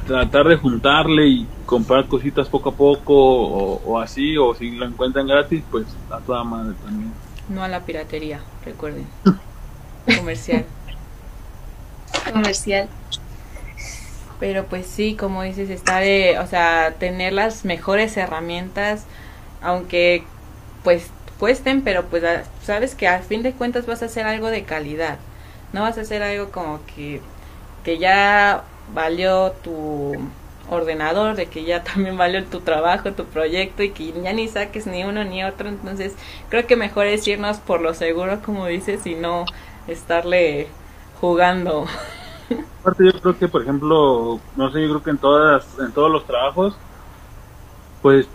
tratar 0.06 0.46
de 0.46 0.56
juntarle 0.56 1.26
y 1.26 1.46
comprar 1.64 2.06
cositas 2.06 2.48
poco 2.48 2.68
a 2.68 2.72
poco 2.72 3.14
o, 3.14 3.82
o 3.86 3.98
así, 3.98 4.36
o 4.36 4.54
si 4.54 4.72
lo 4.72 4.84
encuentran 4.84 5.26
gratis, 5.26 5.64
pues 5.70 5.86
a 6.10 6.18
toda 6.18 6.44
madre 6.44 6.74
también. 6.84 7.12
No 7.48 7.62
a 7.62 7.68
la 7.68 7.80
piratería, 7.80 8.40
recuerden. 8.64 9.06
Comercial. 10.18 10.66
Comercial. 12.32 12.88
Pero 14.40 14.66
pues 14.66 14.86
sí, 14.86 15.14
como 15.14 15.42
dices, 15.42 15.70
está 15.70 15.98
de, 15.98 16.38
o 16.40 16.46
sea, 16.46 16.94
tener 16.98 17.32
las 17.32 17.64
mejores 17.64 18.16
herramientas, 18.16 19.04
aunque 19.60 20.24
pues 20.82 21.10
cuesten, 21.38 21.82
pero 21.82 22.06
pues 22.06 22.24
sabes 22.62 22.94
que 22.94 23.06
al 23.08 23.22
fin 23.22 23.42
de 23.42 23.52
cuentas 23.52 23.86
vas 23.86 24.02
a 24.02 24.06
hacer 24.06 24.26
algo 24.26 24.48
de 24.48 24.64
calidad. 24.64 25.18
No 25.72 25.82
vas 25.82 25.96
a 25.98 26.02
hacer 26.02 26.22
algo 26.22 26.50
como 26.50 26.80
que, 26.94 27.20
que 27.84 27.98
ya 27.98 28.64
valió 28.92 29.52
tu 29.62 30.12
ordenador, 30.70 31.36
de 31.36 31.46
que 31.46 31.64
ya 31.64 31.82
también 31.84 32.16
valió 32.16 32.44
tu 32.44 32.60
trabajo, 32.60 33.12
tu 33.12 33.24
proyecto 33.26 33.82
y 33.82 33.90
que 33.90 34.12
ya 34.12 34.32
ni 34.32 34.48
saques 34.48 34.86
ni 34.86 35.04
uno 35.04 35.24
ni 35.24 35.44
otro. 35.44 35.68
Entonces 35.68 36.14
creo 36.48 36.66
que 36.66 36.76
mejor 36.76 37.06
es 37.06 37.26
irnos 37.26 37.58
por 37.58 37.80
lo 37.80 37.94
seguro, 37.94 38.40
como 38.42 38.66
dices, 38.66 39.06
y 39.06 39.14
no 39.14 39.44
estarle 39.88 40.68
jugando. 41.22 41.86
Aparte 42.80 43.04
yo 43.06 43.12
creo 43.20 43.38
que, 43.38 43.46
por 43.46 43.62
ejemplo, 43.62 44.40
no 44.56 44.72
sé, 44.72 44.82
yo 44.82 44.88
creo 44.88 45.02
que 45.04 45.10
en 45.10 45.18
todas, 45.18 45.64
en 45.78 45.92
todos 45.92 46.10
los 46.10 46.26
trabajos, 46.26 46.74
pues 48.02 48.26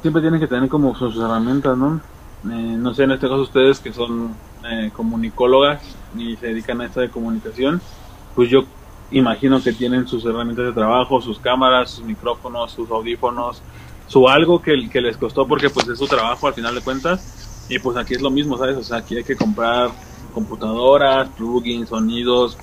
siempre 0.00 0.22
tienen 0.22 0.40
que 0.40 0.46
tener 0.46 0.70
como 0.70 0.96
sus 0.96 1.18
herramientas, 1.18 1.76
¿no? 1.76 2.00
Eh, 2.44 2.76
no 2.78 2.94
sé, 2.94 3.02
en 3.02 3.12
este 3.12 3.28
caso 3.28 3.42
ustedes 3.42 3.78
que 3.80 3.92
son 3.92 4.34
eh, 4.64 4.90
comunicólogas 4.96 5.82
y 6.16 6.34
se 6.36 6.46
dedican 6.46 6.80
a 6.80 6.86
esto 6.86 7.00
de 7.00 7.10
comunicación, 7.10 7.82
pues 8.34 8.48
yo 8.48 8.64
imagino 9.10 9.62
que 9.62 9.74
tienen 9.74 10.08
sus 10.08 10.24
herramientas 10.24 10.64
de 10.64 10.72
trabajo, 10.72 11.20
sus 11.20 11.38
cámaras, 11.38 11.90
sus 11.90 12.04
micrófonos, 12.04 12.72
sus 12.72 12.90
audífonos, 12.90 13.60
su 14.06 14.26
algo 14.30 14.62
que, 14.62 14.88
que 14.88 15.02
les 15.02 15.18
costó 15.18 15.46
porque 15.46 15.68
pues 15.68 15.86
es 15.88 15.98
su 15.98 16.06
trabajo 16.06 16.46
al 16.46 16.54
final 16.54 16.74
de 16.74 16.80
cuentas. 16.80 17.66
Y 17.68 17.78
pues 17.78 17.98
aquí 17.98 18.14
es 18.14 18.22
lo 18.22 18.30
mismo, 18.30 18.56
¿sabes? 18.56 18.78
O 18.78 18.82
sea, 18.82 18.96
aquí 18.96 19.18
hay 19.18 19.24
que 19.24 19.36
comprar 19.36 19.90
computadoras, 20.38 21.30
plugins, 21.30 21.88
sonidos, 21.88 22.56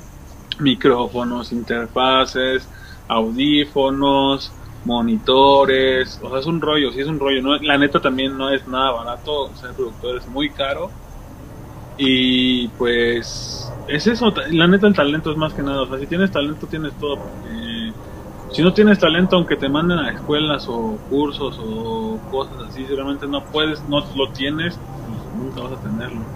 micrófonos, 0.59 1.51
interfaces, 1.51 2.69
audífonos, 3.07 4.57
monitores, 4.84 6.19
o 6.21 6.30
sea, 6.30 6.39
es 6.39 6.45
un 6.45 6.61
rollo, 6.61 6.91
sí 6.91 7.01
es 7.01 7.07
un 7.07 7.19
rollo. 7.19 7.41
No, 7.41 7.57
la 7.57 7.78
neta 7.78 7.99
también 8.01 8.38
no 8.38 8.49
es 8.49 8.67
nada 8.67 8.91
barato, 8.91 9.53
ser 9.55 9.76
productor 9.76 10.17
es 10.17 10.28
muy 10.28 10.53
caro. 10.53 10.95
Y 11.97 12.69
pues 12.69 13.76
es 13.86 14.07
eso, 14.07 14.34
la 14.49 14.67
neta 14.67 14.88
el 14.88 14.95
talento 14.95 15.32
es 15.32 15.38
más 15.38 15.53
que 15.53 15.63
nada, 15.63 15.84
o 15.84 15.88
sea, 15.88 15.99
si 15.99 16.07
tienes 16.07 16.32
talento 16.32 16.67
tienes 16.67 16.97
todo. 16.97 17.21
porque 17.21 17.95
si 18.47 18.61
no 18.63 18.73
tienes 18.73 18.99
talento, 18.99 19.36
aunque 19.38 19.57
te 19.57 19.69
manden 19.69 19.99
a 19.99 20.11
escuelas 20.11 20.65
o 20.69 21.03
cursos 21.07 21.57
o 21.59 22.23
cosas 22.28 22.57
así, 22.67 22.86
si 22.86 22.93
realmente 22.95 23.28
no 23.28 23.47
puedes, 23.49 23.88
no 23.88 23.99
lo 24.13 24.32
tienes, 24.34 24.82
pues 25.05 25.28
nunca 25.34 25.61
vas 25.61 25.73
a 25.73 25.80
tenerlo. 25.82 26.32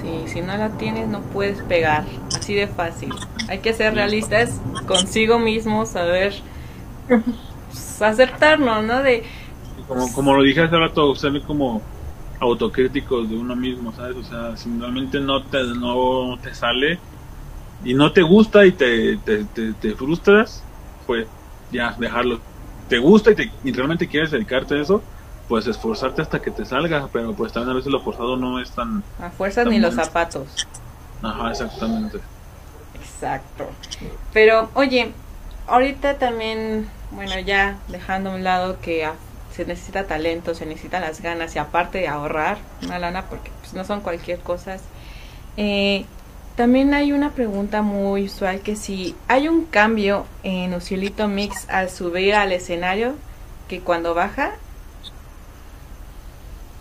Sí, 0.00 0.32
si 0.32 0.40
no 0.40 0.56
la 0.56 0.70
tienes 0.70 1.08
no 1.08 1.20
puedes 1.20 1.60
pegar, 1.62 2.04
así 2.36 2.54
de 2.54 2.66
fácil. 2.66 3.12
Hay 3.48 3.58
que 3.58 3.72
ser 3.72 3.94
realistas 3.94 4.60
consigo 4.86 5.38
mismo, 5.38 5.86
saber 5.86 6.34
pues, 7.08 8.02
aceptarnos, 8.02 8.84
¿no? 8.84 9.02
De 9.02 9.24
como, 9.88 10.12
como 10.12 10.36
lo 10.36 10.42
dije 10.42 10.60
hace 10.60 10.76
rato, 10.76 11.14
ser 11.14 11.40
como 11.42 11.82
autocríticos 12.40 13.28
de 13.28 13.36
uno 13.36 13.56
mismo, 13.56 13.92
¿sabes? 13.92 14.16
O 14.16 14.22
sea, 14.22 14.56
si 14.56 14.70
realmente 14.78 15.18
no 15.18 15.42
te, 15.42 15.64
no 15.64 16.38
te 16.42 16.54
sale 16.54 16.98
y 17.84 17.94
no 17.94 18.12
te 18.12 18.22
gusta 18.22 18.66
y 18.66 18.72
te, 18.72 19.16
te, 19.18 19.44
te, 19.44 19.72
te 19.72 19.94
frustras, 19.94 20.62
pues 21.06 21.26
ya, 21.72 21.96
dejarlo. 21.98 22.38
Te 22.88 22.98
gusta 22.98 23.32
y, 23.32 23.34
te, 23.34 23.50
y 23.64 23.72
realmente 23.72 24.06
quieres 24.06 24.30
dedicarte 24.30 24.74
a 24.76 24.82
eso, 24.82 25.02
pues 25.48 25.66
esforzarte 25.66 26.22
hasta 26.22 26.40
que 26.40 26.50
te 26.50 26.64
salga, 26.64 27.08
pero 27.12 27.32
pues 27.32 27.52
también 27.52 27.72
a 27.72 27.76
veces 27.76 27.90
lo 27.90 28.00
forzado 28.00 28.36
no 28.36 28.60
es 28.60 28.70
tan... 28.70 29.02
a 29.20 29.30
fuerzas 29.30 29.66
ni 29.66 29.78
los 29.78 29.94
zapatos. 29.94 30.46
Ajá, 31.22 31.50
exactamente. 31.50 32.18
Exacto. 32.94 33.68
Pero, 34.32 34.68
oye, 34.74 35.12
ahorita 35.66 36.18
también, 36.18 36.88
bueno, 37.10 37.38
ya 37.40 37.78
dejando 37.88 38.30
a 38.30 38.34
un 38.34 38.44
lado 38.44 38.78
que 38.80 39.08
se 39.54 39.64
necesita 39.64 40.06
talento, 40.06 40.54
se 40.54 40.66
necesitan 40.66 41.00
las 41.00 41.20
ganas 41.20 41.56
y 41.56 41.58
aparte 41.58 41.98
de 41.98 42.08
ahorrar 42.08 42.58
una 42.82 42.98
lana, 42.98 43.24
porque 43.24 43.50
pues, 43.60 43.72
no 43.72 43.84
son 43.84 44.00
cualquier 44.00 44.40
cosa. 44.40 44.76
Eh, 45.56 46.04
también 46.54 46.92
hay 46.92 47.12
una 47.12 47.30
pregunta 47.30 47.82
muy 47.82 48.24
usual 48.24 48.60
que 48.60 48.76
si 48.76 49.16
hay 49.28 49.48
un 49.48 49.64
cambio 49.64 50.26
en 50.42 50.74
Ucielito 50.74 51.28
Mix 51.28 51.68
al 51.68 51.88
subir 51.88 52.34
al 52.34 52.52
escenario 52.52 53.14
que 53.68 53.80
cuando 53.80 54.14
baja, 54.14 54.52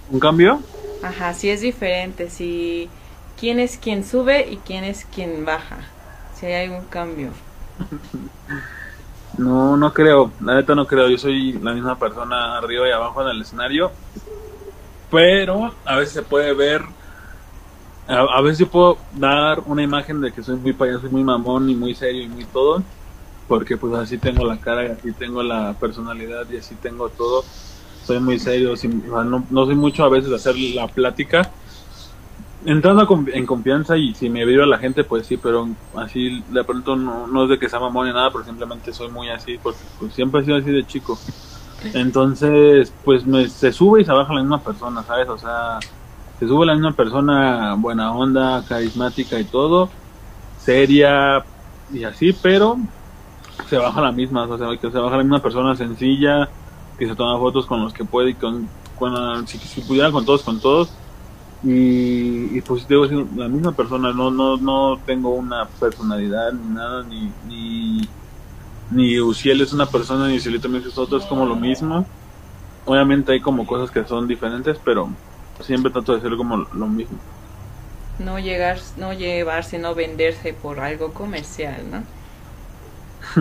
¿Un 0.10 0.20
cambio? 0.20 0.64
ajá, 1.02 1.34
si 1.34 1.50
es 1.50 1.62
diferente, 1.62 2.30
si 2.30 2.94
quién 3.36 3.60
es 3.60 3.78
quien 3.78 4.04
sube 4.04 4.48
y 4.50 4.64
quién 4.64 4.84
es 4.84 5.06
quien 5.06 5.46
baja, 5.46 5.96
si 6.30 6.46
hay 6.48 6.66
algún 6.66 6.88
cambio. 6.88 7.44
No, 9.38 9.78
no 9.78 9.94
creo, 9.94 10.36
la 10.40 10.56
neta 10.56 10.74
no 10.76 10.88
creo, 10.88 11.10
yo 11.10 11.18
soy 11.18 11.54
la 11.62 11.74
misma 11.74 11.98
persona 12.00 12.58
arriba 12.58 12.88
y 12.88 12.92
abajo 12.92 13.22
en 13.22 13.30
el 13.30 13.42
escenario, 13.42 13.98
pero 15.10 15.80
a 15.86 15.96
veces 15.98 16.14
se 16.14 16.24
puede 16.24 16.54
ver, 16.54 16.82
a, 18.06 18.22
a 18.38 18.42
veces 18.42 18.60
yo 18.60 18.70
puedo 18.72 19.06
dar 19.12 19.62
una 19.66 19.84
imagen 19.84 20.22
de 20.22 20.34
que 20.34 20.44
soy 20.44 20.58
muy 20.58 20.74
payaso 20.74 21.08
y 21.08 21.10
muy 21.10 21.24
mamón 21.24 21.70
y 21.70 21.76
muy 21.76 21.96
serio 21.96 22.24
y 22.24 22.30
muy 22.30 22.48
todo, 22.48 22.90
porque 23.48 23.78
pues 23.78 23.94
así 23.96 24.20
tengo 24.20 24.46
la 24.46 24.60
cara 24.60 24.86
y 24.88 24.92
así 24.92 25.14
tengo 25.16 25.44
la 25.44 25.78
personalidad 25.80 26.50
y 26.50 26.58
así 26.58 26.78
tengo 26.80 27.12
todo, 27.14 27.50
soy 28.08 28.22
muy 28.22 28.40
serio, 28.40 28.74
no, 29.06 29.46
no 29.50 29.66
soy 29.66 29.76
mucho 29.76 30.06
a 30.06 30.10
veces 30.10 30.32
hacer 30.32 30.56
la 30.58 30.88
plática, 30.88 31.52
entrando 32.66 33.06
en 33.34 33.46
confianza 33.46 33.98
y 33.98 34.16
si 34.16 34.30
me 34.30 34.46
vibra 34.46 34.66
la 34.66 34.78
gente, 34.78 35.04
pues 35.04 35.28
sí, 35.28 35.36
pero 35.36 35.68
así 35.94 36.42
de 36.50 36.64
pronto 36.64 36.96
no, 36.96 37.44
es 37.44 37.50
de 37.50 37.60
que 37.60 37.68
sea 37.68 37.82
mamón 37.82 38.08
ni 38.08 38.14
nada, 38.14 38.32
pero 38.32 38.46
simplemente 38.46 38.94
soy 38.94 39.10
muy 39.10 39.28
así, 39.28 39.58
porque 39.62 39.82
pues, 40.00 40.14
siempre 40.14 40.40
he 40.40 40.46
sido 40.46 40.56
así 40.56 40.72
de 40.72 40.88
chico. 40.88 41.20
Entonces, 41.94 42.94
pues 43.04 43.26
me, 43.26 43.50
se 43.50 43.74
sube 43.74 44.02
y 44.02 44.06
se 44.06 44.14
baja 44.14 44.34
la 44.34 44.40
misma 44.40 44.62
persona, 44.62 45.04
¿sabes? 45.04 45.28
O 45.28 45.38
sea, 45.38 45.80
se 46.40 46.48
sube 46.48 46.66
la 46.66 46.74
misma 46.76 46.94
persona 46.94 47.76
buena 47.76 48.14
onda, 48.14 48.64
carismática 48.68 49.38
y 49.38 49.44
todo, 49.44 49.90
seria 50.58 51.44
y 51.92 52.06
así, 52.06 52.32
pero 52.32 52.78
se 53.70 53.78
baja 53.78 54.02
la 54.02 54.14
misma, 54.14 54.44
o 54.44 54.58
sea, 54.58 54.92
se 54.92 55.00
baja 55.00 55.18
la 55.18 55.24
misma 55.24 55.42
persona 55.42 55.76
sencilla, 55.76 56.50
que 56.98 57.08
se 57.08 57.16
toma 57.16 57.40
fotos 57.40 57.66
con 57.66 57.84
los 57.84 57.94
que 57.94 58.06
puede 58.06 58.32
y 58.32 58.34
con, 58.34 58.68
con 58.98 59.48
si, 59.48 59.58
si 59.58 59.82
pudiera 59.82 60.12
con 60.12 60.26
todos, 60.26 60.44
con 60.44 60.60
todos 60.60 60.90
y, 61.64 62.58
y 62.58 62.62
pues 62.62 62.88
debo 62.88 63.08
ser 63.08 63.26
la 63.36 63.48
misma 63.48 63.72
persona 63.72 64.14
no 64.14 64.30
no 64.30 64.58
no 64.58 65.00
tengo 65.06 65.30
una 65.30 65.66
personalidad 65.66 66.54
ni 66.54 66.76
nada 66.76 67.04
ni 67.04 67.32
ni 67.48 68.08
ni 68.92 69.20
Uciel 69.20 69.62
es 69.62 69.74
una 69.74 69.88
persona 69.88 70.28
ni 70.28 70.38
Ucielito 70.38 70.64
también 70.64 70.84
es 70.88 70.98
otro 70.98 71.18
es 71.18 71.26
como 71.26 71.46
lo 71.46 71.56
mismo 71.56 72.06
obviamente 72.88 73.34
hay 73.34 73.42
como 73.42 73.68
cosas 73.68 73.92
que 73.92 74.04
son 74.06 74.28
diferentes, 74.28 74.78
pero 74.84 75.10
siempre 75.60 75.92
trato 75.92 76.14
de 76.14 76.20
hacer 76.20 76.36
como 76.36 76.58
lo 76.58 76.88
mismo. 76.88 77.18
No 78.18 78.40
llegar, 78.40 78.80
no 78.96 79.14
llevarse, 79.14 79.78
no 79.78 79.94
venderse 79.94 80.54
por 80.54 80.80
algo 80.80 81.14
comercial, 81.14 81.84
¿no? 81.92 82.04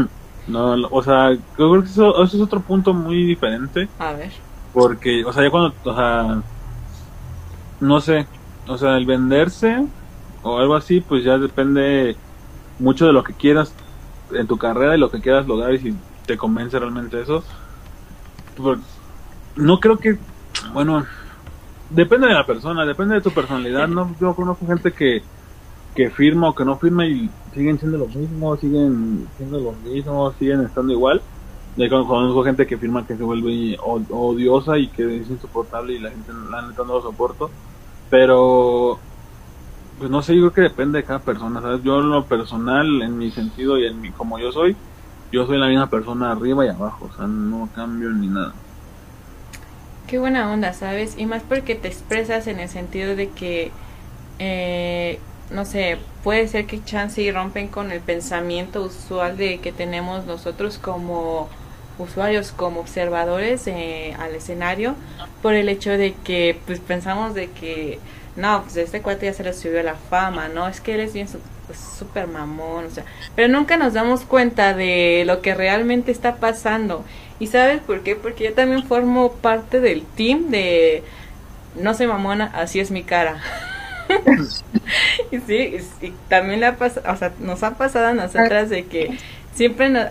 No, 0.48 0.74
o 0.90 1.02
sea, 1.02 1.32
yo 1.32 1.70
creo 1.70 1.82
que 1.82 1.88
eso, 1.88 2.22
eso 2.22 2.36
es 2.36 2.42
otro 2.42 2.60
punto 2.60 2.94
muy 2.94 3.24
diferente. 3.24 3.88
A 3.98 4.12
ver. 4.12 4.30
Porque, 4.72 5.24
o 5.24 5.32
sea, 5.32 5.42
ya 5.42 5.50
cuando, 5.50 5.74
o 5.84 5.94
sea, 5.94 6.42
no 7.80 8.00
sé, 8.00 8.26
o 8.68 8.78
sea, 8.78 8.96
el 8.96 9.06
venderse 9.06 9.86
o 10.42 10.58
algo 10.58 10.76
así, 10.76 11.00
pues 11.00 11.24
ya 11.24 11.38
depende 11.38 12.16
mucho 12.78 13.06
de 13.06 13.12
lo 13.12 13.24
que 13.24 13.32
quieras 13.32 13.74
en 14.32 14.46
tu 14.46 14.58
carrera 14.58 14.96
y 14.96 15.00
lo 15.00 15.10
que 15.10 15.20
quieras 15.20 15.46
lograr 15.46 15.74
y 15.74 15.78
si 15.78 15.94
te 16.26 16.36
convence 16.36 16.78
realmente 16.78 17.20
eso. 17.20 17.42
No 19.56 19.80
creo 19.80 19.96
que, 19.98 20.18
bueno, 20.72 21.04
depende 21.90 22.26
de 22.26 22.34
la 22.34 22.46
persona, 22.46 22.84
depende 22.84 23.14
de 23.14 23.20
tu 23.20 23.30
personalidad, 23.30 23.88
¿no? 23.88 24.14
Yo 24.20 24.34
conozco 24.34 24.66
gente 24.66 24.92
que, 24.92 25.22
que 25.94 26.10
firma 26.10 26.48
o 26.48 26.54
que 26.54 26.64
no 26.64 26.76
firma 26.76 27.06
y 27.06 27.30
siguen 27.56 27.78
siendo 27.78 27.98
lo 27.98 28.08
mismo, 28.08 28.56
siguen 28.58 29.28
siendo 29.36 29.60
lo 29.60 29.72
mismo, 29.72 30.32
siguen 30.34 30.62
estando 30.62 30.92
igual. 30.92 31.22
Con- 31.90 32.06
conozco 32.06 32.44
gente 32.44 32.66
que 32.66 32.78
firma 32.78 33.06
que 33.06 33.16
se 33.16 33.22
vuelve 33.24 33.76
odiosa 33.80 34.78
y 34.78 34.88
que 34.90 35.20
es 35.20 35.30
insoportable 35.30 35.94
y 35.94 35.98
la 36.00 36.10
gente, 36.10 36.32
la 36.50 36.62
neta, 36.62 36.84
no 36.84 36.94
lo 36.94 37.02
soporto. 37.02 37.50
Pero, 38.10 39.04
pues 39.98 40.10
no 40.10 40.22
sé, 40.22 40.34
yo 40.36 40.42
creo 40.42 40.52
que 40.52 40.60
depende 40.62 40.98
de 40.98 41.04
cada 41.04 41.20
persona, 41.24 41.60
¿sabes? 41.60 41.82
Yo 41.82 42.00
en 42.00 42.10
lo 42.10 42.26
personal, 42.26 43.02
en 43.02 43.18
mi 43.18 43.30
sentido 43.32 43.78
y 43.78 43.86
en 43.86 44.00
mi, 44.00 44.12
como 44.12 44.38
yo 44.38 44.52
soy, 44.52 44.76
yo 45.32 45.46
soy 45.46 45.58
la 45.58 45.68
misma 45.68 45.90
persona 45.90 46.32
arriba 46.32 46.66
y 46.66 46.68
abajo, 46.70 47.06
o 47.06 47.12
sea, 47.16 47.26
no 47.26 47.70
cambio 47.74 48.10
ni 48.10 48.28
nada. 48.28 48.54
Qué 50.06 50.18
buena 50.18 50.52
onda, 50.52 50.72
¿sabes? 50.72 51.18
Y 51.18 51.26
más 51.26 51.42
porque 51.42 51.74
te 51.74 51.88
expresas 51.88 52.46
en 52.46 52.60
el 52.60 52.68
sentido 52.68 53.16
de 53.16 53.32
que, 53.32 53.72
eh, 54.38 55.20
no 55.50 55.64
sé, 55.64 55.98
puede 56.24 56.48
ser 56.48 56.66
que 56.66 56.82
chance 56.82 57.22
y 57.22 57.30
rompen 57.30 57.68
con 57.68 57.92
el 57.92 58.00
pensamiento 58.00 58.82
usual 58.82 59.36
de 59.36 59.58
que 59.58 59.72
tenemos 59.72 60.26
nosotros 60.26 60.78
como 60.78 61.48
usuarios, 61.98 62.52
como 62.52 62.80
observadores 62.80 63.66
eh, 63.66 64.14
al 64.18 64.34
escenario, 64.34 64.94
por 65.42 65.54
el 65.54 65.68
hecho 65.68 65.90
de 65.90 66.14
que, 66.24 66.58
pues 66.66 66.80
pensamos 66.80 67.34
de 67.34 67.50
que, 67.50 67.98
no, 68.34 68.62
pues 68.62 68.76
este 68.76 69.00
cuate 69.00 69.26
ya 69.26 69.32
se 69.32 69.44
le 69.44 69.54
subió 69.54 69.82
la 69.82 69.94
fama, 69.94 70.48
¿no? 70.48 70.68
Es 70.68 70.80
que 70.80 70.94
él 70.94 71.00
es 71.00 71.14
bien 71.14 71.28
pues, 71.66 71.78
súper 71.78 72.26
mamón, 72.26 72.86
o 72.86 72.90
sea, 72.90 73.04
pero 73.34 73.48
nunca 73.48 73.76
nos 73.76 73.94
damos 73.94 74.22
cuenta 74.22 74.74
de 74.74 75.24
lo 75.26 75.40
que 75.40 75.54
realmente 75.54 76.10
está 76.12 76.36
pasando. 76.36 77.04
¿Y 77.38 77.48
sabes 77.48 77.80
por 77.80 78.02
qué? 78.02 78.16
Porque 78.16 78.44
yo 78.44 78.54
también 78.54 78.82
formo 78.84 79.32
parte 79.32 79.80
del 79.80 80.02
team 80.02 80.48
de 80.50 81.02
No 81.74 81.92
soy 81.94 82.06
mamona, 82.06 82.50
así 82.54 82.80
es 82.80 82.90
mi 82.90 83.02
cara. 83.02 83.40
y 85.30 85.38
sí, 85.40 85.76
y, 86.00 86.06
y 86.06 86.14
también 86.28 86.60
le 86.60 86.66
ha 86.66 86.76
pasado, 86.76 87.12
o 87.12 87.16
sea, 87.16 87.32
nos 87.40 87.62
ha 87.62 87.76
pasado 87.76 88.06
a 88.08 88.14
nosotras 88.14 88.70
de 88.70 88.86
que 88.86 89.12
siempre 89.54 89.88
nos, 89.90 90.08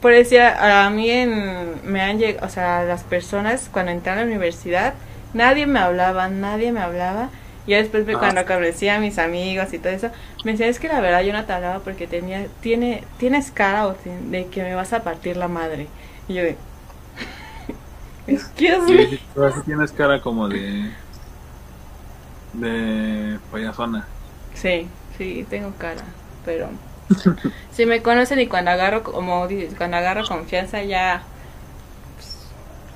por 0.00 0.12
decir, 0.12 0.40
a 0.42 0.88
mí 0.90 1.10
en, 1.10 1.80
me 1.90 2.00
han 2.02 2.18
llegado, 2.18 2.46
o 2.46 2.50
sea, 2.50 2.84
las 2.84 3.04
personas 3.04 3.68
cuando 3.72 3.92
entré 3.92 4.12
a 4.12 4.16
la 4.16 4.22
universidad, 4.24 4.94
nadie 5.34 5.66
me 5.66 5.80
hablaba, 5.80 6.28
nadie 6.28 6.72
me 6.72 6.80
hablaba. 6.80 7.30
Y 7.66 7.74
después 7.74 8.06
me, 8.06 8.14
Ah. 8.14 8.18
cuando 8.18 8.46
conocí 8.46 8.88
a 8.88 9.00
mis 9.00 9.18
amigos 9.18 9.72
y 9.72 9.78
todo 9.80 9.92
eso, 9.92 10.10
me 10.44 10.52
decían, 10.52 10.70
es 10.70 10.78
que 10.78 10.88
la 10.88 11.00
verdad 11.00 11.22
yo 11.22 11.32
no 11.32 11.44
te 11.46 11.52
hablaba 11.52 11.80
porque 11.82 12.06
tenía, 12.06 12.48
tiene, 12.60 13.08
tienes 13.18 13.50
cara 13.50 13.88
o 13.88 13.96
de 14.04 14.48
que 14.48 14.62
me 14.62 14.74
vas 14.74 14.92
a 14.92 15.02
partir 15.02 15.36
la 15.36 15.48
madre. 15.48 15.90
Y 16.28 16.34
yo 16.34 16.42
de, 16.44 16.58
excuse 18.26 18.92
me. 18.92 19.06
Sí 19.08 19.62
tienes 19.64 19.92
cara 19.92 20.20
como 20.20 20.48
de. 20.48 20.96
De 22.52 23.38
payasona. 23.50 24.06
Sí, 24.54 24.88
sí, 25.18 25.46
tengo 25.50 25.72
cara, 25.78 26.02
pero 26.44 26.68
si 27.72 27.86
me 27.86 28.02
conocen 28.02 28.40
y 28.40 28.46
cuando 28.46 28.70
agarro, 28.70 29.02
como 29.02 29.46
dices, 29.48 29.74
cuando 29.76 29.96
agarro 29.98 30.26
confianza 30.26 30.82
ya 30.82 31.22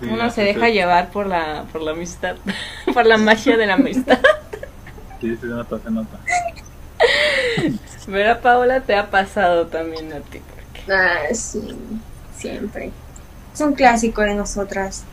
Sí, 0.00 0.06
uno 0.06 0.16
ya 0.24 0.30
se 0.30 0.42
deja 0.44 0.66
sí. 0.66 0.72
llevar 0.72 1.10
por 1.10 1.26
la, 1.26 1.64
por 1.72 1.82
la 1.82 1.90
amistad, 1.92 2.36
por 2.94 3.04
la 3.06 3.18
magia 3.18 3.56
de 3.56 3.66
la 3.66 3.74
amistad. 3.74 4.18
Sí, 5.20 5.36
se 5.36 5.46
nota, 5.48 5.78
se 5.78 5.90
nota. 5.90 6.18
Ver 8.08 8.28
a 8.28 8.40
Paola 8.40 8.80
te 8.80 8.94
ha 8.96 9.10
pasado 9.10 9.66
también 9.66 10.10
a 10.14 10.20
ti. 10.20 10.40
porque- 10.40 10.92
Ah, 10.92 11.34
sí, 11.34 11.60
siempre. 12.36 12.90
Es 13.52 13.60
un 13.60 13.74
clásico 13.74 14.22
de 14.22 14.34
nosotras. 14.34 15.04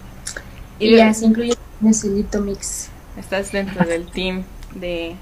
Y 0.80 0.94
Y 0.94 0.98
ya 0.98 1.14
se 1.14 1.26
incluye 1.26 1.56
en 1.82 1.88
el 1.90 1.94
celito 1.94 2.40
mix. 2.40 2.90
Estás 3.18 3.52
dentro 3.52 3.86
del 3.86 4.06
team 4.08 4.44
de 4.76 5.16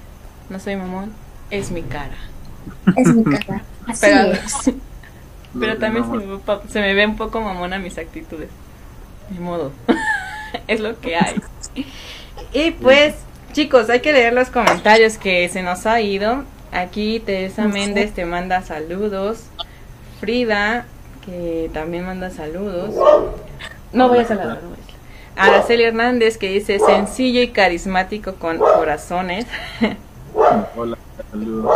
No 0.50 0.60
soy 0.60 0.76
mamón, 0.76 1.12
es 1.50 1.72
mi 1.72 1.82
cara. 1.82 2.16
Es 2.96 3.08
mi 3.08 3.24
cara. 3.24 3.64
Así 3.88 4.02
Pero, 4.08 4.32
es. 4.32 4.72
pero 5.60 5.78
también 5.78 6.06
se 6.06 6.12
me, 6.12 6.26
ve, 6.26 6.38
pa- 6.40 6.62
se 6.68 6.82
me 6.82 6.94
ve 6.94 7.06
un 7.06 7.16
poco 7.16 7.40
mamona 7.42 7.80
mis 7.80 7.98
actitudes. 7.98 8.50
Ni 9.30 9.40
modo. 9.40 9.72
es 10.68 10.80
lo 10.80 11.00
que 11.00 11.16
hay. 11.16 11.36
Y 12.54 12.72
pues, 12.72 13.16
chicos, 13.54 13.90
hay 13.90 14.02
que 14.02 14.14
leer 14.14 14.34
los 14.34 14.50
comentarios 14.50 15.18
que 15.18 15.48
se 15.50 15.62
nos 15.64 15.86
ha 15.86 16.02
ido. 16.02 16.44
Aquí 16.72 17.22
Teresa 17.26 17.68
Méndez 17.68 18.14
te 18.14 18.26
manda 18.26 18.62
saludos. 18.62 19.44
Frida, 20.20 20.86
que 21.26 21.70
también 21.74 22.06
manda 22.06 22.30
saludos. 22.32 22.94
No 23.94 24.10
voy 24.10 24.20
a 24.20 24.26
saludar. 24.26 24.62
no 24.62 24.70
voy 24.70 24.74
a 24.74 24.76
saludar. 24.76 24.85
Araceli 25.36 25.84
Hernández, 25.84 26.38
que 26.38 26.50
dice 26.50 26.80
sencillo 26.80 27.42
y 27.42 27.50
carismático 27.50 28.36
con 28.36 28.58
corazones. 28.58 29.46
Hola, 30.76 30.98
saludos. 31.32 31.76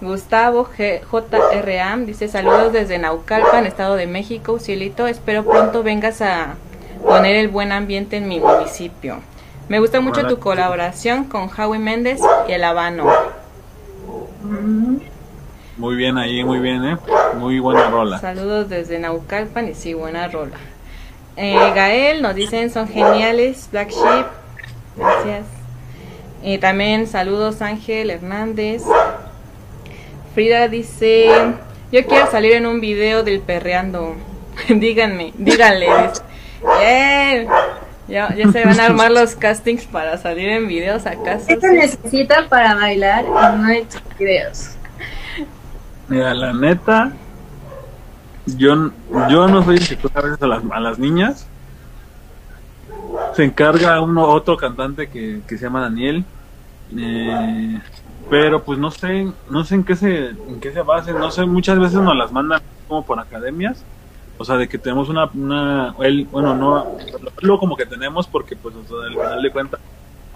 Gustavo 0.00 0.68
G 0.76 1.00
JRA 1.00 1.96
dice 1.98 2.28
saludos 2.28 2.72
desde 2.72 2.98
Naucalpan, 2.98 3.66
Estado 3.66 3.96
de 3.96 4.06
México, 4.06 4.60
Cielito, 4.60 5.08
espero 5.08 5.44
pronto 5.44 5.82
vengas 5.82 6.22
a 6.22 6.54
poner 7.04 7.34
el 7.34 7.48
buen 7.48 7.72
ambiente 7.72 8.16
en 8.16 8.28
mi 8.28 8.38
municipio. 8.38 9.20
Me 9.68 9.80
gusta 9.80 10.00
mucho 10.00 10.20
Hola. 10.20 10.28
tu 10.28 10.38
colaboración 10.38 11.24
con 11.24 11.50
Howie 11.50 11.80
Méndez 11.80 12.20
y 12.48 12.52
el 12.52 12.62
Habano. 12.64 13.06
Muy 15.76 15.96
bien 15.96 16.16
ahí, 16.16 16.44
muy 16.44 16.60
bien, 16.60 16.84
¿eh? 16.84 16.96
Muy 17.36 17.58
buena 17.58 17.90
rola. 17.90 18.18
Saludos 18.18 18.68
desde 18.68 18.98
Naucalpan 18.98 19.68
y 19.68 19.74
sí, 19.74 19.94
buena 19.94 20.28
rola. 20.28 20.56
Eh, 21.40 21.72
Gael 21.72 22.20
nos 22.20 22.34
dicen 22.34 22.68
son 22.68 22.88
geniales, 22.88 23.68
Black 23.70 23.90
Sheep, 23.90 24.26
gracias. 24.96 25.46
Y 26.42 26.58
también 26.58 27.06
saludos 27.06 27.62
Ángel 27.62 28.10
Hernández. 28.10 28.82
Frida 30.34 30.66
dice, 30.66 31.30
yo 31.92 32.06
quiero 32.06 32.28
salir 32.28 32.54
en 32.54 32.66
un 32.66 32.80
video 32.80 33.22
del 33.22 33.38
perreando. 33.38 34.16
Díganme, 34.68 35.32
díganle. 35.38 35.86
ya 38.08 38.28
se 38.52 38.64
van 38.64 38.80
a 38.80 38.84
armar 38.86 39.12
los 39.12 39.36
castings 39.36 39.84
para 39.84 40.18
salir 40.18 40.48
en 40.48 40.66
videos 40.66 41.06
acaso. 41.06 41.46
¿Qué 41.46 41.60
se 41.60 41.72
necesita 41.72 42.48
para 42.48 42.74
bailar 42.74 43.24
en 43.24 43.60
uno 43.60 43.68
de 43.68 43.82
tus 43.82 44.18
videos? 44.18 44.70
Mira, 46.08 46.34
la 46.34 46.52
neta, 46.52 47.12
yo, 48.56 48.90
yo 49.28 49.48
no 49.48 49.64
soy 49.64 49.76
el 49.76 50.42
a 50.42 50.46
las, 50.46 50.62
a 50.70 50.80
las 50.80 50.98
niñas. 50.98 51.46
Se 53.34 53.44
encarga 53.44 54.00
uno 54.00 54.28
otro 54.28 54.56
cantante 54.56 55.08
que, 55.08 55.40
que 55.46 55.58
se 55.58 55.64
llama 55.64 55.82
Daniel. 55.82 56.24
Eh, 56.96 57.80
pero 58.30 58.62
pues 58.62 58.78
no 58.78 58.90
sé, 58.90 59.32
no 59.50 59.64
sé 59.64 59.74
en 59.76 59.84
qué 59.84 59.96
se, 59.96 60.28
en 60.28 60.60
qué 60.60 60.72
se 60.72 60.82
basen, 60.82 61.18
no 61.18 61.30
sé, 61.30 61.46
muchas 61.46 61.78
veces 61.78 62.00
nos 62.00 62.16
las 62.16 62.30
mandan 62.32 62.60
como 62.86 63.04
por 63.04 63.18
academias. 63.18 63.84
O 64.36 64.44
sea, 64.44 64.56
de 64.56 64.68
que 64.68 64.78
tenemos 64.78 65.08
una, 65.08 65.28
una 65.34 65.94
él, 66.00 66.28
bueno, 66.30 66.54
no, 66.54 66.96
lo 67.40 67.58
como 67.58 67.76
que 67.76 67.86
tenemos 67.86 68.26
porque 68.26 68.54
pues 68.54 68.74
al 68.74 69.12
final 69.12 69.42
de 69.42 69.50
cuentas 69.50 69.80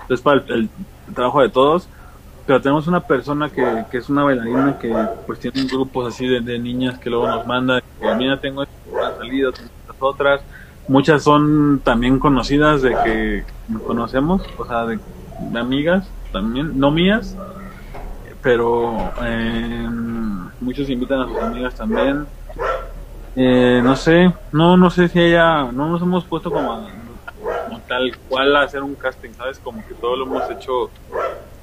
es 0.09 0.21
para 0.21 0.43
el 0.49 0.69
trabajo 1.15 1.41
de 1.41 1.49
todos 1.49 1.89
tenemos 2.61 2.87
una 2.87 3.01
persona 3.01 3.49
que, 3.49 3.85
que 3.91 3.99
es 3.99 4.09
una 4.09 4.25
bailarina 4.25 4.79
que 4.79 4.95
pues 5.27 5.39
tiene 5.39 5.65
grupos 5.65 6.13
así 6.13 6.27
de, 6.27 6.59
niñas 6.59 6.99
que 6.99 7.11
luego 7.11 7.27
nos 7.27 7.47
manda 7.47 7.81
que 7.81 8.15
mira 8.17 8.41
tengo 8.41 8.65
estas 8.65 9.17
salidas 9.19 9.55
tengo 9.55 9.71
estas 9.81 9.97
otras. 10.01 10.41
Muchas 10.89 11.23
son 11.23 11.81
también 11.85 12.19
conocidas 12.19 12.83
de 12.83 12.91
que 13.05 13.45
conocemos 13.87 14.43
o 14.59 14.67
sea 14.67 14.85
de, 14.87 14.99
de 15.41 15.59
amigas 15.59 16.09
también 16.33 16.79
no 16.79 16.91
mías 16.91 17.37
pero 18.43 19.13
eh, 19.25 19.89
muchos 20.61 20.91
invitan 20.91 21.21
a 21.21 21.29
sus 21.29 21.39
amigas 21.39 21.75
también. 21.75 22.27
Eh, 23.35 23.81
no 23.83 23.97
sé 23.97 24.31
no 24.53 24.77
no 24.77 24.91
sé 24.91 25.09
si 25.09 25.19
ella 25.19 25.71
no 25.73 25.89
nos 25.89 26.03
hemos 26.03 26.25
puesto 26.25 26.51
como, 26.51 26.87
como 27.65 27.81
tal 27.89 28.15
cual 28.29 28.55
a 28.57 28.63
hacer 28.63 28.83
un 28.83 28.95
casting 28.95 29.31
sabes 29.39 29.59
como 29.59 29.87
que 29.87 29.95
todo 29.95 30.17
lo 30.17 30.27
hemos 30.27 30.51
hecho 30.51 30.91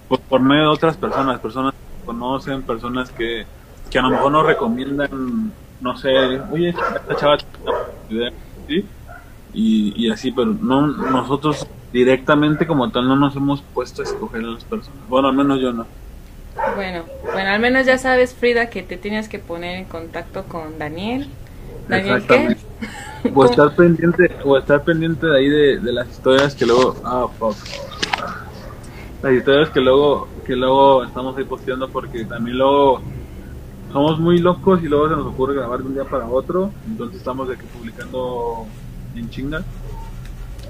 por, 0.10 0.20
por 0.20 0.42
medio 0.42 0.64
de 0.64 0.70
otras 0.70 0.98
personas, 0.98 1.40
personas 1.40 1.74
que 1.74 2.06
conocen, 2.06 2.64
personas 2.64 3.10
que, 3.12 3.46
que 3.90 4.00
a 4.00 4.02
lo 4.02 4.10
mejor 4.10 4.32
nos 4.34 4.46
recomiendan, 4.46 5.54
no 5.80 5.96
sé, 5.96 6.10
oye, 6.52 6.70
esta 6.70 7.16
chava 7.16 7.38
tiene 7.38 7.52
una 7.64 7.80
idea", 8.10 8.32
¿sí? 8.68 8.86
y, 9.54 9.94
y 9.96 10.12
así, 10.12 10.32
pero 10.32 10.54
no 10.54 10.88
nosotros 10.88 11.66
directamente 11.92 12.68
como 12.68 12.92
tal 12.92 13.08
no 13.08 13.16
nos 13.16 13.36
hemos 13.36 13.62
puesto 13.62 14.02
a 14.02 14.06
escoger 14.06 14.44
a 14.44 14.48
las 14.48 14.64
personas. 14.64 15.00
Bueno, 15.08 15.30
al 15.30 15.36
menos 15.36 15.60
yo 15.60 15.74
no. 15.74 15.88
Bueno, 16.76 17.04
bueno, 17.24 17.50
al 17.50 17.60
menos 17.60 17.86
ya 17.86 17.98
sabes, 17.98 18.34
Frida, 18.34 18.70
que 18.70 18.84
te 18.84 18.98
tienes 18.98 19.30
que 19.30 19.40
poner 19.40 19.78
en 19.78 19.86
contacto 19.86 20.44
con 20.44 20.78
Daniel. 20.78 21.30
¿Daniel 21.88 22.24
qué? 22.28 22.58
O 23.36 23.44
estar 23.44 23.76
pendiente, 23.76 24.32
o 24.46 24.58
estar 24.58 24.82
pendiente 24.82 25.28
de 25.28 25.38
ahí 25.38 25.50
de, 25.50 25.80
de 25.80 25.92
las 25.92 26.08
historias 26.08 26.56
que 26.56 26.66
luego, 26.66 26.96
ah, 27.04 27.28
fuck. 27.38 27.58
Las 29.22 29.34
historias 29.34 29.70
que 29.70 29.82
luego, 29.82 30.28
que 30.46 30.56
luego 30.56 31.04
estamos 31.04 31.38
ahí 31.38 31.44
posteando 31.44 31.90
porque 31.90 32.24
también 32.24 32.58
luego 32.58 33.02
somos 33.92 34.20
muy 34.20 34.38
locos 34.38 34.82
y 34.82 34.88
luego 34.88 35.10
se 35.10 35.16
nos 35.16 35.28
ocurre 35.28 35.56
grabar 35.56 35.80
de 35.80 35.88
un 35.88 35.94
día 35.94 36.06
para 36.06 36.26
otro, 36.26 36.72
entonces 36.88 37.18
estamos 37.18 37.50
de 37.50 37.58
que 37.58 37.64
publicando 37.64 38.66
en 39.16 39.30
chinga. 39.30 39.64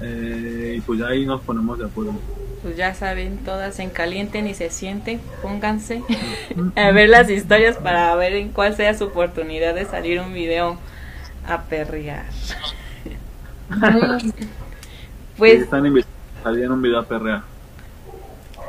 Eh, 0.02 0.74
y 0.78 0.80
pues 0.80 0.98
ya 0.98 1.08
ahí 1.08 1.26
nos 1.26 1.42
ponemos 1.42 1.78
de 1.78 1.84
acuerdo. 1.84 2.14
Pues 2.62 2.76
ya 2.76 2.94
saben, 2.94 3.38
todas 3.38 3.78
en 3.78 3.90
caliente 3.90 4.42
ni 4.42 4.54
se 4.54 4.70
sienten, 4.70 5.20
pónganse 5.42 6.02
a 6.76 6.90
ver 6.90 7.08
las 7.08 7.30
historias 7.30 7.76
para 7.76 8.14
ver 8.16 8.34
en 8.34 8.50
cuál 8.50 8.74
sea 8.74 8.94
su 8.94 9.04
oportunidad 9.04 9.74
de 9.74 9.84
salir 9.84 10.20
un 10.20 10.32
video 10.32 10.76
a 11.46 11.62
perrear. 11.62 12.26
Sí, 13.70 14.32
Pues 15.38 15.62
están 15.62 15.86
invitados 15.86 16.12
a 16.40 16.42
salir 16.42 16.64
en 16.64 16.72
un 16.72 16.82
video 16.82 16.98
a 16.98 17.04
perrear. 17.04 17.49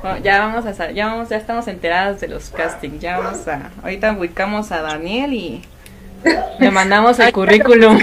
Bueno, 0.01 0.17
ya 0.19 0.39
vamos 0.39 0.65
a 0.65 0.91
ya 0.91 1.07
vamos, 1.07 1.29
ya 1.29 1.37
estamos 1.37 1.67
enteradas 1.67 2.19
de 2.21 2.27
los 2.27 2.49
castings, 2.49 2.99
ya 2.99 3.19
vamos 3.19 3.47
a, 3.47 3.71
ahorita 3.83 4.13
ubicamos 4.13 4.71
a 4.71 4.81
Daniel 4.81 5.33
y 5.33 5.61
le 6.59 6.71
mandamos 6.71 7.19
el 7.19 7.31
currículum, 7.31 7.99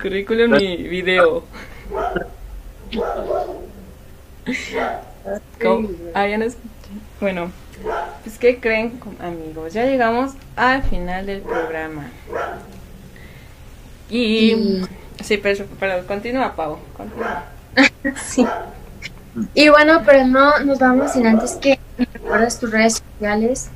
currículum 0.00 0.54
y 0.60 0.76
video. 0.88 1.44
Ah, 6.14 6.26
ya 6.26 6.38
no. 6.38 6.46
Bueno, 7.20 7.52
pues 8.24 8.38
¿qué 8.38 8.58
creen 8.58 9.00
amigos? 9.20 9.72
Ya 9.74 9.84
llegamos 9.86 10.32
al 10.56 10.82
final 10.82 11.26
del 11.26 11.42
programa. 11.42 12.08
Y... 14.08 14.82
Sí, 15.22 15.36
pero, 15.36 15.66
pero 15.78 16.06
continúa, 16.06 16.56
Pau. 16.56 16.78
Continúa. 16.96 17.44
Sí. 18.16 18.46
Y 19.54 19.68
bueno, 19.68 20.02
pero 20.04 20.26
no 20.26 20.58
nos 20.60 20.78
vamos 20.78 21.12
sin 21.12 21.26
antes 21.26 21.52
que 21.54 21.78
recuerdas 21.96 22.58
tus 22.58 22.70
redes 22.70 23.02
sociales. 23.12 23.70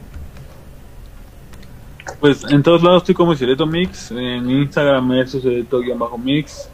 Pues 2.21 2.45
en 2.51 2.63
todos 2.63 2.83
lados 2.83 3.03
estoy 3.03 3.15
como 3.15 3.35
Cireto 3.35 3.67
Mix, 3.67 4.11
en 4.11 4.51
Instagram 4.51 5.13
es 5.13 5.33
Cireto-Mix, 5.33 6.69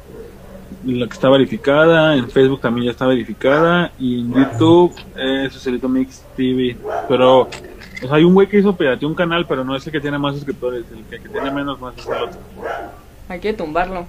la 0.84 1.06
que 1.06 1.12
está 1.12 1.28
verificada, 1.28 2.16
en 2.16 2.28
Facebook 2.30 2.60
también 2.60 2.86
ya 2.86 2.90
está 2.92 3.06
verificada, 3.06 3.92
y 3.98 4.20
en 4.20 4.32
YouTube 4.32 4.94
es 5.16 5.60
Cireto 5.60 5.88
Mix 5.88 6.24
TV. 6.36 6.76
Pero 7.08 7.42
o 7.42 7.48
sea, 8.06 8.14
hay 8.14 8.24
un 8.24 8.34
güey 8.34 8.48
que 8.48 8.58
hizo 8.58 8.74
pirateó 8.74 9.08
un 9.08 9.14
canal, 9.14 9.46
pero 9.46 9.62
no 9.64 9.76
es 9.76 9.86
el 9.86 9.92
que 9.92 10.00
tiene 10.00 10.18
más 10.18 10.34
suscriptores, 10.34 10.84
el 10.90 11.04
que, 11.04 11.20
que 11.22 11.28
tiene 11.28 11.50
menos 11.50 11.80
más 11.80 11.96
es 11.96 12.06
el 12.06 12.14
otro. 12.14 12.40
Hay 13.28 13.40
que 13.40 13.52
tumbarlo. 13.52 14.06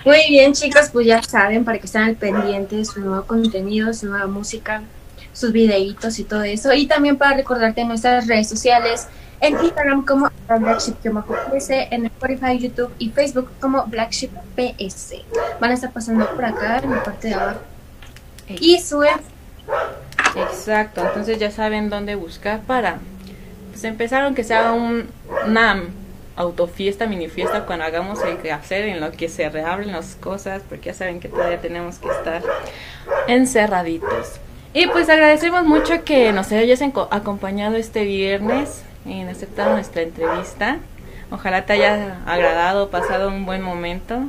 Muy 0.05 0.29
bien, 0.29 0.53
chicos, 0.53 0.89
pues 0.91 1.05
ya 1.05 1.21
saben, 1.21 1.63
para 1.63 1.77
que 1.77 1.85
estén 1.85 2.01
al 2.01 2.15
pendiente 2.15 2.75
de 2.75 2.85
su 2.85 2.99
nuevo 3.01 3.23
contenido, 3.25 3.93
su 3.93 4.07
nueva 4.07 4.27
música, 4.27 4.81
sus 5.31 5.51
videitos 5.51 6.17
y 6.19 6.23
todo 6.23 6.43
eso. 6.43 6.73
Y 6.73 6.87
también 6.87 7.17
para 7.17 7.35
recordarte 7.35 7.83
nuestras 7.85 8.27
redes 8.27 8.49
sociales, 8.49 9.07
en 9.39 9.53
Instagram 9.63 10.05
como 10.05 10.29
BlackShip-PS, 10.47 11.87
en 11.91 12.05
Spotify, 12.05 12.57
YouTube 12.59 12.91
y 12.99 13.09
Facebook 13.09 13.49
como 13.59 13.85
BlackShipPS. 13.85 15.13
Van 15.59 15.71
a 15.71 15.73
estar 15.73 15.91
pasando 15.91 16.29
por 16.29 16.45
acá 16.45 16.79
en 16.79 16.91
la 16.91 17.03
parte 17.03 17.29
de 17.29 17.33
abajo. 17.35 17.59
Y 18.47 18.79
suben 18.79 19.19
Exacto, 20.35 21.01
entonces 21.01 21.39
ya 21.39 21.51
saben 21.51 21.89
dónde 21.89 22.15
buscar 22.15 22.61
para 22.61 22.99
pues 23.69 23.83
empezar 23.83 24.23
aunque 24.23 24.43
sea 24.43 24.71
un, 24.73 25.09
una 25.45 25.83
autofiesta, 26.35 27.07
mini 27.07 27.27
fiesta 27.27 27.65
cuando 27.65 27.85
hagamos 27.85 28.23
el 28.23 28.37
quehacer 28.37 28.85
en 28.85 29.01
lo 29.01 29.11
que 29.11 29.29
se 29.29 29.49
reabren 29.49 29.91
las 29.91 30.15
cosas, 30.15 30.61
porque 30.67 30.87
ya 30.87 30.93
saben 30.93 31.19
que 31.19 31.29
todavía 31.29 31.59
tenemos 31.59 31.99
que 31.99 32.09
estar 32.09 32.41
encerraditos. 33.27 34.39
Y 34.73 34.87
pues 34.87 35.09
agradecemos 35.09 35.65
mucho 35.65 36.03
que 36.05 36.31
nos 36.31 36.51
hayas 36.51 36.81
acompañado 36.81 37.75
este 37.75 38.05
viernes 38.05 38.83
en 39.05 39.27
aceptar 39.27 39.71
nuestra 39.71 40.01
entrevista. 40.01 40.77
Ojalá 41.29 41.65
te 41.65 41.73
haya 41.73 42.21
agradado, 42.25 42.89
pasado 42.89 43.27
un 43.27 43.45
buen 43.45 43.61
momento. 43.61 44.21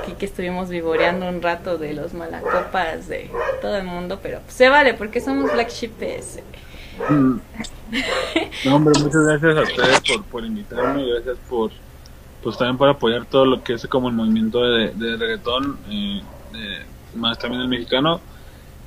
Aquí 0.00 0.12
que 0.12 0.26
estuvimos 0.26 0.68
vivoreando 0.68 1.28
un 1.28 1.42
rato 1.42 1.78
de 1.78 1.92
los 1.92 2.14
malacopas 2.14 3.08
de 3.08 3.30
todo 3.60 3.76
el 3.76 3.84
mundo, 3.84 4.20
pero 4.22 4.40
se 4.48 4.68
vale 4.68 4.94
porque 4.94 5.20
somos 5.20 5.52
Black 5.52 5.70
Sheep. 5.70 5.92
No, 8.64 8.76
hombre, 8.76 8.94
muchas 9.02 9.22
gracias 9.26 9.56
a 9.56 9.62
ustedes 9.62 10.00
por, 10.00 10.24
por 10.24 10.44
invitarme, 10.44 11.04
gracias 11.06 11.36
por, 11.48 11.70
pues 12.42 12.56
también 12.56 12.78
por 12.78 12.88
apoyar 12.88 13.26
todo 13.26 13.44
lo 13.44 13.62
que 13.62 13.74
es 13.74 13.86
como 13.86 14.08
el 14.08 14.14
movimiento 14.14 14.62
de, 14.64 14.90
de 14.94 15.16
reggaetón, 15.16 15.78
eh, 15.90 16.22
eh, 16.54 16.86
más 17.16 17.38
también 17.38 17.62
el 17.62 17.68
mexicano. 17.68 18.20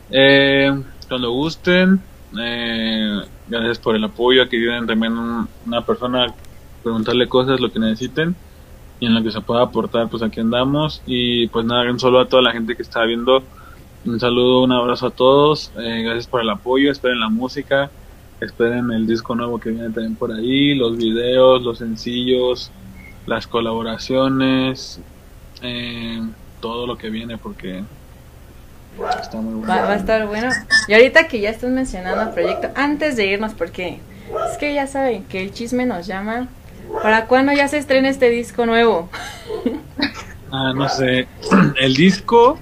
Eh, 0.09 0.71
cuando 1.07 1.31
gusten, 1.31 2.01
eh, 2.39 3.19
gracias 3.47 3.79
por 3.79 3.95
el 3.95 4.03
apoyo, 4.03 4.43
aquí 4.43 4.57
vienen 4.57 4.87
también 4.87 5.17
un- 5.17 5.47
una 5.65 5.81
persona, 5.85 6.27
preguntarle 6.83 7.27
cosas, 7.27 7.59
lo 7.59 7.71
que 7.71 7.79
necesiten 7.79 8.35
y 8.99 9.05
en 9.07 9.13
lo 9.13 9.21
que 9.23 9.31
se 9.31 9.41
pueda 9.41 9.61
aportar, 9.63 10.09
pues 10.09 10.23
aquí 10.23 10.39
andamos. 10.39 11.01
Y 11.05 11.47
pues 11.47 11.65
nada, 11.65 11.89
un 11.91 11.99
saludo 11.99 12.21
a 12.21 12.27
toda 12.29 12.41
la 12.41 12.51
gente 12.51 12.75
que 12.75 12.81
está 12.81 13.03
viendo. 13.03 13.43
Un 14.05 14.19
saludo, 14.19 14.63
un 14.63 14.71
abrazo 14.71 15.07
a 15.07 15.11
todos. 15.11 15.71
eh, 15.77 16.01
gracias 16.03 16.27
por 16.27 16.41
el 16.41 16.49
apoyo. 16.49 16.91
Esperen 16.91 17.19
la 17.19 17.29
música. 17.29 17.89
Esperen 18.41 18.91
el 18.91 19.07
disco 19.07 19.33
nuevo 19.35 19.59
que 19.59 19.69
viene 19.69 19.89
también 19.89 20.15
por 20.15 20.31
ahí. 20.31 20.75
Los 20.75 20.97
videos, 20.97 21.61
los 21.63 21.77
sencillos, 21.79 22.71
las 23.25 23.47
colaboraciones. 23.47 24.99
eh, 25.61 26.21
todo 26.61 26.87
lo 26.87 26.97
que 26.97 27.09
viene 27.09 27.37
porque 27.37 27.83
está 29.21 29.37
muy 29.37 29.53
bueno. 29.55 29.67
Va, 29.67 29.81
va 29.83 29.91
a 29.91 29.95
estar 29.95 30.25
bueno. 30.27 30.49
Y 30.87 30.93
ahorita 30.93 31.27
que 31.27 31.39
ya 31.39 31.49
estás 31.51 31.69
mencionando 31.69 32.23
el 32.23 32.29
proyecto, 32.29 32.69
antes 32.75 33.15
de 33.15 33.27
irnos, 33.27 33.53
porque 33.53 33.99
es 34.51 34.57
que 34.57 34.73
ya 34.73 34.87
saben 34.87 35.23
que 35.25 35.43
el 35.43 35.53
chisme 35.53 35.85
nos 35.85 36.07
llama. 36.07 36.47
¿Para 37.03 37.25
cuándo 37.27 37.51
ya 37.53 37.67
se 37.67 37.77
estrena 37.77 38.09
este 38.09 38.29
disco 38.29 38.65
nuevo? 38.65 39.09
Ah, 40.51 40.71
no 40.73 40.87
sé. 40.87 41.27
El 41.81 41.95
disco, 41.95 42.57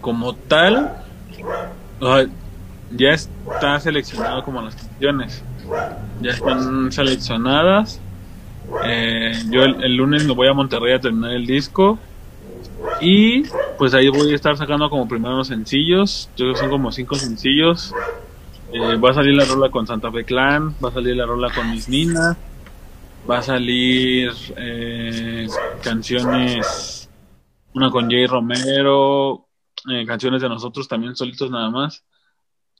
como 0.00 0.34
tal, 0.34 0.90
ya 2.90 3.10
está 3.10 3.80
seleccionado 3.80 4.42
como 4.44 4.62
las 4.62 4.74
canciones. 4.74 5.42
Ya 6.20 6.30
están 6.30 6.90
seleccionadas. 6.92 8.00
Eh, 8.84 9.32
yo 9.50 9.64
el, 9.64 9.96
lunes 9.96 10.24
me 10.24 10.34
voy 10.34 10.48
a 10.48 10.52
Monterrey 10.52 10.94
a 10.94 11.00
terminar 11.00 11.32
el 11.32 11.46
disco. 11.46 11.98
Y 13.00 13.44
pues 13.78 13.94
ahí 13.94 14.08
voy 14.08 14.32
a 14.32 14.34
estar 14.34 14.56
sacando 14.56 14.90
como 14.90 15.08
primero 15.08 15.36
los 15.36 15.48
sencillos. 15.48 16.28
Yo 16.36 16.44
creo 16.44 16.52
que 16.54 16.60
son 16.60 16.70
como 16.70 16.92
cinco 16.92 17.14
sencillos. 17.14 17.94
Eh, 18.72 18.96
va 18.96 19.10
a 19.10 19.14
salir 19.14 19.34
la 19.34 19.44
rola 19.44 19.70
con 19.70 19.86
Santa 19.86 20.10
Fe 20.10 20.24
Clan. 20.24 20.74
Va 20.84 20.90
a 20.90 20.92
salir 20.92 21.16
la 21.16 21.26
rola 21.26 21.50
con 21.54 21.70
Miss 21.70 21.88
Nina. 21.88 22.36
Va 23.28 23.38
a 23.38 23.42
salir 23.42 24.32
eh, 24.56 25.46
canciones, 25.82 27.10
una 27.74 27.90
con 27.90 28.10
Jay 28.10 28.26
Romero, 28.26 29.46
eh, 29.90 30.06
canciones 30.06 30.40
de 30.40 30.48
nosotros 30.48 30.88
también 30.88 31.14
solitos 31.14 31.50
nada 31.50 31.70
más. 31.70 32.02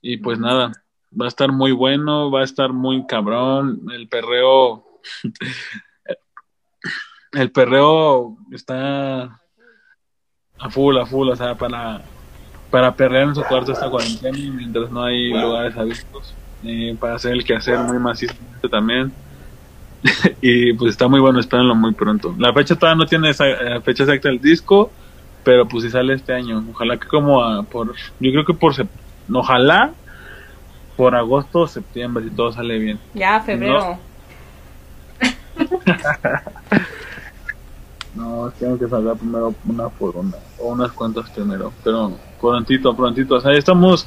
Y 0.01 0.17
pues 0.17 0.39
nada, 0.39 0.71
va 1.19 1.25
a 1.25 1.27
estar 1.27 1.51
muy 1.51 1.71
bueno, 1.71 2.31
va 2.31 2.41
a 2.41 2.43
estar 2.43 2.73
muy 2.73 3.05
cabrón. 3.05 3.81
El 3.91 4.07
perreo, 4.07 4.85
el 7.33 7.51
perreo 7.51 8.37
está 8.51 9.39
a 10.59 10.69
full, 10.69 10.97
a 10.97 11.05
full, 11.05 11.29
o 11.29 11.35
sea, 11.35 11.55
para, 11.55 12.03
para 12.69 12.95
perrear 12.95 13.29
en 13.29 13.35
su 13.35 13.43
cuarto 13.43 13.71
esta 13.71 13.89
cuarentena 13.89 14.37
mientras 14.55 14.91
no 14.91 15.03
hay 15.03 15.29
lugares 15.31 15.75
abiertos. 15.77 16.35
eh, 16.63 16.95
para 16.99 17.15
hacer 17.15 17.33
el 17.33 17.43
quehacer 17.43 17.79
muy 17.79 17.97
macizo 17.99 18.33
también. 18.69 19.11
y 20.41 20.73
pues 20.73 20.91
está 20.91 21.07
muy 21.07 21.19
bueno, 21.19 21.39
espérenlo 21.39 21.75
muy 21.75 21.93
pronto. 21.93 22.35
La 22.39 22.53
fecha 22.53 22.75
todavía 22.75 23.03
no 23.03 23.07
tiene 23.07 23.29
esa 23.29 23.47
eh, 23.49 23.81
fecha 23.81 24.03
exacta 24.03 24.29
del 24.29 24.39
disco, 24.39 24.93
pero 25.43 25.67
pues 25.67 25.83
si 25.83 25.89
sale 25.89 26.13
este 26.13 26.33
año, 26.33 26.63
ojalá 26.69 26.97
que 26.97 27.07
como 27.07 27.43
a, 27.43 27.63
por, 27.63 27.93
yo 28.19 28.31
creo 28.31 28.45
que 28.45 28.53
por, 28.55 28.73
sep- 28.73 28.89
ojalá 29.31 29.91
por 30.97 31.15
agosto 31.15 31.59
o 31.61 31.67
septiembre 31.67 32.23
si 32.25 32.29
todo 32.31 32.51
sale 32.51 32.77
bien. 32.77 32.99
Ya, 33.13 33.41
febrero. 33.41 33.97
No, 38.13 38.51
tengo 38.59 38.77
que 38.77 38.89
salgar 38.89 39.15
primero 39.15 39.55
una 39.65 39.87
por 39.87 40.17
una, 40.17 40.35
o 40.59 40.73
unas 40.73 40.91
cuantas 40.91 41.29
primero, 41.29 41.71
pero 41.81 42.11
prontito, 42.41 42.93
prontito, 42.95 43.35
o 43.35 43.41
sea, 43.41 43.53
ya 43.53 43.59
estamos 43.59 44.05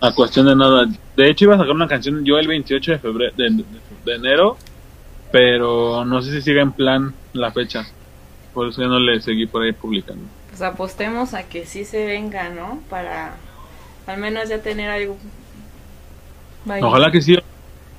a 0.00 0.10
cuestión 0.14 0.46
de 0.46 0.56
nada. 0.56 0.86
De 1.16 1.28
hecho 1.30 1.44
iba 1.44 1.54
a 1.56 1.58
sacar 1.58 1.74
una 1.74 1.86
canción 1.86 2.24
yo 2.24 2.38
el 2.38 2.48
28 2.48 2.92
de 2.92 2.98
febrero, 2.98 3.32
de, 3.36 3.50
de- 3.50 3.64
de 4.06 4.14
enero, 4.14 4.56
pero 5.30 6.02
no 6.06 6.22
sé 6.22 6.30
si 6.32 6.40
sigue 6.40 6.60
en 6.60 6.72
plan 6.72 7.12
la 7.34 7.52
fecha. 7.52 7.84
Por 8.54 8.68
eso 8.68 8.80
ya 8.80 8.88
no 8.88 8.98
le 8.98 9.20
seguí 9.20 9.46
por 9.46 9.62
ahí 9.62 9.72
publicando. 9.72 10.24
Pues 10.48 10.62
apostemos 10.62 11.34
a 11.34 11.42
que 11.42 11.66
sí 11.66 11.84
se 11.84 12.06
venga, 12.06 12.48
¿no? 12.48 12.80
Para 12.88 13.34
al 14.06 14.18
menos 14.18 14.48
ya 14.48 14.60
tener 14.60 14.90
algo. 14.90 15.16
Ojalá 16.82 17.10
que 17.10 17.20
sí, 17.20 17.36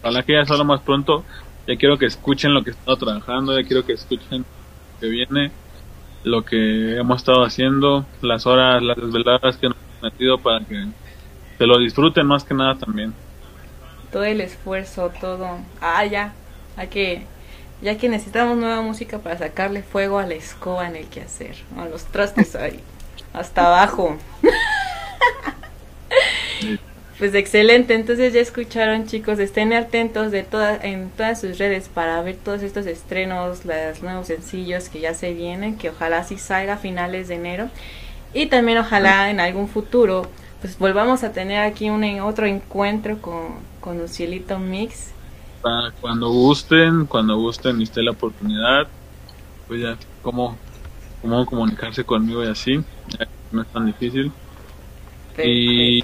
ojalá 0.01 0.23
que 0.23 0.34
ya 0.34 0.45
salga 0.45 0.63
más 0.63 0.81
pronto. 0.81 1.23
Ya 1.67 1.77
quiero 1.77 1.97
que 1.97 2.05
escuchen 2.05 2.53
lo 2.53 2.63
que 2.63 2.71
he 2.71 2.73
estado 2.73 2.97
trabajando, 2.97 3.59
ya 3.59 3.65
quiero 3.65 3.85
que 3.85 3.93
escuchen 3.93 4.39
lo 4.39 4.99
que 4.99 5.07
viene, 5.07 5.51
lo 6.23 6.43
que 6.43 6.97
hemos 6.97 7.17
estado 7.17 7.43
haciendo, 7.43 8.05
las 8.21 8.45
horas, 8.45 8.84
las 8.84 8.97
desveladas 8.97 9.57
que 9.57 9.67
nos 9.69 9.77
hemos 9.77 10.13
metido 10.13 10.38
para 10.39 10.65
que 10.65 10.88
se 11.57 11.65
lo 11.65 11.77
disfruten 11.80 12.27
más 12.27 12.43
que 12.43 12.53
nada 12.53 12.75
también. 12.75 13.13
todo 14.11 14.23
el 14.25 14.41
esfuerzo, 14.41 15.11
todo. 15.19 15.59
Ah, 15.81 16.05
ya. 16.05 16.34
Hay 16.77 16.88
que. 16.88 17.25
Ya 17.81 17.97
que 17.97 18.07
necesitamos 18.09 18.57
nueva 18.57 18.81
música 18.81 19.19
para 19.19 19.38
sacarle 19.38 19.84
fuego 19.84 20.19
a 20.19 20.25
la 20.25 20.35
escoba 20.35 20.88
en 20.88 20.95
el 20.95 21.07
quehacer. 21.07 21.55
A 21.77 21.85
los 21.85 22.05
trastes 22.05 22.55
ahí. 22.55 22.80
Hasta 23.34 23.67
abajo. 23.67 24.17
Pues 27.19 27.35
excelente, 27.35 27.94
entonces 27.94 28.34
ya 28.34 28.41
escucharon 28.41 29.06
chicos, 29.06 29.38
estén 29.38 29.72
atentos 29.72 30.31
de 30.31 30.44
todas 30.44 30.84
en 30.84 31.11
todas 31.11 31.40
sus 31.40 31.60
redes 31.60 31.88
para 31.88 32.22
ver 32.22 32.38
todos 32.38 32.64
estos 32.64 32.88
estrenos, 32.88 33.65
los 33.65 34.02
nuevos 34.02 34.27
sencillos 34.27 34.90
que 34.90 34.99
ya 34.99 35.14
se 35.14 35.34
vienen, 35.34 35.77
que 35.77 35.90
ojalá 35.90 36.23
sí 36.23 36.38
salga 36.38 36.73
a 36.73 36.77
finales 36.77 37.27
de 37.27 37.35
enero. 37.35 37.69
Y 38.34 38.48
también 38.48 38.80
ojalá 38.80 39.30
en 39.30 39.40
algún 39.40 39.68
futuro 39.68 40.27
pues 40.64 40.80
volvamos 40.80 41.26
a 41.26 41.34
tener 41.34 41.60
aquí 41.60 41.90
un 41.90 42.22
otro 42.22 42.45
encuentro 42.45 43.22
con, 43.22 43.60
con 43.81 43.99
un 43.99 44.07
cielito 44.07 44.57
mix. 44.60 45.11
Cuando 45.99 46.30
gusten, 46.30 47.06
cuando 47.06 47.35
gusten 47.35 47.81
y 47.81 47.84
esté 47.84 48.02
la 48.02 48.11
oportunidad, 48.11 48.88
pues 49.68 49.81
ya 49.81 49.98
cómo, 50.22 50.57
cómo 51.22 51.45
comunicarse 51.45 52.06
conmigo 52.06 52.45
y 52.45 52.48
así, 52.48 52.81
no 53.52 53.61
es 53.61 53.68
tan 53.73 53.85
difícil. 53.85 54.31
Y 55.38 56.02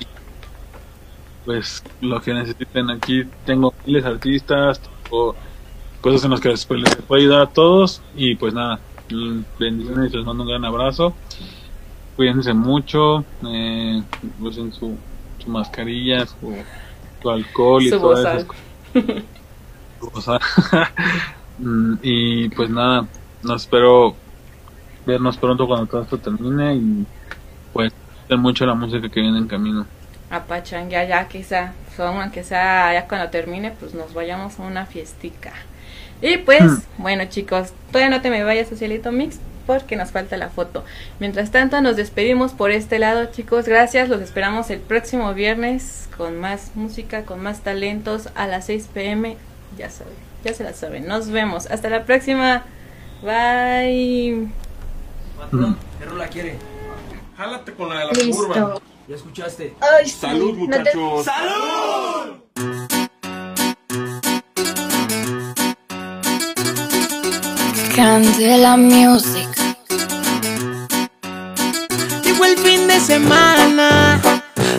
pues 1.49 1.84
lo 2.01 2.21
que 2.21 2.31
necesiten 2.31 2.91
aquí, 2.91 3.23
tengo 3.43 3.73
miles 3.84 4.03
de 4.03 4.09
artistas, 4.11 4.80
tengo 4.80 5.35
cosas 5.99 6.23
en 6.23 6.30
las 6.30 6.41
que 6.41 6.49
les, 6.49 6.63
pues, 6.63 6.80
les 6.80 6.95
puedo 6.97 7.19
ayudar 7.19 7.41
a 7.41 7.47
todos 7.47 8.03
y 8.15 8.35
pues 8.35 8.53
nada, 8.53 8.80
bendiciones 9.57 10.13
les 10.13 10.23
mando 10.23 10.43
un 10.43 10.49
gran 10.49 10.63
abrazo. 10.63 11.15
Cuídense 12.15 12.53
mucho, 12.53 13.26
eh, 13.47 13.99
usen 14.39 14.71
su, 14.71 14.95
su 15.39 15.49
mascarilla, 15.49 16.27
su, 16.27 16.55
su 17.19 17.30
alcohol 17.31 17.81
y 17.81 17.89
Su 17.89 17.99
todas 17.99 18.19
esas 18.19 18.45
cosas. 19.99 20.41
Mm, 21.61 21.95
y 22.01 22.47
pues 22.49 22.69
nada, 22.69 23.05
nos 23.43 23.63
espero 23.63 24.15
vernos 25.05 25.35
pronto 25.35 25.67
cuando 25.67 25.88
todo 25.88 26.03
esto 26.03 26.17
termine 26.17 26.76
y 26.76 27.05
pues 27.73 27.91
mucho 28.38 28.65
la 28.65 28.76
música 28.76 29.09
que 29.09 29.19
viene 29.19 29.39
en 29.39 29.47
camino. 29.47 29.85
A 30.31 30.43
pachanguear 30.43 31.07
ya 31.07 31.27
quizá, 31.27 31.73
son 31.97 32.22
aunque 32.22 32.43
sea 32.43 32.93
ya 32.93 33.07
cuando 33.07 33.30
termine, 33.30 33.72
pues 33.72 33.93
nos 33.93 34.14
vayamos 34.14 34.60
a 34.60 34.64
una 34.64 34.85
fiestica. 34.85 35.53
Y 36.22 36.38
pues, 36.38 36.61
Hmm. 36.64 36.81
bueno 36.99 37.26
chicos, 37.26 37.73
todavía 37.91 38.15
no 38.15 38.22
te 38.22 38.30
me 38.30 38.43
vayas, 38.43 38.68
Socialito 38.68 39.11
Mix, 39.11 39.39
porque 39.65 39.95
nos 39.95 40.11
falta 40.11 40.38
la 40.38 40.49
foto. 40.49 40.84
Mientras 41.19 41.49
tanto, 41.51 41.81
nos 41.81 41.95
despedimos 41.95 42.51
por 42.53 42.72
este 42.72 42.99
lado, 42.99 43.26
chicos. 43.31 43.65
Gracias, 43.65 44.10
los 44.10 44.22
esperamos 44.22 44.69
el 44.69 44.80
próximo 44.80 45.34
viernes 45.34 46.07
con 46.18 46.39
más 46.39 46.72
música, 46.76 47.23
con 47.23 47.41
más 47.41 47.61
talentos 47.61 48.30
a 48.35 48.47
las 48.47 48.65
6 48.65 48.88
pm. 48.93 49.38
Ya 49.77 49.89
saben, 49.89 50.14
ya 50.43 50.53
se 50.53 50.64
la 50.64 50.73
saben. 50.73 51.07
Nos 51.07 51.30
vemos. 51.30 51.68
Hasta 51.72 51.89
la 51.89 52.03
próxima. 52.06 52.64
Bye. 53.22 54.47
¿Qué 55.99 56.06
rola 56.06 56.27
quiere? 56.27 56.56
Jálate 57.38 57.73
con 57.73 57.89
la 57.89 57.99
de 57.99 58.06
la 58.06 58.11
Listo. 58.11 58.35
curva. 58.47 58.80
¿Ya 59.10 59.15
escuchaste? 59.15 59.76
Ay, 59.81 60.06
sí. 60.06 60.18
Salud, 60.22 60.56
No 60.68 60.84
te- 60.84 60.95
muchachos. 60.95 61.26
Candela 67.95 68.77
Music. 68.77 69.48
Llegó 72.23 72.45
el 72.45 72.57
fin 72.57 72.88
de 72.88 72.99
semana, 72.99 74.19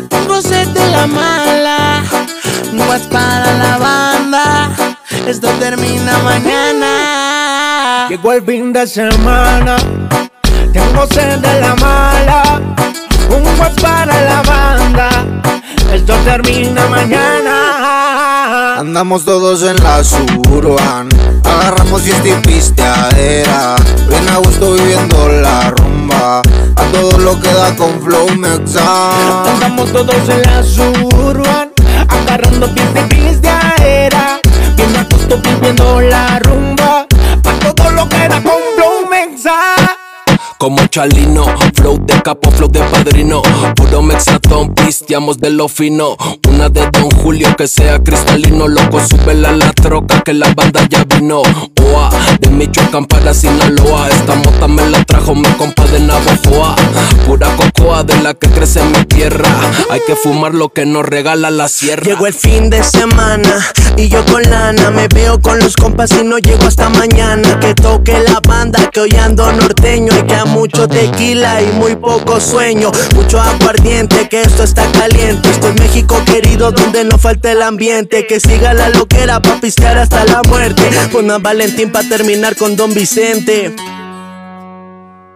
tengo 0.08 0.40
sed 0.40 0.66
de 0.68 0.90
la 0.90 1.06
mala. 1.06 2.02
No 2.72 2.94
es 2.94 3.02
para 3.02 3.52
la 3.58 3.78
banda, 3.78 4.70
esto 5.26 5.48
termina 5.58 6.18
mañana. 6.18 8.06
Llegó 8.08 8.32
el 8.32 8.42
fin 8.44 8.72
de 8.72 8.86
semana, 8.86 9.76
tengo 10.72 11.06
sed 11.08 11.38
de 11.38 11.60
la 11.60 11.74
mala. 11.76 12.60
Un 13.30 13.42
what's 13.58 13.80
para 13.80 14.20
la 14.22 14.42
banda, 14.42 15.08
esto 15.92 16.14
termina 16.24 16.86
mañana. 16.88 18.78
Andamos 18.78 19.24
todos 19.24 19.62
en 19.62 19.76
la 19.82 20.02
suburban 20.02 21.08
Agarramos 21.44 22.02
y 22.06 22.12
pisteadera 22.46 23.76
Bien 24.08 24.28
a 24.30 24.38
gusto 24.38 24.72
viviendo 24.72 25.28
la 25.28 25.70
rumba 25.70 26.40
A 26.40 26.82
todo 26.90 27.18
lo 27.18 27.38
que 27.38 27.52
da 27.52 27.76
con 27.76 28.00
Flow 28.00 28.28
Mexa 28.38 29.44
Andamos 29.52 29.92
todos 29.92 30.28
en 30.28 30.42
la 30.42 30.62
suburban, 30.62 31.70
agarrando 32.08 32.68
fiesta 32.68 33.00
y 33.00 33.14
pisteadera. 33.14 34.40
Bien 34.76 34.96
a 34.96 35.04
gusto 35.04 35.38
viviendo 35.42 36.00
la 36.00 36.38
rumba, 36.40 37.06
a 37.44 37.74
todo 37.74 37.90
lo 37.90 38.08
que 38.08 38.28
da 38.28 38.42
con 38.42 38.60
Flow 38.76 39.08
Mexa. 39.10 39.76
Como 40.60 40.86
Chalino, 40.88 41.46
flow 41.72 41.98
de 42.04 42.20
capo, 42.20 42.50
flow 42.50 42.68
de 42.68 42.80
padrino. 42.80 43.40
Puro 43.76 44.02
mexatón, 44.02 44.74
pisteamos 44.74 45.38
de 45.38 45.48
lo 45.48 45.68
fino. 45.68 46.18
Una 46.50 46.68
de 46.68 46.86
Don 46.92 47.10
Julio 47.12 47.48
que 47.56 47.66
sea 47.66 47.98
cristalino. 47.98 48.68
Loco, 48.68 49.00
súbela 49.00 49.48
a 49.48 49.52
la 49.52 49.72
troca 49.72 50.20
que 50.20 50.34
la 50.34 50.52
banda 50.52 50.86
ya 50.90 51.04
vino. 51.04 51.40
Oa, 51.40 52.10
de 52.40 52.50
Michoacán 52.50 53.06
para 53.06 53.32
Sinaloa. 53.32 54.10
Esta 54.10 54.34
mota 54.34 54.68
me 54.68 54.86
la 54.90 55.02
trajo 55.04 55.34
mi 55.34 55.48
compa 55.52 55.86
de 55.86 56.00
Navajoa. 56.00 56.76
Pura 57.26 57.48
cocoa 57.56 58.04
de 58.04 58.20
la 58.20 58.34
que 58.34 58.50
crece 58.50 58.80
en 58.80 58.92
mi 58.92 59.02
tierra. 59.06 59.48
Hay 59.90 60.00
que 60.06 60.14
fumar 60.14 60.52
lo 60.52 60.68
que 60.68 60.84
nos 60.84 61.06
regala 61.06 61.50
la 61.50 61.70
sierra. 61.70 62.02
Llegó 62.04 62.26
el 62.26 62.34
fin 62.34 62.68
de 62.68 62.84
semana 62.84 63.66
y 63.96 64.10
yo 64.10 64.22
con 64.26 64.42
lana 64.42 64.90
me 64.90 65.08
veo 65.08 65.40
con 65.40 65.58
los 65.58 65.74
compas 65.74 66.10
y 66.20 66.22
no 66.22 66.36
llego 66.36 66.64
hasta 66.66 66.90
mañana. 66.90 67.58
Que 67.60 67.72
toque 67.72 68.12
la 68.20 68.40
banda, 68.46 68.90
que 68.92 69.00
hoy 69.00 69.16
ando 69.16 69.50
norteño 69.52 70.12
y 70.18 70.26
que 70.26 70.34
a 70.34 70.49
mucho 70.50 70.88
tequila 70.88 71.62
y 71.62 71.72
muy 71.72 71.96
poco 71.96 72.40
sueño. 72.40 72.90
Mucho 73.14 73.40
aguardiente, 73.40 74.28
que 74.28 74.42
esto 74.42 74.62
está 74.62 74.90
caliente. 74.92 75.50
Esto 75.50 75.68
es 75.68 75.80
México 75.80 76.16
querido, 76.26 76.72
donde 76.72 77.04
no 77.04 77.18
falta 77.18 77.52
el 77.52 77.62
ambiente. 77.62 78.26
Que 78.26 78.40
siga 78.40 78.74
la 78.74 78.88
loquera 78.90 79.40
pa' 79.40 79.60
pistear 79.60 79.98
hasta 79.98 80.24
la 80.24 80.42
muerte. 80.42 80.82
Pon 81.12 81.30
a 81.30 81.38
Valentín 81.38 81.90
pa' 81.92 82.02
terminar 82.02 82.56
con 82.56 82.76
Don 82.76 82.92
Vicente. 82.94 83.74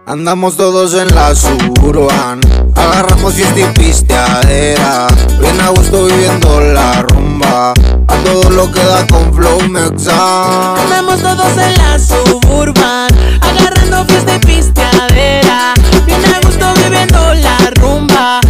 Andamos 0.07 0.55
todos 0.55 0.93
en 0.93 1.07
la 1.15 1.33
suburban. 1.33 2.39
Agarramos 2.75 3.33
fiesta 3.33 3.59
y 3.59 3.63
pisteadera. 3.73 5.07
Bien 5.39 5.59
a 5.59 5.69
gusto 5.69 6.05
viviendo 6.05 6.61
la 6.61 7.01
rumba. 7.01 7.71
A 7.71 8.15
todo 8.23 8.51
lo 8.51 8.71
que 8.71 8.83
da 8.83 9.07
con 9.07 9.33
Flow 9.33 9.61
Mexa. 9.67 10.75
Andamos 10.75 11.21
todos 11.21 11.57
en 11.57 11.77
la 11.79 11.97
suburban, 11.97 13.07
agarrando 13.41 14.05
fiesta 14.05 14.35
y 14.35 14.39
pisteadera. 14.45 15.73
Bien 16.05 16.21
a 16.23 16.39
gusto 16.45 16.71
viviendo 16.83 17.33
la 17.33 17.57
rumba, 17.81 18.41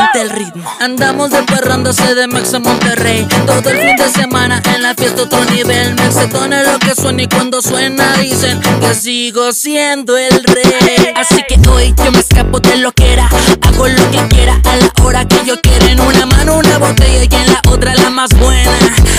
Siente 0.00 0.20
el 0.22 0.30
ritmo. 0.30 0.64
Andamos 0.80 1.30
de 1.30 1.42
parrándose 1.42 2.14
de 2.14 2.26
Mexa 2.26 2.56
a 2.56 2.60
Monterrey. 2.60 3.28
Todo 3.46 3.68
el 3.68 3.76
fin 3.80 3.96
de 3.96 4.08
semana 4.08 4.62
en 4.74 4.82
la 4.82 4.94
fiesta 4.94 5.24
otro 5.24 5.44
nivel. 5.44 5.94
Mexetón 5.94 6.54
es 6.54 6.66
lo 6.66 6.78
que 6.78 6.94
suena 6.94 7.22
y 7.22 7.28
cuando 7.28 7.60
suena 7.60 8.16
dicen 8.16 8.58
que 8.80 8.94
sigo 8.94 9.52
siendo 9.52 10.16
el 10.16 10.42
rey. 10.44 11.12
Así 11.16 11.42
que 11.46 11.60
hoy 11.68 11.94
yo 12.02 12.12
me 12.12 12.20
escapo 12.20 12.60
de 12.60 12.78
lo 12.78 12.92
que 12.92 13.12
era. 13.12 13.28
Hago 13.60 13.88
lo 13.88 14.10
que 14.10 14.26
quiera 14.34 14.58
a 14.64 14.76
la 14.76 14.90
hora 15.04 15.28
que 15.28 15.44
yo 15.44 15.60
quiera. 15.60 15.90
En 15.90 16.00
una 16.00 16.24
mano 16.24 16.56
una 16.56 16.78
botella 16.78 17.24
y 17.30 17.34
en 17.34 17.52
la 17.52 17.60
otra 17.68 17.94
la 17.94 18.08
más 18.08 18.30
buena. 18.38 18.70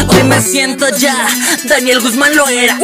Hoy 0.08 0.24
me 0.24 0.42
siento 0.42 0.88
ya. 0.98 1.28
Daniel 1.66 2.02
Guzmán 2.02 2.36
lo 2.36 2.48
era. 2.48 2.80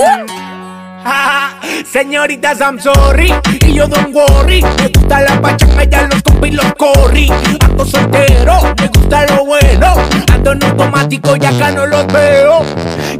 Señoritas, 1.91 2.59
I'm 2.59 2.79
sorry, 2.79 3.33
y 3.65 3.73
yo 3.73 3.87
don't 3.87 4.13
worry. 4.13 4.61
Me 4.61 4.89
gusta 4.89 5.21
la 5.21 5.41
pachanga, 5.41 5.83
ya 5.83 6.07
los 6.07 6.21
compi 6.21 6.51
los 6.51 6.73
corri. 6.75 7.31
Ando 7.61 7.85
soltero, 7.85 8.61
me 8.79 8.87
gusta 8.87 9.25
lo 9.27 9.45
bueno. 9.45 9.95
Ando 10.33 10.51
en 10.51 10.63
automático 10.63 11.35
y 11.35 11.45
acá 11.45 11.71
no 11.71 11.85
los 11.85 12.07
veo. 12.07 12.61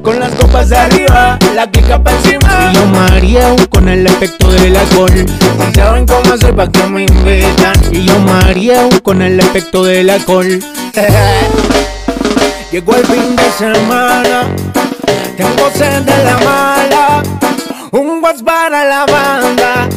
Con 0.02 0.20
las 0.20 0.32
copas 0.34 0.70
de 0.70 0.78
arriba, 0.78 1.40
la 1.56 1.70
clica 1.70 2.02
pa' 2.02 2.12
encima. 2.12 2.72
Y 2.72 2.76
yo 2.76 2.86
mareo 2.88 3.56
con 3.70 3.88
el 3.90 4.06
efecto 4.06 4.52
del 4.52 4.76
alcohol. 4.76 5.12
Si 5.12 5.74
saben 5.80 6.06
cómo 6.06 6.34
hacer 6.34 6.56
pa' 6.56 6.70
que 6.70 6.84
me 6.88 7.04
invitan. 7.04 7.76
Y 7.92 8.06
yo 8.06 8.20
mareo 8.20 8.90
con 9.04 9.22
el 9.22 9.40
efecto 9.40 9.84
del 9.84 10.10
alcohol. 10.10 10.60
Llegó 12.72 12.96
el 12.98 13.06
fin 13.06 13.36
de 13.38 13.52
semana, 13.58 14.44
tengo 15.38 15.72
sed 15.74 16.02
de 16.02 16.24
la 16.26 16.38
mala. 16.40 17.47
Un 17.92 18.22
was 18.22 18.44
para 18.44 18.84
la 18.84 19.06
banda, 19.06 19.88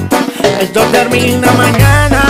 esto 0.61 0.81
termina 0.93 1.51
mañana. 1.53 2.23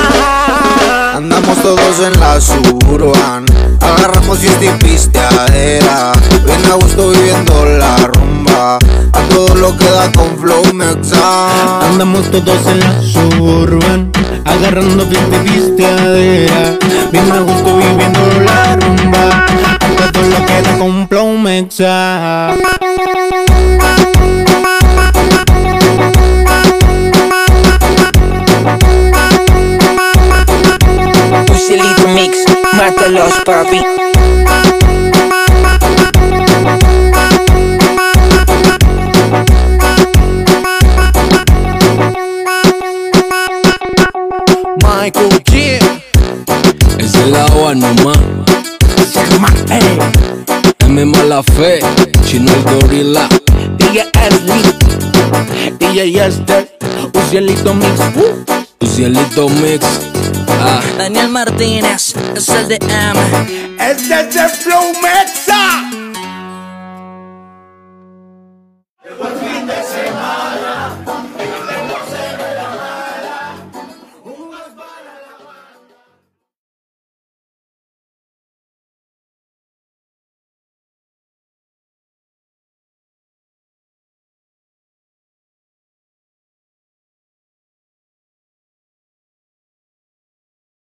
Andamos 1.15 1.59
todos 1.59 2.01
en 2.01 2.19
la 2.19 2.41
suburban. 2.41 3.45
Agarramos 3.81 4.43
y 4.43 4.49
pisteadera. 4.82 6.12
Bien 6.47 6.65
a 6.65 6.74
gusto 6.77 7.11
viviendo 7.11 7.66
la 7.78 7.97
rumba. 7.99 8.78
A 9.12 9.28
todo 9.28 9.55
lo 9.55 9.77
que 9.77 9.85
da 9.85 10.11
con 10.12 10.39
Flow 10.39 10.73
Mexa. 10.73 11.87
Andamos 11.91 12.31
todos 12.31 12.66
en 12.66 12.81
la 12.81 13.03
suburban 13.03 14.11
Agarrando 14.47 15.05
fiesta 15.07 15.37
y 15.37 15.49
pisteadera. 15.49 16.78
Bien 17.12 17.32
a 17.32 17.41
gusto 17.41 17.77
viviendo 17.77 18.20
la 18.47 18.77
rumba. 18.77 19.47
A 19.78 20.12
todo 20.12 20.23
lo 20.23 20.47
que 20.47 20.62
da 20.62 20.78
con 20.78 21.07
Flow 21.07 21.37
Mexa 21.37 22.55
Pusilito 31.71 32.09
Mix, 32.09 32.45
mátalos 32.73 33.33
papi. 33.47 33.81
Michael 44.83 45.43
G. 45.45 45.79
Es 46.99 47.15
el 47.15 47.37
agua 47.37 47.77
nomás. 47.77 48.19
M 50.89 51.05
mala 51.05 51.45
fe, 51.45 51.79
chino 52.27 52.51
el 52.53 52.63
gorila. 52.65 53.29
DJ 53.79 54.11
Ashley, 54.15 54.63
DJ 55.79 56.11
Yester, 56.11 56.69
Ucielito 57.15 57.75
Mix. 57.75 57.95
Tu 58.13 58.70
cielito 58.86 59.48
mix. 59.48 59.85
Ah. 60.48 60.81
Daniel 60.98 61.28
Martínez 61.28 62.15
es 62.36 62.48
el 62.48 62.69
de 62.69 62.77
M. 62.77 63.77
Este 63.78 64.28
es 64.28 64.36
el 64.36 64.48
Flow 64.51 64.93
Mexa. 65.02 65.40